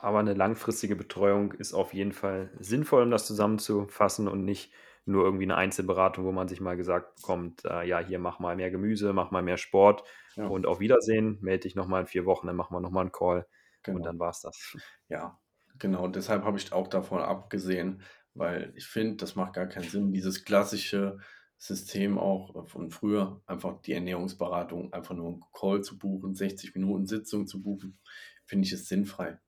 Aber 0.00 0.18
eine 0.18 0.32
langfristige 0.32 0.96
Betreuung 0.96 1.52
ist 1.52 1.74
auf 1.74 1.92
jeden 1.92 2.12
Fall 2.12 2.50
sinnvoll, 2.58 3.02
um 3.02 3.10
das 3.10 3.26
zusammenzufassen 3.26 4.28
und 4.28 4.44
nicht 4.44 4.72
nur 5.04 5.24
irgendwie 5.24 5.44
eine 5.44 5.56
Einzelberatung, 5.56 6.24
wo 6.24 6.32
man 6.32 6.48
sich 6.48 6.60
mal 6.60 6.76
gesagt 6.76 7.16
bekommt, 7.16 7.64
äh, 7.64 7.86
ja, 7.86 7.98
hier 7.98 8.18
mach 8.18 8.38
mal 8.38 8.56
mehr 8.56 8.70
Gemüse, 8.70 9.12
mach 9.12 9.30
mal 9.30 9.42
mehr 9.42 9.58
Sport 9.58 10.04
ja. 10.36 10.46
und 10.46 10.66
auf 10.66 10.80
Wiedersehen, 10.80 11.38
melde 11.42 11.62
dich 11.62 11.74
nochmal 11.74 12.02
in 12.02 12.06
vier 12.06 12.24
Wochen, 12.24 12.46
dann 12.46 12.56
machen 12.56 12.74
wir 12.74 12.80
nochmal 12.80 13.02
einen 13.02 13.12
Call 13.12 13.46
genau. 13.82 13.98
und 13.98 14.04
dann 14.04 14.18
war 14.18 14.30
es 14.30 14.40
das. 14.40 14.76
Ja, 15.08 15.38
genau. 15.78 16.08
Deshalb 16.08 16.44
habe 16.44 16.56
ich 16.56 16.72
auch 16.72 16.88
davon 16.88 17.20
abgesehen, 17.20 18.02
weil 18.34 18.72
ich 18.76 18.86
finde, 18.86 19.16
das 19.16 19.36
macht 19.36 19.54
gar 19.54 19.66
keinen 19.66 19.88
Sinn, 19.88 20.12
dieses 20.12 20.44
klassische 20.44 21.18
System 21.58 22.18
auch 22.18 22.68
von 22.68 22.90
früher, 22.90 23.42
einfach 23.46 23.82
die 23.82 23.92
Ernährungsberatung, 23.92 24.94
einfach 24.94 25.14
nur 25.14 25.28
einen 25.28 25.44
Call 25.52 25.82
zu 25.82 25.98
buchen, 25.98 26.34
60 26.34 26.74
Minuten 26.74 27.06
Sitzung 27.06 27.46
zu 27.46 27.60
buchen, 27.60 27.98
finde 28.46 28.66
ich 28.66 28.72
es 28.72 28.88
sinnfrei 28.88 29.38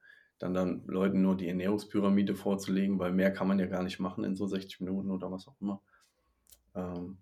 dann 0.42 0.54
dann 0.54 0.82
Leuten 0.86 1.22
nur 1.22 1.36
die 1.36 1.48
Ernährungspyramide 1.48 2.34
vorzulegen, 2.34 2.98
weil 2.98 3.12
mehr 3.12 3.32
kann 3.32 3.46
man 3.46 3.60
ja 3.60 3.66
gar 3.66 3.82
nicht 3.82 4.00
machen 4.00 4.24
in 4.24 4.34
so 4.34 4.46
60 4.46 4.80
Minuten 4.80 5.10
oder 5.10 5.30
was 5.30 5.46
auch 5.46 5.54
immer, 5.60 5.80
ähm, 6.74 7.18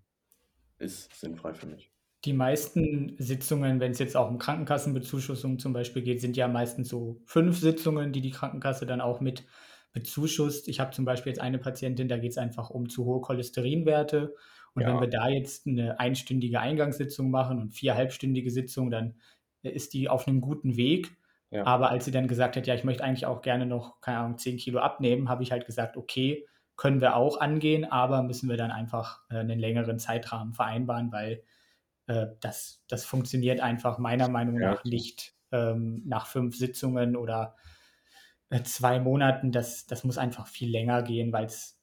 ist 0.79 1.15
sinnfrei 1.15 1.53
für 1.53 1.67
mich. 1.67 1.93
Die 2.25 2.33
meisten 2.33 3.17
Sitzungen, 3.19 3.81
wenn 3.81 3.93
es 3.93 3.99
jetzt 3.99 4.17
auch 4.17 4.31
um 4.31 4.39
Krankenkassenbezuschussung 4.39 5.59
zum 5.59 5.73
Beispiel 5.73 6.03
geht, 6.03 6.21
sind 6.21 6.37
ja 6.37 6.49
meistens 6.49 6.89
so 6.89 7.21
fünf 7.25 7.59
Sitzungen, 7.59 8.13
die 8.13 8.21
die 8.21 8.31
Krankenkasse 8.31 8.87
dann 8.87 9.01
auch 9.01 9.21
mit 9.21 9.45
bezuschusst. 9.93 10.69
Ich 10.69 10.81
habe 10.81 10.93
zum 10.93 11.05
Beispiel 11.05 11.31
jetzt 11.31 11.41
eine 11.41 11.59
Patientin, 11.59 12.09
da 12.09 12.17
geht 12.17 12.33
es 12.33 12.39
einfach 12.39 12.71
um 12.71 12.89
zu 12.89 13.05
hohe 13.05 13.21
Cholesterinwerte. 13.21 14.35
Und 14.75 14.83
ja. 14.83 14.89
wenn 14.89 15.01
wir 15.01 15.09
da 15.09 15.29
jetzt 15.29 15.67
eine 15.67 15.99
einstündige 15.99 16.61
Eingangssitzung 16.61 17.31
machen 17.31 17.59
und 17.59 17.71
vier 17.71 17.95
halbstündige 17.97 18.51
Sitzungen, 18.51 18.91
dann 18.91 19.15
ist 19.63 19.93
die 19.93 20.09
auf 20.09 20.27
einem 20.27 20.41
guten 20.41 20.77
Weg. 20.77 21.17
Ja. 21.51 21.67
Aber 21.67 21.91
als 21.91 22.05
sie 22.05 22.13
dann 22.13 22.29
gesagt 22.29 22.57
hat, 22.57 22.67
ja, 22.67 22.75
ich 22.75 22.85
möchte 22.85 23.03
eigentlich 23.03 23.27
auch 23.27 23.43
gerne 23.43 23.67
noch, 23.67 24.01
keine 24.01 24.19
Ahnung, 24.19 24.39
10 24.39 24.57
Kilo 24.57 24.79
abnehmen, 24.79 25.29
habe 25.29 25.43
ich 25.43 25.51
halt 25.51 25.67
gesagt, 25.67 25.97
okay, 25.97 26.47
können 26.77 27.01
wir 27.01 27.17
auch 27.17 27.41
angehen, 27.41 27.85
aber 27.85 28.23
müssen 28.23 28.49
wir 28.49 28.57
dann 28.57 28.71
einfach 28.71 29.21
äh, 29.31 29.39
einen 29.39 29.59
längeren 29.59 29.99
Zeitrahmen 29.99 30.55
vereinbaren, 30.55 31.13
weil 31.13 31.43
äh, 32.07 32.29
das, 32.41 32.83
das 32.89 33.05
funktioniert 33.05 33.61
einfach 33.61 33.99
meiner 33.99 34.29
Meinung 34.29 34.61
ja. 34.61 34.71
nach 34.73 34.85
nicht 34.85 35.35
ähm, 35.53 36.03
nach 36.07 36.27
fünf 36.27 36.57
Sitzungen 36.57 37.17
oder 37.17 37.57
äh, 38.49 38.63
zwei 38.63 39.01
Monaten. 39.01 39.53
Das, 39.53 39.87
das 39.87 40.05
muss 40.05 40.19
einfach 40.19 40.47
viel 40.47 40.71
länger 40.71 41.03
gehen, 41.03 41.33
weil 41.33 41.45
es 41.45 41.81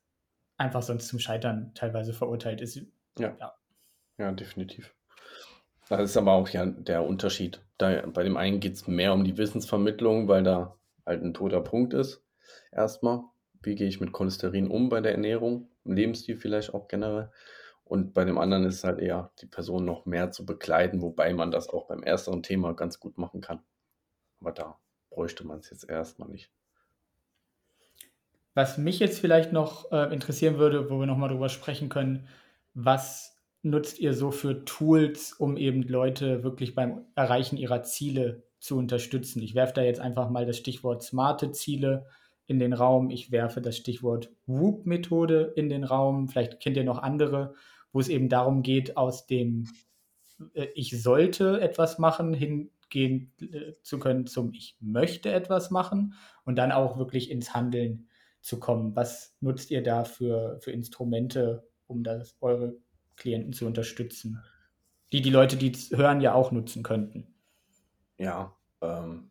einfach 0.58 0.82
sonst 0.82 1.08
zum 1.10 1.20
Scheitern 1.20 1.74
teilweise 1.76 2.14
verurteilt 2.14 2.62
ist. 2.62 2.82
Ja, 3.20 3.36
ja. 3.40 3.56
ja 4.18 4.32
definitiv. 4.32 4.97
Das 5.90 6.02
ist 6.02 6.18
aber 6.18 6.34
auch 6.34 6.50
ja 6.50 6.66
der 6.66 7.06
Unterschied. 7.06 7.62
Da, 7.78 8.06
bei 8.08 8.24
dem 8.24 8.38
einen 8.38 8.60
geht 8.60 8.74
es 8.74 8.88
mehr 8.88 9.14
um 9.14 9.24
die 9.24 9.38
Wissensvermittlung, 9.38 10.28
weil 10.28 10.44
da 10.44 10.76
halt 11.06 11.24
ein 11.24 11.34
toter 11.34 11.62
Punkt 11.62 11.94
ist. 11.94 12.24
Erstmal, 12.72 13.22
wie 13.62 13.76
gehe 13.76 13.88
ich 13.88 14.02
mit 14.02 14.12
Cholesterin 14.12 14.68
um 14.68 14.90
bei 14.90 15.02
der 15.02 15.14
Ernährung, 15.14 15.70
im 15.86 15.94
Lebensstil 15.94 16.38
vielleicht 16.38 16.74
auch 16.74 16.88
generell. 16.88 17.32
Und 17.86 18.14
bei 18.14 18.26
dem 18.26 18.38
anderen 18.38 18.66
ist 18.66 18.76
es 18.76 18.84
halt 18.84 19.00
eher, 19.00 19.32
die 19.42 19.46
Person 19.46 19.86
noch 19.86 20.06
mehr 20.06 20.32
zu 20.32 20.46
begleiten, 20.46 21.02
wobei 21.02 21.34
man 21.34 21.52
das 21.52 21.70
auch 21.70 21.88
beim 21.88 22.04
ersteren 22.04 22.44
Thema 22.44 22.74
ganz 22.74 23.00
gut 23.00 23.18
machen 23.18 23.40
kann. 23.40 23.62
Aber 24.42 24.52
da 24.52 24.78
bräuchte 25.10 25.48
man 25.48 25.60
es 25.60 25.70
jetzt 25.70 25.90
erstmal 25.90 26.28
nicht. 26.28 26.52
Was 28.54 28.78
mich 28.78 29.00
jetzt 29.00 29.20
vielleicht 29.20 29.54
noch 29.54 29.92
äh, 29.92 30.14
interessieren 30.14 30.58
würde, 30.58 30.90
wo 30.90 31.00
wir 31.00 31.06
nochmal 31.06 31.30
drüber 31.30 31.48
sprechen 31.48 31.88
können, 31.88 32.28
was 32.74 33.37
nutzt 33.64 34.00
ihr 34.00 34.14
so 34.14 34.32
für 34.32 34.66
Tools, 34.66 35.34
um 35.34 35.58
eben 35.58 35.84
Leute 35.84 36.44
wirklich 36.44 36.76
beim 36.76 37.06
Erreichen 37.16 37.58
ihrer 37.58 37.84
Ziele 37.84 38.44
zu 38.60 38.78
unterstützen? 38.78 39.42
Ich 39.42 39.56
werfe 39.56 39.74
da 39.74 39.82
jetzt 39.82 40.00
einfach 40.00 40.30
mal 40.30 40.46
das 40.46 40.58
Stichwort 40.58 41.04
smarte 41.04 41.52
Ziele 41.52 42.06
in 42.48 42.60
den 42.60 42.74
Raum. 42.74 43.10
Ich 43.10 43.32
werfe 43.32 43.62
das 43.62 43.78
Stichwort 43.78 44.32
Whoop-Methode 44.46 45.54
in 45.56 45.70
den 45.70 45.84
Raum. 45.84 46.30
Vielleicht 46.30 46.60
kennt 46.60 46.78
ihr 46.78 46.84
noch 46.84 47.00
andere, 47.00 47.54
wo 47.92 48.00
es 48.00 48.10
eben 48.10 48.30
darum 48.30 48.64
geht, 48.64 48.98
aus 48.98 49.28
dem 49.28 49.68
äh, 50.54 50.68
Ich 50.76 51.02
sollte 51.02 51.60
etwas 51.60 52.00
machen 52.00 52.34
hingehen 52.34 53.34
äh, 53.42 53.74
zu 53.82 54.00
können 54.00 54.28
zum 54.28 54.54
Ich 54.54 54.78
möchte 54.80 55.32
etwas 55.32 55.72
machen 55.72 56.14
und 56.46 56.58
dann 56.58 56.72
auch 56.72 56.98
wirklich 56.98 57.30
ins 57.30 57.54
Handeln 57.54 58.08
zu 58.42 58.60
kommen. 58.60 58.96
Was 58.96 59.36
nutzt 59.42 59.72
ihr 59.72 59.84
da 59.84 60.06
für, 60.06 60.58
für 60.62 60.72
Instrumente, 60.72 61.68
um 61.86 62.04
das 62.04 62.38
eure 62.40 62.76
Klienten 63.18 63.52
zu 63.52 63.66
unterstützen. 63.66 64.42
Die 65.12 65.22
die 65.22 65.30
Leute, 65.30 65.58
die 65.58 65.72
hören, 65.96 66.22
ja 66.22 66.34
auch 66.34 66.52
nutzen 66.52 66.84
könnten. 66.84 67.34
Ja, 68.18 68.56
ähm, 68.82 69.30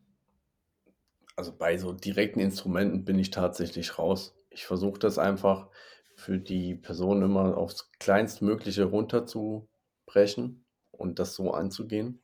also 1.35 1.55
bei 1.55 1.77
so 1.77 1.93
direkten 1.93 2.39
Instrumenten 2.39 3.05
bin 3.05 3.19
ich 3.19 3.31
tatsächlich 3.31 3.97
raus. 3.97 4.35
Ich 4.49 4.65
versuche 4.65 4.99
das 4.99 5.17
einfach 5.17 5.69
für 6.15 6.39
die 6.39 6.75
Person 6.75 7.21
immer 7.21 7.57
aufs 7.57 7.91
kleinstmögliche 7.99 8.85
runterzubrechen 8.85 10.65
und 10.91 11.19
das 11.19 11.35
so 11.35 11.51
anzugehen. 11.51 12.21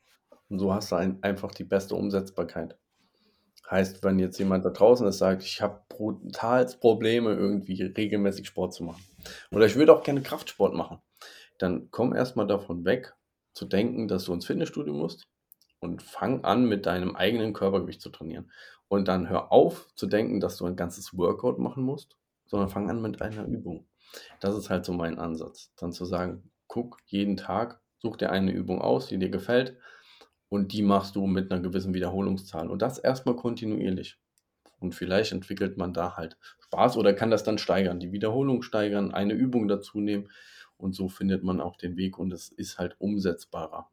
Und 0.48 0.58
so 0.58 0.74
hast 0.74 0.90
du 0.90 0.96
ein, 0.96 1.22
einfach 1.22 1.52
die 1.52 1.64
beste 1.64 1.94
Umsetzbarkeit. 1.94 2.76
Heißt, 3.70 4.02
wenn 4.02 4.18
jetzt 4.18 4.38
jemand 4.38 4.64
da 4.64 4.70
draußen 4.70 5.06
ist, 5.06 5.18
sagt, 5.18 5.42
ich 5.42 5.62
habe 5.62 5.80
brutal 5.88 6.66
Probleme, 6.80 7.32
irgendwie 7.32 7.80
regelmäßig 7.82 8.46
Sport 8.48 8.74
zu 8.74 8.82
machen. 8.82 9.02
Oder 9.52 9.66
ich 9.66 9.76
würde 9.76 9.94
auch 9.94 10.02
gerne 10.02 10.22
Kraftsport 10.22 10.74
machen 10.74 10.98
dann 11.58 11.88
komm 11.90 12.14
erstmal 12.14 12.46
davon 12.46 12.84
weg, 12.84 13.14
zu 13.52 13.66
denken, 13.66 14.08
dass 14.08 14.24
du 14.24 14.32
ins 14.32 14.46
Fitnessstudio 14.46 14.92
musst 14.92 15.26
und 15.80 16.02
fang 16.02 16.44
an, 16.44 16.66
mit 16.66 16.86
deinem 16.86 17.14
eigenen 17.14 17.52
Körpergewicht 17.52 18.00
zu 18.00 18.10
trainieren. 18.10 18.50
Und 18.88 19.08
dann 19.08 19.28
hör 19.28 19.52
auf 19.52 19.94
zu 19.94 20.06
denken, 20.06 20.40
dass 20.40 20.56
du 20.56 20.66
ein 20.66 20.76
ganzes 20.76 21.16
Workout 21.16 21.58
machen 21.58 21.84
musst, 21.84 22.16
sondern 22.46 22.68
fang 22.68 22.90
an 22.90 23.00
mit 23.00 23.22
einer 23.22 23.44
Übung. 23.44 23.86
Das 24.40 24.56
ist 24.56 24.70
halt 24.70 24.84
so 24.84 24.92
mein 24.92 25.18
Ansatz. 25.18 25.72
Dann 25.76 25.92
zu 25.92 26.04
sagen, 26.04 26.50
guck 26.66 26.98
jeden 27.06 27.36
Tag, 27.36 27.80
such 27.98 28.16
dir 28.16 28.30
eine 28.30 28.52
Übung 28.52 28.80
aus, 28.80 29.06
die 29.06 29.18
dir 29.18 29.30
gefällt 29.30 29.76
und 30.48 30.72
die 30.72 30.82
machst 30.82 31.16
du 31.16 31.26
mit 31.26 31.50
einer 31.50 31.60
gewissen 31.60 31.94
Wiederholungszahl. 31.94 32.70
Und 32.70 32.82
das 32.82 32.98
erstmal 32.98 33.36
kontinuierlich. 33.36 34.18
Und 34.78 34.94
vielleicht 34.94 35.32
entwickelt 35.32 35.78
man 35.78 35.94
da 35.94 36.16
halt 36.16 36.36
Spaß 36.60 36.96
oder 36.96 37.14
kann 37.14 37.30
das 37.30 37.42
dann 37.42 37.58
steigern, 37.58 38.00
die 38.00 38.12
Wiederholung 38.12 38.62
steigern, 38.62 39.14
eine 39.14 39.32
Übung 39.32 39.66
dazu 39.66 40.00
nehmen. 40.00 40.30
Und 40.84 40.94
so 40.94 41.08
findet 41.08 41.42
man 41.42 41.62
auch 41.62 41.76
den 41.76 41.96
Weg 41.96 42.18
und 42.18 42.30
es 42.30 42.50
ist 42.50 42.76
halt 42.76 42.94
umsetzbarer. 42.98 43.90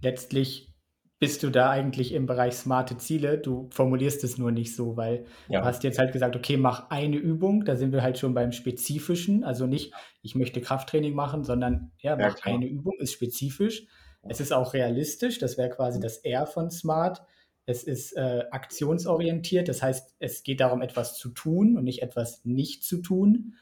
Letztlich 0.00 0.72
bist 1.18 1.42
du 1.42 1.50
da 1.50 1.68
eigentlich 1.68 2.12
im 2.12 2.26
Bereich 2.26 2.54
smarte 2.54 2.96
Ziele. 2.96 3.38
Du 3.38 3.68
formulierst 3.72 4.22
es 4.22 4.38
nur 4.38 4.52
nicht 4.52 4.76
so, 4.76 4.96
weil 4.96 5.26
ja. 5.48 5.60
du 5.60 5.66
hast 5.66 5.82
jetzt 5.82 5.98
halt 5.98 6.12
gesagt, 6.12 6.36
okay, 6.36 6.56
mach 6.56 6.90
eine 6.90 7.16
Übung. 7.16 7.64
Da 7.64 7.74
sind 7.74 7.90
wir 7.90 8.04
halt 8.04 8.18
schon 8.18 8.34
beim 8.34 8.52
Spezifischen. 8.52 9.42
Also 9.42 9.66
nicht, 9.66 9.92
ich 10.22 10.36
möchte 10.36 10.60
Krafttraining 10.60 11.12
machen, 11.12 11.42
sondern 11.42 11.90
ja, 11.98 12.14
mach 12.14 12.38
ja, 12.38 12.54
eine 12.54 12.68
Übung, 12.68 12.94
ist 13.00 13.12
spezifisch. 13.12 13.84
Es 14.22 14.38
ist 14.38 14.52
auch 14.52 14.74
realistisch. 14.74 15.40
Das 15.40 15.58
wäre 15.58 15.70
quasi 15.70 15.98
das 15.98 16.18
R 16.18 16.46
von 16.46 16.70
smart. 16.70 17.20
Es 17.66 17.82
ist 17.82 18.16
äh, 18.16 18.44
aktionsorientiert. 18.52 19.68
Das 19.68 19.82
heißt, 19.82 20.14
es 20.20 20.44
geht 20.44 20.60
darum, 20.60 20.82
etwas 20.82 21.18
zu 21.18 21.30
tun 21.30 21.76
und 21.76 21.82
nicht 21.82 22.00
etwas 22.02 22.44
nicht 22.44 22.84
zu 22.84 22.98
tun. 22.98 23.54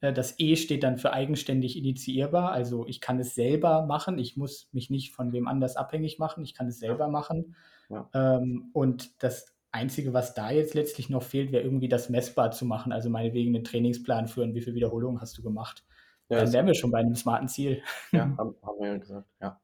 Äh, 0.00 0.12
das 0.12 0.38
E 0.38 0.56
steht 0.56 0.82
dann 0.82 0.98
für 0.98 1.12
eigenständig 1.12 1.76
initiierbar. 1.76 2.52
Also 2.52 2.86
ich 2.86 3.00
kann 3.00 3.18
es 3.18 3.34
selber 3.34 3.86
machen. 3.86 4.18
Ich 4.18 4.36
muss 4.36 4.68
mich 4.72 4.90
nicht 4.90 5.12
von 5.12 5.32
wem 5.32 5.48
anders 5.48 5.76
abhängig 5.76 6.18
machen. 6.18 6.44
Ich 6.44 6.54
kann 6.54 6.68
es 6.68 6.78
selber 6.78 7.06
ja. 7.06 7.10
machen. 7.10 7.56
Ja. 7.88 8.08
Ähm, 8.14 8.70
und 8.72 9.22
das 9.22 9.54
Einzige, 9.70 10.12
was 10.12 10.34
da 10.34 10.50
jetzt 10.50 10.74
letztlich 10.74 11.10
noch 11.10 11.22
fehlt, 11.22 11.52
wäre 11.52 11.62
irgendwie 11.62 11.88
das 11.88 12.08
messbar 12.08 12.50
zu 12.50 12.64
machen. 12.64 12.92
Also 12.92 13.10
meinetwegen 13.10 13.54
einen 13.54 13.64
Trainingsplan 13.64 14.28
führen. 14.28 14.54
Wie 14.54 14.60
viele 14.60 14.76
Wiederholungen 14.76 15.20
hast 15.20 15.36
du 15.38 15.42
gemacht? 15.42 15.84
Ja, 16.28 16.38
dann 16.38 16.52
wären 16.52 16.66
wir 16.66 16.74
schon 16.74 16.90
bei 16.90 16.98
einem 16.98 17.14
smarten 17.14 17.48
Ziel. 17.48 17.82
Ja, 18.12 18.20
haben, 18.38 18.54
haben 18.62 18.80
wir 18.80 18.88
ja 18.88 18.96
gesagt. 18.98 19.28
Ja. 19.40 19.60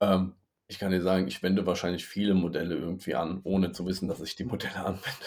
Ähm, 0.00 0.34
ich 0.66 0.78
kann 0.78 0.90
dir 0.90 1.00
sagen, 1.00 1.28
ich 1.28 1.42
wende 1.42 1.66
wahrscheinlich 1.66 2.06
viele 2.06 2.34
Modelle 2.34 2.74
irgendwie 2.74 3.14
an, 3.14 3.40
ohne 3.44 3.72
zu 3.72 3.86
wissen, 3.86 4.06
dass 4.08 4.20
ich 4.20 4.36
die 4.36 4.44
Modelle 4.44 4.76
anwende. 4.76 5.26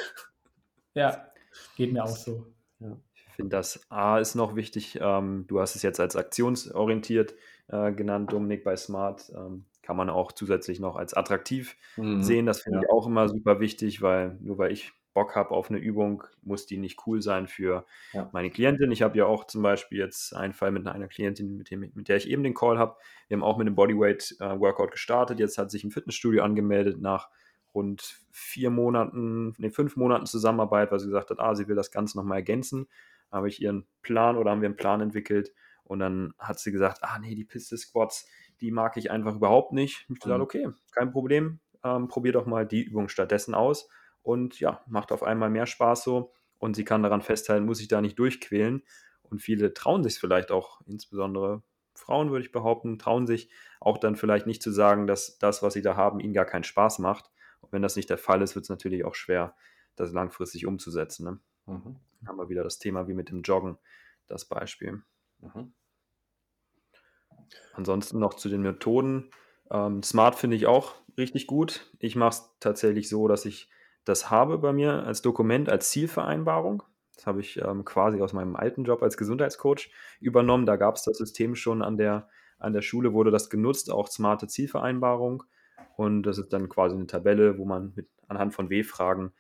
Ja, 0.94 1.32
geht 1.78 1.92
mir 1.94 2.04
auch 2.04 2.16
so. 2.16 2.54
Ja. 2.80 2.98
Ich 3.32 3.36
finde, 3.38 3.56
das 3.56 3.82
A 3.90 4.20
ist 4.20 4.36
noch 4.36 4.56
wichtig. 4.56 5.00
Ähm, 5.02 5.46
du 5.48 5.60
hast 5.60 5.76
es 5.76 5.82
jetzt 5.82 6.00
als 6.00 6.16
aktionsorientiert 6.16 7.34
äh, 7.68 7.92
genannt, 7.92 8.32
Dominik, 8.32 8.64
bei 8.64 8.76
Smart. 8.76 9.32
Ähm, 9.36 9.66
kann 9.82 9.98
man 9.98 10.10
auch 10.10 10.32
zusätzlich 10.32 10.80
noch 10.80 10.96
als 10.96 11.14
attraktiv 11.14 11.76
mhm. 11.98 12.22
sehen. 12.22 12.46
Das 12.46 12.62
finde 12.62 12.80
ja. 12.80 12.84
ich 12.84 12.90
auch 12.90 13.08
immer 13.08 13.28
super 13.30 13.60
wichtig, 13.60 14.02
weil 14.02 14.38
nur 14.42 14.58
weil 14.58 14.72
ich 14.72 14.94
Bock 15.14 15.36
habe 15.36 15.52
auf 15.52 15.70
eine 15.70 15.80
Übung, 15.80 16.24
muss 16.42 16.66
die 16.66 16.78
nicht 16.78 17.06
cool 17.06 17.22
sein 17.22 17.48
für 17.48 17.86
ja. 18.14 18.30
meine 18.32 18.50
Klientin. 18.50 18.92
Ich 18.92 19.02
habe 19.02 19.18
ja 19.18 19.26
auch 19.26 19.46
zum 19.46 19.62
Beispiel 19.62 19.98
jetzt 19.98 20.36
einen 20.36 20.54
Fall 20.54 20.72
mit 20.72 20.88
einer 20.88 21.08
Klientin, 21.08 21.58
mit, 21.58 21.70
dem, 21.72 21.92
mit 21.94 22.08
der 22.08 22.18
ich 22.18 22.30
eben 22.30 22.44
den 22.44 22.54
Call 22.54 22.78
habe. 22.78 22.96
Wir 23.28 23.36
haben 23.36 23.44
auch 23.44 23.58
mit 23.58 23.68
dem 23.68 23.76
Bodyweight-Workout 23.76 24.90
äh, 24.90 24.92
gestartet. 24.92 25.40
Jetzt 25.40 25.58
hat 25.58 25.72
sich 25.72 25.84
im 25.84 25.92
Fitnessstudio 25.92 26.44
angemeldet 26.44 27.02
nach 27.02 27.30
rund 27.74 28.20
vier 28.32 28.70
Monaten, 28.70 29.54
nee, 29.58 29.70
fünf 29.70 29.96
Monaten 29.96 30.26
Zusammenarbeit, 30.26 30.92
weil 30.92 31.00
sie 31.00 31.08
gesagt 31.08 31.30
hat, 31.30 31.40
ah, 31.40 31.56
sie 31.56 31.68
will 31.68 31.76
das 31.76 31.92
Ganze 31.92 32.18
nochmal 32.18 32.38
ergänzen. 32.38 32.88
Habe 33.32 33.48
ich 33.48 33.62
ihren 33.62 33.88
Plan 34.02 34.38
oder 34.38 34.52
haben 34.52 34.62
wir 34.62 34.68
einen 34.68 34.78
Plan 34.78 35.02
entwickelt 35.02 35.54
und 35.84 36.00
dann 36.00 36.34
hat 36.38 36.60
sie 36.60 36.72
gesagt, 36.72 37.00
ah 37.02 37.20
nee, 37.20 37.36
die 37.36 37.46
Piste 37.46 37.78
Squats, 37.78 38.28
die 38.62 38.72
mag 38.72 38.96
ich 38.98 39.12
einfach 39.12 39.36
überhaupt 39.36 39.74
nicht. 39.74 40.06
Ich 40.10 40.20
gesagt, 40.20 40.38
mhm. 40.38 40.44
okay, 40.44 40.70
kein 40.92 41.12
Problem, 41.12 41.60
ähm, 41.84 42.08
probier 42.08 42.32
doch 42.32 42.46
mal 42.46 42.66
die 42.66 42.82
Übung 42.82 43.10
stattdessen 43.10 43.54
aus 43.56 43.90
und 44.22 44.60
ja, 44.60 44.82
macht 44.88 45.12
auf 45.12 45.24
einmal 45.24 45.50
mehr 45.50 45.66
Spaß 45.66 46.04
so 46.04 46.32
und 46.60 46.76
sie 46.76 46.86
kann 46.86 47.04
daran 47.04 47.22
festhalten, 47.22 47.66
muss 47.66 47.82
ich 47.82 47.88
da 47.88 48.02
nicht 48.02 48.18
durchquälen 48.20 48.84
und 49.24 49.42
viele 49.42 49.74
trauen 49.74 50.04
sich 50.04 50.20
vielleicht 50.20 50.52
auch, 50.52 50.82
insbesondere 50.86 51.64
Frauen 51.94 52.32
würde 52.32 52.46
ich 52.46 52.52
behaupten, 52.52 52.98
trauen 52.98 53.28
sich 53.28 53.50
auch 53.80 53.98
dann 53.98 54.16
vielleicht 54.16 54.48
nicht 54.48 54.64
zu 54.64 54.72
sagen, 54.72 55.08
dass 55.08 55.38
das, 55.40 55.62
was 55.62 55.74
sie 55.74 55.82
da 55.82 55.96
haben, 55.96 56.20
ihnen 56.20 56.34
gar 56.34 56.46
keinen 56.46 56.64
Spaß 56.64 57.00
macht 57.00 57.32
und 57.62 57.72
wenn 57.72 57.82
das 57.82 57.96
nicht 57.96 58.10
der 58.10 58.18
Fall 58.18 58.42
ist, 58.42 58.56
wird 58.56 58.64
es 58.64 58.70
natürlich 58.70 59.04
auch 59.06 59.16
schwer, 59.16 59.56
das 59.96 60.14
langfristig 60.14 60.66
umzusetzen. 60.66 61.26
Ne? 61.26 61.40
Mhm. 61.72 62.28
Haben 62.28 62.38
wir 62.38 62.50
wieder 62.50 62.64
das 62.64 62.80
Thema 62.80 63.08
wie 63.08 63.14
mit 63.14 63.30
dem 63.30 63.42
Joggen, 63.42 63.78
das 64.28 64.46
Beispiel. 64.46 65.02
Mhm. 65.40 65.74
Ansonsten 67.74 68.20
noch 68.20 68.36
zu 68.36 68.50
den 68.50 68.62
Methoden. 68.62 69.30
Ähm, 69.70 70.04
Smart 70.04 70.36
finde 70.36 70.56
ich 70.56 70.68
auch 70.68 70.96
richtig 71.18 71.48
gut. 71.48 71.92
Ich 72.00 72.16
mache 72.16 72.30
es 72.30 72.56
tatsächlich 72.60 73.10
so, 73.10 73.28
dass 73.28 73.46
ich 73.46 73.70
das 74.06 74.30
habe 74.30 74.58
bei 74.58 74.74
mir 74.74 75.06
als 75.06 75.22
Dokument, 75.22 75.70
als 75.70 75.90
Zielvereinbarung. 75.90 76.84
Das 77.16 77.28
habe 77.28 77.42
ich 77.42 77.62
ähm, 77.62 77.86
quasi 77.86 78.22
aus 78.22 78.34
meinem 78.34 78.56
alten 78.56 78.84
Job 78.84 79.04
als 79.04 79.18
Gesundheitscoach 79.18 79.92
übernommen. 80.20 80.66
Da 80.66 80.76
gab 80.76 80.96
es 80.96 81.04
das 81.04 81.18
System 81.18 81.56
schon 81.56 81.82
an 81.82 81.98
der, 81.98 82.30
an 82.58 82.74
der 82.74 82.82
Schule, 82.82 83.14
wurde 83.14 83.32
das 83.32 83.50
genutzt, 83.50 83.92
auch 83.92 84.08
smarte 84.08 84.48
Zielvereinbarung. 84.48 85.44
Und 85.98 86.24
das 86.24 86.38
ist 86.38 86.54
dann 86.54 86.70
quasi 86.70 86.96
eine 86.96 87.08
Tabelle, 87.08 87.58
wo 87.58 87.66
man 87.66 87.94
mit, 87.96 88.10
anhand 88.28 88.54
von 88.54 88.70
W-Fragen 88.70 89.34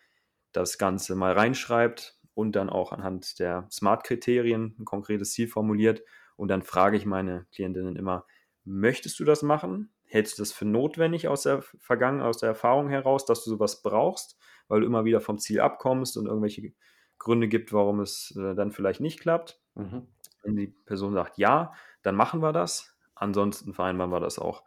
das 0.51 0.77
Ganze 0.77 1.15
mal 1.15 1.33
reinschreibt 1.33 2.19
und 2.33 2.55
dann 2.55 2.69
auch 2.69 2.91
anhand 2.91 3.39
der 3.39 3.67
Smart-Kriterien 3.71 4.75
ein 4.79 4.85
konkretes 4.85 5.31
Ziel 5.31 5.47
formuliert. 5.47 6.03
Und 6.35 6.47
dann 6.47 6.63
frage 6.63 6.97
ich 6.97 7.05
meine 7.05 7.45
Klientinnen 7.51 7.95
immer, 7.95 8.25
möchtest 8.63 9.19
du 9.19 9.25
das 9.25 9.41
machen? 9.41 9.93
Hältst 10.05 10.37
du 10.37 10.41
das 10.41 10.51
für 10.51 10.65
notwendig 10.65 11.27
aus 11.27 11.43
der 11.43 11.61
Vergangenheit, 11.79 12.27
aus 12.27 12.37
der 12.37 12.49
Erfahrung 12.49 12.89
heraus, 12.89 13.25
dass 13.25 13.43
du 13.43 13.49
sowas 13.49 13.81
brauchst, 13.81 14.37
weil 14.67 14.81
du 14.81 14.87
immer 14.87 15.05
wieder 15.05 15.21
vom 15.21 15.37
Ziel 15.37 15.61
abkommst 15.61 16.17
und 16.17 16.25
irgendwelche 16.27 16.73
Gründe 17.17 17.47
gibt, 17.47 17.71
warum 17.71 17.99
es 17.99 18.35
äh, 18.37 18.55
dann 18.55 18.71
vielleicht 18.71 18.99
nicht 18.99 19.19
klappt? 19.19 19.61
Mhm. 19.75 20.07
Wenn 20.43 20.55
die 20.55 20.67
Person 20.67 21.13
sagt 21.13 21.37
ja, 21.37 21.73
dann 22.01 22.15
machen 22.15 22.41
wir 22.41 22.51
das. 22.51 22.97
Ansonsten 23.13 23.73
vereinbaren 23.73 24.11
wir 24.11 24.19
das 24.19 24.39
auch 24.39 24.63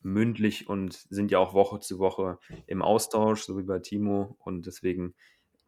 mündlich 0.00 0.68
und 0.68 0.92
sind 0.92 1.30
ja 1.30 1.38
auch 1.38 1.54
Woche 1.54 1.80
zu 1.80 1.98
Woche 1.98 2.38
im 2.66 2.82
Austausch, 2.82 3.42
so 3.42 3.56
wie 3.58 3.62
bei 3.62 3.78
Timo. 3.78 4.36
Und 4.40 4.66
deswegen 4.66 5.14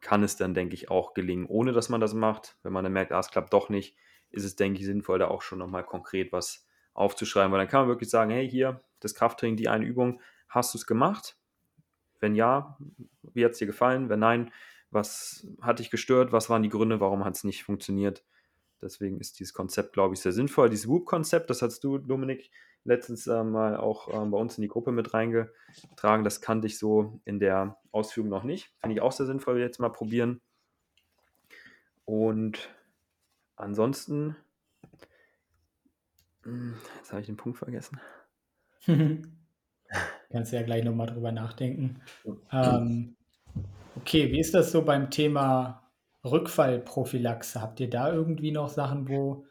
kann 0.01 0.23
es 0.23 0.35
dann, 0.35 0.53
denke 0.53 0.75
ich, 0.75 0.89
auch 0.89 1.13
gelingen, 1.13 1.45
ohne 1.47 1.73
dass 1.73 1.89
man 1.89 2.01
das 2.01 2.13
macht. 2.13 2.57
Wenn 2.63 2.73
man 2.73 2.83
dann 2.83 2.93
merkt, 2.93 3.11
ah, 3.11 3.19
es 3.19 3.31
klappt 3.31 3.53
doch 3.53 3.69
nicht, 3.69 3.95
ist 4.29 4.43
es, 4.43 4.55
denke 4.55 4.79
ich, 4.79 4.85
sinnvoll, 4.85 5.19
da 5.19 5.27
auch 5.27 5.41
schon 5.41 5.59
nochmal 5.59 5.83
konkret 5.83 6.31
was 6.31 6.67
aufzuschreiben, 6.93 7.51
weil 7.51 7.59
dann 7.59 7.67
kann 7.67 7.81
man 7.81 7.89
wirklich 7.89 8.09
sagen, 8.09 8.31
hey, 8.31 8.49
hier, 8.49 8.81
das 8.99 9.13
Krafttraining, 9.13 9.55
die 9.55 9.69
eine 9.69 9.85
Übung, 9.85 10.21
hast 10.49 10.73
du 10.73 10.77
es 10.77 10.87
gemacht? 10.87 11.37
Wenn 12.19 12.35
ja, 12.35 12.77
wie 13.33 13.45
hat 13.45 13.51
es 13.51 13.59
dir 13.59 13.67
gefallen? 13.67 14.09
Wenn 14.09 14.19
nein, 14.19 14.51
was 14.89 15.47
hat 15.61 15.79
dich 15.79 15.91
gestört? 15.91 16.31
Was 16.31 16.49
waren 16.49 16.63
die 16.63 16.69
Gründe? 16.69 16.99
Warum 16.99 17.23
hat 17.25 17.35
es 17.35 17.43
nicht 17.43 17.63
funktioniert? 17.63 18.23
Deswegen 18.81 19.19
ist 19.19 19.39
dieses 19.39 19.53
Konzept, 19.53 19.93
glaube 19.93 20.13
ich, 20.13 20.21
sehr 20.21 20.31
sinnvoll. 20.31 20.69
Dieses 20.69 20.87
Whoop-Konzept, 20.87 21.49
das 21.49 21.61
hast 21.61 21.83
du, 21.83 21.97
Dominik, 21.97 22.49
letztens 22.87 23.27
äh, 23.27 23.43
mal 23.43 23.77
auch 23.77 24.07
äh, 24.07 24.25
bei 24.25 24.37
uns 24.37 24.57
in 24.57 24.61
die 24.63 24.67
Gruppe 24.67 24.91
mit 24.91 25.13
reingetragen. 25.13 26.23
Das 26.23 26.41
kannte 26.41 26.67
ich 26.67 26.79
so 26.79 27.19
in 27.25 27.39
der 27.39 27.77
Ausführung 27.91 28.29
noch 28.29 28.43
nicht. 28.43 28.71
Finde 28.79 28.95
ich 28.95 29.01
auch 29.01 29.11
sehr 29.11 29.25
sinnvoll, 29.25 29.59
jetzt 29.59 29.79
mal 29.79 29.89
probieren. 29.89 30.41
Und 32.05 32.69
ansonsten, 33.57 34.35
hm, 36.43 36.75
jetzt 36.97 37.11
habe 37.11 37.21
ich 37.21 37.27
den 37.27 37.37
Punkt 37.37 37.57
vergessen. 37.59 37.99
Kannst 40.31 40.53
ja 40.53 40.63
gleich 40.63 40.83
nochmal 40.83 41.07
drüber 41.07 41.31
nachdenken. 41.31 42.01
Ähm, 42.51 43.15
okay, 43.95 44.31
wie 44.31 44.39
ist 44.39 44.53
das 44.53 44.71
so 44.71 44.81
beim 44.83 45.09
Thema 45.09 45.83
Rückfallprophylaxe, 46.23 47.61
habt 47.61 47.79
ihr 47.79 47.89
da 47.89 48.11
irgendwie 48.11 48.51
noch 48.51 48.69
Sachen, 48.69 49.07
wo 49.09 49.45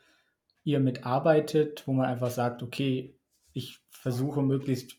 ihr 0.64 0.80
mitarbeitet, 0.80 1.86
wo 1.86 1.92
man 1.92 2.06
einfach 2.06 2.30
sagt, 2.30 2.62
okay, 2.62 3.15
ich 3.56 3.80
versuche 3.88 4.42
möglichst 4.42 4.98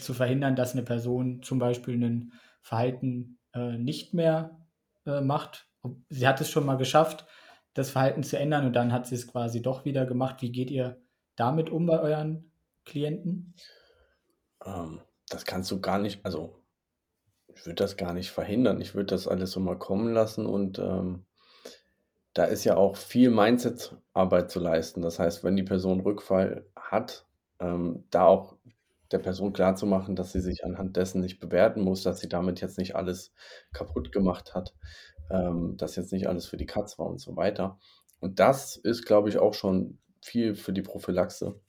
zu 0.00 0.14
verhindern, 0.14 0.56
dass 0.56 0.72
eine 0.72 0.82
Person 0.82 1.42
zum 1.42 1.58
Beispiel 1.58 2.02
ein 2.02 2.32
Verhalten 2.60 3.38
äh, 3.54 3.76
nicht 3.78 4.14
mehr 4.14 4.58
äh, 5.06 5.20
macht. 5.20 5.68
Sie 6.08 6.26
hat 6.26 6.40
es 6.40 6.50
schon 6.50 6.66
mal 6.66 6.76
geschafft, 6.76 7.26
das 7.72 7.90
Verhalten 7.90 8.22
zu 8.22 8.38
ändern 8.38 8.66
und 8.66 8.72
dann 8.74 8.92
hat 8.92 9.06
sie 9.06 9.14
es 9.14 9.26
quasi 9.26 9.62
doch 9.62 9.84
wieder 9.84 10.06
gemacht. 10.06 10.42
Wie 10.42 10.52
geht 10.52 10.70
ihr 10.70 11.00
damit 11.36 11.70
um 11.70 11.86
bei 11.86 12.00
euren 12.00 12.50
Klienten? 12.84 13.54
Ähm, 14.64 15.00
das 15.28 15.44
kannst 15.44 15.70
du 15.70 15.80
gar 15.80 15.98
nicht, 15.98 16.24
also 16.24 16.62
ich 17.48 17.64
würde 17.66 17.76
das 17.76 17.96
gar 17.96 18.12
nicht 18.12 18.30
verhindern. 18.30 18.80
Ich 18.80 18.94
würde 18.94 19.14
das 19.14 19.28
alles 19.28 19.52
so 19.52 19.60
mal 19.60 19.78
kommen 19.78 20.12
lassen 20.12 20.46
und 20.46 20.78
ähm, 20.78 21.26
da 22.32 22.44
ist 22.44 22.64
ja 22.64 22.76
auch 22.76 22.96
viel 22.96 23.30
Mindset-Arbeit 23.30 24.50
zu 24.50 24.58
leisten. 24.58 25.02
Das 25.02 25.18
heißt, 25.18 25.44
wenn 25.44 25.56
die 25.56 25.62
Person 25.62 26.00
Rückfall 26.00 26.66
hat, 26.76 27.26
ähm, 27.64 28.04
da 28.10 28.26
auch 28.26 28.56
der 29.12 29.18
Person 29.18 29.52
klarzumachen, 29.52 30.16
dass 30.16 30.32
sie 30.32 30.40
sich 30.40 30.64
anhand 30.64 30.96
dessen 30.96 31.20
nicht 31.20 31.38
bewerten 31.40 31.82
muss, 31.82 32.02
dass 32.02 32.20
sie 32.20 32.28
damit 32.28 32.60
jetzt 32.60 32.78
nicht 32.78 32.96
alles 32.96 33.32
kaputt 33.72 34.12
gemacht 34.12 34.54
hat, 34.54 34.74
ähm, 35.30 35.76
dass 35.76 35.96
jetzt 35.96 36.12
nicht 36.12 36.28
alles 36.28 36.46
für 36.46 36.56
die 36.56 36.66
Katz 36.66 36.98
war 36.98 37.06
und 37.06 37.20
so 37.20 37.36
weiter. 37.36 37.78
Und 38.20 38.40
das 38.40 38.76
ist, 38.76 39.04
glaube 39.06 39.28
ich, 39.28 39.38
auch 39.38 39.54
schon 39.54 39.98
viel 40.20 40.54
für 40.54 40.72
die 40.72 40.82
Prophylaxe 40.82 41.60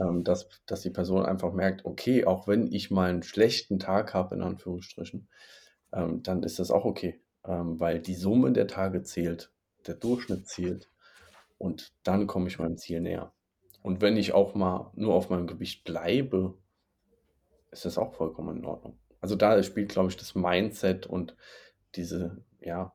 ähm, 0.00 0.24
dass, 0.24 0.48
dass 0.66 0.82
die 0.82 0.90
Person 0.90 1.24
einfach 1.24 1.52
merkt, 1.52 1.84
okay, 1.84 2.24
auch 2.24 2.48
wenn 2.48 2.72
ich 2.72 2.90
mal 2.90 3.10
einen 3.10 3.22
schlechten 3.22 3.78
Tag 3.78 4.14
habe, 4.14 4.34
in 4.34 4.42
Anführungsstrichen, 4.42 5.28
ähm, 5.92 6.22
dann 6.22 6.42
ist 6.42 6.58
das 6.58 6.70
auch 6.70 6.84
okay, 6.84 7.20
ähm, 7.44 7.78
weil 7.80 8.00
die 8.00 8.14
Summe 8.14 8.52
der 8.52 8.66
Tage 8.66 9.02
zählt, 9.02 9.52
der 9.86 9.94
Durchschnitt 9.94 10.46
zählt 10.46 10.90
und 11.58 11.92
dann 12.02 12.26
komme 12.26 12.48
ich 12.48 12.58
meinem 12.58 12.76
Ziel 12.76 13.00
näher. 13.00 13.32
Und 13.82 14.00
wenn 14.00 14.16
ich 14.16 14.32
auch 14.32 14.54
mal 14.54 14.90
nur 14.94 15.14
auf 15.14 15.30
meinem 15.30 15.46
Gewicht 15.46 15.84
bleibe, 15.84 16.58
ist 17.70 17.84
das 17.84 17.98
auch 17.98 18.14
vollkommen 18.14 18.58
in 18.58 18.64
Ordnung. 18.64 18.98
Also 19.20 19.36
da 19.36 19.62
spielt, 19.62 19.90
glaube 19.90 20.10
ich, 20.10 20.16
das 20.16 20.34
Mindset 20.34 21.06
und 21.06 21.36
diese, 21.94 22.44
ja, 22.60 22.92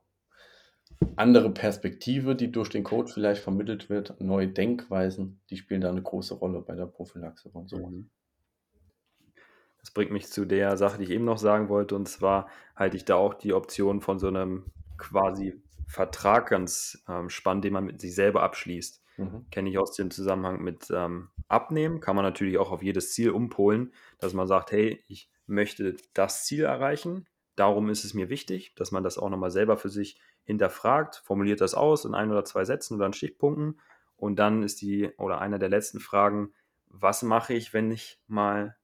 andere 1.16 1.50
Perspektive, 1.50 2.34
die 2.34 2.50
durch 2.50 2.68
den 2.68 2.84
Code 2.84 3.12
vielleicht 3.12 3.42
vermittelt 3.42 3.90
wird, 3.90 4.20
neue 4.20 4.48
Denkweisen, 4.48 5.40
die 5.50 5.56
spielen 5.56 5.80
da 5.80 5.90
eine 5.90 6.02
große 6.02 6.34
Rolle 6.34 6.62
bei 6.62 6.74
der 6.74 6.86
Prophylaxe 6.86 7.50
von 7.50 7.68
so. 7.68 7.86
Mhm. 7.86 8.10
Das 9.80 9.92
bringt 9.92 10.10
mich 10.10 10.28
zu 10.28 10.46
der 10.46 10.76
Sache, 10.76 10.98
die 10.98 11.04
ich 11.04 11.10
eben 11.10 11.24
noch 11.24 11.38
sagen 11.38 11.68
wollte, 11.68 11.94
und 11.94 12.08
zwar 12.08 12.48
halte 12.74 12.96
ich 12.96 13.04
da 13.04 13.14
auch 13.14 13.34
die 13.34 13.52
Option 13.52 14.00
von 14.00 14.18
so 14.18 14.26
einem 14.26 14.64
quasi 14.98 15.62
Vertrag 15.86 16.48
ganz 16.48 17.04
ähm, 17.08 17.30
spannend, 17.30 17.64
den 17.64 17.72
man 17.72 17.84
mit 17.84 18.00
sich 18.00 18.14
selber 18.14 18.42
abschließt. 18.42 19.02
Mhm. 19.16 19.46
Kenne 19.50 19.70
ich 19.70 19.78
aus 19.78 19.92
dem 19.92 20.10
Zusammenhang 20.10 20.62
mit 20.62 20.90
ähm, 20.90 21.30
Abnehmen, 21.48 22.00
kann 22.00 22.16
man 22.16 22.24
natürlich 22.24 22.58
auch 22.58 22.70
auf 22.70 22.82
jedes 22.82 23.12
Ziel 23.12 23.30
umpolen, 23.30 23.92
dass 24.18 24.34
man 24.34 24.46
sagt, 24.46 24.72
hey, 24.72 25.02
ich 25.08 25.30
möchte 25.46 25.96
das 26.12 26.44
Ziel 26.44 26.64
erreichen, 26.64 27.26
darum 27.54 27.88
ist 27.88 28.04
es 28.04 28.14
mir 28.14 28.28
wichtig, 28.28 28.74
dass 28.74 28.92
man 28.92 29.02
das 29.02 29.18
auch 29.18 29.30
nochmal 29.30 29.50
selber 29.50 29.76
für 29.76 29.88
sich 29.88 30.20
hinterfragt, 30.44 31.22
formuliert 31.24 31.60
das 31.60 31.74
aus 31.74 32.04
in 32.04 32.14
ein 32.14 32.30
oder 32.30 32.44
zwei 32.44 32.64
Sätzen 32.64 32.94
oder 32.94 33.06
in 33.06 33.12
Stichpunkten 33.12 33.80
und 34.16 34.36
dann 34.36 34.62
ist 34.62 34.80
die 34.80 35.10
oder 35.18 35.40
einer 35.40 35.58
der 35.58 35.68
letzten 35.68 36.00
Fragen, 36.00 36.52
was 36.86 37.22
mache 37.22 37.54
ich, 37.54 37.74
wenn 37.74 37.90
ich 37.90 38.20
mal 38.26 38.76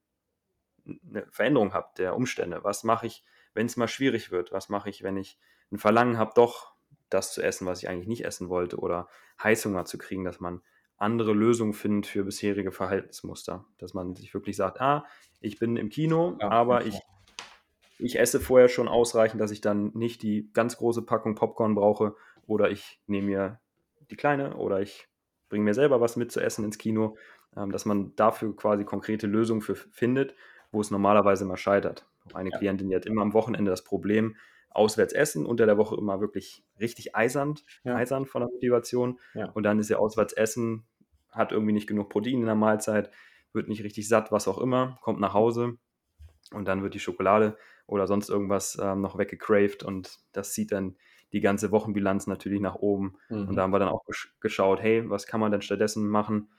eine 0.85 1.25
Veränderung 1.31 1.73
habe 1.73 1.89
der 1.97 2.15
Umstände? 2.15 2.63
Was 2.63 2.83
mache 2.83 3.07
ich, 3.07 3.23
wenn 3.53 3.65
es 3.65 3.77
mal 3.77 3.87
schwierig 3.87 4.31
wird? 4.31 4.51
Was 4.51 4.69
mache 4.69 4.89
ich, 4.89 5.03
wenn 5.03 5.17
ich 5.17 5.39
ein 5.71 5.77
Verlangen 5.77 6.17
habe, 6.17 6.33
doch 6.35 6.72
das 7.13 7.33
zu 7.33 7.41
essen, 7.41 7.67
was 7.67 7.81
ich 7.81 7.89
eigentlich 7.89 8.07
nicht 8.07 8.25
essen 8.25 8.49
wollte 8.49 8.77
oder 8.77 9.07
Heißhunger 9.41 9.85
zu 9.85 9.97
kriegen, 9.97 10.23
dass 10.23 10.39
man 10.39 10.61
andere 10.97 11.33
Lösungen 11.33 11.73
findet 11.73 12.07
für 12.07 12.23
bisherige 12.23 12.71
Verhaltensmuster. 12.71 13.65
Dass 13.77 13.93
man 13.93 14.15
sich 14.15 14.33
wirklich 14.33 14.55
sagt, 14.55 14.79
ah, 14.81 15.05
ich 15.41 15.59
bin 15.59 15.75
im 15.77 15.89
Kino, 15.89 16.37
ja, 16.39 16.49
aber 16.49 16.85
ich 16.85 16.99
ich 17.99 18.19
esse 18.19 18.39
vorher 18.39 18.67
schon 18.67 18.87
ausreichend, 18.87 19.39
dass 19.39 19.51
ich 19.51 19.61
dann 19.61 19.91
nicht 19.93 20.23
die 20.23 20.49
ganz 20.53 20.77
große 20.77 21.03
Packung 21.03 21.35
Popcorn 21.35 21.75
brauche 21.75 22.15
oder 22.47 22.69
ich 22.69 22.99
nehme 23.07 23.27
mir 23.27 23.59
die 24.09 24.15
kleine 24.15 24.55
oder 24.57 24.81
ich 24.81 25.07
bringe 25.49 25.63
mir 25.63 25.73
selber 25.73 26.01
was 26.01 26.15
mit 26.15 26.31
zu 26.31 26.41
essen 26.41 26.65
ins 26.65 26.77
Kino, 26.77 27.17
ähm, 27.55 27.71
dass 27.71 27.85
man 27.85 28.15
dafür 28.15 28.55
quasi 28.55 28.83
konkrete 28.83 29.27
Lösungen 29.27 29.61
für 29.61 29.75
findet, 29.75 30.35
wo 30.71 30.81
es 30.81 30.91
normalerweise 30.91 31.45
immer 31.45 31.57
scheitert. 31.57 32.05
Eine 32.33 32.49
ja. 32.49 32.57
Klientin, 32.57 32.89
die 32.89 32.95
hat 32.95 33.05
immer 33.05 33.21
am 33.21 33.33
Wochenende 33.33 33.69
das 33.69 33.83
Problem, 33.83 34.35
auswärts 34.73 35.13
essen, 35.13 35.45
unter 35.45 35.65
der 35.65 35.77
Woche 35.77 35.95
immer 35.95 36.19
wirklich 36.19 36.63
richtig 36.79 37.15
eisern, 37.15 37.55
ja. 37.83 37.95
eisern 37.95 38.25
von 38.25 38.41
der 38.41 38.49
Motivation. 38.49 39.19
Ja. 39.33 39.49
Und 39.51 39.63
dann 39.63 39.79
ist 39.79 39.89
ihr 39.89 39.99
auswärts 39.99 40.33
essen, 40.33 40.85
hat 41.31 41.51
irgendwie 41.51 41.73
nicht 41.73 41.87
genug 41.87 42.09
Protein 42.09 42.39
in 42.39 42.45
der 42.45 42.55
Mahlzeit, 42.55 43.11
wird 43.53 43.67
nicht 43.67 43.83
richtig 43.83 44.07
satt, 44.07 44.31
was 44.31 44.47
auch 44.47 44.57
immer, 44.57 44.97
kommt 45.01 45.19
nach 45.19 45.33
Hause 45.33 45.77
und 46.51 46.67
dann 46.67 46.83
wird 46.83 46.93
die 46.93 46.99
Schokolade 46.99 47.57
oder 47.85 48.07
sonst 48.07 48.29
irgendwas 48.29 48.77
ähm, 48.81 49.01
noch 49.01 49.17
weggecraved 49.17 49.83
und 49.83 50.19
das 50.31 50.53
zieht 50.53 50.71
dann 50.71 50.95
die 51.33 51.41
ganze 51.41 51.71
Wochenbilanz 51.71 52.27
natürlich 52.27 52.61
nach 52.61 52.75
oben. 52.75 53.17
Mhm. 53.29 53.49
Und 53.49 53.55
da 53.55 53.63
haben 53.63 53.73
wir 53.73 53.79
dann 53.79 53.89
auch 53.89 54.05
geschaut, 54.39 54.81
hey, 54.81 55.09
was 55.09 55.25
kann 55.25 55.39
man 55.39 55.51
denn 55.51 55.61
stattdessen 55.61 56.07
machen? 56.07 56.49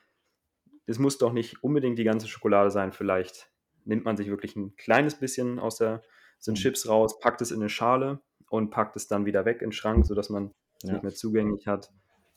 Es 0.87 0.99
muss 0.99 1.17
doch 1.17 1.33
nicht 1.33 1.63
unbedingt 1.63 1.99
die 1.99 2.05
ganze 2.05 2.29
Schokolade 2.29 2.71
sein, 2.71 2.93
vielleicht 2.93 3.51
nimmt 3.85 4.05
man 4.05 4.17
sich 4.17 4.29
wirklich 4.29 4.57
ein 4.57 4.77
kleines 4.77 5.15
bisschen 5.19 5.59
aus 5.59 5.77
der 5.77 6.03
sind 6.39 6.59
mhm. 6.59 6.63
Chips 6.63 6.89
raus, 6.89 7.19
packt 7.19 7.41
es 7.41 7.51
in 7.51 7.61
eine 7.61 7.69
Schale 7.69 8.21
und 8.49 8.71
packt 8.71 8.97
es 8.97 9.09
dann 9.09 9.27
wieder 9.27 9.45
weg 9.45 9.63
in 9.63 9.69
den 9.69 9.73
Schrank, 9.73 10.07
sodass 10.07 10.31
man 10.31 10.53
es 10.79 10.89
ja. 10.89 10.93
nicht 10.95 11.03
mehr 11.03 11.15
zugänglich 11.15 11.67
hat. 11.67 11.93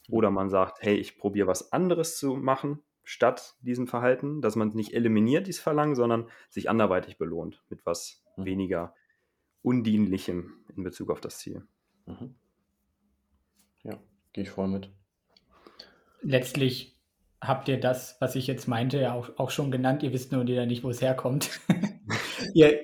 Oder 0.09 0.31
man 0.31 0.49
sagt, 0.49 0.81
hey, 0.81 0.95
ich 0.95 1.17
probiere 1.17 1.47
was 1.47 1.71
anderes 1.73 2.17
zu 2.17 2.35
machen 2.35 2.81
statt 3.03 3.55
diesem 3.61 3.87
Verhalten, 3.87 4.41
dass 4.41 4.55
man 4.55 4.69
nicht 4.69 4.93
eliminiert, 4.93 5.47
dieses 5.47 5.61
Verlangen, 5.61 5.95
sondern 5.95 6.27
sich 6.49 6.69
anderweitig 6.69 7.17
belohnt 7.17 7.63
mit 7.69 7.85
was 7.85 8.23
mhm. 8.35 8.45
weniger 8.45 8.93
Undienlichem 9.61 10.65
in 10.75 10.83
Bezug 10.83 11.09
auf 11.09 11.21
das 11.21 11.39
Ziel. 11.39 11.65
Mhm. 12.05 12.35
Ja, 13.83 13.97
gehe 14.33 14.43
ich 14.43 14.49
voll 14.49 14.67
mit. 14.67 14.91
Letztlich 16.21 16.97
habt 17.41 17.69
ihr 17.69 17.79
das, 17.79 18.17
was 18.19 18.35
ich 18.35 18.47
jetzt 18.47 18.67
meinte, 18.67 18.99
ja 18.99 19.13
auch, 19.13 19.37
auch 19.37 19.51
schon 19.51 19.71
genannt. 19.71 20.03
Ihr 20.03 20.13
wisst 20.13 20.31
nur 20.31 20.45
wieder 20.45 20.65
nicht, 20.65 20.83
wo 20.83 20.89
es 20.89 21.01
herkommt. 21.01 21.61
ihr, 22.53 22.83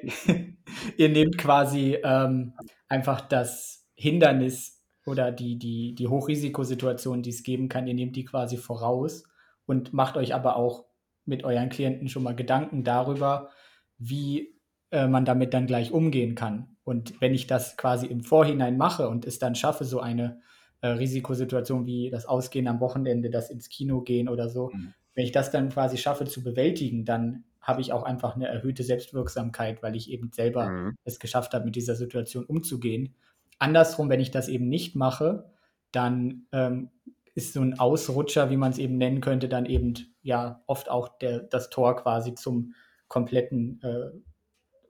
ihr 0.98 1.10
nehmt 1.10 1.38
quasi 1.38 1.98
ähm, 2.04 2.54
einfach 2.88 3.22
das 3.22 3.86
Hindernis 3.96 4.82
oder 5.06 5.32
die, 5.32 5.58
die, 5.58 5.96
die 5.96 6.08
Hochrisikosituation, 6.08 7.22
die 7.22 7.30
es 7.30 7.44
geben 7.44 7.70
kann, 7.70 7.88
ihr 7.88 7.94
nehmt 7.94 8.16
die 8.16 8.26
quasi 8.26 8.58
voraus 8.58 9.24
und 9.66 9.94
macht 9.94 10.18
euch 10.18 10.34
aber 10.34 10.56
auch 10.56 10.86
mit 11.26 11.44
euren 11.44 11.70
Klienten 11.70 12.10
schon 12.10 12.24
mal 12.24 12.36
Gedanken 12.36 12.84
darüber, 12.84 13.50
wie 13.98 14.54
äh, 14.92 15.08
man 15.08 15.26
damit 15.26 15.54
dann 15.54 15.68
gleich 15.68 15.92
umgehen 15.92 16.36
kann. 16.36 16.76
Und 16.84 17.20
wenn 17.22 17.34
ich 17.34 17.48
das 17.48 17.78
quasi 17.78 18.08
im 18.08 18.22
Vorhinein 18.22 18.78
mache 18.78 19.08
und 19.08 19.26
es 19.26 19.40
dann 19.40 19.56
schaffe, 19.56 19.86
so 19.86 20.00
eine 20.00 20.42
äh, 20.82 20.88
Risikosituation 20.88 21.86
wie 21.86 22.10
das 22.10 22.26
Ausgehen 22.26 22.68
am 22.68 22.82
Wochenende, 22.82 23.30
das 23.30 23.50
ins 23.50 23.70
Kino 23.70 24.02
gehen 24.02 24.28
oder 24.28 24.50
so, 24.50 24.70
mhm. 24.74 24.94
wenn 25.16 25.24
ich 25.24 25.32
das 25.32 25.52
dann 25.52 25.70
quasi 25.70 25.98
schaffe 25.98 26.26
zu 26.26 26.44
bewältigen, 26.44 27.06
dann 27.06 27.46
habe 27.64 27.82
ich 27.82 27.94
auch 27.94 28.04
einfach 28.04 28.36
eine 28.36 28.48
erhöhte 28.48 28.84
Selbstwirksamkeit, 28.84 29.82
weil 29.82 29.96
ich 29.96 30.12
eben 30.12 30.32
selber 30.32 30.70
mhm. 30.70 30.96
es 31.06 31.18
geschafft 31.18 31.54
habe, 31.54 31.66
mit 31.66 31.76
dieser 31.76 31.96
Situation 31.96 32.46
umzugehen. 32.46 33.16
Andersrum, 33.58 34.10
wenn 34.10 34.20
ich 34.20 34.32
das 34.32 34.50
eben 34.50 34.68
nicht 34.68 34.96
mache, 34.96 35.50
dann 35.92 36.46
ähm, 36.52 36.90
ist 37.36 37.54
so 37.54 37.62
ein 37.62 37.80
Ausrutscher, 37.80 38.50
wie 38.50 38.58
man 38.58 38.72
es 38.72 38.78
eben 38.78 38.98
nennen 38.98 39.22
könnte, 39.22 39.48
dann 39.48 39.66
eben 39.66 39.94
ja 40.22 40.62
oft 40.68 40.90
auch 40.92 41.18
der, 41.18 41.40
das 41.40 41.70
Tor 41.70 41.96
quasi 41.96 42.36
zum 42.36 42.74
kompletten 43.08 43.80
äh, 43.82 44.12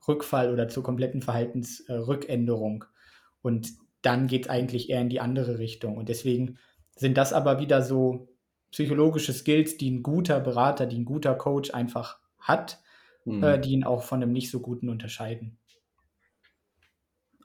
Rückfall 0.08 0.52
oder 0.52 0.68
zur 0.68 0.84
kompletten 0.84 1.22
Verhaltensrückänderung. 1.22 2.84
Äh, 2.84 2.88
Und 3.44 3.74
dann 4.02 4.28
geht 4.28 4.46
es 4.46 4.50
eigentlich 4.50 4.90
eher 4.90 5.02
in 5.02 5.10
die 5.10 5.22
andere 5.22 5.60
Richtung. 5.60 5.96
Und 5.96 6.10
deswegen 6.10 6.58
sind 6.96 7.18
das 7.18 7.34
aber 7.34 7.60
wieder 7.60 7.82
so 7.82 8.30
psychologische 8.72 9.34
Skills, 9.34 9.78
die 9.78 9.92
ein 9.92 10.04
guter 10.04 10.40
Berater, 10.40 10.88
die 10.88 11.00
ein 11.00 11.06
guter 11.06 11.36
Coach 11.36 11.72
einfach 11.74 12.20
hat, 12.44 12.82
mhm. 13.26 13.44
äh, 13.44 13.60
die 13.60 13.72
ihn 13.72 13.84
auch 13.84 14.04
von 14.04 14.22
einem 14.22 14.32
nicht 14.32 14.52
so 14.52 14.60
guten 14.60 14.90
unterscheiden. 14.90 15.58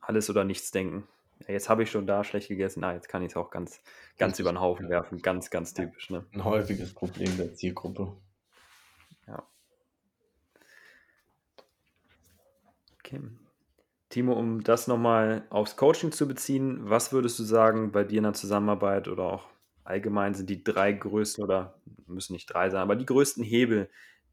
Alles 0.01 0.29
oder 0.31 0.45
nichts 0.45 0.71
denken. 0.71 1.07
Ja, 1.47 1.53
jetzt 1.53 1.69
habe 1.69 1.83
ich 1.83 1.91
schon 1.91 2.07
da 2.07 2.25
schlecht 2.25 2.49
gegessen, 2.49 2.83
ah, 2.83 2.95
jetzt 2.95 3.09
kann 3.09 3.23
ich 3.23 3.33
es 3.33 3.37
auch 3.37 3.51
ganz, 3.51 3.81
ganz 4.19 4.39
über 4.39 4.53
den 4.53 4.61
Haufen 4.61 4.87
ja. 4.87 4.91
werfen. 4.91 5.23
Ganz, 5.23 5.51
ganz 5.51 5.73
typisch. 5.73 6.11
Ne? 6.11 6.27
Ein 6.33 6.45
häufiges 6.45 6.93
Problem 6.95 7.37
der 7.37 7.55
Zielgruppe. 7.55 8.17
Ja. 9.27 9.47
Okay. 12.99 13.21
Timo, 14.09 14.33
um 14.33 14.65
das 14.65 14.89
nochmal 14.89 15.47
aufs 15.51 15.77
Coaching 15.77 16.13
zu 16.13 16.27
beziehen, 16.27 16.79
was 16.89 17.13
würdest 17.13 17.39
du 17.39 17.45
sagen, 17.45 17.93
bei 17.93 18.05
dir 18.05 18.19
in 18.19 18.25
der 18.25 18.33
Zusammenarbeit 18.33 19.07
oder 19.07 19.25
auch 19.25 19.47
allgemein 19.85 20.35
sind 20.35 20.51
die 20.51 20.65
drei 20.65 20.93
größten 20.93 21.45
oder 21.45 21.79
müssen 22.07 22.33
nicht 22.33 22.47
drei 22.47 22.71
sein, 22.71 22.81
aber 22.81 22.97
die 22.97 23.07
größten 23.07 23.45
Hebel, 23.45 23.91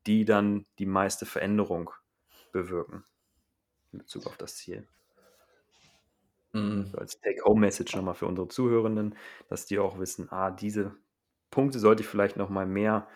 die 0.07 0.25
dann 0.25 0.65
die 0.79 0.85
meiste 0.85 1.25
Veränderung 1.25 1.91
bewirken 2.51 3.03
in 3.91 3.99
Bezug 3.99 4.27
auf 4.27 4.37
das 4.37 4.55
Ziel. 4.55 4.87
Mhm. 6.53 6.87
So 6.87 6.97
als 6.97 7.19
Take-Home-Message 7.19 7.95
nochmal 7.95 8.15
für 8.15 8.27
unsere 8.27 8.47
Zuhörenden, 8.47 9.15
dass 9.49 9.65
die 9.65 9.79
auch 9.79 9.99
wissen, 9.99 10.31
ah, 10.31 10.51
diese 10.51 10.95
Punkte 11.51 11.79
sollte 11.79 12.03
ich 12.03 12.07
vielleicht 12.07 12.37
nochmal 12.37 12.65
mehr 12.65 13.07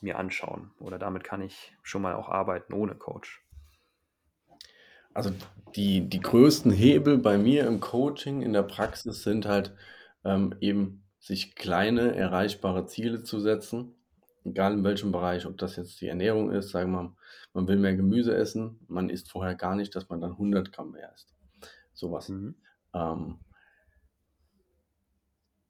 mir 0.00 0.18
anschauen 0.18 0.72
oder 0.80 0.98
damit 0.98 1.22
kann 1.22 1.42
ich 1.42 1.76
schon 1.82 2.02
mal 2.02 2.14
auch 2.14 2.28
arbeiten 2.28 2.72
ohne 2.72 2.96
Coach. 2.96 3.40
Also 5.14 5.32
die, 5.76 6.08
die 6.08 6.20
größten 6.20 6.72
Hebel 6.72 7.18
bei 7.18 7.38
mir 7.38 7.66
im 7.66 7.80
Coaching, 7.80 8.42
in 8.42 8.52
der 8.52 8.62
Praxis 8.62 9.22
sind 9.22 9.46
halt 9.46 9.74
ähm, 10.24 10.54
eben 10.60 11.04
sich 11.20 11.54
kleine, 11.54 12.16
erreichbare 12.16 12.86
Ziele 12.86 13.22
zu 13.22 13.38
setzen 13.38 13.94
egal 14.44 14.72
in 14.74 14.84
welchem 14.84 15.12
Bereich, 15.12 15.46
ob 15.46 15.58
das 15.58 15.76
jetzt 15.76 16.00
die 16.00 16.08
Ernährung 16.08 16.50
ist, 16.50 16.70
sagen 16.70 16.92
wir, 16.92 17.14
man 17.52 17.68
will 17.68 17.76
mehr 17.76 17.96
Gemüse 17.96 18.34
essen, 18.34 18.80
man 18.88 19.10
isst 19.10 19.30
vorher 19.30 19.54
gar 19.54 19.76
nicht, 19.76 19.94
dass 19.94 20.08
man 20.08 20.20
dann 20.20 20.32
100 20.32 20.72
Gramm 20.72 20.92
mehr 20.92 21.12
isst. 21.14 21.34
Sowas. 21.92 22.28
Mhm. 22.28 22.54
Ähm, 22.94 23.38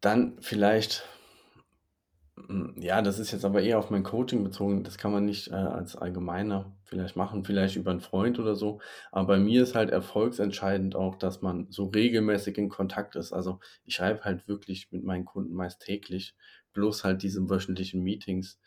dann 0.01 0.36
vielleicht, 0.40 1.05
hm, 2.36 2.74
ja, 2.77 3.03
das 3.03 3.19
ist 3.19 3.32
jetzt 3.32 3.44
aber 3.44 3.62
eher 3.62 3.78
auf 3.78 3.90
mein 3.90 4.03
Coaching 4.03 4.43
bezogen, 4.43 4.85
das 4.85 4.99
kann 4.99 5.12
man 5.12 5.24
nicht 5.24 5.49
äh, 5.49 5.55
als 5.55 5.97
allgemeiner 5.97 6.73
vielleicht 6.85 7.16
machen, 7.16 7.44
vielleicht 7.44 7.77
über 7.77 7.90
einen 7.90 8.01
Freund 8.01 8.39
oder 8.39 8.55
so. 8.57 8.81
Aber 9.12 9.28
bei 9.28 9.39
mir 9.39 9.62
ist 9.62 9.74
halt 9.74 9.90
erfolgsentscheidend 9.90 10.97
auch, 10.97 11.16
dass 11.16 11.40
man 11.40 11.69
so 11.70 11.86
regelmäßig 11.86 12.59
in 12.59 12.69
Kontakt 12.69 13.16
ist. 13.16 13.32
Also 13.32 13.61
ich 13.85 13.94
schreibe 13.94 14.24
halt 14.24 14.49
wirklich 14.49 14.90
mit 14.93 15.05
meinen 15.05 15.24
Kunden 15.24 15.55
meist 15.55 15.81
täglich 15.81 16.35
bloß 16.73 17.05
halt 17.05 17.23
diese 17.23 17.49
wöchentlichen 17.49 18.03
Meetings. 18.03 18.59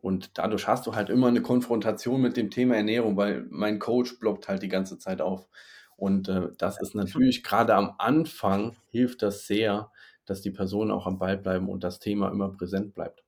Und 0.00 0.36
dadurch 0.36 0.68
hast 0.68 0.86
du 0.86 0.94
halt 0.94 1.08
immer 1.08 1.28
eine 1.28 1.42
Konfrontation 1.42 2.20
mit 2.20 2.36
dem 2.36 2.50
Thema 2.50 2.76
Ernährung, 2.76 3.16
weil 3.16 3.46
mein 3.48 3.78
Coach 3.78 4.18
blockt 4.18 4.48
halt 4.48 4.62
die 4.62 4.68
ganze 4.68 4.98
Zeit 4.98 5.20
auf. 5.22 5.48
Und 5.96 6.28
äh, 6.28 6.48
das 6.58 6.80
ist 6.80 6.94
natürlich 6.94 7.42
gerade 7.42 7.74
am 7.74 7.94
Anfang 7.98 8.76
hilft 8.90 9.22
das 9.22 9.46
sehr, 9.46 9.90
dass 10.26 10.42
die 10.42 10.50
Personen 10.50 10.90
auch 10.90 11.06
am 11.06 11.18
Ball 11.18 11.38
bleiben 11.38 11.68
und 11.68 11.84
das 11.84 12.00
Thema 12.00 12.30
immer 12.30 12.50
präsent 12.50 12.94
bleibt. 12.94 13.24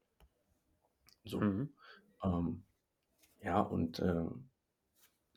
So. 1.25 1.41
Mhm. 1.41 1.71
Ähm, 2.23 2.63
ja, 3.43 3.61
und 3.61 3.99
äh, 4.01 4.25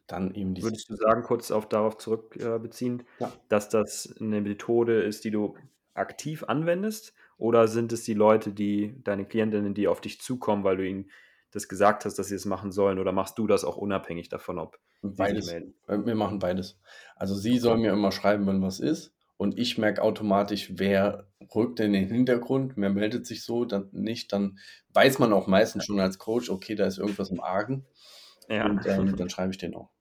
dann 0.07 0.34
eben 0.34 0.56
die. 0.56 0.64
Würdest 0.64 0.90
du 0.90 0.95
sagen, 0.95 1.24
kurz 1.24 1.52
auf 1.52 1.70
darauf 1.70 1.98
zurückbeziehend, 1.98 3.03
äh, 3.03 3.24
ja. 3.24 3.34
dass 3.48 3.70
das 3.70 4.16
eine 4.20 4.41
Methode 4.41 5.02
ist, 5.02 5.24
die 5.24 5.32
du 5.32 5.56
aktiv 5.94 6.44
anwendest 6.44 7.14
oder 7.40 7.70
sind 7.70 7.94
es 7.94 8.03
die 8.03 8.14
Leute, 8.14 8.52
die, 8.52 9.02
deine 9.03 9.26
Klientinnen, 9.26 9.74
die 9.74 9.88
auf 9.88 10.02
dich 10.02 10.20
zukommen, 10.20 10.66
weil 10.66 10.78
du 10.78 10.86
ihnen 10.86 11.10
das 11.52 11.70
gesagt 11.70 12.03
hast, 12.03 12.20
dass 12.20 12.28
sie 12.28 12.36
es 12.36 12.45
machen 12.45 12.72
sollen? 12.74 12.99
Oder 12.99 13.14
machst 13.14 13.40
du 13.40 13.48
das 13.48 13.64
auch 13.64 13.78
unabhängig 13.78 14.28
davon, 14.28 14.60
ob 14.60 14.78
beides. 15.02 15.48
Äh, 15.48 15.64
wir 15.88 16.16
machen 16.16 16.40
beides. 16.40 16.78
Also 17.16 17.36
sie 17.36 17.52
okay. 17.52 17.60
soll 17.60 17.78
mir 17.78 17.94
immer 17.94 18.11
schreiben, 18.11 18.45
wenn 18.45 18.61
was 18.61 18.82
ist. 18.82 19.16
Und 19.38 19.57
ich 19.57 19.78
merke 19.78 20.02
automatisch, 20.02 20.74
wer 20.76 21.28
rückt 21.56 21.80
in 21.80 21.94
den 21.94 22.10
Hintergrund, 22.10 22.74
wer 22.76 22.90
meldet 22.90 23.26
sich 23.26 23.45
so, 23.45 23.64
dann 23.64 23.88
nicht. 23.94 24.34
Dann 24.34 24.60
weiß 24.94 25.20
man 25.20 25.32
auch 25.32 25.48
meistens 25.48 25.86
schon 25.86 26.02
als 26.02 26.18
Coach, 26.18 26.49
okay, 26.49 26.76
da 26.76 26.86
ist 26.86 26.98
irgendwas 26.98 27.30
im 27.30 27.40
Argen. 27.40 27.86
Ja. 28.49 28.66
Und 28.66 28.86
ähm, 28.86 29.16
dann 29.16 29.30
schreibe 29.30 29.52
ich 29.52 29.57
den 29.57 29.76
auch. 29.76 29.91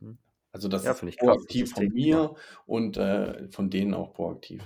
Mhm. 0.00 0.16
Also 0.52 0.68
das 0.68 0.86
ja, 0.86 0.92
ist 0.92 1.18
proaktiv 1.18 1.70
von 1.70 1.88
mir 1.88 2.34
und 2.64 2.96
äh, 2.96 3.46
von 3.50 3.68
denen 3.68 3.92
auch 3.92 4.14
proaktiv. 4.14 4.64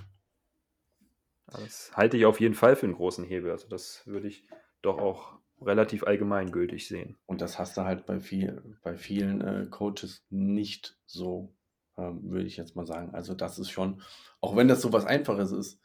Das 1.46 1.92
halte 1.94 2.16
ich 2.16 2.24
auf 2.26 2.40
jeden 2.40 2.54
Fall 2.54 2.76
für 2.76 2.86
einen 2.86 2.94
großen 2.94 3.24
Hebel. 3.24 3.50
Also 3.50 3.68
das 3.68 4.06
würde 4.06 4.28
ich 4.28 4.44
doch 4.80 4.98
auch 4.98 5.38
relativ 5.60 6.04
allgemeingültig 6.04 6.88
sehen. 6.88 7.16
Und 7.26 7.40
das 7.40 7.58
hast 7.58 7.76
du 7.76 7.82
halt 7.82 8.06
bei, 8.06 8.20
viel, 8.20 8.76
bei 8.82 8.96
vielen 8.96 9.40
äh, 9.40 9.66
Coaches 9.70 10.24
nicht 10.30 10.96
so, 11.06 11.54
ähm, 11.96 12.30
würde 12.30 12.46
ich 12.46 12.56
jetzt 12.56 12.74
mal 12.74 12.86
sagen. 12.86 13.14
Also 13.14 13.34
das 13.34 13.58
ist 13.58 13.70
schon, 13.70 14.02
auch 14.40 14.56
wenn 14.56 14.68
das 14.68 14.80
so 14.82 14.92
was 14.92 15.04
Einfaches 15.04 15.52
ist, 15.52 15.80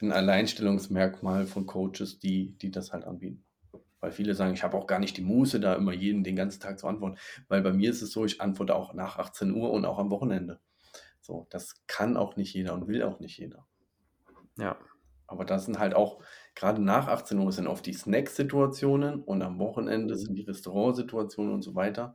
ein 0.00 0.12
Alleinstellungsmerkmal 0.12 1.46
von 1.46 1.66
Coaches, 1.66 2.18
die, 2.18 2.58
die 2.58 2.70
das 2.70 2.92
halt 2.92 3.04
anbieten. 3.04 3.44
Weil 4.00 4.10
viele 4.10 4.34
sagen, 4.34 4.52
ich 4.52 4.64
habe 4.64 4.76
auch 4.76 4.88
gar 4.88 4.98
nicht 4.98 5.16
die 5.16 5.22
Muße, 5.22 5.60
da 5.60 5.74
immer 5.74 5.92
jeden 5.92 6.24
den 6.24 6.34
ganzen 6.34 6.60
Tag 6.60 6.78
zu 6.80 6.88
antworten. 6.88 7.18
Weil 7.46 7.62
bei 7.62 7.72
mir 7.72 7.88
ist 7.88 8.02
es 8.02 8.10
so, 8.10 8.24
ich 8.24 8.40
antworte 8.40 8.74
auch 8.74 8.94
nach 8.94 9.18
18 9.18 9.54
Uhr 9.54 9.70
und 9.70 9.84
auch 9.84 9.98
am 9.98 10.10
Wochenende. 10.10 10.58
So, 11.20 11.46
das 11.50 11.86
kann 11.86 12.16
auch 12.16 12.34
nicht 12.34 12.52
jeder 12.52 12.74
und 12.74 12.88
will 12.88 13.04
auch 13.04 13.20
nicht 13.20 13.38
jeder. 13.38 13.64
Ja. 14.58 14.76
Aber 15.32 15.44
das 15.44 15.64
sind 15.64 15.78
halt 15.78 15.94
auch, 15.94 16.22
gerade 16.54 16.80
nach 16.80 17.08
18 17.08 17.38
Uhr 17.38 17.50
sind 17.50 17.66
oft 17.66 17.84
die 17.86 17.94
Snack-Situationen 17.94 19.22
und 19.22 19.42
am 19.42 19.58
Wochenende 19.58 20.14
mhm. 20.14 20.18
sind 20.18 20.34
die 20.34 20.42
Restaurantsituationen 20.42 21.52
und 21.52 21.62
so 21.62 21.74
weiter, 21.74 22.14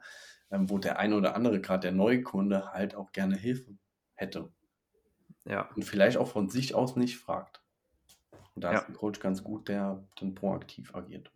ähm, 0.51 0.69
wo 0.69 0.77
der 0.77 0.99
eine 0.99 1.15
oder 1.15 1.35
andere, 1.35 1.59
gerade 1.59 1.81
der 1.81 1.91
Neukunde, 1.91 2.71
halt 2.71 2.95
auch 2.95 3.11
gerne 3.11 3.35
Hilfe 3.35 3.77
hätte. 4.13 4.49
Ja. 5.45 5.69
Und 5.75 5.83
vielleicht 5.83 6.17
auch 6.17 6.27
von 6.27 6.49
sich 6.49 6.75
aus 6.75 6.95
nicht 6.95 7.17
fragt. 7.17 7.61
Und 8.55 8.63
da 8.63 8.71
ja. 8.71 8.79
ist 8.79 8.87
ein 8.87 8.95
Coach 8.95 9.19
ganz 9.19 9.43
gut, 9.43 9.67
der 9.67 10.07
dann 10.19 10.35
proaktiv 10.35 10.95
agiert 10.95 11.31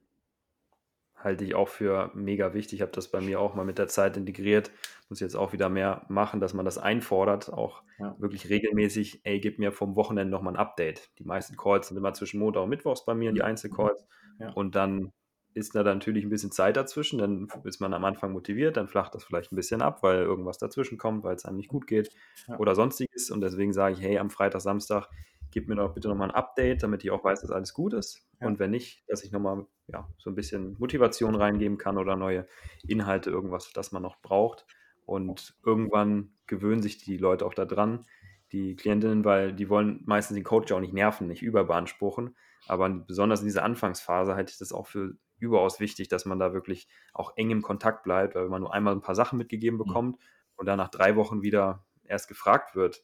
halte 1.23 1.43
ich 1.43 1.55
auch 1.55 1.67
für 1.67 2.11
mega 2.13 2.53
wichtig. 2.53 2.79
Ich 2.79 2.81
habe 2.81 2.91
das 2.91 3.09
bei 3.09 3.21
mir 3.21 3.39
auch 3.39 3.55
mal 3.55 3.65
mit 3.65 3.77
der 3.77 3.87
Zeit 3.87 4.17
integriert. 4.17 4.71
Muss 5.09 5.19
jetzt 5.19 5.35
auch 5.35 5.53
wieder 5.53 5.69
mehr 5.69 6.05
machen, 6.07 6.39
dass 6.39 6.53
man 6.53 6.65
das 6.65 6.77
einfordert, 6.77 7.51
auch 7.51 7.83
ja. 7.99 8.15
wirklich 8.19 8.49
regelmäßig, 8.49 9.21
ey, 9.23 9.39
gib 9.39 9.59
mir 9.59 9.71
vom 9.71 9.95
Wochenende 9.95 10.31
nochmal 10.31 10.53
ein 10.53 10.59
Update. 10.59 11.09
Die 11.19 11.23
meisten 11.23 11.57
Calls 11.57 11.87
sind 11.87 11.97
immer 11.97 12.13
zwischen 12.13 12.39
Montag 12.39 12.63
und 12.63 12.69
Mittwochs 12.69 13.05
bei 13.05 13.13
mir, 13.13 13.31
die. 13.31 13.41
Einzelcalls. 13.41 14.05
Ja. 14.39 14.51
Und 14.53 14.75
dann 14.75 15.11
ist 15.53 15.75
da 15.75 15.83
natürlich 15.83 16.23
ein 16.23 16.29
bisschen 16.29 16.51
Zeit 16.51 16.77
dazwischen, 16.77 17.19
dann 17.19 17.47
ist 17.65 17.81
man 17.81 17.93
am 17.93 18.05
Anfang 18.05 18.31
motiviert, 18.31 18.77
dann 18.77 18.87
flacht 18.87 19.13
das 19.15 19.23
vielleicht 19.23 19.51
ein 19.51 19.57
bisschen 19.57 19.81
ab, 19.81 20.01
weil 20.01 20.19
irgendwas 20.19 20.57
dazwischen 20.57 20.97
kommt, 20.97 21.23
weil 21.23 21.35
es 21.35 21.45
einem 21.45 21.57
nicht 21.57 21.67
gut 21.69 21.87
geht 21.87 22.09
ja. 22.47 22.57
oder 22.57 22.75
sonstiges. 22.75 23.31
Und 23.31 23.41
deswegen 23.41 23.73
sage 23.73 23.95
ich, 23.95 24.01
hey, 24.01 24.17
am 24.17 24.29
Freitag, 24.29 24.61
Samstag 24.61 25.09
gib 25.51 25.67
mir 25.67 25.75
doch 25.75 25.93
bitte 25.93 26.07
nochmal 26.07 26.29
ein 26.29 26.35
Update, 26.35 26.83
damit 26.83 27.03
ich 27.03 27.11
auch 27.11 27.23
weiß, 27.23 27.41
dass 27.41 27.51
alles 27.51 27.73
gut 27.73 27.93
ist. 27.93 28.25
Ja. 28.39 28.47
Und 28.47 28.59
wenn 28.59 28.71
nicht, 28.71 29.03
dass 29.07 29.23
ich 29.23 29.31
nochmal 29.31 29.65
ja, 29.87 30.07
so 30.17 30.29
ein 30.29 30.35
bisschen 30.35 30.75
Motivation 30.79 31.35
reingeben 31.35 31.77
kann 31.77 31.97
oder 31.97 32.15
neue 32.15 32.47
Inhalte, 32.87 33.29
irgendwas, 33.29 33.71
das 33.73 33.91
man 33.91 34.01
noch 34.01 34.21
braucht. 34.21 34.65
Und 35.05 35.55
irgendwann 35.65 36.33
gewöhnen 36.47 36.81
sich 36.81 36.97
die 36.97 37.17
Leute 37.17 37.45
auch 37.45 37.53
daran, 37.53 38.05
die 38.51 38.75
Klientinnen, 38.75 39.25
weil 39.25 39.53
die 39.53 39.69
wollen 39.69 40.01
meistens 40.05 40.35
den 40.35 40.43
Coach 40.43 40.71
auch 40.71 40.79
nicht 40.79 40.93
nerven, 40.93 41.27
nicht 41.27 41.41
überbeanspruchen. 41.41 42.35
Aber 42.67 42.89
besonders 42.89 43.41
in 43.41 43.47
dieser 43.47 43.63
Anfangsphase 43.63 44.35
halte 44.35 44.51
ich 44.51 44.57
das 44.57 44.71
auch 44.71 44.87
für 44.87 45.15
überaus 45.39 45.79
wichtig, 45.79 46.07
dass 46.07 46.25
man 46.25 46.39
da 46.39 46.53
wirklich 46.53 46.87
auch 47.13 47.35
eng 47.35 47.49
im 47.49 47.61
Kontakt 47.61 48.03
bleibt, 48.03 48.35
weil 48.35 48.47
man 48.49 48.61
nur 48.61 48.73
einmal 48.73 48.93
ein 48.93 49.01
paar 49.01 49.15
Sachen 49.15 49.37
mitgegeben 49.37 49.77
mhm. 49.77 49.83
bekommt 49.83 50.15
mhm. 50.17 50.25
und 50.57 50.65
dann 50.67 50.77
nach 50.77 50.89
drei 50.89 51.15
Wochen 51.15 51.41
wieder 51.41 51.85
erst 52.03 52.27
gefragt 52.27 52.75
wird, 52.75 53.03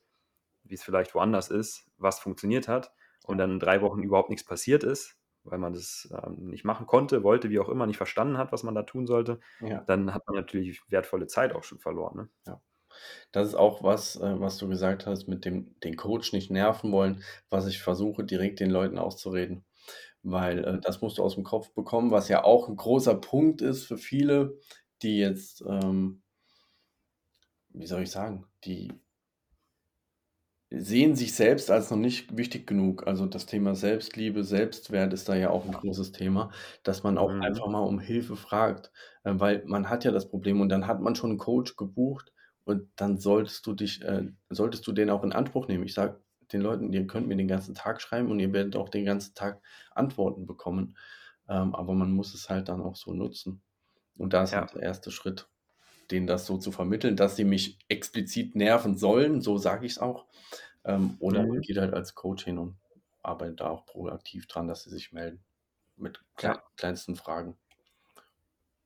wie 0.69 0.75
es 0.75 0.83
vielleicht 0.83 1.15
woanders 1.15 1.49
ist, 1.49 1.87
was 1.97 2.19
funktioniert 2.19 2.67
hat 2.67 2.91
und 3.25 3.37
dann 3.37 3.51
in 3.51 3.59
drei 3.59 3.81
Wochen 3.81 4.03
überhaupt 4.03 4.29
nichts 4.29 4.45
passiert 4.45 4.83
ist, 4.83 5.17
weil 5.43 5.59
man 5.59 5.73
das 5.73 6.09
ähm, 6.11 6.49
nicht 6.49 6.65
machen 6.65 6.85
konnte, 6.85 7.23
wollte, 7.23 7.49
wie 7.49 7.59
auch 7.59 7.69
immer, 7.69 7.85
nicht 7.85 7.97
verstanden 7.97 8.37
hat, 8.37 8.51
was 8.51 8.63
man 8.63 8.75
da 8.75 8.83
tun 8.83 9.07
sollte, 9.07 9.39
ja. 9.61 9.83
dann 9.87 10.13
hat 10.13 10.25
man 10.27 10.35
natürlich 10.35 10.81
wertvolle 10.89 11.27
Zeit 11.27 11.53
auch 11.53 11.63
schon 11.63 11.79
verloren. 11.79 12.17
Ne? 12.17 12.29
Ja. 12.47 12.61
Das 13.31 13.47
ist 13.47 13.55
auch 13.55 13.83
was, 13.83 14.15
äh, 14.17 14.39
was 14.39 14.57
du 14.57 14.67
gesagt 14.67 15.05
hast, 15.05 15.27
mit 15.27 15.45
dem 15.45 15.75
den 15.81 15.95
Coach 15.95 16.33
nicht 16.33 16.51
nerven 16.51 16.91
wollen, 16.91 17.23
was 17.49 17.67
ich 17.67 17.81
versuche 17.81 18.23
direkt 18.23 18.59
den 18.59 18.71
Leuten 18.71 18.97
auszureden. 18.97 19.65
Weil 20.23 20.63
äh, 20.63 20.79
das 20.79 21.01
musst 21.01 21.17
du 21.17 21.23
aus 21.23 21.35
dem 21.35 21.43
Kopf 21.43 21.73
bekommen, 21.73 22.11
was 22.11 22.29
ja 22.29 22.43
auch 22.43 22.67
ein 22.67 22.75
großer 22.75 23.15
Punkt 23.15 23.61
ist 23.61 23.85
für 23.85 23.97
viele, 23.97 24.57
die 25.01 25.19
jetzt, 25.19 25.61
ähm, 25.61 26.23
wie 27.69 27.87
soll 27.87 28.03
ich 28.03 28.11
sagen, 28.11 28.45
die 28.65 28.91
sehen 30.69 31.15
sich 31.15 31.33
selbst 31.35 31.71
als 31.71 31.89
noch 31.91 31.97
nicht 31.97 32.37
wichtig 32.37 32.67
genug. 32.67 33.07
Also 33.07 33.25
das 33.25 33.45
Thema 33.45 33.75
Selbstliebe, 33.75 34.43
Selbstwert 34.43 35.13
ist 35.13 35.29
da 35.29 35.35
ja 35.35 35.49
auch 35.49 35.65
ein 35.65 35.71
großes 35.73 36.11
Thema, 36.11 36.51
dass 36.83 37.03
man 37.03 37.17
auch 37.17 37.31
Mhm. 37.31 37.51
einfach 37.51 37.67
mal 37.67 37.79
um 37.79 37.99
Hilfe 37.99 38.35
fragt, 38.35 38.91
äh, 39.23 39.33
weil 39.35 39.63
man 39.65 39.89
hat 39.89 40.03
ja 40.03 40.11
das 40.11 40.29
Problem 40.29 40.59
und 40.61 40.69
dann 40.69 40.87
hat 40.87 41.01
man 41.01 41.15
schon 41.15 41.31
einen 41.31 41.39
Coach 41.39 41.75
gebucht 41.77 42.33
und 42.65 42.89
dann 42.97 43.17
solltest 43.17 43.65
du 43.67 43.73
dich 43.73 44.01
äh, 44.03 44.29
solltest 44.49 44.85
du 44.87 44.91
den 44.91 45.09
auch 45.09 45.23
in 45.23 45.31
Anspruch 45.33 45.67
nehmen. 45.67 45.85
Ich 45.85 45.93
sage 45.93 46.21
den 46.51 46.61
Leuten: 46.61 46.91
„Ihr 46.93 47.07
könnt 47.07 47.27
mir 47.27 47.37
den 47.37 47.47
ganzen 47.47 47.75
Tag 47.75 48.01
schreiben 48.01 48.29
und 48.31 48.39
ihr 48.39 48.51
werdet 48.53 48.75
auch 48.75 48.89
den 48.89 49.05
ganzen 49.05 49.33
Tag 49.35 49.61
Antworten 49.91 50.45
bekommen.“ 50.45 50.97
Ähm, 51.49 51.73
aber 51.75 51.93
man 51.93 52.11
muss 52.11 52.33
es 52.33 52.49
halt 52.49 52.67
dann 52.69 52.81
auch 52.81 52.95
so 52.95 53.13
nutzen. 53.13 53.61
Und 54.17 54.33
da 54.33 54.43
ist 54.43 54.55
halt 54.55 54.73
der 54.75 54.83
erste 54.83 55.11
Schritt 55.11 55.49
denen 56.11 56.27
das 56.27 56.45
so 56.45 56.57
zu 56.57 56.71
vermitteln, 56.71 57.15
dass 57.15 57.35
sie 57.35 57.43
mich 57.43 57.77
explizit 57.89 58.55
nerven 58.55 58.97
sollen, 58.97 59.41
so 59.41 59.57
sage 59.57 59.85
ich 59.85 59.93
es 59.93 59.99
auch. 59.99 60.25
Ähm, 60.85 61.17
oder 61.19 61.43
mhm. 61.43 61.49
man 61.49 61.61
geht 61.61 61.77
halt 61.77 61.93
als 61.93 62.15
Coach 62.15 62.45
hin 62.45 62.57
und 62.57 62.77
arbeitet 63.21 63.59
da 63.59 63.69
auch 63.69 63.85
proaktiv 63.85 64.47
dran, 64.47 64.67
dass 64.67 64.83
sie 64.83 64.89
sich 64.89 65.11
melden 65.11 65.43
mit 65.97 66.23
kle 66.35 66.49
ja. 66.49 66.63
kleinsten 66.77 67.15
Fragen. 67.15 67.57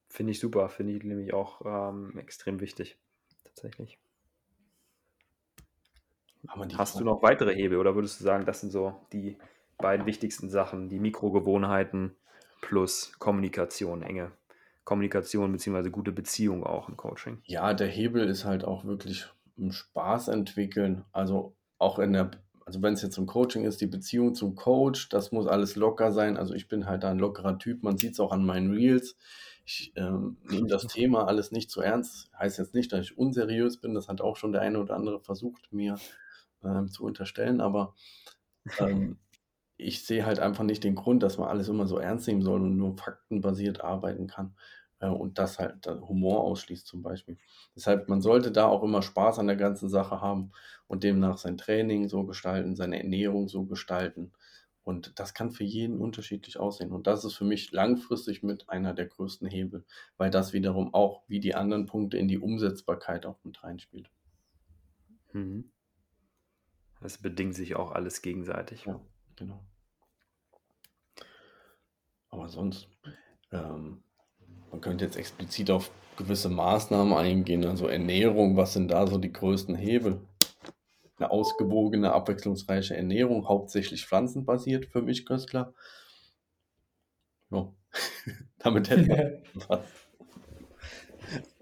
Finde 0.08 0.32
ich 0.32 0.40
super, 0.40 0.68
finde 0.70 0.94
ich 0.94 1.04
nämlich 1.04 1.34
auch 1.34 1.62
ähm, 1.64 2.18
extrem 2.18 2.60
wichtig, 2.60 2.98
tatsächlich. 3.44 4.00
Hast 6.76 7.00
du 7.00 7.04
noch 7.04 7.22
weitere 7.22 7.54
Hebel 7.54 7.78
oder 7.78 7.96
würdest 7.96 8.20
du 8.20 8.24
sagen, 8.24 8.46
das 8.46 8.62
sind 8.62 8.72
so 8.72 9.00
die 9.14 9.38
beiden 9.78 10.06
wichtigsten 10.06 10.50
Sachen, 10.50 10.90
die 10.90 11.00
Mikrogewohnheiten 11.00 12.16
plus 12.62 13.14
Kommunikation, 13.20 14.02
enge 14.02 14.32
Kommunikation 14.84 15.52
bzw. 15.52 15.90
gute 15.90 16.12
Beziehung 16.12 16.64
auch 16.64 16.90
im 16.90 16.98
Coaching. 16.98 17.40
Ja, 17.46 17.74
der 17.74 17.88
Hebel 17.88 18.28
ist 18.28 18.46
halt 18.46 18.64
auch 18.64 18.86
wirklich 18.86 19.28
Spaß 19.70 20.30
entwickeln. 20.30 21.04
Also 21.12 21.56
auch 21.78 22.00
in 22.00 22.14
der, 22.14 22.32
also 22.66 22.82
wenn 22.82 22.94
es 22.94 23.02
jetzt 23.02 23.16
zum 23.16 23.28
Coaching 23.28 23.64
ist, 23.66 23.82
die 23.82 23.88
Beziehung 23.88 24.34
zum 24.34 24.56
Coach, 24.56 25.10
das 25.10 25.32
muss 25.32 25.48
alles 25.48 25.76
locker 25.76 26.12
sein. 26.12 26.38
Also 26.38 26.54
ich 26.54 26.68
bin 26.68 26.88
halt 26.88 27.06
ein 27.06 27.20
lockerer 27.20 27.60
Typ, 27.60 27.84
man 27.84 27.98
sieht 27.98 28.14
es 28.14 28.20
auch 28.20 28.32
an 28.32 28.46
meinen 28.46 28.72
Reels. 28.72 29.18
Ich 29.66 29.94
ähm, 29.96 30.38
nehme 30.50 30.68
das 30.68 30.88
Thema 30.88 31.28
alles 31.28 31.52
nicht 31.52 31.70
zu 31.70 31.82
ernst. 31.82 32.32
Heißt 32.38 32.58
jetzt 32.58 32.74
nicht, 32.74 32.92
dass 32.92 33.02
ich 33.02 33.18
unseriös 33.18 33.78
bin, 33.78 33.94
das 33.94 34.08
hat 34.08 34.22
auch 34.22 34.36
schon 34.36 34.52
der 34.52 34.62
eine 34.62 34.80
oder 34.80 34.96
andere 34.96 35.20
versucht, 35.20 35.72
mir 35.72 35.98
ähm, 36.64 36.90
zu 36.90 37.04
unterstellen, 37.04 37.62
aber 37.62 37.96
ähm, 38.80 39.18
ich 39.82 40.06
sehe 40.06 40.26
halt 40.26 40.40
einfach 40.40 40.64
nicht 40.64 40.84
den 40.84 40.96
Grund, 40.96 41.24
dass 41.24 41.38
man 41.38 41.48
alles 41.48 41.68
immer 41.68 41.88
so 41.88 41.98
ernst 41.98 42.28
nehmen 42.28 42.42
soll 42.42 42.62
und 42.62 42.78
nur 42.78 42.98
faktenbasiert 42.98 43.82
arbeiten 43.82 44.28
kann 44.28 44.56
äh, 45.00 45.08
und 45.08 45.38
das 45.38 45.60
halt 45.60 45.86
Humor 45.88 46.42
ausschließt 46.42 46.88
zum 46.88 47.02
Beispiel. 47.02 47.38
Deshalb, 47.76 48.08
man 48.08 48.22
sollte 48.22 48.52
da 48.52 48.68
auch 48.68 48.84
immer 48.84 49.02
Spaß 49.02 49.40
an 49.40 49.48
der 49.48 49.58
ganzen 49.58 49.90
Sache 49.90 50.22
haben 50.22 50.52
und 50.88 51.04
demnach 51.04 51.38
sein 51.38 51.58
Training 51.58 52.08
so 52.08 52.24
gestalten, 52.24 52.76
seine 52.76 53.00
Ernährung 53.00 53.48
so 53.48 53.66
gestalten. 53.66 54.32
Und 54.84 55.20
das 55.20 55.34
kann 55.34 55.52
für 55.52 55.64
jeden 55.64 56.00
unterschiedlich 56.00 56.60
aussehen. 56.60 56.92
Und 56.92 57.06
das 57.06 57.24
ist 57.24 57.36
für 57.36 57.46
mich 57.46 57.72
langfristig 57.72 58.42
mit 58.42 58.68
einer 58.70 58.94
der 58.94 59.06
größten 59.06 59.48
Hebel, 59.48 59.86
weil 60.18 60.32
das 60.32 60.54
wiederum 60.54 60.94
auch 60.94 61.22
wie 61.28 61.40
die 61.40 61.54
anderen 61.54 61.86
Punkte 61.86 62.18
in 62.18 62.28
die 62.28 62.40
Umsetzbarkeit 62.40 63.26
auch 63.26 63.38
mit 63.44 63.64
reinspielt. 63.64 64.10
Mhm. 65.34 65.72
Das 67.00 67.18
bedingt 67.18 67.56
sich 67.56 67.76
auch 67.76 67.92
alles 67.92 68.22
gegenseitig. 68.22 68.86
Ja, 68.86 69.00
genau. 69.36 69.64
Aber 72.32 72.48
sonst, 72.48 72.88
ähm, 73.52 74.04
man 74.72 74.82
könnte 74.82 75.06
jetzt 75.06 75.18
explizit 75.18 75.70
auf 75.70 75.92
gewisse 76.18 76.50
Maßnahmen 76.50 77.14
eingehen, 77.14 77.66
also 77.66 77.88
Ernährung, 77.88 78.56
was 78.56 78.74
sind 78.74 78.90
da 78.90 79.06
so 79.06 79.18
die 79.18 79.32
größten 79.32 79.76
Hebel? 79.76 80.22
Eine 81.18 81.30
ausgewogene, 81.30 82.14
abwechslungsreiche 82.14 82.96
Ernährung, 82.96 83.48
hauptsächlich 83.48 84.06
pflanzenbasiert 84.06 84.86
für 84.88 85.02
mich, 85.02 85.26
Köstler. 85.26 85.74
Ja, 87.52 87.72
damit 88.60 88.90
hätten 88.90 89.08
wir 89.08 89.44
was. 89.68 89.82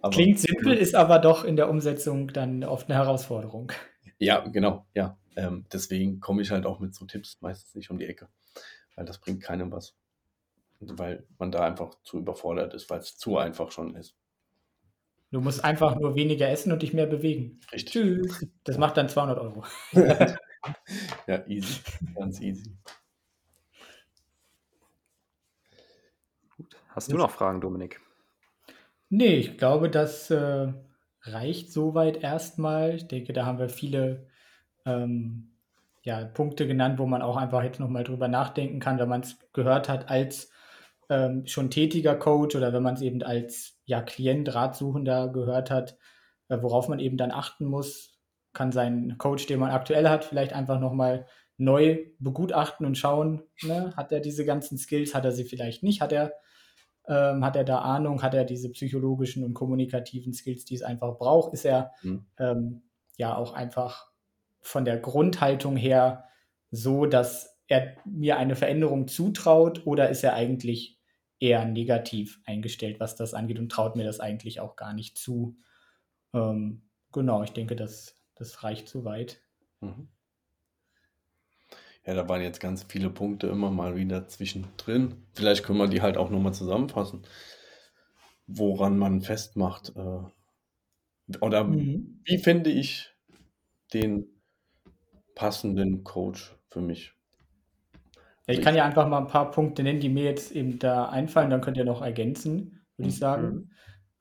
Aber, 0.01 0.13
Klingt 0.13 0.39
simpel, 0.39 0.73
ist 0.73 0.95
aber 0.95 1.19
doch 1.19 1.43
in 1.43 1.55
der 1.55 1.69
Umsetzung 1.69 2.31
dann 2.31 2.63
oft 2.63 2.89
eine 2.89 2.97
Herausforderung. 2.97 3.71
Ja, 4.17 4.47
genau, 4.47 4.85
ja. 4.93 5.17
Ähm, 5.35 5.65
deswegen 5.71 6.19
komme 6.19 6.41
ich 6.41 6.51
halt 6.51 6.65
auch 6.65 6.79
mit 6.79 6.95
so 6.95 7.05
Tipps 7.05 7.39
meistens 7.41 7.75
nicht 7.75 7.89
um 7.89 7.97
die 7.97 8.05
Ecke, 8.05 8.29
weil 8.95 9.05
das 9.05 9.19
bringt 9.19 9.41
keinem 9.41 9.71
was 9.71 9.98
weil 10.79 11.25
man 11.37 11.51
da 11.51 11.65
einfach 11.65 11.95
zu 12.03 12.19
überfordert 12.19 12.73
ist, 12.73 12.89
weil 12.89 12.99
es 12.99 13.17
zu 13.17 13.37
einfach 13.37 13.71
schon 13.71 13.95
ist. 13.95 14.15
Du 15.31 15.41
musst 15.41 15.63
einfach 15.63 15.95
nur 15.95 16.15
weniger 16.15 16.49
essen 16.49 16.71
und 16.71 16.81
dich 16.81 16.93
mehr 16.93 17.05
bewegen. 17.05 17.59
Richtig. 17.71 17.93
Tschüss. 17.93 18.47
Das 18.63 18.77
macht 18.77 18.97
dann 18.97 19.09
200 19.09 19.37
Euro. 19.37 19.63
ja, 21.27 21.45
easy. 21.47 21.81
Ganz 22.15 22.41
easy. 22.41 22.75
Gut. 26.57 26.75
Hast 26.89 27.11
du 27.11 27.17
noch 27.17 27.29
Fragen, 27.29 27.61
Dominik? 27.61 28.01
Nee, 29.09 29.35
ich 29.35 29.57
glaube, 29.57 29.89
das 29.91 30.31
äh, 30.31 30.73
reicht 31.21 31.71
soweit 31.71 32.23
erstmal. 32.23 32.95
Ich 32.95 33.07
denke, 33.07 33.33
da 33.33 33.45
haben 33.45 33.59
wir 33.59 33.69
viele 33.69 34.27
ähm, 34.85 35.51
ja, 36.01 36.25
Punkte 36.25 36.65
genannt, 36.65 36.97
wo 36.97 37.05
man 37.05 37.21
auch 37.21 37.37
einfach 37.37 37.61
jetzt 37.63 37.79
nochmal 37.79 38.03
drüber 38.03 38.27
nachdenken 38.27 38.79
kann, 38.79 38.97
wenn 38.97 39.09
man 39.09 39.21
es 39.21 39.37
gehört 39.53 39.89
hat 39.89 40.09
als 40.09 40.51
ähm, 41.09 41.45
schon 41.47 41.69
tätiger 41.69 42.15
Coach 42.15 42.55
oder 42.55 42.71
wenn 42.71 42.83
man 42.83 42.93
es 42.95 43.01
eben 43.01 43.21
als 43.23 43.79
ja, 43.85 44.01
Klient, 44.01 44.53
Ratsuchender 44.53 45.29
gehört 45.29 45.71
hat, 45.71 45.97
äh, 46.49 46.57
worauf 46.61 46.87
man 46.87 46.99
eben 46.99 47.17
dann 47.17 47.31
achten 47.31 47.65
muss, 47.65 48.19
kann 48.53 48.71
sein 48.71 49.15
Coach, 49.17 49.47
den 49.47 49.59
man 49.59 49.71
aktuell 49.71 50.07
hat, 50.07 50.25
vielleicht 50.25 50.53
einfach 50.53 50.79
nochmal 50.79 51.25
neu 51.57 52.05
begutachten 52.19 52.85
und 52.85 52.97
schauen, 52.97 53.43
ne? 53.63 53.93
hat 53.97 54.11
er 54.11 54.21
diese 54.21 54.45
ganzen 54.45 54.77
Skills, 54.77 55.13
hat 55.13 55.25
er 55.25 55.31
sie 55.31 55.43
vielleicht 55.43 55.83
nicht, 55.83 56.01
hat 56.01 56.11
er 56.11 56.33
Ähm, 57.07 57.43
hat 57.43 57.55
er 57.55 57.63
da 57.63 57.79
Ahnung? 57.79 58.21
Hat 58.21 58.35
er 58.35 58.45
diese 58.45 58.69
psychologischen 58.69 59.43
und 59.43 59.55
kommunikativen 59.55 60.31
Skills, 60.31 60.63
die 60.65 60.75
es 60.75 60.83
einfach 60.83 61.17
braucht? 61.17 61.53
Ist 61.53 61.65
er 61.65 61.91
mhm. 62.03 62.25
ähm, 62.37 62.81
ja 63.17 63.35
auch 63.35 63.53
einfach 63.53 64.11
von 64.61 64.85
der 64.85 64.99
Grundhaltung 64.99 65.75
her 65.75 66.25
so, 66.69 67.07
dass 67.07 67.57
er 67.67 67.95
mir 68.05 68.37
eine 68.37 68.55
Veränderung 68.55 69.07
zutraut 69.07 69.87
oder 69.87 70.09
ist 70.09 70.23
er 70.23 70.35
eigentlich 70.35 70.98
eher 71.39 71.65
negativ 71.65 72.39
eingestellt, 72.45 72.99
was 72.99 73.15
das 73.15 73.33
angeht 73.33 73.59
und 73.59 73.71
traut 73.71 73.95
mir 73.95 74.03
das 74.03 74.19
eigentlich 74.19 74.59
auch 74.59 74.75
gar 74.75 74.93
nicht 74.93 75.17
zu? 75.17 75.57
Ähm, 76.33 76.89
genau, 77.11 77.43
ich 77.43 77.51
denke, 77.51 77.75
das, 77.75 78.15
das 78.35 78.63
reicht 78.63 78.87
soweit. 78.87 79.41
Mhm. 79.81 80.09
Ja, 82.05 82.13
da 82.15 82.27
waren 82.27 82.41
jetzt 82.41 82.59
ganz 82.59 82.83
viele 82.83 83.09
Punkte 83.09 83.47
immer 83.47 83.69
mal 83.69 83.95
wieder 83.95 84.27
zwischendrin. 84.27 85.27
Vielleicht 85.33 85.63
können 85.63 85.79
wir 85.79 85.87
die 85.87 86.01
halt 86.01 86.17
auch 86.17 86.29
nochmal 86.29 86.53
zusammenfassen, 86.53 87.21
woran 88.47 88.97
man 88.97 89.21
festmacht. 89.21 89.93
Äh, 89.95 91.37
oder 91.41 91.63
mhm. 91.65 92.21
wie 92.23 92.37
finde 92.37 92.71
ich 92.71 93.13
den 93.93 94.27
passenden 95.35 96.03
Coach 96.03 96.55
für 96.69 96.81
mich? 96.81 97.13
Ich 98.49 98.61
kann 98.61 98.75
ja 98.75 98.85
einfach 98.85 99.07
mal 99.07 99.19
ein 99.19 99.27
paar 99.27 99.51
Punkte 99.51 99.83
nennen, 99.83 99.99
die 99.99 100.09
mir 100.09 100.23
jetzt 100.23 100.51
eben 100.51 100.79
da 100.79 101.05
einfallen, 101.09 101.49
dann 101.49 101.61
könnt 101.61 101.77
ihr 101.77 101.85
noch 101.85 102.01
ergänzen, 102.01 102.81
würde 102.97 103.09
ich 103.09 103.15
mhm. 103.15 103.19
sagen. 103.19 103.47
Mhm. 103.47 103.69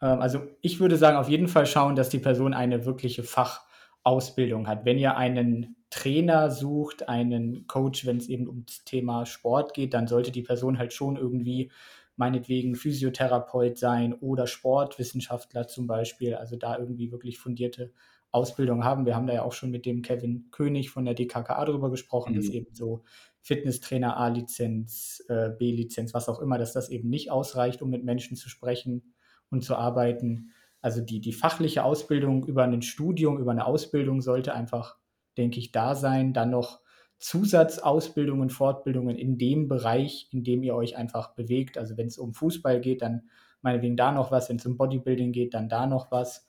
Also 0.00 0.42
ich 0.60 0.78
würde 0.78 0.96
sagen, 0.96 1.16
auf 1.16 1.28
jeden 1.28 1.48
Fall 1.48 1.66
schauen, 1.66 1.96
dass 1.96 2.08
die 2.08 2.20
Person 2.20 2.54
eine 2.54 2.84
wirkliche 2.84 3.24
Fachausbildung 3.24 4.68
hat. 4.68 4.84
Wenn 4.84 4.98
ihr 4.98 5.16
einen 5.16 5.76
Trainer 5.90 6.50
sucht, 6.50 7.08
einen 7.08 7.66
Coach, 7.66 8.06
wenn 8.06 8.18
es 8.18 8.28
eben 8.28 8.46
ums 8.46 8.84
Thema 8.84 9.26
Sport 9.26 9.74
geht, 9.74 9.94
dann 9.94 10.06
sollte 10.06 10.30
die 10.30 10.42
Person 10.42 10.78
halt 10.78 10.92
schon 10.92 11.16
irgendwie 11.16 11.72
meinetwegen 12.16 12.74
Physiotherapeut 12.74 13.78
sein 13.78 14.12
oder 14.12 14.46
Sportwissenschaftler 14.46 15.66
zum 15.66 15.86
Beispiel, 15.86 16.34
also 16.34 16.56
da 16.56 16.76
irgendwie 16.78 17.10
wirklich 17.10 17.38
fundierte 17.38 17.92
Ausbildung 18.30 18.84
haben. 18.84 19.06
Wir 19.06 19.16
haben 19.16 19.26
da 19.26 19.34
ja 19.34 19.42
auch 19.42 19.52
schon 19.52 19.70
mit 19.70 19.86
dem 19.86 20.02
Kevin 20.02 20.50
König 20.50 20.90
von 20.90 21.04
der 21.04 21.14
DKKA 21.14 21.64
drüber 21.64 21.90
gesprochen, 21.90 22.32
mhm. 22.32 22.36
dass 22.36 22.48
eben 22.50 22.74
so 22.74 23.02
Fitnesstrainer 23.42 24.16
A-Lizenz, 24.16 25.24
äh, 25.28 25.50
B-Lizenz, 25.50 26.14
was 26.14 26.28
auch 26.28 26.40
immer, 26.40 26.58
dass 26.58 26.72
das 26.72 26.88
eben 26.90 27.08
nicht 27.08 27.30
ausreicht, 27.30 27.82
um 27.82 27.90
mit 27.90 28.04
Menschen 28.04 28.36
zu 28.36 28.48
sprechen 28.48 29.14
und 29.50 29.64
zu 29.64 29.76
arbeiten. 29.76 30.52
Also 30.80 31.00
die, 31.00 31.20
die 31.20 31.32
fachliche 31.32 31.84
Ausbildung 31.84 32.44
über 32.44 32.64
ein 32.64 32.82
Studium, 32.82 33.38
über 33.38 33.52
eine 33.52 33.66
Ausbildung 33.66 34.20
sollte 34.20 34.54
einfach 34.54 34.96
denke 35.38 35.58
ich, 35.58 35.72
da 35.72 35.94
sein. 35.94 36.34
Dann 36.34 36.50
noch 36.50 36.80
Zusatzausbildungen, 37.18 38.50
Fortbildungen 38.50 39.16
in 39.16 39.38
dem 39.38 39.68
Bereich, 39.68 40.28
in 40.32 40.44
dem 40.44 40.62
ihr 40.62 40.74
euch 40.74 40.96
einfach 40.96 41.34
bewegt. 41.34 41.78
Also 41.78 41.96
wenn 41.96 42.08
es 42.08 42.18
um 42.18 42.34
Fußball 42.34 42.80
geht, 42.80 43.00
dann 43.00 43.30
meinetwegen 43.62 43.96
da 43.96 44.12
noch 44.12 44.30
was. 44.30 44.50
Wenn 44.50 44.56
es 44.56 44.66
um 44.66 44.76
Bodybuilding 44.76 45.32
geht, 45.32 45.54
dann 45.54 45.68
da 45.68 45.86
noch 45.86 46.10
was. 46.10 46.46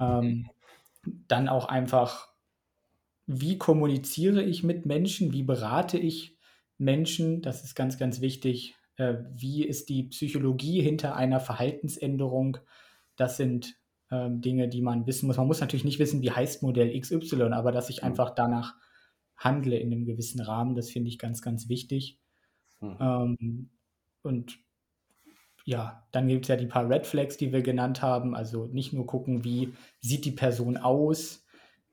Ähm, 0.00 0.48
dann 1.28 1.48
auch 1.48 1.66
einfach, 1.66 2.29
wie 3.32 3.58
kommuniziere 3.58 4.42
ich 4.42 4.64
mit 4.64 4.86
Menschen? 4.86 5.32
Wie 5.32 5.44
berate 5.44 5.98
ich 5.98 6.36
Menschen? 6.78 7.42
Das 7.42 7.62
ist 7.62 7.76
ganz, 7.76 7.96
ganz 7.96 8.20
wichtig. 8.20 8.74
Äh, 8.96 9.18
wie 9.30 9.64
ist 9.64 9.88
die 9.88 10.04
Psychologie 10.04 10.82
hinter 10.82 11.14
einer 11.14 11.38
Verhaltensänderung? 11.38 12.58
Das 13.14 13.36
sind 13.36 13.76
ähm, 14.10 14.40
Dinge, 14.40 14.68
die 14.68 14.82
man 14.82 15.06
wissen 15.06 15.28
muss. 15.28 15.36
Man 15.36 15.46
muss 15.46 15.60
natürlich 15.60 15.84
nicht 15.84 16.00
wissen, 16.00 16.22
wie 16.22 16.32
heißt 16.32 16.64
Modell 16.64 16.98
XY, 16.98 17.52
aber 17.52 17.70
dass 17.70 17.88
ich 17.88 18.02
mhm. 18.02 18.08
einfach 18.08 18.30
danach 18.30 18.74
handle 19.36 19.78
in 19.78 19.92
einem 19.92 20.04
gewissen 20.04 20.40
Rahmen, 20.40 20.74
das 20.74 20.90
finde 20.90 21.08
ich 21.08 21.18
ganz, 21.18 21.40
ganz 21.40 21.68
wichtig. 21.68 22.18
Mhm. 22.80 22.96
Ähm, 23.00 23.70
und 24.22 24.58
ja, 25.64 26.04
dann 26.10 26.26
gibt 26.26 26.46
es 26.46 26.48
ja 26.48 26.56
die 26.56 26.66
paar 26.66 26.88
Red 26.88 27.06
Flags, 27.06 27.36
die 27.36 27.52
wir 27.52 27.62
genannt 27.62 28.02
haben. 28.02 28.34
Also 28.34 28.66
nicht 28.66 28.92
nur 28.92 29.06
gucken, 29.06 29.44
wie 29.44 29.72
sieht 30.00 30.24
die 30.24 30.32
Person 30.32 30.76
aus, 30.76 31.44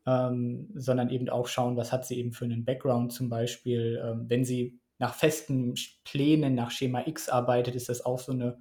ähm, 0.07 0.69
sondern 0.73 1.09
eben 1.09 1.29
auch 1.29 1.47
schauen, 1.47 1.75
was 1.75 1.91
hat 1.91 2.05
sie 2.05 2.17
eben 2.17 2.31
für 2.31 2.45
einen 2.45 2.63
Background 2.63 3.11
zum 3.11 3.29
Beispiel. 3.29 4.01
Ähm, 4.03 4.25
wenn 4.29 4.45
sie 4.45 4.79
nach 4.99 5.13
festen 5.13 5.75
Plänen, 6.05 6.55
nach 6.55 6.71
Schema 6.71 7.05
X 7.05 7.27
arbeitet, 7.27 7.75
ist 7.75 7.89
das 7.89 8.03
auch 8.03 8.17
so 8.17 8.31
eine 8.31 8.59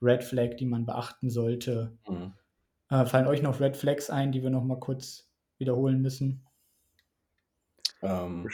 Red 0.00 0.22
Flag, 0.22 0.56
die 0.56 0.66
man 0.66 0.86
beachten 0.86 1.30
sollte. 1.30 1.98
Mhm. 2.08 2.32
Äh, 2.90 3.06
fallen 3.06 3.26
euch 3.26 3.42
noch 3.42 3.60
Red 3.60 3.76
Flags 3.76 4.08
ein, 4.08 4.30
die 4.30 4.42
wir 4.42 4.50
noch 4.50 4.62
mal 4.62 4.78
kurz 4.78 5.28
wiederholen 5.58 6.00
müssen? 6.00 6.46
Ähm, 8.00 8.48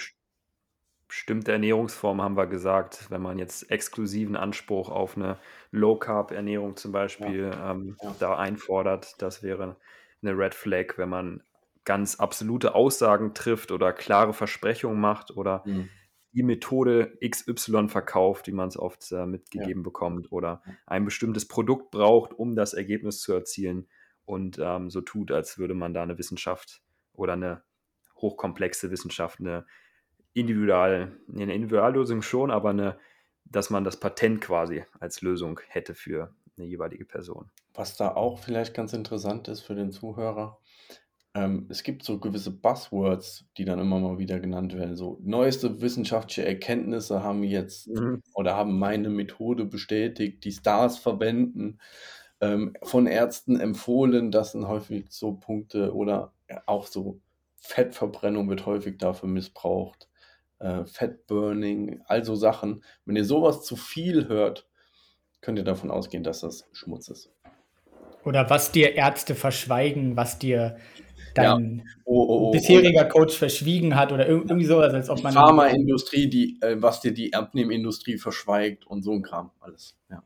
bestimmte 1.09 1.53
Ernährungsformen 1.53 2.25
haben 2.25 2.37
wir 2.37 2.47
gesagt, 2.47 3.11
wenn 3.11 3.21
man 3.21 3.39
jetzt 3.39 3.71
exklusiven 3.71 4.37
Anspruch 4.37 4.89
auf 4.89 5.17
eine 5.17 5.37
Low-Carb-Ernährung 5.73 6.77
zum 6.77 6.93
Beispiel 6.93 7.51
ja. 7.53 7.73
Ähm, 7.73 7.97
ja. 8.01 8.15
da 8.19 8.39
einfordert, 8.39 9.17
das 9.19 9.43
wäre 9.43 9.77
eine 10.23 10.39
Red 10.39 10.55
Flag, 10.55 10.97
wenn 10.97 11.09
man 11.11 11.43
ganz 11.85 12.17
absolute 12.17 12.75
Aussagen 12.75 13.35
trifft 13.35 13.73
oder 13.73 13.93
klare 13.93 14.33
Versprechungen 14.33 15.01
macht 15.01 15.31
oder 15.37 15.63
mhm. 15.65 15.89
die 16.33 16.43
Methode 16.43 17.19
XY 17.27 17.89
verkauft, 17.89 18.47
wie 18.47 18.53
man 18.53 18.69
es 18.69 18.79
oft 18.79 19.11
äh, 19.13 19.27
mitgegeben 19.27 19.83
ja. 19.83 19.85
bekommt 19.85 20.31
oder 20.33 20.63
ein 20.87 21.05
bestimmtes 21.05 21.49
Produkt 21.49 21.91
braucht, 21.91 22.33
um 22.33 22.55
das 22.55 22.75
Ergebnis 22.75 23.21
zu 23.21 23.33
erzielen 23.33 23.89
und 24.25 24.59
ähm, 24.63 24.91
so 24.91 25.01
tut, 25.01 25.33
als 25.33 25.59
würde 25.59 25.75
man 25.75 25.95
da 25.95 26.03
eine 26.03 26.19
Wissenschaft 26.19 26.83
oder 27.13 27.33
eine 27.33 27.63
hochkomplexe 28.17 28.91
Wissenschaft, 28.91 29.41
eine 29.41 29.67
Individual, 30.33 31.17
eine 31.29 31.55
Individuallösung 31.55 32.23
schon, 32.23 32.51
aber 32.51 32.71
eine, 32.71 32.99
dass 33.45 33.71
man 33.71 33.83
das 33.83 33.99
Patent 33.99 34.41
quasi 34.41 34.85
als 35.01 35.23
Lösung 35.23 35.61
hätte 35.69 35.95
für 35.95 36.35
eine 36.57 36.67
jeweilige 36.67 37.05
Person. 37.05 37.51
Was 37.75 37.97
da 37.97 38.15
auch 38.15 38.39
vielleicht 38.39 38.75
ganz 38.75 38.93
interessant 38.93 39.49
ist 39.49 39.63
für 39.63 39.75
den 39.75 39.91
Zuhörer, 39.91 40.60
ähm, 41.35 41.67
es 41.69 41.83
gibt 41.83 42.03
so 42.03 42.19
gewisse 42.19 42.51
Buzzwords, 42.51 43.47
die 43.57 43.65
dann 43.65 43.79
immer 43.79 44.01
mal 44.01 44.19
wieder 44.19 44.41
genannt 44.41 44.75
werden. 44.75 44.97
So 44.97 45.19
neueste 45.23 45.81
wissenschaftliche 45.81 46.45
Erkenntnisse 46.45 47.23
haben 47.23 47.45
jetzt 47.45 47.89
mhm. 47.89 48.23
oder 48.35 48.57
haben 48.57 48.79
meine 48.79 49.11
Methode 49.11 49.65
bestätigt, 49.65 50.45
die 50.45 50.53
Stars 50.53 50.99
verwenden 50.99 51.79
ähm, 52.41 52.75
von 52.83 53.07
Ärzten 53.07 53.61
empfohlen. 53.61 54.33
Das 54.33 54.53
sind 54.53 54.67
häufig 54.67 55.07
so 55.11 55.33
Punkte 55.33 55.95
oder 55.95 56.33
auch 56.67 56.87
so 56.87 57.21
Fettverbrennung 57.61 58.49
wird 58.49 58.67
häufig 58.67 58.99
dafür 58.99 59.29
missbraucht. 59.29 60.09
Äh, 60.59 60.85
Fettburning, 60.85 62.03
also 62.07 62.35
Sachen. 62.35 62.83
Wenn 63.05 63.17
ihr 63.17 63.25
sowas 63.25 63.63
zu 63.63 63.77
viel 63.77 64.29
hört, 64.29 64.69
könnt 65.41 65.59
ihr 65.59 65.65
davon 65.65 65.91
ausgehen, 65.91 66.25
dass 66.25 66.41
das 66.41 66.69
Schmutz 66.73 67.09
ist. 67.09 67.31
Oder 68.25 68.51
was 68.51 68.73
dir 68.73 68.95
Ärzte 68.95 69.35
verschweigen, 69.35 70.17
was 70.17 70.39
dir 70.39 70.77
dein 71.35 71.79
ja. 71.79 71.85
oh, 72.05 72.23
oh, 72.23 72.49
oh, 72.49 72.51
bisheriger 72.51 73.05
Coach 73.05 73.37
verschwiegen 73.37 73.97
hat 73.97 74.13
oder 74.13 74.27
irgendwie 74.29 74.65
sowas, 74.65 74.93
als 74.93 75.11
ob 75.11 75.23
man. 75.23 75.33
Pharmaindustrie, 75.33 76.29
die, 76.29 76.59
äh, 76.61 76.77
was 76.81 77.01
dir 77.01 77.13
die 77.13 77.35
Abnehmindustrie 77.35 78.19
verschweigt 78.19 78.87
und 78.87 79.03
so 79.03 79.13
ein 79.13 79.23
Kram, 79.23 79.51
alles. 79.61 79.97
Ja 80.11 80.23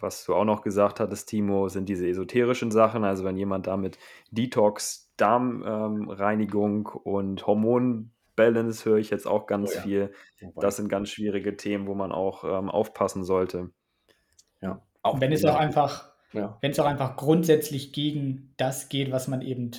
was 0.00 0.24
du 0.24 0.34
auch 0.34 0.44
noch 0.44 0.62
gesagt 0.62 1.00
hattest, 1.00 1.28
Timo, 1.28 1.68
sind 1.68 1.88
diese 1.88 2.08
esoterischen 2.08 2.70
Sachen. 2.70 3.04
Also 3.04 3.24
wenn 3.24 3.36
jemand 3.36 3.66
damit 3.66 3.98
Detox, 4.30 5.12
Darmreinigung 5.16 6.90
ähm, 6.94 7.00
und 7.02 7.46
Hormonbalance 7.46 8.84
höre 8.84 8.98
ich 8.98 9.10
jetzt 9.10 9.26
auch 9.26 9.46
ganz 9.46 9.72
oh 9.72 9.74
ja. 9.74 9.80
viel. 9.82 10.12
Das 10.56 10.76
sind 10.76 10.88
ganz 10.88 11.10
schwierige 11.10 11.56
Themen, 11.56 11.86
wo 11.86 11.94
man 11.94 12.12
auch 12.12 12.44
ähm, 12.44 12.70
aufpassen 12.70 13.24
sollte. 13.24 13.70
Ja. 14.60 14.82
Auch 15.02 15.20
wenn 15.20 15.32
es 15.32 15.44
auch 15.44 15.56
einfach, 15.56 16.12
ja. 16.32 16.58
wenn 16.60 16.70
es 16.70 16.78
auch 16.78 16.86
einfach 16.86 17.16
grundsätzlich 17.16 17.92
gegen 17.92 18.54
das 18.56 18.88
geht, 18.88 19.10
was 19.10 19.28
man 19.28 19.42
eben 19.42 19.70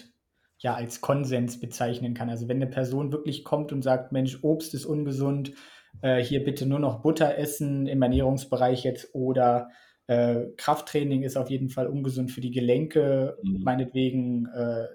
ja 0.57 0.75
als 0.75 1.01
Konsens 1.01 1.59
bezeichnen 1.59 2.13
kann. 2.13 2.29
Also 2.29 2.47
wenn 2.47 2.57
eine 2.57 2.67
Person 2.67 3.11
wirklich 3.11 3.43
kommt 3.43 3.71
und 3.71 3.81
sagt, 3.81 4.11
Mensch, 4.11 4.39
Obst 4.41 4.73
ist 4.73 4.85
ungesund, 4.85 5.53
äh, 6.01 6.21
hier 6.21 6.43
bitte 6.43 6.65
nur 6.65 6.79
noch 6.79 7.01
Butter 7.01 7.37
essen 7.37 7.87
im 7.87 8.01
Ernährungsbereich 8.01 8.83
jetzt 8.83 9.13
oder 9.13 9.69
äh, 10.07 10.47
Krafttraining 10.57 11.23
ist 11.23 11.37
auf 11.37 11.49
jeden 11.49 11.69
Fall 11.69 11.87
ungesund 11.87 12.31
für 12.31 12.41
die 12.41 12.51
Gelenke, 12.51 13.37
mhm. 13.43 13.63
meinetwegen. 13.63 14.47
Äh, 14.47 14.87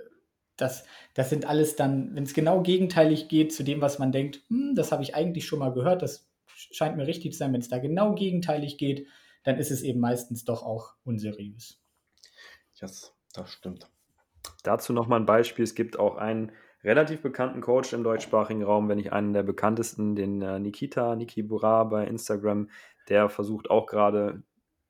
das, 0.57 0.85
das 1.15 1.31
sind 1.31 1.49
alles 1.49 1.75
dann, 1.75 2.15
wenn 2.15 2.23
es 2.23 2.33
genau 2.33 2.63
gegenteilig 2.63 3.27
geht 3.27 3.53
zu 3.53 3.65
dem, 3.65 3.81
was 3.81 3.99
man 3.99 4.13
denkt, 4.13 4.43
hm, 4.49 4.75
das 4.77 4.93
habe 4.93 5.03
ich 5.03 5.15
eigentlich 5.17 5.47
schon 5.47 5.59
mal 5.59 5.73
gehört, 5.73 6.03
das 6.03 6.31
scheint 6.47 6.97
mir 6.97 7.09
richtig 7.09 7.33
zu 7.33 7.39
sein. 7.39 7.53
Wenn 7.53 7.61
es 7.61 7.69
da 7.69 7.79
genau 7.79 8.15
gegenteilig 8.15 8.79
geht, 8.79 9.09
dann 9.45 9.59
ist 9.59 9.71
es 9.71 9.83
eben 9.83 10.01
meistens 10.01 10.45
doch 10.45 10.63
auch 10.63 10.95
unseriös. 11.05 11.81
Yes, 12.75 13.15
das 13.33 13.51
stimmt. 13.51 13.91
Dazu 14.63 14.93
nochmal 14.93 15.21
ein 15.21 15.27
Beispiel. 15.27 15.63
Es 15.63 15.75
gibt 15.75 15.99
auch 15.99 16.17
einen 16.17 16.53
relativ 16.83 17.23
bekannten 17.23 17.61
Coach 17.61 17.93
im 17.93 18.05
deutschsprachigen 18.05 18.63
Raum, 18.63 18.89
wenn 18.89 18.99
nicht 18.99 19.13
einen 19.13 19.33
der 19.33 19.43
bekanntesten, 19.43 20.17
den 20.17 20.43
äh, 20.43 20.59
Nikita, 20.59 21.17
Niki 21.17 21.43
Bura 21.43 21.85
bei 21.85 22.07
Instagram, 22.07 22.69
der 23.09 23.29
versucht 23.29 23.71
auch 23.71 23.87
gerade 23.87 24.43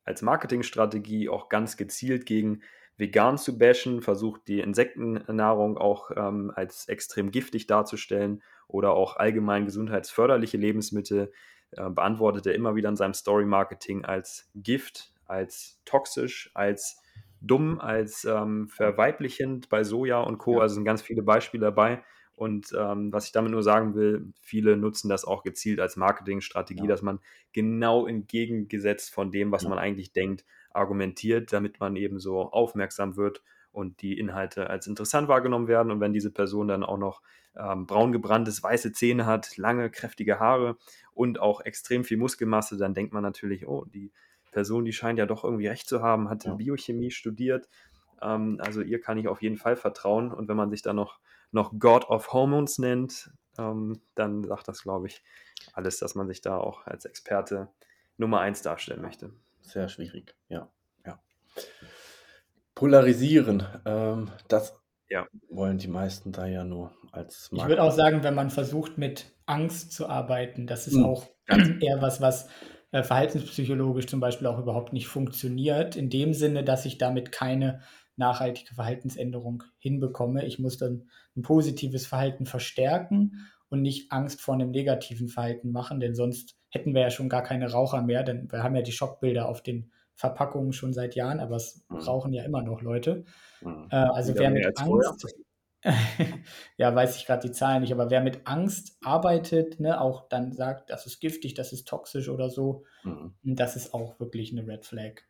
als 0.04 0.22
Marketingstrategie 0.22 1.28
auch 1.28 1.48
ganz 1.48 1.76
gezielt 1.76 2.26
gegen 2.26 2.62
vegan 2.96 3.38
zu 3.38 3.58
bashen, 3.58 4.02
versucht 4.02 4.46
die 4.48 4.60
Insektennahrung 4.60 5.78
auch 5.78 6.10
ähm, 6.16 6.52
als 6.54 6.88
extrem 6.88 7.30
giftig 7.30 7.66
darzustellen 7.66 8.42
oder 8.68 8.92
auch 8.94 9.16
allgemein 9.16 9.64
gesundheitsförderliche 9.64 10.56
Lebensmittel 10.56 11.32
äh, 11.76 11.90
beantwortet 11.90 12.46
er 12.46 12.54
immer 12.54 12.74
wieder 12.74 12.88
in 12.88 12.96
seinem 12.96 13.14
Story-Marketing 13.14 14.04
als 14.04 14.50
Gift, 14.54 15.12
als 15.26 15.80
toxisch, 15.84 16.50
als 16.54 17.00
dumm, 17.40 17.80
als 17.80 18.24
ähm, 18.24 18.68
verweiblichend 18.68 19.68
bei 19.68 19.84
Soja 19.84 20.20
und 20.20 20.38
Co. 20.38 20.56
Ja. 20.56 20.60
Also 20.60 20.76
sind 20.76 20.84
ganz 20.84 21.02
viele 21.02 21.22
Beispiele 21.22 21.66
dabei. 21.66 22.02
Und 22.36 22.74
ähm, 22.76 23.12
was 23.12 23.26
ich 23.26 23.32
damit 23.32 23.52
nur 23.52 23.62
sagen 23.62 23.94
will, 23.94 24.32
viele 24.40 24.76
nutzen 24.76 25.08
das 25.08 25.24
auch 25.24 25.44
gezielt 25.44 25.78
als 25.78 25.96
Marketingstrategie, 25.96 26.82
ja. 26.82 26.88
dass 26.88 27.02
man 27.02 27.20
genau 27.52 28.06
entgegengesetzt 28.06 29.14
von 29.14 29.30
dem, 29.30 29.52
was 29.52 29.62
ja. 29.62 29.68
man 29.68 29.78
eigentlich 29.78 30.12
denkt, 30.12 30.44
argumentiert, 30.72 31.52
damit 31.52 31.78
man 31.78 31.94
eben 31.94 32.18
so 32.18 32.40
aufmerksam 32.50 33.16
wird 33.16 33.42
und 33.74 34.00
die 34.02 34.18
Inhalte 34.18 34.70
als 34.70 34.86
interessant 34.86 35.28
wahrgenommen 35.28 35.68
werden. 35.68 35.90
Und 35.90 36.00
wenn 36.00 36.12
diese 36.12 36.30
Person 36.30 36.68
dann 36.68 36.84
auch 36.84 36.98
noch 36.98 37.22
ähm, 37.56 37.86
braun 37.86 38.12
gebranntes, 38.12 38.62
weiße 38.62 38.92
Zähne 38.92 39.26
hat, 39.26 39.56
lange, 39.56 39.90
kräftige 39.90 40.38
Haare 40.38 40.76
und 41.12 41.40
auch 41.40 41.60
extrem 41.60 42.04
viel 42.04 42.16
Muskelmasse, 42.16 42.76
dann 42.76 42.94
denkt 42.94 43.12
man 43.12 43.22
natürlich, 43.22 43.66
oh, 43.66 43.84
die 43.84 44.12
Person, 44.50 44.84
die 44.84 44.92
scheint 44.92 45.18
ja 45.18 45.26
doch 45.26 45.44
irgendwie 45.44 45.66
recht 45.66 45.88
zu 45.88 46.02
haben, 46.02 46.30
hat 46.30 46.44
ja. 46.44 46.54
Biochemie 46.54 47.10
studiert. 47.10 47.68
Ähm, 48.22 48.58
also 48.60 48.80
ihr 48.80 49.00
kann 49.00 49.18
ich 49.18 49.28
auf 49.28 49.42
jeden 49.42 49.56
Fall 49.56 49.76
vertrauen. 49.76 50.32
Und 50.32 50.48
wenn 50.48 50.56
man 50.56 50.70
sich 50.70 50.82
dann 50.82 50.96
noch 50.96 51.18
noch 51.54 51.72
God 51.78 52.08
of 52.08 52.32
Hormones 52.32 52.78
nennt, 52.78 53.30
ähm, 53.58 54.00
dann 54.14 54.42
sagt 54.44 54.68
das, 54.68 54.82
glaube 54.82 55.06
ich, 55.06 55.22
alles, 55.72 55.98
dass 55.98 56.14
man 56.14 56.26
sich 56.26 56.40
da 56.40 56.58
auch 56.58 56.86
als 56.86 57.04
Experte 57.04 57.68
Nummer 58.18 58.40
eins 58.40 58.60
darstellen 58.62 59.00
möchte. 59.00 59.32
Sehr 59.62 59.88
schwierig, 59.88 60.34
ja. 60.48 60.68
ja. 61.06 61.18
Polarisieren, 62.74 63.64
ähm, 63.84 64.30
das 64.48 64.80
ja. 65.08 65.26
wollen 65.48 65.78
die 65.78 65.88
meisten 65.88 66.32
da 66.32 66.46
ja 66.46 66.64
nur 66.64 66.92
als 67.12 67.50
Markt. 67.52 67.64
Ich 67.64 67.68
würde 67.68 67.82
auch 67.82 67.92
sagen, 67.92 68.22
wenn 68.22 68.34
man 68.34 68.50
versucht, 68.50 68.98
mit 68.98 69.32
Angst 69.46 69.92
zu 69.92 70.08
arbeiten, 70.08 70.66
das 70.66 70.86
ist 70.86 70.94
mhm. 70.94 71.04
auch 71.04 71.26
eher 71.80 72.02
was, 72.02 72.20
was 72.20 72.48
äh, 72.90 73.02
verhaltenspsychologisch 73.02 74.06
zum 74.06 74.20
Beispiel 74.20 74.46
auch 74.46 74.58
überhaupt 74.58 74.92
nicht 74.92 75.08
funktioniert, 75.08 75.96
in 75.96 76.10
dem 76.10 76.34
Sinne, 76.34 76.64
dass 76.64 76.84
ich 76.84 76.98
damit 76.98 77.32
keine 77.32 77.80
nachhaltige 78.16 78.74
Verhaltensänderung 78.74 79.64
hinbekomme. 79.78 80.44
Ich 80.46 80.58
muss 80.58 80.78
dann 80.78 81.08
ein 81.36 81.42
positives 81.42 82.06
Verhalten 82.06 82.46
verstärken 82.46 83.48
und 83.68 83.82
nicht 83.82 84.12
Angst 84.12 84.40
vor 84.40 84.54
einem 84.54 84.70
negativen 84.70 85.28
Verhalten 85.28 85.72
machen, 85.72 86.00
denn 86.00 86.14
sonst 86.14 86.56
hätten 86.70 86.94
wir 86.94 87.02
ja 87.02 87.10
schon 87.10 87.28
gar 87.28 87.42
keine 87.42 87.70
Raucher 87.70 88.02
mehr, 88.02 88.22
denn 88.22 88.50
wir 88.50 88.62
haben 88.62 88.76
ja 88.76 88.82
die 88.82 88.92
Schockbilder 88.92 89.48
auf 89.48 89.62
den 89.62 89.90
Verpackungen 90.14 90.72
schon 90.72 90.92
seit 90.92 91.14
Jahren, 91.14 91.40
aber 91.40 91.56
es 91.56 91.84
mhm. 91.88 91.98
rauchen 91.98 92.32
ja 92.32 92.44
immer 92.44 92.62
noch 92.62 92.82
Leute. 92.82 93.24
Mhm. 93.60 93.88
Äh, 93.90 93.96
also 93.96 94.34
wer 94.34 94.50
mit 94.50 94.78
Angst, 94.78 95.34
ja, 96.76 96.94
weiß 96.94 97.16
ich 97.16 97.26
gerade 97.26 97.46
die 97.46 97.52
Zahlen 97.52 97.82
nicht, 97.82 97.92
aber 97.92 98.10
wer 98.10 98.22
mit 98.22 98.46
Angst 98.46 98.96
arbeitet, 99.02 99.80
ne, 99.80 100.00
auch 100.00 100.28
dann 100.28 100.52
sagt, 100.52 100.90
das 100.90 101.06
ist 101.06 101.20
giftig, 101.20 101.54
das 101.54 101.72
ist 101.72 101.86
toxisch 101.86 102.28
oder 102.28 102.48
so, 102.48 102.84
mhm. 103.02 103.34
das 103.42 103.76
ist 103.76 103.92
auch 103.92 104.18
wirklich 104.18 104.52
eine 104.52 104.66
Red 104.66 104.86
Flag. 104.86 105.22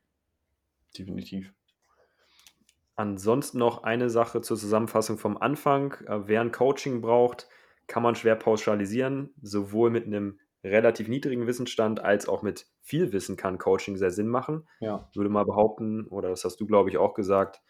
Definitiv. 0.96 1.52
Ansonsten 2.96 3.58
noch 3.58 3.82
eine 3.82 4.08
Sache 4.08 4.40
zur 4.40 4.56
Zusammenfassung 4.56 5.18
vom 5.18 5.36
Anfang. 5.36 5.94
Äh, 6.06 6.28
wer 6.28 6.40
ein 6.40 6.52
Coaching 6.52 7.00
braucht, 7.00 7.48
kann 7.88 8.02
man 8.02 8.14
schwer 8.14 8.36
pauschalisieren. 8.36 9.34
Sowohl 9.42 9.90
mit 9.90 10.06
einem 10.06 10.38
relativ 10.64 11.08
niedrigen 11.08 11.46
Wissensstand 11.46 12.00
als 12.00 12.28
auch 12.28 12.42
mit 12.42 12.66
viel 12.80 13.12
Wissen 13.12 13.36
kann 13.36 13.58
Coaching 13.58 13.96
sehr 13.96 14.10
Sinn 14.10 14.28
machen. 14.28 14.66
Ja. 14.80 15.08
Ich 15.10 15.16
würde 15.16 15.30
mal 15.30 15.44
behaupten, 15.44 16.06
oder 16.06 16.30
das 16.30 16.44
hast 16.44 16.60
du, 16.60 16.66
glaube 16.66 16.90
ich, 16.90 16.96
auch 16.96 17.14
gesagt, 17.14 17.60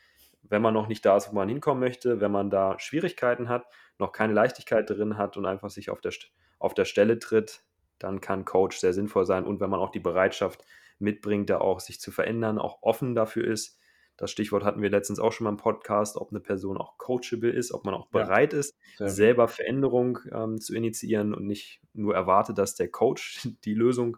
wenn 0.42 0.62
man 0.62 0.74
noch 0.74 0.88
nicht 0.88 1.04
da 1.04 1.16
ist, 1.16 1.30
wo 1.30 1.34
man 1.34 1.48
hinkommen 1.48 1.80
möchte, 1.80 2.20
wenn 2.20 2.30
man 2.30 2.50
da 2.50 2.78
Schwierigkeiten 2.78 3.48
hat, 3.48 3.66
noch 3.98 4.12
keine 4.12 4.32
Leichtigkeit 4.32 4.88
drin 4.88 5.16
hat 5.16 5.36
und 5.36 5.46
einfach 5.46 5.70
sich 5.70 5.90
auf 5.90 6.00
der, 6.00 6.12
auf 6.58 6.74
der 6.74 6.84
Stelle 6.84 7.18
tritt, 7.18 7.64
dann 7.98 8.20
kann 8.20 8.44
Coach 8.44 8.78
sehr 8.78 8.92
sinnvoll 8.92 9.24
sein. 9.24 9.44
Und 9.44 9.60
wenn 9.60 9.70
man 9.70 9.80
auch 9.80 9.90
die 9.90 10.00
Bereitschaft 10.00 10.64
mitbringt, 10.98 11.50
da 11.50 11.58
auch 11.58 11.80
sich 11.80 12.00
zu 12.00 12.10
verändern, 12.12 12.58
auch 12.58 12.78
offen 12.82 13.14
dafür 13.14 13.46
ist, 13.46 13.78
das 14.16 14.30
Stichwort 14.30 14.64
hatten 14.64 14.80
wir 14.80 14.90
letztens 14.90 15.18
auch 15.18 15.32
schon 15.32 15.44
mal 15.44 15.50
im 15.50 15.56
Podcast, 15.56 16.16
ob 16.16 16.30
eine 16.30 16.40
Person 16.40 16.76
auch 16.76 16.98
coachable 16.98 17.50
ist, 17.50 17.72
ob 17.72 17.84
man 17.84 17.94
auch 17.94 18.06
bereit 18.08 18.52
ja, 18.52 18.60
ist, 18.60 18.76
selber 18.98 19.48
Veränderung 19.48 20.20
ähm, 20.32 20.60
zu 20.60 20.74
initiieren 20.74 21.34
und 21.34 21.46
nicht 21.46 21.80
nur 21.92 22.14
erwartet, 22.14 22.58
dass 22.58 22.76
der 22.76 22.88
Coach 22.88 23.48
die 23.64 23.74
Lösung 23.74 24.16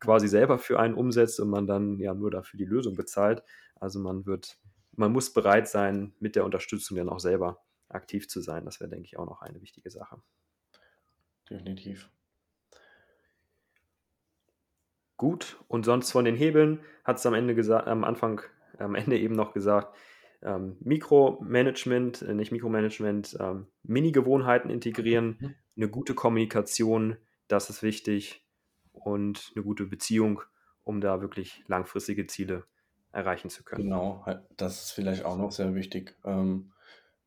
quasi 0.00 0.28
selber 0.28 0.58
für 0.58 0.78
einen 0.78 0.94
umsetzt 0.94 1.40
und 1.40 1.48
man 1.48 1.66
dann 1.66 1.98
ja 1.98 2.12
nur 2.12 2.30
dafür 2.30 2.58
die 2.58 2.64
Lösung 2.64 2.96
bezahlt. 2.96 3.42
Also 3.76 4.00
man 4.00 4.26
wird, 4.26 4.58
man 4.92 5.12
muss 5.12 5.32
bereit 5.32 5.68
sein, 5.68 6.12
mit 6.18 6.36
der 6.36 6.44
Unterstützung 6.44 6.96
dann 6.96 7.08
auch 7.08 7.20
selber 7.20 7.62
aktiv 7.88 8.28
zu 8.28 8.40
sein. 8.40 8.64
Das 8.64 8.80
wäre, 8.80 8.90
denke 8.90 9.06
ich, 9.06 9.16
auch 9.16 9.26
noch 9.26 9.42
eine 9.42 9.62
wichtige 9.62 9.90
Sache. 9.90 10.20
Definitiv. 11.48 12.10
Gut, 15.16 15.56
und 15.68 15.86
sonst 15.86 16.10
von 16.10 16.26
den 16.26 16.36
Hebeln 16.36 16.80
hat 17.04 17.16
es 17.16 17.24
am 17.24 17.32
Ende 17.32 17.54
gesagt, 17.54 17.88
am 17.88 18.04
Anfang 18.04 18.42
am 18.78 18.94
Ende 18.94 19.18
eben 19.18 19.34
noch 19.34 19.52
gesagt, 19.52 19.94
ähm, 20.42 20.76
Mikromanagement, 20.80 22.22
äh, 22.22 22.34
nicht 22.34 22.52
Mikromanagement, 22.52 23.36
ähm, 23.40 23.66
Mini-Gewohnheiten 23.82 24.70
integrieren, 24.70 25.36
mhm. 25.40 25.54
eine 25.76 25.88
gute 25.88 26.14
Kommunikation, 26.14 27.16
das 27.48 27.70
ist 27.70 27.82
wichtig 27.82 28.44
und 28.92 29.52
eine 29.54 29.64
gute 29.64 29.86
Beziehung, 29.86 30.42
um 30.84 31.00
da 31.00 31.20
wirklich 31.20 31.62
langfristige 31.66 32.26
Ziele 32.26 32.64
erreichen 33.12 33.50
zu 33.50 33.64
können. 33.64 33.84
Genau, 33.84 34.24
das 34.56 34.84
ist 34.84 34.90
vielleicht 34.92 35.24
auch 35.24 35.36
noch 35.36 35.52
sehr 35.52 35.74
wichtig. 35.74 36.14
Ähm, 36.24 36.72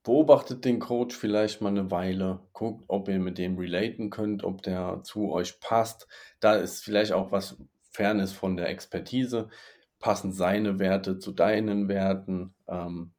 beobachtet 0.04 0.64
den 0.66 0.80
Coach 0.80 1.16
vielleicht 1.16 1.62
mal 1.62 1.70
eine 1.70 1.92
Weile, 1.92 2.40
guckt, 2.54 2.86
ob 2.88 3.10
ihr 3.10 3.20
mit 3.20 3.38
dem 3.38 3.58
relaten 3.58 4.10
könnt, 4.10 4.44
ob 4.44 4.62
der 4.62 5.02
zu 5.04 5.32
euch 5.32 5.60
passt. 5.60 6.08
Da 6.40 6.56
ist 6.56 6.84
vielleicht 6.84 7.12
auch 7.12 7.32
was 7.32 7.58
Fernes 7.92 8.32
von 8.32 8.56
der 8.56 8.70
Expertise 8.70 9.50
passen 10.00 10.32
seine 10.32 10.80
Werte 10.80 11.20
zu 11.20 11.32
deinen 11.32 11.88
Werten? 11.88 12.54
Ähm, 12.68 13.12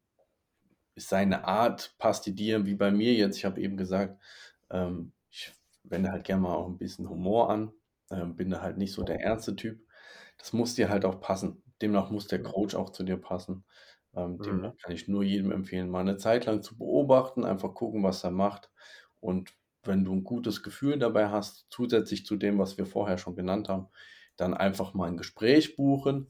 ist 0.94 1.08
seine 1.08 1.44
Art, 1.44 1.94
passt 1.98 2.26
die 2.26 2.34
dir 2.34 2.66
wie 2.66 2.74
bei 2.74 2.90
mir 2.90 3.14
jetzt? 3.14 3.36
Ich 3.36 3.44
habe 3.44 3.60
eben 3.60 3.76
gesagt, 3.76 4.20
ähm, 4.70 5.12
ich 5.30 5.52
wende 5.84 6.10
halt 6.10 6.24
gerne 6.24 6.42
mal 6.42 6.54
auch 6.54 6.66
ein 6.66 6.78
bisschen 6.78 7.08
Humor 7.08 7.50
an, 7.50 7.72
ähm, 8.10 8.36
bin 8.36 8.50
da 8.50 8.60
halt 8.60 8.76
nicht 8.76 8.92
so 8.92 9.02
der 9.02 9.20
ernste 9.20 9.56
Typ. 9.56 9.80
Das 10.38 10.52
muss 10.52 10.74
dir 10.74 10.88
halt 10.88 11.04
auch 11.04 11.20
passen. 11.20 11.62
Demnach 11.80 12.10
muss 12.10 12.26
der 12.26 12.42
Coach 12.42 12.74
auch 12.74 12.90
zu 12.90 13.04
dir 13.04 13.16
passen. 13.16 13.64
Ähm, 14.14 14.32
mhm. 14.32 14.42
Demnach 14.42 14.76
kann 14.78 14.92
ich 14.92 15.08
nur 15.08 15.22
jedem 15.22 15.52
empfehlen, 15.52 15.90
mal 15.90 16.00
eine 16.00 16.16
Zeit 16.16 16.46
lang 16.46 16.62
zu 16.62 16.76
beobachten, 16.76 17.44
einfach 17.44 17.74
gucken, 17.74 18.02
was 18.02 18.24
er 18.24 18.30
macht. 18.30 18.70
Und 19.20 19.52
wenn 19.82 20.04
du 20.04 20.12
ein 20.12 20.24
gutes 20.24 20.62
Gefühl 20.62 20.98
dabei 20.98 21.28
hast, 21.30 21.66
zusätzlich 21.70 22.26
zu 22.26 22.36
dem, 22.36 22.58
was 22.58 22.76
wir 22.76 22.86
vorher 22.86 23.18
schon 23.18 23.36
genannt 23.36 23.68
haben, 23.68 23.88
dann 24.36 24.54
einfach 24.54 24.94
mal 24.94 25.08
ein 25.08 25.16
Gespräch 25.16 25.76
buchen. 25.76 26.28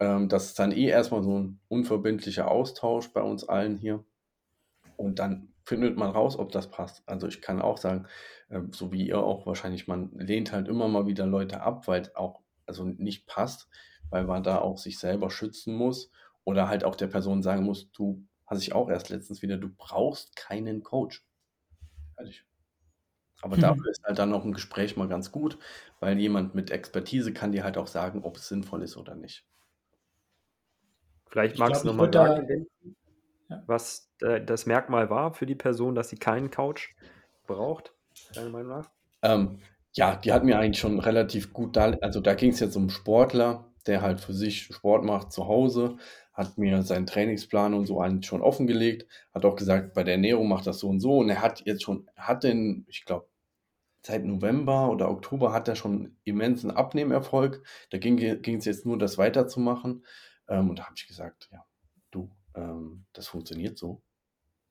Ähm, 0.00 0.28
das 0.28 0.46
ist 0.46 0.58
dann 0.58 0.72
eh 0.72 0.86
erstmal 0.86 1.22
so 1.22 1.38
ein 1.38 1.60
unverbindlicher 1.68 2.50
Austausch 2.50 3.12
bei 3.12 3.22
uns 3.22 3.48
allen 3.48 3.76
hier. 3.76 4.04
Und 4.96 5.18
dann 5.18 5.52
findet 5.64 5.96
man 5.96 6.10
raus, 6.10 6.38
ob 6.38 6.50
das 6.52 6.70
passt. 6.70 7.02
Also 7.06 7.26
ich 7.26 7.40
kann 7.40 7.62
auch 7.62 7.78
sagen, 7.78 8.06
äh, 8.48 8.60
so 8.72 8.92
wie 8.92 9.06
ihr 9.06 9.18
auch 9.18 9.46
wahrscheinlich, 9.46 9.86
man 9.86 10.10
lehnt 10.12 10.52
halt 10.52 10.68
immer 10.68 10.88
mal 10.88 11.06
wieder 11.06 11.26
Leute 11.26 11.60
ab, 11.60 11.86
weil 11.86 12.02
es 12.02 12.16
auch 12.16 12.40
also 12.66 12.84
nicht 12.84 13.26
passt, 13.26 13.68
weil 14.10 14.24
man 14.24 14.42
da 14.42 14.58
auch 14.58 14.78
sich 14.78 14.98
selber 14.98 15.30
schützen 15.30 15.74
muss 15.74 16.10
oder 16.44 16.68
halt 16.68 16.84
auch 16.84 16.96
der 16.96 17.06
Person 17.08 17.42
sagen 17.42 17.64
muss, 17.64 17.90
du 17.92 18.26
hast 18.46 18.62
ich 18.62 18.72
auch 18.72 18.88
erst 18.88 19.10
letztens 19.10 19.42
wieder, 19.42 19.58
du 19.58 19.68
brauchst 19.68 20.34
keinen 20.34 20.82
Coach. 20.82 21.24
Aber 23.42 23.56
hm. 23.56 23.62
dafür 23.62 23.90
ist 23.90 24.02
halt 24.04 24.18
dann 24.18 24.32
auch 24.32 24.44
ein 24.44 24.52
Gespräch 24.52 24.96
mal 24.96 25.08
ganz 25.08 25.30
gut, 25.32 25.58
weil 26.00 26.18
jemand 26.18 26.54
mit 26.54 26.70
Expertise 26.70 27.32
kann 27.32 27.52
dir 27.52 27.64
halt 27.64 27.78
auch 27.78 27.86
sagen, 27.86 28.22
ob 28.24 28.36
es 28.36 28.48
sinnvoll 28.48 28.82
ist 28.82 28.96
oder 28.96 29.14
nicht. 29.14 29.46
Vielleicht 31.30 31.58
magst 31.58 31.84
du 31.84 31.88
nochmal 31.88 32.12
sagen, 32.12 32.66
ja. 33.48 33.62
was 33.66 34.10
äh, 34.20 34.40
das 34.40 34.66
Merkmal 34.66 35.10
war 35.10 35.32
für 35.32 35.46
die 35.46 35.54
Person, 35.54 35.94
dass 35.94 36.08
sie 36.08 36.16
keinen 36.16 36.50
Couch 36.50 36.90
braucht, 37.46 37.94
deiner 38.34 38.50
Meinung 38.50 38.68
nach? 38.68 38.90
Ähm, 39.22 39.60
ja, 39.92 40.16
die 40.16 40.32
hat 40.32 40.44
mir 40.44 40.58
eigentlich 40.58 40.80
schon 40.80 40.98
relativ 40.98 41.52
gut 41.52 41.76
da, 41.76 41.92
also 42.00 42.20
da 42.20 42.34
ging 42.34 42.50
es 42.50 42.60
jetzt 42.60 42.76
um 42.76 42.90
Sportler, 42.90 43.72
der 43.86 44.02
halt 44.02 44.20
für 44.20 44.34
sich 44.34 44.62
Sport 44.64 45.04
macht 45.04 45.32
zu 45.32 45.46
Hause, 45.46 45.96
hat 46.32 46.58
mir 46.58 46.82
seinen 46.82 47.06
Trainingsplan 47.06 47.74
und 47.74 47.86
so 47.86 48.00
eigentlich 48.00 48.26
schon 48.26 48.42
offengelegt, 48.42 49.06
hat 49.34 49.44
auch 49.44 49.56
gesagt, 49.56 49.94
bei 49.94 50.04
der 50.04 50.14
Ernährung 50.14 50.48
macht 50.48 50.66
das 50.66 50.78
so 50.78 50.88
und 50.88 51.00
so 51.00 51.18
und 51.18 51.28
er 51.28 51.42
hat 51.42 51.62
jetzt 51.64 51.82
schon, 51.82 52.08
hat 52.16 52.44
den, 52.44 52.84
ich 52.88 53.04
glaube, 53.04 53.26
seit 54.02 54.24
November 54.24 54.90
oder 54.90 55.10
Oktober 55.10 55.52
hat 55.52 55.68
er 55.68 55.76
schon 55.76 56.16
immensen 56.24 56.70
Abnehmerfolg. 56.70 57.62
Da 57.90 57.98
ging 57.98 58.18
es 58.18 58.64
jetzt 58.64 58.86
nur, 58.86 58.98
das 58.98 59.18
weiterzumachen. 59.18 60.04
Ähm, 60.50 60.68
und 60.68 60.78
da 60.78 60.84
habe 60.84 60.94
ich 60.96 61.06
gesagt, 61.06 61.48
ja, 61.52 61.64
du, 62.10 62.30
ähm, 62.54 63.06
das 63.14 63.28
funktioniert 63.28 63.78
so. 63.78 64.02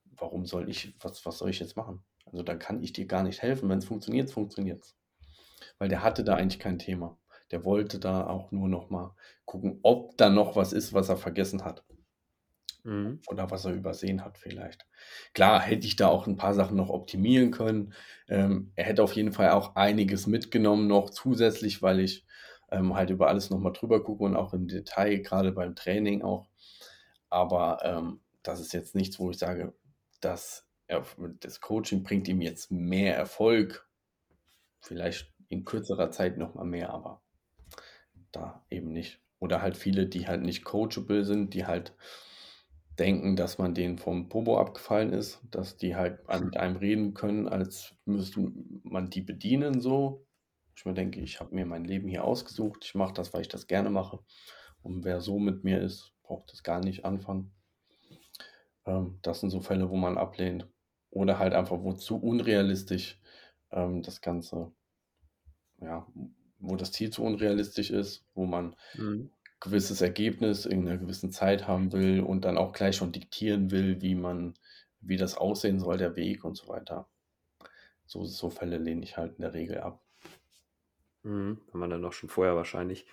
Warum 0.04 0.46
soll 0.46 0.68
ich, 0.68 0.94
was, 1.00 1.24
was 1.26 1.38
soll 1.38 1.50
ich 1.50 1.58
jetzt 1.58 1.76
machen? 1.76 2.04
Also 2.26 2.42
dann 2.42 2.58
kann 2.58 2.82
ich 2.82 2.92
dir 2.92 3.06
gar 3.06 3.24
nicht 3.24 3.42
helfen. 3.42 3.68
Wenn 3.68 3.78
es 3.78 3.86
funktioniert, 3.86 4.30
funktioniert 4.30 4.82
es. 4.82 4.94
Weil 5.78 5.88
der 5.88 6.02
hatte 6.02 6.22
da 6.22 6.36
eigentlich 6.36 6.60
kein 6.60 6.78
Thema. 6.78 7.18
Der 7.50 7.64
wollte 7.64 7.98
da 7.98 8.26
auch 8.26 8.52
nur 8.52 8.68
noch 8.68 8.90
mal 8.90 9.16
gucken, 9.44 9.80
ob 9.82 10.16
da 10.16 10.30
noch 10.30 10.54
was 10.54 10.72
ist, 10.72 10.92
was 10.92 11.08
er 11.08 11.16
vergessen 11.16 11.64
hat. 11.64 11.82
Mhm. 12.84 13.20
Oder 13.28 13.50
was 13.50 13.64
er 13.64 13.72
übersehen 13.72 14.24
hat 14.24 14.38
vielleicht. 14.38 14.86
Klar, 15.34 15.60
hätte 15.60 15.86
ich 15.86 15.96
da 15.96 16.08
auch 16.08 16.26
ein 16.26 16.36
paar 16.36 16.54
Sachen 16.54 16.76
noch 16.76 16.90
optimieren 16.90 17.50
können. 17.50 17.94
Ähm, 18.28 18.72
er 18.76 18.84
hätte 18.84 19.02
auf 19.02 19.14
jeden 19.14 19.32
Fall 19.32 19.50
auch 19.50 19.74
einiges 19.76 20.26
mitgenommen 20.26 20.86
noch 20.86 21.10
zusätzlich, 21.10 21.82
weil 21.82 22.00
ich 22.00 22.26
ähm, 22.70 22.94
halt 22.94 23.10
über 23.10 23.28
alles 23.28 23.50
nochmal 23.50 23.72
drüber 23.72 24.02
gucke 24.02 24.24
und 24.24 24.36
auch 24.36 24.54
im 24.54 24.68
Detail, 24.68 25.18
gerade 25.18 25.52
beim 25.52 25.74
Training 25.74 26.22
auch. 26.22 26.48
Aber 27.28 27.78
ähm, 27.84 28.20
das 28.42 28.60
ist 28.60 28.72
jetzt 28.72 28.94
nichts, 28.94 29.18
wo 29.18 29.30
ich 29.30 29.38
sage, 29.38 29.74
dass 30.20 30.66
das 31.40 31.60
Coaching 31.60 32.02
bringt 32.02 32.26
ihm 32.26 32.40
jetzt 32.40 32.70
mehr 32.72 33.16
Erfolg. 33.16 33.88
Vielleicht 34.80 35.32
in 35.48 35.64
kürzerer 35.64 36.10
Zeit 36.10 36.38
nochmal 36.38 36.66
mehr, 36.66 36.90
aber 36.90 37.20
da 38.32 38.64
eben 38.70 38.92
nicht. 38.92 39.20
Oder 39.38 39.62
halt 39.62 39.76
viele, 39.76 40.06
die 40.06 40.26
halt 40.26 40.42
nicht 40.42 40.64
coachable 40.64 41.24
sind, 41.24 41.54
die 41.54 41.66
halt 41.66 41.94
denken, 42.98 43.36
dass 43.36 43.58
man 43.58 43.74
denen 43.74 43.98
vom 43.98 44.28
Popo 44.28 44.58
abgefallen 44.58 45.12
ist, 45.12 45.40
dass 45.50 45.76
die 45.76 45.96
halt 45.96 46.20
mit 46.40 46.56
einem 46.56 46.76
reden 46.76 47.14
können, 47.14 47.48
als 47.48 47.94
müsste 48.04 48.52
man 48.82 49.10
die 49.10 49.22
bedienen 49.22 49.80
so. 49.80 50.26
Ich 50.80 50.86
mir 50.86 50.94
denke, 50.94 51.20
ich 51.20 51.40
habe 51.40 51.54
mir 51.54 51.66
mein 51.66 51.84
Leben 51.84 52.08
hier 52.08 52.24
ausgesucht, 52.24 52.86
ich 52.86 52.94
mache 52.94 53.12
das, 53.12 53.34
weil 53.34 53.42
ich 53.42 53.48
das 53.48 53.66
gerne 53.66 53.90
mache. 53.90 54.20
Und 54.82 55.04
wer 55.04 55.20
so 55.20 55.38
mit 55.38 55.62
mir 55.62 55.78
ist, 55.78 56.14
braucht 56.22 56.50
das 56.50 56.62
gar 56.62 56.80
nicht 56.80 57.04
anfangen. 57.04 57.52
Ähm, 58.86 59.18
das 59.20 59.40
sind 59.40 59.50
so 59.50 59.60
Fälle, 59.60 59.90
wo 59.90 59.96
man 59.96 60.16
ablehnt. 60.16 60.66
Oder 61.10 61.38
halt 61.38 61.52
einfach, 61.52 61.82
wo 61.82 61.92
zu 61.92 62.16
unrealistisch 62.16 63.20
ähm, 63.72 64.00
das 64.00 64.22
Ganze, 64.22 64.72
ja, 65.82 66.06
wo 66.60 66.76
das 66.76 66.92
Ziel 66.92 67.10
zu 67.10 67.24
unrealistisch 67.24 67.90
ist, 67.90 68.24
wo 68.32 68.46
man 68.46 68.74
mhm 68.94 69.30
gewisses 69.62 70.00
Ergebnis 70.00 70.64
in 70.64 70.88
einer 70.88 70.96
gewissen 70.96 71.32
Zeit 71.32 71.68
haben 71.68 71.92
will 71.92 72.20
und 72.20 72.46
dann 72.46 72.56
auch 72.56 72.72
gleich 72.72 72.96
schon 72.96 73.12
diktieren 73.12 73.70
will, 73.70 74.00
wie 74.00 74.14
man, 74.14 74.54
wie 75.02 75.18
das 75.18 75.36
aussehen 75.36 75.78
soll, 75.78 75.98
der 75.98 76.16
Weg 76.16 76.44
und 76.44 76.56
so 76.56 76.68
weiter. 76.68 77.10
So, 78.06 78.24
so 78.24 78.48
Fälle 78.48 78.78
lehne 78.78 79.02
ich 79.02 79.18
halt 79.18 79.34
in 79.34 79.42
der 79.42 79.52
Regel 79.52 79.80
ab. 79.80 80.02
Mhm, 81.22 81.60
wenn 81.70 81.80
man 81.80 81.90
dann 81.90 82.04
auch 82.04 82.12
schon 82.12 82.28
vorher 82.28 82.56
wahrscheinlich 82.56 83.06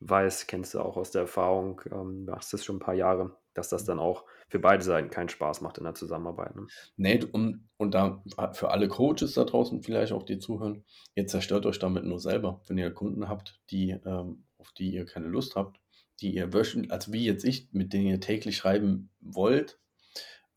weiß, 0.00 0.46
kennst 0.48 0.74
du 0.74 0.80
auch 0.80 0.96
aus 0.96 1.12
der 1.12 1.22
Erfahrung, 1.22 1.80
ähm, 1.92 2.24
machst 2.24 2.52
das 2.52 2.64
schon 2.64 2.76
ein 2.76 2.80
paar 2.80 2.94
Jahre, 2.94 3.36
dass 3.54 3.68
das 3.68 3.84
dann 3.84 4.00
auch 4.00 4.24
für 4.48 4.58
beide 4.58 4.82
Seiten 4.82 5.10
keinen 5.10 5.28
Spaß 5.28 5.60
macht 5.60 5.78
in 5.78 5.84
der 5.84 5.94
Zusammenarbeit. 5.94 6.56
Ne? 6.56 6.66
Nee, 6.96 7.24
und, 7.30 7.68
und 7.76 7.94
da 7.94 8.22
für 8.52 8.70
alle 8.70 8.88
Coaches 8.88 9.34
da 9.34 9.44
draußen 9.44 9.82
vielleicht 9.82 10.12
auch, 10.12 10.24
die 10.24 10.38
zuhören, 10.38 10.84
ihr 11.14 11.26
zerstört 11.26 11.66
euch 11.66 11.78
damit 11.78 12.04
nur 12.04 12.18
selber, 12.18 12.60
wenn 12.66 12.78
ihr 12.78 12.92
Kunden 12.92 13.28
habt, 13.28 13.60
die, 13.70 13.90
ähm, 14.04 14.44
auf 14.58 14.72
die 14.72 14.92
ihr 14.92 15.06
keine 15.06 15.28
Lust 15.28 15.54
habt 15.54 15.78
die 16.22 16.34
ihr 16.34 16.52
wöchentlich, 16.52 16.92
also 16.92 17.12
wie 17.12 17.24
jetzt 17.24 17.44
ich, 17.44 17.72
mit 17.72 17.92
denen 17.92 18.06
ihr 18.06 18.20
täglich 18.20 18.56
schreiben 18.56 19.10
wollt 19.20 19.78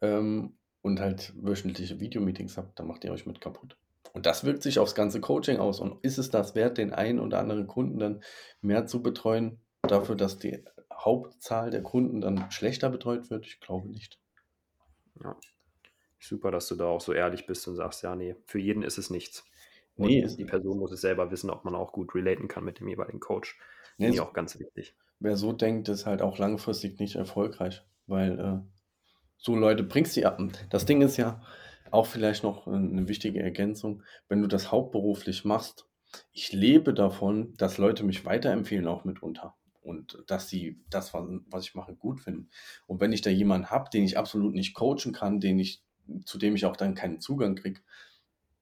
ähm, 0.01 0.57
und 0.81 0.99
halt 0.99 1.33
wöchentliche 1.35 1.99
Videomeetings 1.99 2.57
habt, 2.57 2.79
dann 2.79 2.87
macht 2.87 3.03
ihr 3.03 3.11
euch 3.11 3.25
mit 3.25 3.41
kaputt. 3.41 3.75
Und 4.15 4.25
das 4.25 4.43
wirkt 4.43 4.63
sich 4.63 4.79
aufs 4.79 4.95
ganze 4.95 5.21
Coaching 5.21 5.57
aus. 5.57 5.79
Und 5.79 6.03
ist 6.03 6.17
es 6.17 6.31
das 6.31 6.55
wert, 6.55 6.77
den 6.77 6.93
einen 6.93 7.19
oder 7.19 7.39
anderen 7.39 7.67
Kunden 7.67 7.99
dann 7.99 8.23
mehr 8.61 8.87
zu 8.87 9.03
betreuen, 9.03 9.59
dafür, 9.83 10.15
dass 10.15 10.39
die 10.39 10.63
Hauptzahl 10.91 11.69
der 11.69 11.83
Kunden 11.83 12.21
dann 12.21 12.49
schlechter 12.49 12.89
betreut 12.89 13.29
wird? 13.29 13.45
Ich 13.45 13.59
glaube 13.59 13.89
nicht. 13.89 14.19
Ja. 15.21 15.35
Super, 16.19 16.49
dass 16.49 16.67
du 16.67 16.75
da 16.75 16.85
auch 16.85 17.01
so 17.01 17.13
ehrlich 17.13 17.45
bist 17.45 17.67
und 17.67 17.75
sagst, 17.75 18.01
ja, 18.01 18.15
nee, 18.15 18.35
für 18.45 18.59
jeden 18.59 18.81
ist 18.81 18.97
es 18.97 19.11
nichts. 19.11 19.45
Und 19.95 20.07
nee, 20.07 20.25
die 20.25 20.45
Person 20.45 20.79
muss 20.79 20.91
es 20.91 21.01
selber 21.01 21.29
wissen, 21.29 21.51
ob 21.51 21.63
man 21.63 21.75
auch 21.75 21.91
gut 21.91 22.15
relaten 22.15 22.47
kann 22.47 22.63
mit 22.63 22.79
dem 22.79 22.87
jeweiligen 22.87 23.19
Coach. 23.19 23.59
Nee, 23.97 24.05
Finde 24.05 24.15
ich 24.15 24.21
auch 24.21 24.33
ganz 24.33 24.57
wichtig 24.59 24.95
wer 25.19 25.37
so 25.37 25.51
denkt, 25.53 25.89
ist 25.89 26.05
halt 26.05 26.21
auch 26.21 26.37
langfristig 26.37 26.99
nicht 26.99 27.15
erfolgreich, 27.15 27.83
weil 28.07 28.39
äh, 28.39 28.59
so 29.37 29.55
Leute 29.55 29.83
bringst 29.83 30.15
du 30.17 30.25
ab. 30.25 30.39
Das 30.69 30.85
Ding 30.85 31.01
ist 31.01 31.17
ja 31.17 31.41
auch 31.95 32.05
vielleicht 32.05 32.43
noch 32.43 32.67
eine 32.67 33.07
wichtige 33.07 33.41
Ergänzung, 33.41 34.03
wenn 34.29 34.41
du 34.41 34.47
das 34.47 34.71
hauptberuflich 34.71 35.45
machst. 35.45 35.87
Ich 36.31 36.53
lebe 36.53 36.93
davon, 36.93 37.55
dass 37.57 37.77
Leute 37.77 38.03
mich 38.03 38.25
weiterempfehlen, 38.25 38.87
auch 38.87 39.03
mitunter. 39.05 39.55
Und 39.81 40.23
dass 40.27 40.49
sie 40.49 40.83
das, 40.89 41.13
was 41.13 41.65
ich 41.65 41.75
mache, 41.75 41.95
gut 41.95 42.19
finden. 42.19 42.49
Und 42.87 43.01
wenn 43.01 43.13
ich 43.13 43.21
da 43.21 43.29
jemanden 43.29 43.69
habe, 43.69 43.89
den 43.91 44.03
ich 44.03 44.17
absolut 44.17 44.53
nicht 44.55 44.73
coachen 44.73 45.13
kann, 45.13 45.39
den 45.39 45.59
ich, 45.59 45.83
zu 46.25 46.37
dem 46.37 46.55
ich 46.55 46.65
auch 46.65 46.75
dann 46.75 46.95
keinen 46.95 47.21
Zugang 47.21 47.55
kriege, 47.55 47.81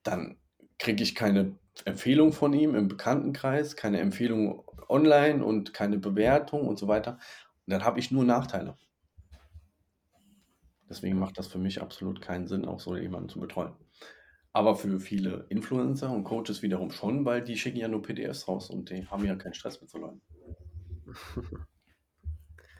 dann 0.03 0.37
kriege 0.79 1.01
ich 1.01 1.15
keine 1.15 1.55
Empfehlung 1.85 2.33
von 2.33 2.53
ihm 2.53 2.75
im 2.75 2.87
Bekanntenkreis, 2.87 3.75
keine 3.75 3.99
Empfehlung 3.99 4.63
online 4.89 5.43
und 5.43 5.73
keine 5.73 5.97
Bewertung 5.97 6.67
und 6.67 6.77
so 6.77 6.87
weiter. 6.87 7.13
Und 7.65 7.71
dann 7.71 7.85
habe 7.85 7.99
ich 7.99 8.11
nur 8.11 8.25
Nachteile. 8.25 8.77
Deswegen 10.93 11.17
macht 11.17 11.39
das 11.39 11.47
für 11.47 11.57
mich 11.57 11.81
absolut 11.81 12.21
keinen 12.21 12.45
Sinn, 12.45 12.65
auch 12.65 12.79
so 12.79 12.95
jemanden 12.95 13.27
zu 13.27 13.39
betreuen. 13.39 13.73
Aber 14.51 14.75
für 14.75 14.99
viele 14.99 15.47
Influencer 15.49 16.11
und 16.11 16.23
Coaches 16.23 16.61
wiederum 16.61 16.91
schon, 16.91 17.25
weil 17.25 17.43
die 17.43 17.57
schicken 17.57 17.79
ja 17.79 17.87
nur 17.87 18.03
PDFs 18.03 18.47
raus 18.47 18.69
und 18.69 18.91
die 18.91 19.07
haben 19.07 19.25
ja 19.25 19.35
keinen 19.35 19.55
Stress 19.55 19.81
mit 19.81 19.89
so 19.89 19.97
Leuten. 19.97 20.21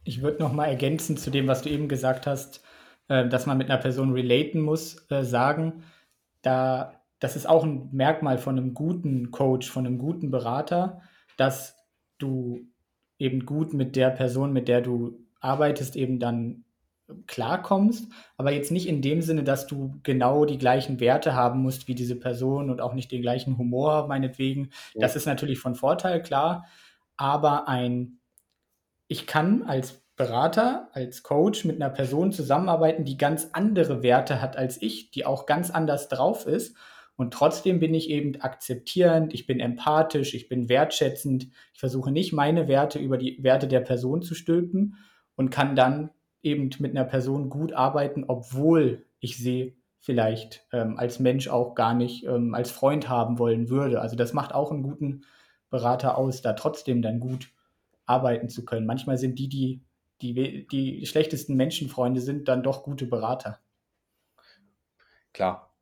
Ich 0.05 0.21
würde 0.21 0.43
noch 0.43 0.51
mal 0.51 0.65
ergänzen 0.65 1.15
zu 1.15 1.31
dem, 1.31 1.47
was 1.47 1.61
du 1.61 1.69
eben 1.69 1.87
gesagt 1.87 2.27
hast, 2.27 2.61
äh, 3.07 3.25
dass 3.29 3.45
man 3.45 3.57
mit 3.57 3.71
einer 3.71 3.79
Person 3.79 4.11
relaten 4.11 4.59
muss, 4.59 5.09
äh, 5.09 5.23
sagen, 5.23 5.85
da 6.41 7.01
das 7.19 7.37
ist 7.37 7.47
auch 7.47 7.63
ein 7.63 7.87
Merkmal 7.93 8.37
von 8.37 8.57
einem 8.57 8.73
guten 8.73 9.31
Coach, 9.31 9.71
von 9.71 9.87
einem 9.87 9.97
guten 9.97 10.29
Berater, 10.29 11.01
dass 11.37 11.77
du 12.17 12.67
eben 13.17 13.45
gut 13.45 13.73
mit 13.73 13.95
der 13.95 14.09
Person, 14.09 14.51
mit 14.51 14.67
der 14.67 14.81
du 14.81 15.25
arbeitest, 15.39 15.95
eben 15.95 16.19
dann 16.19 16.65
klarkommst, 17.27 18.11
aber 18.37 18.51
jetzt 18.51 18.71
nicht 18.71 18.87
in 18.87 19.01
dem 19.01 19.21
Sinne, 19.21 19.43
dass 19.43 19.67
du 19.67 19.99
genau 20.03 20.45
die 20.45 20.57
gleichen 20.57 20.99
Werte 20.99 21.33
haben 21.33 21.61
musst 21.61 21.87
wie 21.87 21.95
diese 21.95 22.15
Person 22.15 22.69
und 22.69 22.81
auch 22.81 22.93
nicht 22.93 23.11
den 23.11 23.21
gleichen 23.21 23.57
Humor, 23.57 24.07
meinetwegen. 24.07 24.69
Ja. 24.93 25.01
Das 25.01 25.15
ist 25.15 25.25
natürlich 25.25 25.59
von 25.59 25.75
Vorteil, 25.75 26.21
klar, 26.21 26.65
aber 27.17 27.67
ein, 27.67 28.19
ich 29.07 29.27
kann 29.27 29.63
als 29.63 30.01
Berater, 30.15 30.89
als 30.93 31.23
Coach 31.23 31.65
mit 31.65 31.77
einer 31.77 31.89
Person 31.89 32.31
zusammenarbeiten, 32.31 33.03
die 33.03 33.17
ganz 33.17 33.49
andere 33.53 34.03
Werte 34.03 34.41
hat 34.41 34.57
als 34.57 34.81
ich, 34.81 35.11
die 35.11 35.25
auch 35.25 35.45
ganz 35.45 35.71
anders 35.71 36.07
drauf 36.07 36.45
ist 36.45 36.75
und 37.15 37.33
trotzdem 37.33 37.79
bin 37.79 37.93
ich 37.93 38.09
eben 38.09 38.41
akzeptierend, 38.41 39.33
ich 39.33 39.45
bin 39.45 39.59
empathisch, 39.59 40.33
ich 40.33 40.49
bin 40.49 40.67
wertschätzend. 40.67 41.47
Ich 41.73 41.79
versuche 41.79 42.11
nicht 42.11 42.33
meine 42.33 42.67
Werte 42.67 42.99
über 42.99 43.17
die 43.17 43.41
Werte 43.43 43.67
der 43.67 43.81
Person 43.81 44.23
zu 44.23 44.33
stülpen 44.33 44.97
und 45.35 45.51
kann 45.51 45.75
dann 45.75 46.09
eben 46.43 46.69
mit 46.79 46.91
einer 46.91 47.05
Person 47.05 47.49
gut 47.49 47.73
arbeiten, 47.73 48.25
obwohl 48.27 49.05
ich 49.19 49.37
sie 49.37 49.77
vielleicht 49.99 50.67
ähm, 50.71 50.97
als 50.97 51.19
Mensch 51.19 51.47
auch 51.47 51.75
gar 51.75 51.93
nicht 51.93 52.25
ähm, 52.25 52.53
als 52.53 52.71
Freund 52.71 53.09
haben 53.09 53.39
wollen 53.39 53.69
würde. 53.69 54.01
Also 54.01 54.15
das 54.15 54.33
macht 54.33 54.53
auch 54.53 54.71
einen 54.71 54.83
guten 54.83 55.21
Berater 55.69 56.17
aus, 56.17 56.41
da 56.41 56.53
trotzdem 56.53 57.01
dann 57.01 57.19
gut 57.19 57.51
arbeiten 58.05 58.49
zu 58.49 58.65
können. 58.65 58.85
Manchmal 58.85 59.17
sind 59.17 59.39
die, 59.39 59.49
die 59.49 59.81
die, 60.21 60.67
die 60.67 61.05
schlechtesten 61.05 61.55
Menschenfreunde 61.55 62.21
sind, 62.21 62.47
dann 62.47 62.63
doch 62.63 62.83
gute 62.83 63.05
Berater. 63.05 63.59
Klar, 65.33 65.73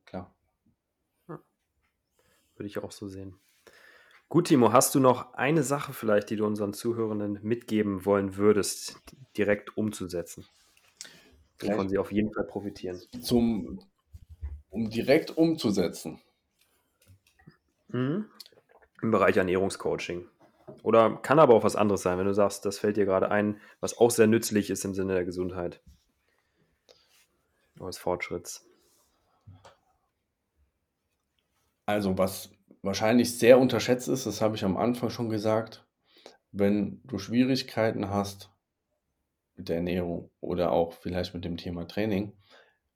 würde 2.61 2.67
ich 2.67 2.77
auch 2.77 2.91
so 2.91 3.07
sehen. 3.07 3.35
Gut, 4.29 4.47
Timo, 4.47 4.71
hast 4.71 4.93
du 4.93 4.99
noch 4.99 5.33
eine 5.33 5.63
Sache 5.63 5.93
vielleicht, 5.93 6.29
die 6.29 6.35
du 6.35 6.45
unseren 6.45 6.73
Zuhörenden 6.73 7.39
mitgeben 7.41 8.05
wollen 8.05 8.37
würdest, 8.37 9.01
direkt 9.37 9.77
umzusetzen? 9.77 10.45
Wovon 11.59 11.89
sie 11.89 11.97
auf 11.97 12.11
jeden 12.11 12.33
Fall 12.33 12.45
profitieren. 12.45 12.99
Zum, 13.21 13.79
um 14.69 14.89
direkt 14.89 15.37
umzusetzen. 15.37 16.19
Mhm. 17.89 18.25
Im 19.01 19.11
Bereich 19.11 19.37
Ernährungscoaching. 19.37 20.27
Oder 20.83 21.17
kann 21.17 21.39
aber 21.39 21.53
auch 21.53 21.63
was 21.63 21.75
anderes 21.75 22.01
sein, 22.01 22.17
wenn 22.17 22.25
du 22.25 22.33
sagst, 22.33 22.65
das 22.65 22.79
fällt 22.79 22.97
dir 22.97 23.05
gerade 23.05 23.29
ein, 23.29 23.59
was 23.79 23.97
auch 23.97 24.11
sehr 24.11 24.27
nützlich 24.27 24.69
ist 24.69 24.85
im 24.85 24.93
Sinne 24.93 25.13
der 25.13 25.25
Gesundheit. 25.25 25.81
Oder 27.77 27.87
des 27.87 27.97
Fortschritts. 27.97 28.65
Also, 31.85 32.17
was 32.17 32.51
wahrscheinlich 32.83 33.37
sehr 33.37 33.59
unterschätzt 33.59 34.07
ist, 34.07 34.25
das 34.25 34.41
habe 34.41 34.55
ich 34.55 34.63
am 34.63 34.77
Anfang 34.77 35.09
schon 35.09 35.29
gesagt, 35.29 35.85
wenn 36.51 37.01
du 37.03 37.17
Schwierigkeiten 37.17 38.09
hast 38.09 38.50
mit 39.55 39.69
der 39.69 39.77
Ernährung 39.77 40.29
oder 40.39 40.71
auch 40.71 40.93
vielleicht 40.93 41.33
mit 41.33 41.45
dem 41.45 41.57
Thema 41.57 41.87
Training, 41.87 42.33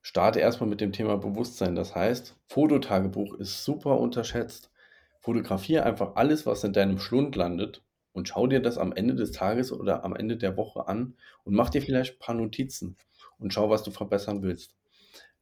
starte 0.01 0.39
erstmal 0.39 0.69
mit 0.69 0.81
dem 0.81 0.91
Thema 0.91 1.17
Bewusstsein. 1.17 1.75
Das 1.75 1.95
heißt, 1.95 2.35
Fototagebuch 2.47 3.35
ist 3.35 3.63
super 3.63 3.99
unterschätzt. 3.99 4.71
Fotografiere 5.19 5.83
einfach 5.83 6.15
alles, 6.15 6.45
was 6.45 6.63
in 6.63 6.73
deinem 6.73 6.99
Schlund 6.99 7.35
landet 7.35 7.83
und 8.13 8.29
schau 8.29 8.47
dir 8.47 8.61
das 8.61 8.77
am 8.77 8.93
Ende 8.93 9.15
des 9.15 9.31
Tages 9.31 9.71
oder 9.71 10.03
am 10.03 10.15
Ende 10.15 10.37
der 10.37 10.57
Woche 10.57 10.87
an 10.87 11.15
und 11.43 11.55
mach 11.55 11.69
dir 11.69 11.81
vielleicht 11.81 12.15
ein 12.15 12.19
paar 12.19 12.35
Notizen 12.35 12.97
und 13.39 13.53
schau, 13.53 13.69
was 13.69 13.83
du 13.83 13.91
verbessern 13.91 14.41
willst. 14.41 14.75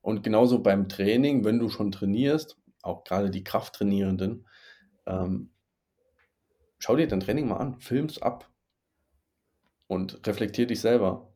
Und 0.02 0.24
genauso 0.24 0.60
beim 0.60 0.90
Training, 0.90 1.46
wenn 1.46 1.60
du 1.60 1.70
schon 1.70 1.92
trainierst, 1.92 2.58
auch 2.82 3.04
gerade 3.04 3.30
die 3.30 3.44
Krafttrainierenden, 3.44 4.48
ähm, 5.06 5.52
schau 6.80 6.96
dir 6.96 7.08
dein 7.08 7.20
Training 7.20 7.48
mal 7.48 7.58
an, 7.58 7.80
film's 7.80 8.22
ab 8.22 8.50
und 9.88 10.26
reflektier 10.28 10.68
dich 10.68 10.82
selber. 10.82 11.34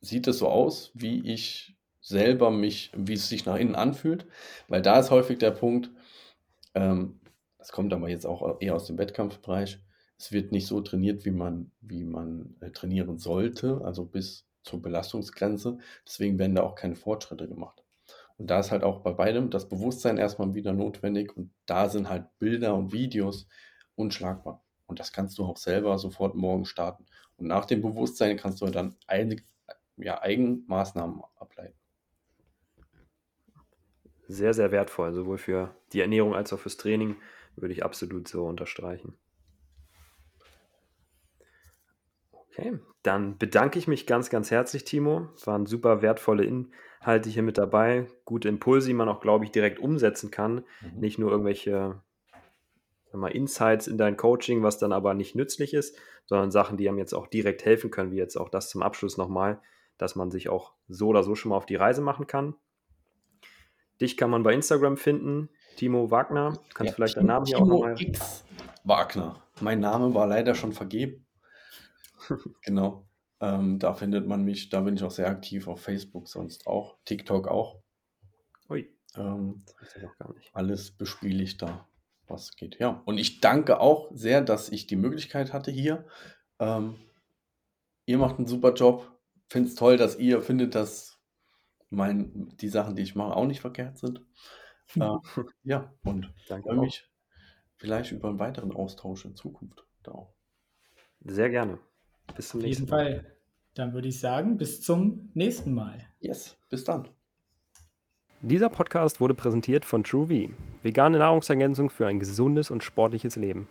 sieht 0.00 0.28
es 0.28 0.38
so 0.38 0.48
aus, 0.48 0.92
wie 0.94 1.26
ich 1.30 1.76
selber 2.00 2.50
mich, 2.50 2.92
wie 2.96 3.14
es 3.14 3.28
sich 3.28 3.46
nach 3.46 3.56
innen 3.56 3.74
anfühlt, 3.74 4.26
weil 4.68 4.82
da 4.82 4.98
ist 5.00 5.10
häufig 5.10 5.38
der 5.38 5.50
Punkt, 5.50 5.90
ähm, 6.74 7.20
das 7.58 7.72
kommt 7.72 7.92
aber 7.92 8.08
jetzt 8.08 8.26
auch 8.26 8.60
eher 8.60 8.76
aus 8.76 8.86
dem 8.86 8.98
Wettkampfbereich, 8.98 9.80
es 10.18 10.32
wird 10.32 10.52
nicht 10.52 10.66
so 10.66 10.80
trainiert, 10.80 11.24
wie 11.24 11.30
man, 11.30 11.70
wie 11.80 12.04
man 12.04 12.56
äh, 12.60 12.70
trainieren 12.70 13.18
sollte, 13.18 13.80
also 13.84 14.04
bis 14.04 14.46
zur 14.64 14.82
Belastungsgrenze. 14.82 15.78
Deswegen 16.06 16.38
werden 16.38 16.56
da 16.56 16.62
auch 16.62 16.74
keine 16.74 16.96
Fortschritte 16.96 17.48
gemacht. 17.48 17.84
Und 18.36 18.50
da 18.50 18.60
ist 18.60 18.70
halt 18.70 18.82
auch 18.82 19.00
bei 19.00 19.12
beidem 19.12 19.50
das 19.50 19.68
Bewusstsein 19.68 20.18
erstmal 20.18 20.54
wieder 20.54 20.72
notwendig 20.72 21.36
und 21.36 21.52
da 21.66 21.88
sind 21.88 22.08
halt 22.08 22.26
Bilder 22.38 22.74
und 22.74 22.92
Videos 22.92 23.46
unschlagbar. 23.94 24.64
Und 24.86 25.00
das 25.00 25.12
kannst 25.12 25.38
du 25.38 25.44
auch 25.44 25.56
selber 25.56 25.98
sofort 25.98 26.34
morgen 26.34 26.64
starten. 26.64 27.06
Und 27.38 27.46
nach 27.46 27.64
dem 27.64 27.80
Bewusstsein 27.82 28.36
kannst 28.36 28.60
du 28.60 28.66
dann 28.66 28.96
ein, 29.06 29.40
ja, 29.96 30.20
Eigenmaßnahmen 30.20 31.22
ableiten. 31.36 31.74
Sehr, 34.26 34.52
sehr 34.52 34.72
wertvoll, 34.72 35.14
sowohl 35.14 35.38
für 35.38 35.74
die 35.92 36.00
Ernährung 36.00 36.34
als 36.34 36.52
auch 36.52 36.58
fürs 36.58 36.76
Training, 36.76 37.16
würde 37.56 37.72
ich 37.72 37.84
absolut 37.84 38.28
so 38.28 38.44
unterstreichen. 38.46 39.16
Okay, 42.30 42.78
dann 43.02 43.38
bedanke 43.38 43.78
ich 43.78 43.88
mich 43.88 44.06
ganz, 44.06 44.30
ganz 44.30 44.50
herzlich, 44.50 44.84
Timo. 44.84 45.28
Waren 45.44 45.66
super 45.66 46.02
wertvolle 46.02 46.44
Inhalte 46.44 47.30
hier 47.30 47.42
mit 47.42 47.56
dabei, 47.56 48.06
gute 48.24 48.48
Impulse, 48.48 48.88
die 48.88 48.94
man 48.94 49.08
auch, 49.08 49.20
glaube 49.20 49.44
ich, 49.44 49.52
direkt 49.52 49.78
umsetzen 49.78 50.30
kann. 50.30 50.64
Mhm. 50.80 51.00
Nicht 51.00 51.18
nur 51.18 51.30
irgendwelche 51.30 52.02
mal, 53.12 53.28
Insights 53.28 53.86
in 53.86 53.98
dein 53.98 54.16
Coaching, 54.16 54.62
was 54.62 54.78
dann 54.78 54.92
aber 54.92 55.14
nicht 55.14 55.34
nützlich 55.34 55.74
ist, 55.74 55.96
sondern 56.26 56.50
Sachen, 56.50 56.76
die 56.76 56.88
einem 56.88 56.98
jetzt 56.98 57.14
auch 57.14 57.26
direkt 57.26 57.64
helfen 57.64 57.90
können, 57.90 58.10
wie 58.10 58.16
jetzt 58.16 58.36
auch 58.36 58.48
das 58.48 58.68
zum 58.68 58.82
Abschluss 58.82 59.16
nochmal, 59.16 59.60
dass 59.96 60.14
man 60.14 60.30
sich 60.30 60.48
auch 60.48 60.74
so 60.88 61.08
oder 61.08 61.22
so 61.22 61.34
schon 61.34 61.50
mal 61.50 61.56
auf 61.56 61.66
die 61.66 61.76
Reise 61.76 62.00
machen 62.00 62.26
kann. 62.26 62.54
Dich 64.00 64.16
kann 64.16 64.30
man 64.30 64.42
bei 64.42 64.52
Instagram 64.52 64.96
finden, 64.96 65.48
Timo 65.76 66.10
Wagner. 66.10 66.52
Du 66.52 66.74
kannst 66.74 66.92
ja, 66.92 66.94
vielleicht 66.94 67.16
deinen 67.16 67.26
Namen 67.26 67.46
hier 67.46 67.56
Timo 67.56 67.66
auch 67.66 67.78
nochmal. 67.80 68.00
X 68.00 68.44
Wagner. 68.84 69.42
Mein 69.60 69.80
Name 69.80 70.14
war 70.14 70.26
leider 70.26 70.54
schon 70.54 70.72
vergeben. 70.72 71.26
genau. 72.62 73.08
Ähm, 73.40 73.78
da 73.78 73.94
findet 73.94 74.26
man 74.26 74.44
mich, 74.44 74.68
da 74.68 74.80
bin 74.80 74.94
ich 74.94 75.02
auch 75.02 75.10
sehr 75.10 75.28
aktiv 75.28 75.68
auf 75.68 75.80
Facebook, 75.80 76.28
sonst 76.28 76.66
auch. 76.66 76.98
TikTok 77.04 77.48
auch. 77.48 77.80
Ui. 78.68 78.92
Ähm, 79.16 79.62
das 79.66 79.80
weiß 79.80 79.96
ich 79.96 80.08
auch 80.08 80.18
gar 80.18 80.32
nicht. 80.34 80.50
Alles 80.54 80.90
bespiele 80.90 81.42
ich 81.42 81.56
da, 81.56 81.86
was 82.28 82.56
geht. 82.56 82.78
Ja. 82.78 83.02
Und 83.04 83.18
ich 83.18 83.40
danke 83.40 83.80
auch 83.80 84.10
sehr, 84.12 84.40
dass 84.40 84.68
ich 84.70 84.86
die 84.86 84.96
Möglichkeit 84.96 85.52
hatte 85.52 85.70
hier. 85.70 86.06
Ähm, 86.58 86.96
ihr 88.06 88.18
macht 88.18 88.38
einen 88.38 88.46
super 88.46 88.74
Job. 88.74 89.10
Finde 89.48 89.68
es 89.68 89.74
toll, 89.74 89.96
dass 89.96 90.18
ihr 90.18 90.42
findet, 90.42 90.74
dass 90.74 91.18
mein, 91.90 92.48
die 92.58 92.68
Sachen, 92.68 92.96
die 92.96 93.02
ich 93.02 93.14
mache, 93.14 93.34
auch 93.34 93.46
nicht 93.46 93.60
verkehrt 93.60 93.98
sind. 93.98 94.22
Äh, 94.96 95.00
ja, 95.62 95.92
und 96.04 96.32
danke 96.48 96.68
freue 96.68 96.80
mich 96.80 97.08
vielleicht 97.76 98.12
über 98.12 98.28
einen 98.28 98.38
weiteren 98.38 98.72
Austausch 98.72 99.24
in 99.24 99.36
Zukunft. 99.36 99.84
Da 100.02 100.12
auch. 100.12 100.34
Sehr 101.20 101.50
gerne. 101.50 101.78
Bis 102.36 102.48
zum 102.48 102.60
Auf 102.60 102.66
nächsten 102.66 102.84
jeden 102.84 102.90
Mal. 102.90 103.20
Fall. 103.20 103.36
Dann 103.74 103.92
würde 103.92 104.08
ich 104.08 104.18
sagen, 104.18 104.56
bis 104.56 104.82
zum 104.82 105.30
nächsten 105.34 105.72
Mal. 105.72 106.04
Yes, 106.20 106.58
bis 106.68 106.84
dann. 106.84 107.08
Dieser 108.40 108.68
Podcast 108.68 109.20
wurde 109.20 109.34
präsentiert 109.34 109.84
von 109.84 110.04
TrueV, 110.04 110.50
vegane 110.84 111.18
Nahrungsergänzung 111.18 111.90
für 111.90 112.06
ein 112.06 112.20
gesundes 112.20 112.70
und 112.70 112.84
sportliches 112.84 113.34
Leben. 113.34 113.66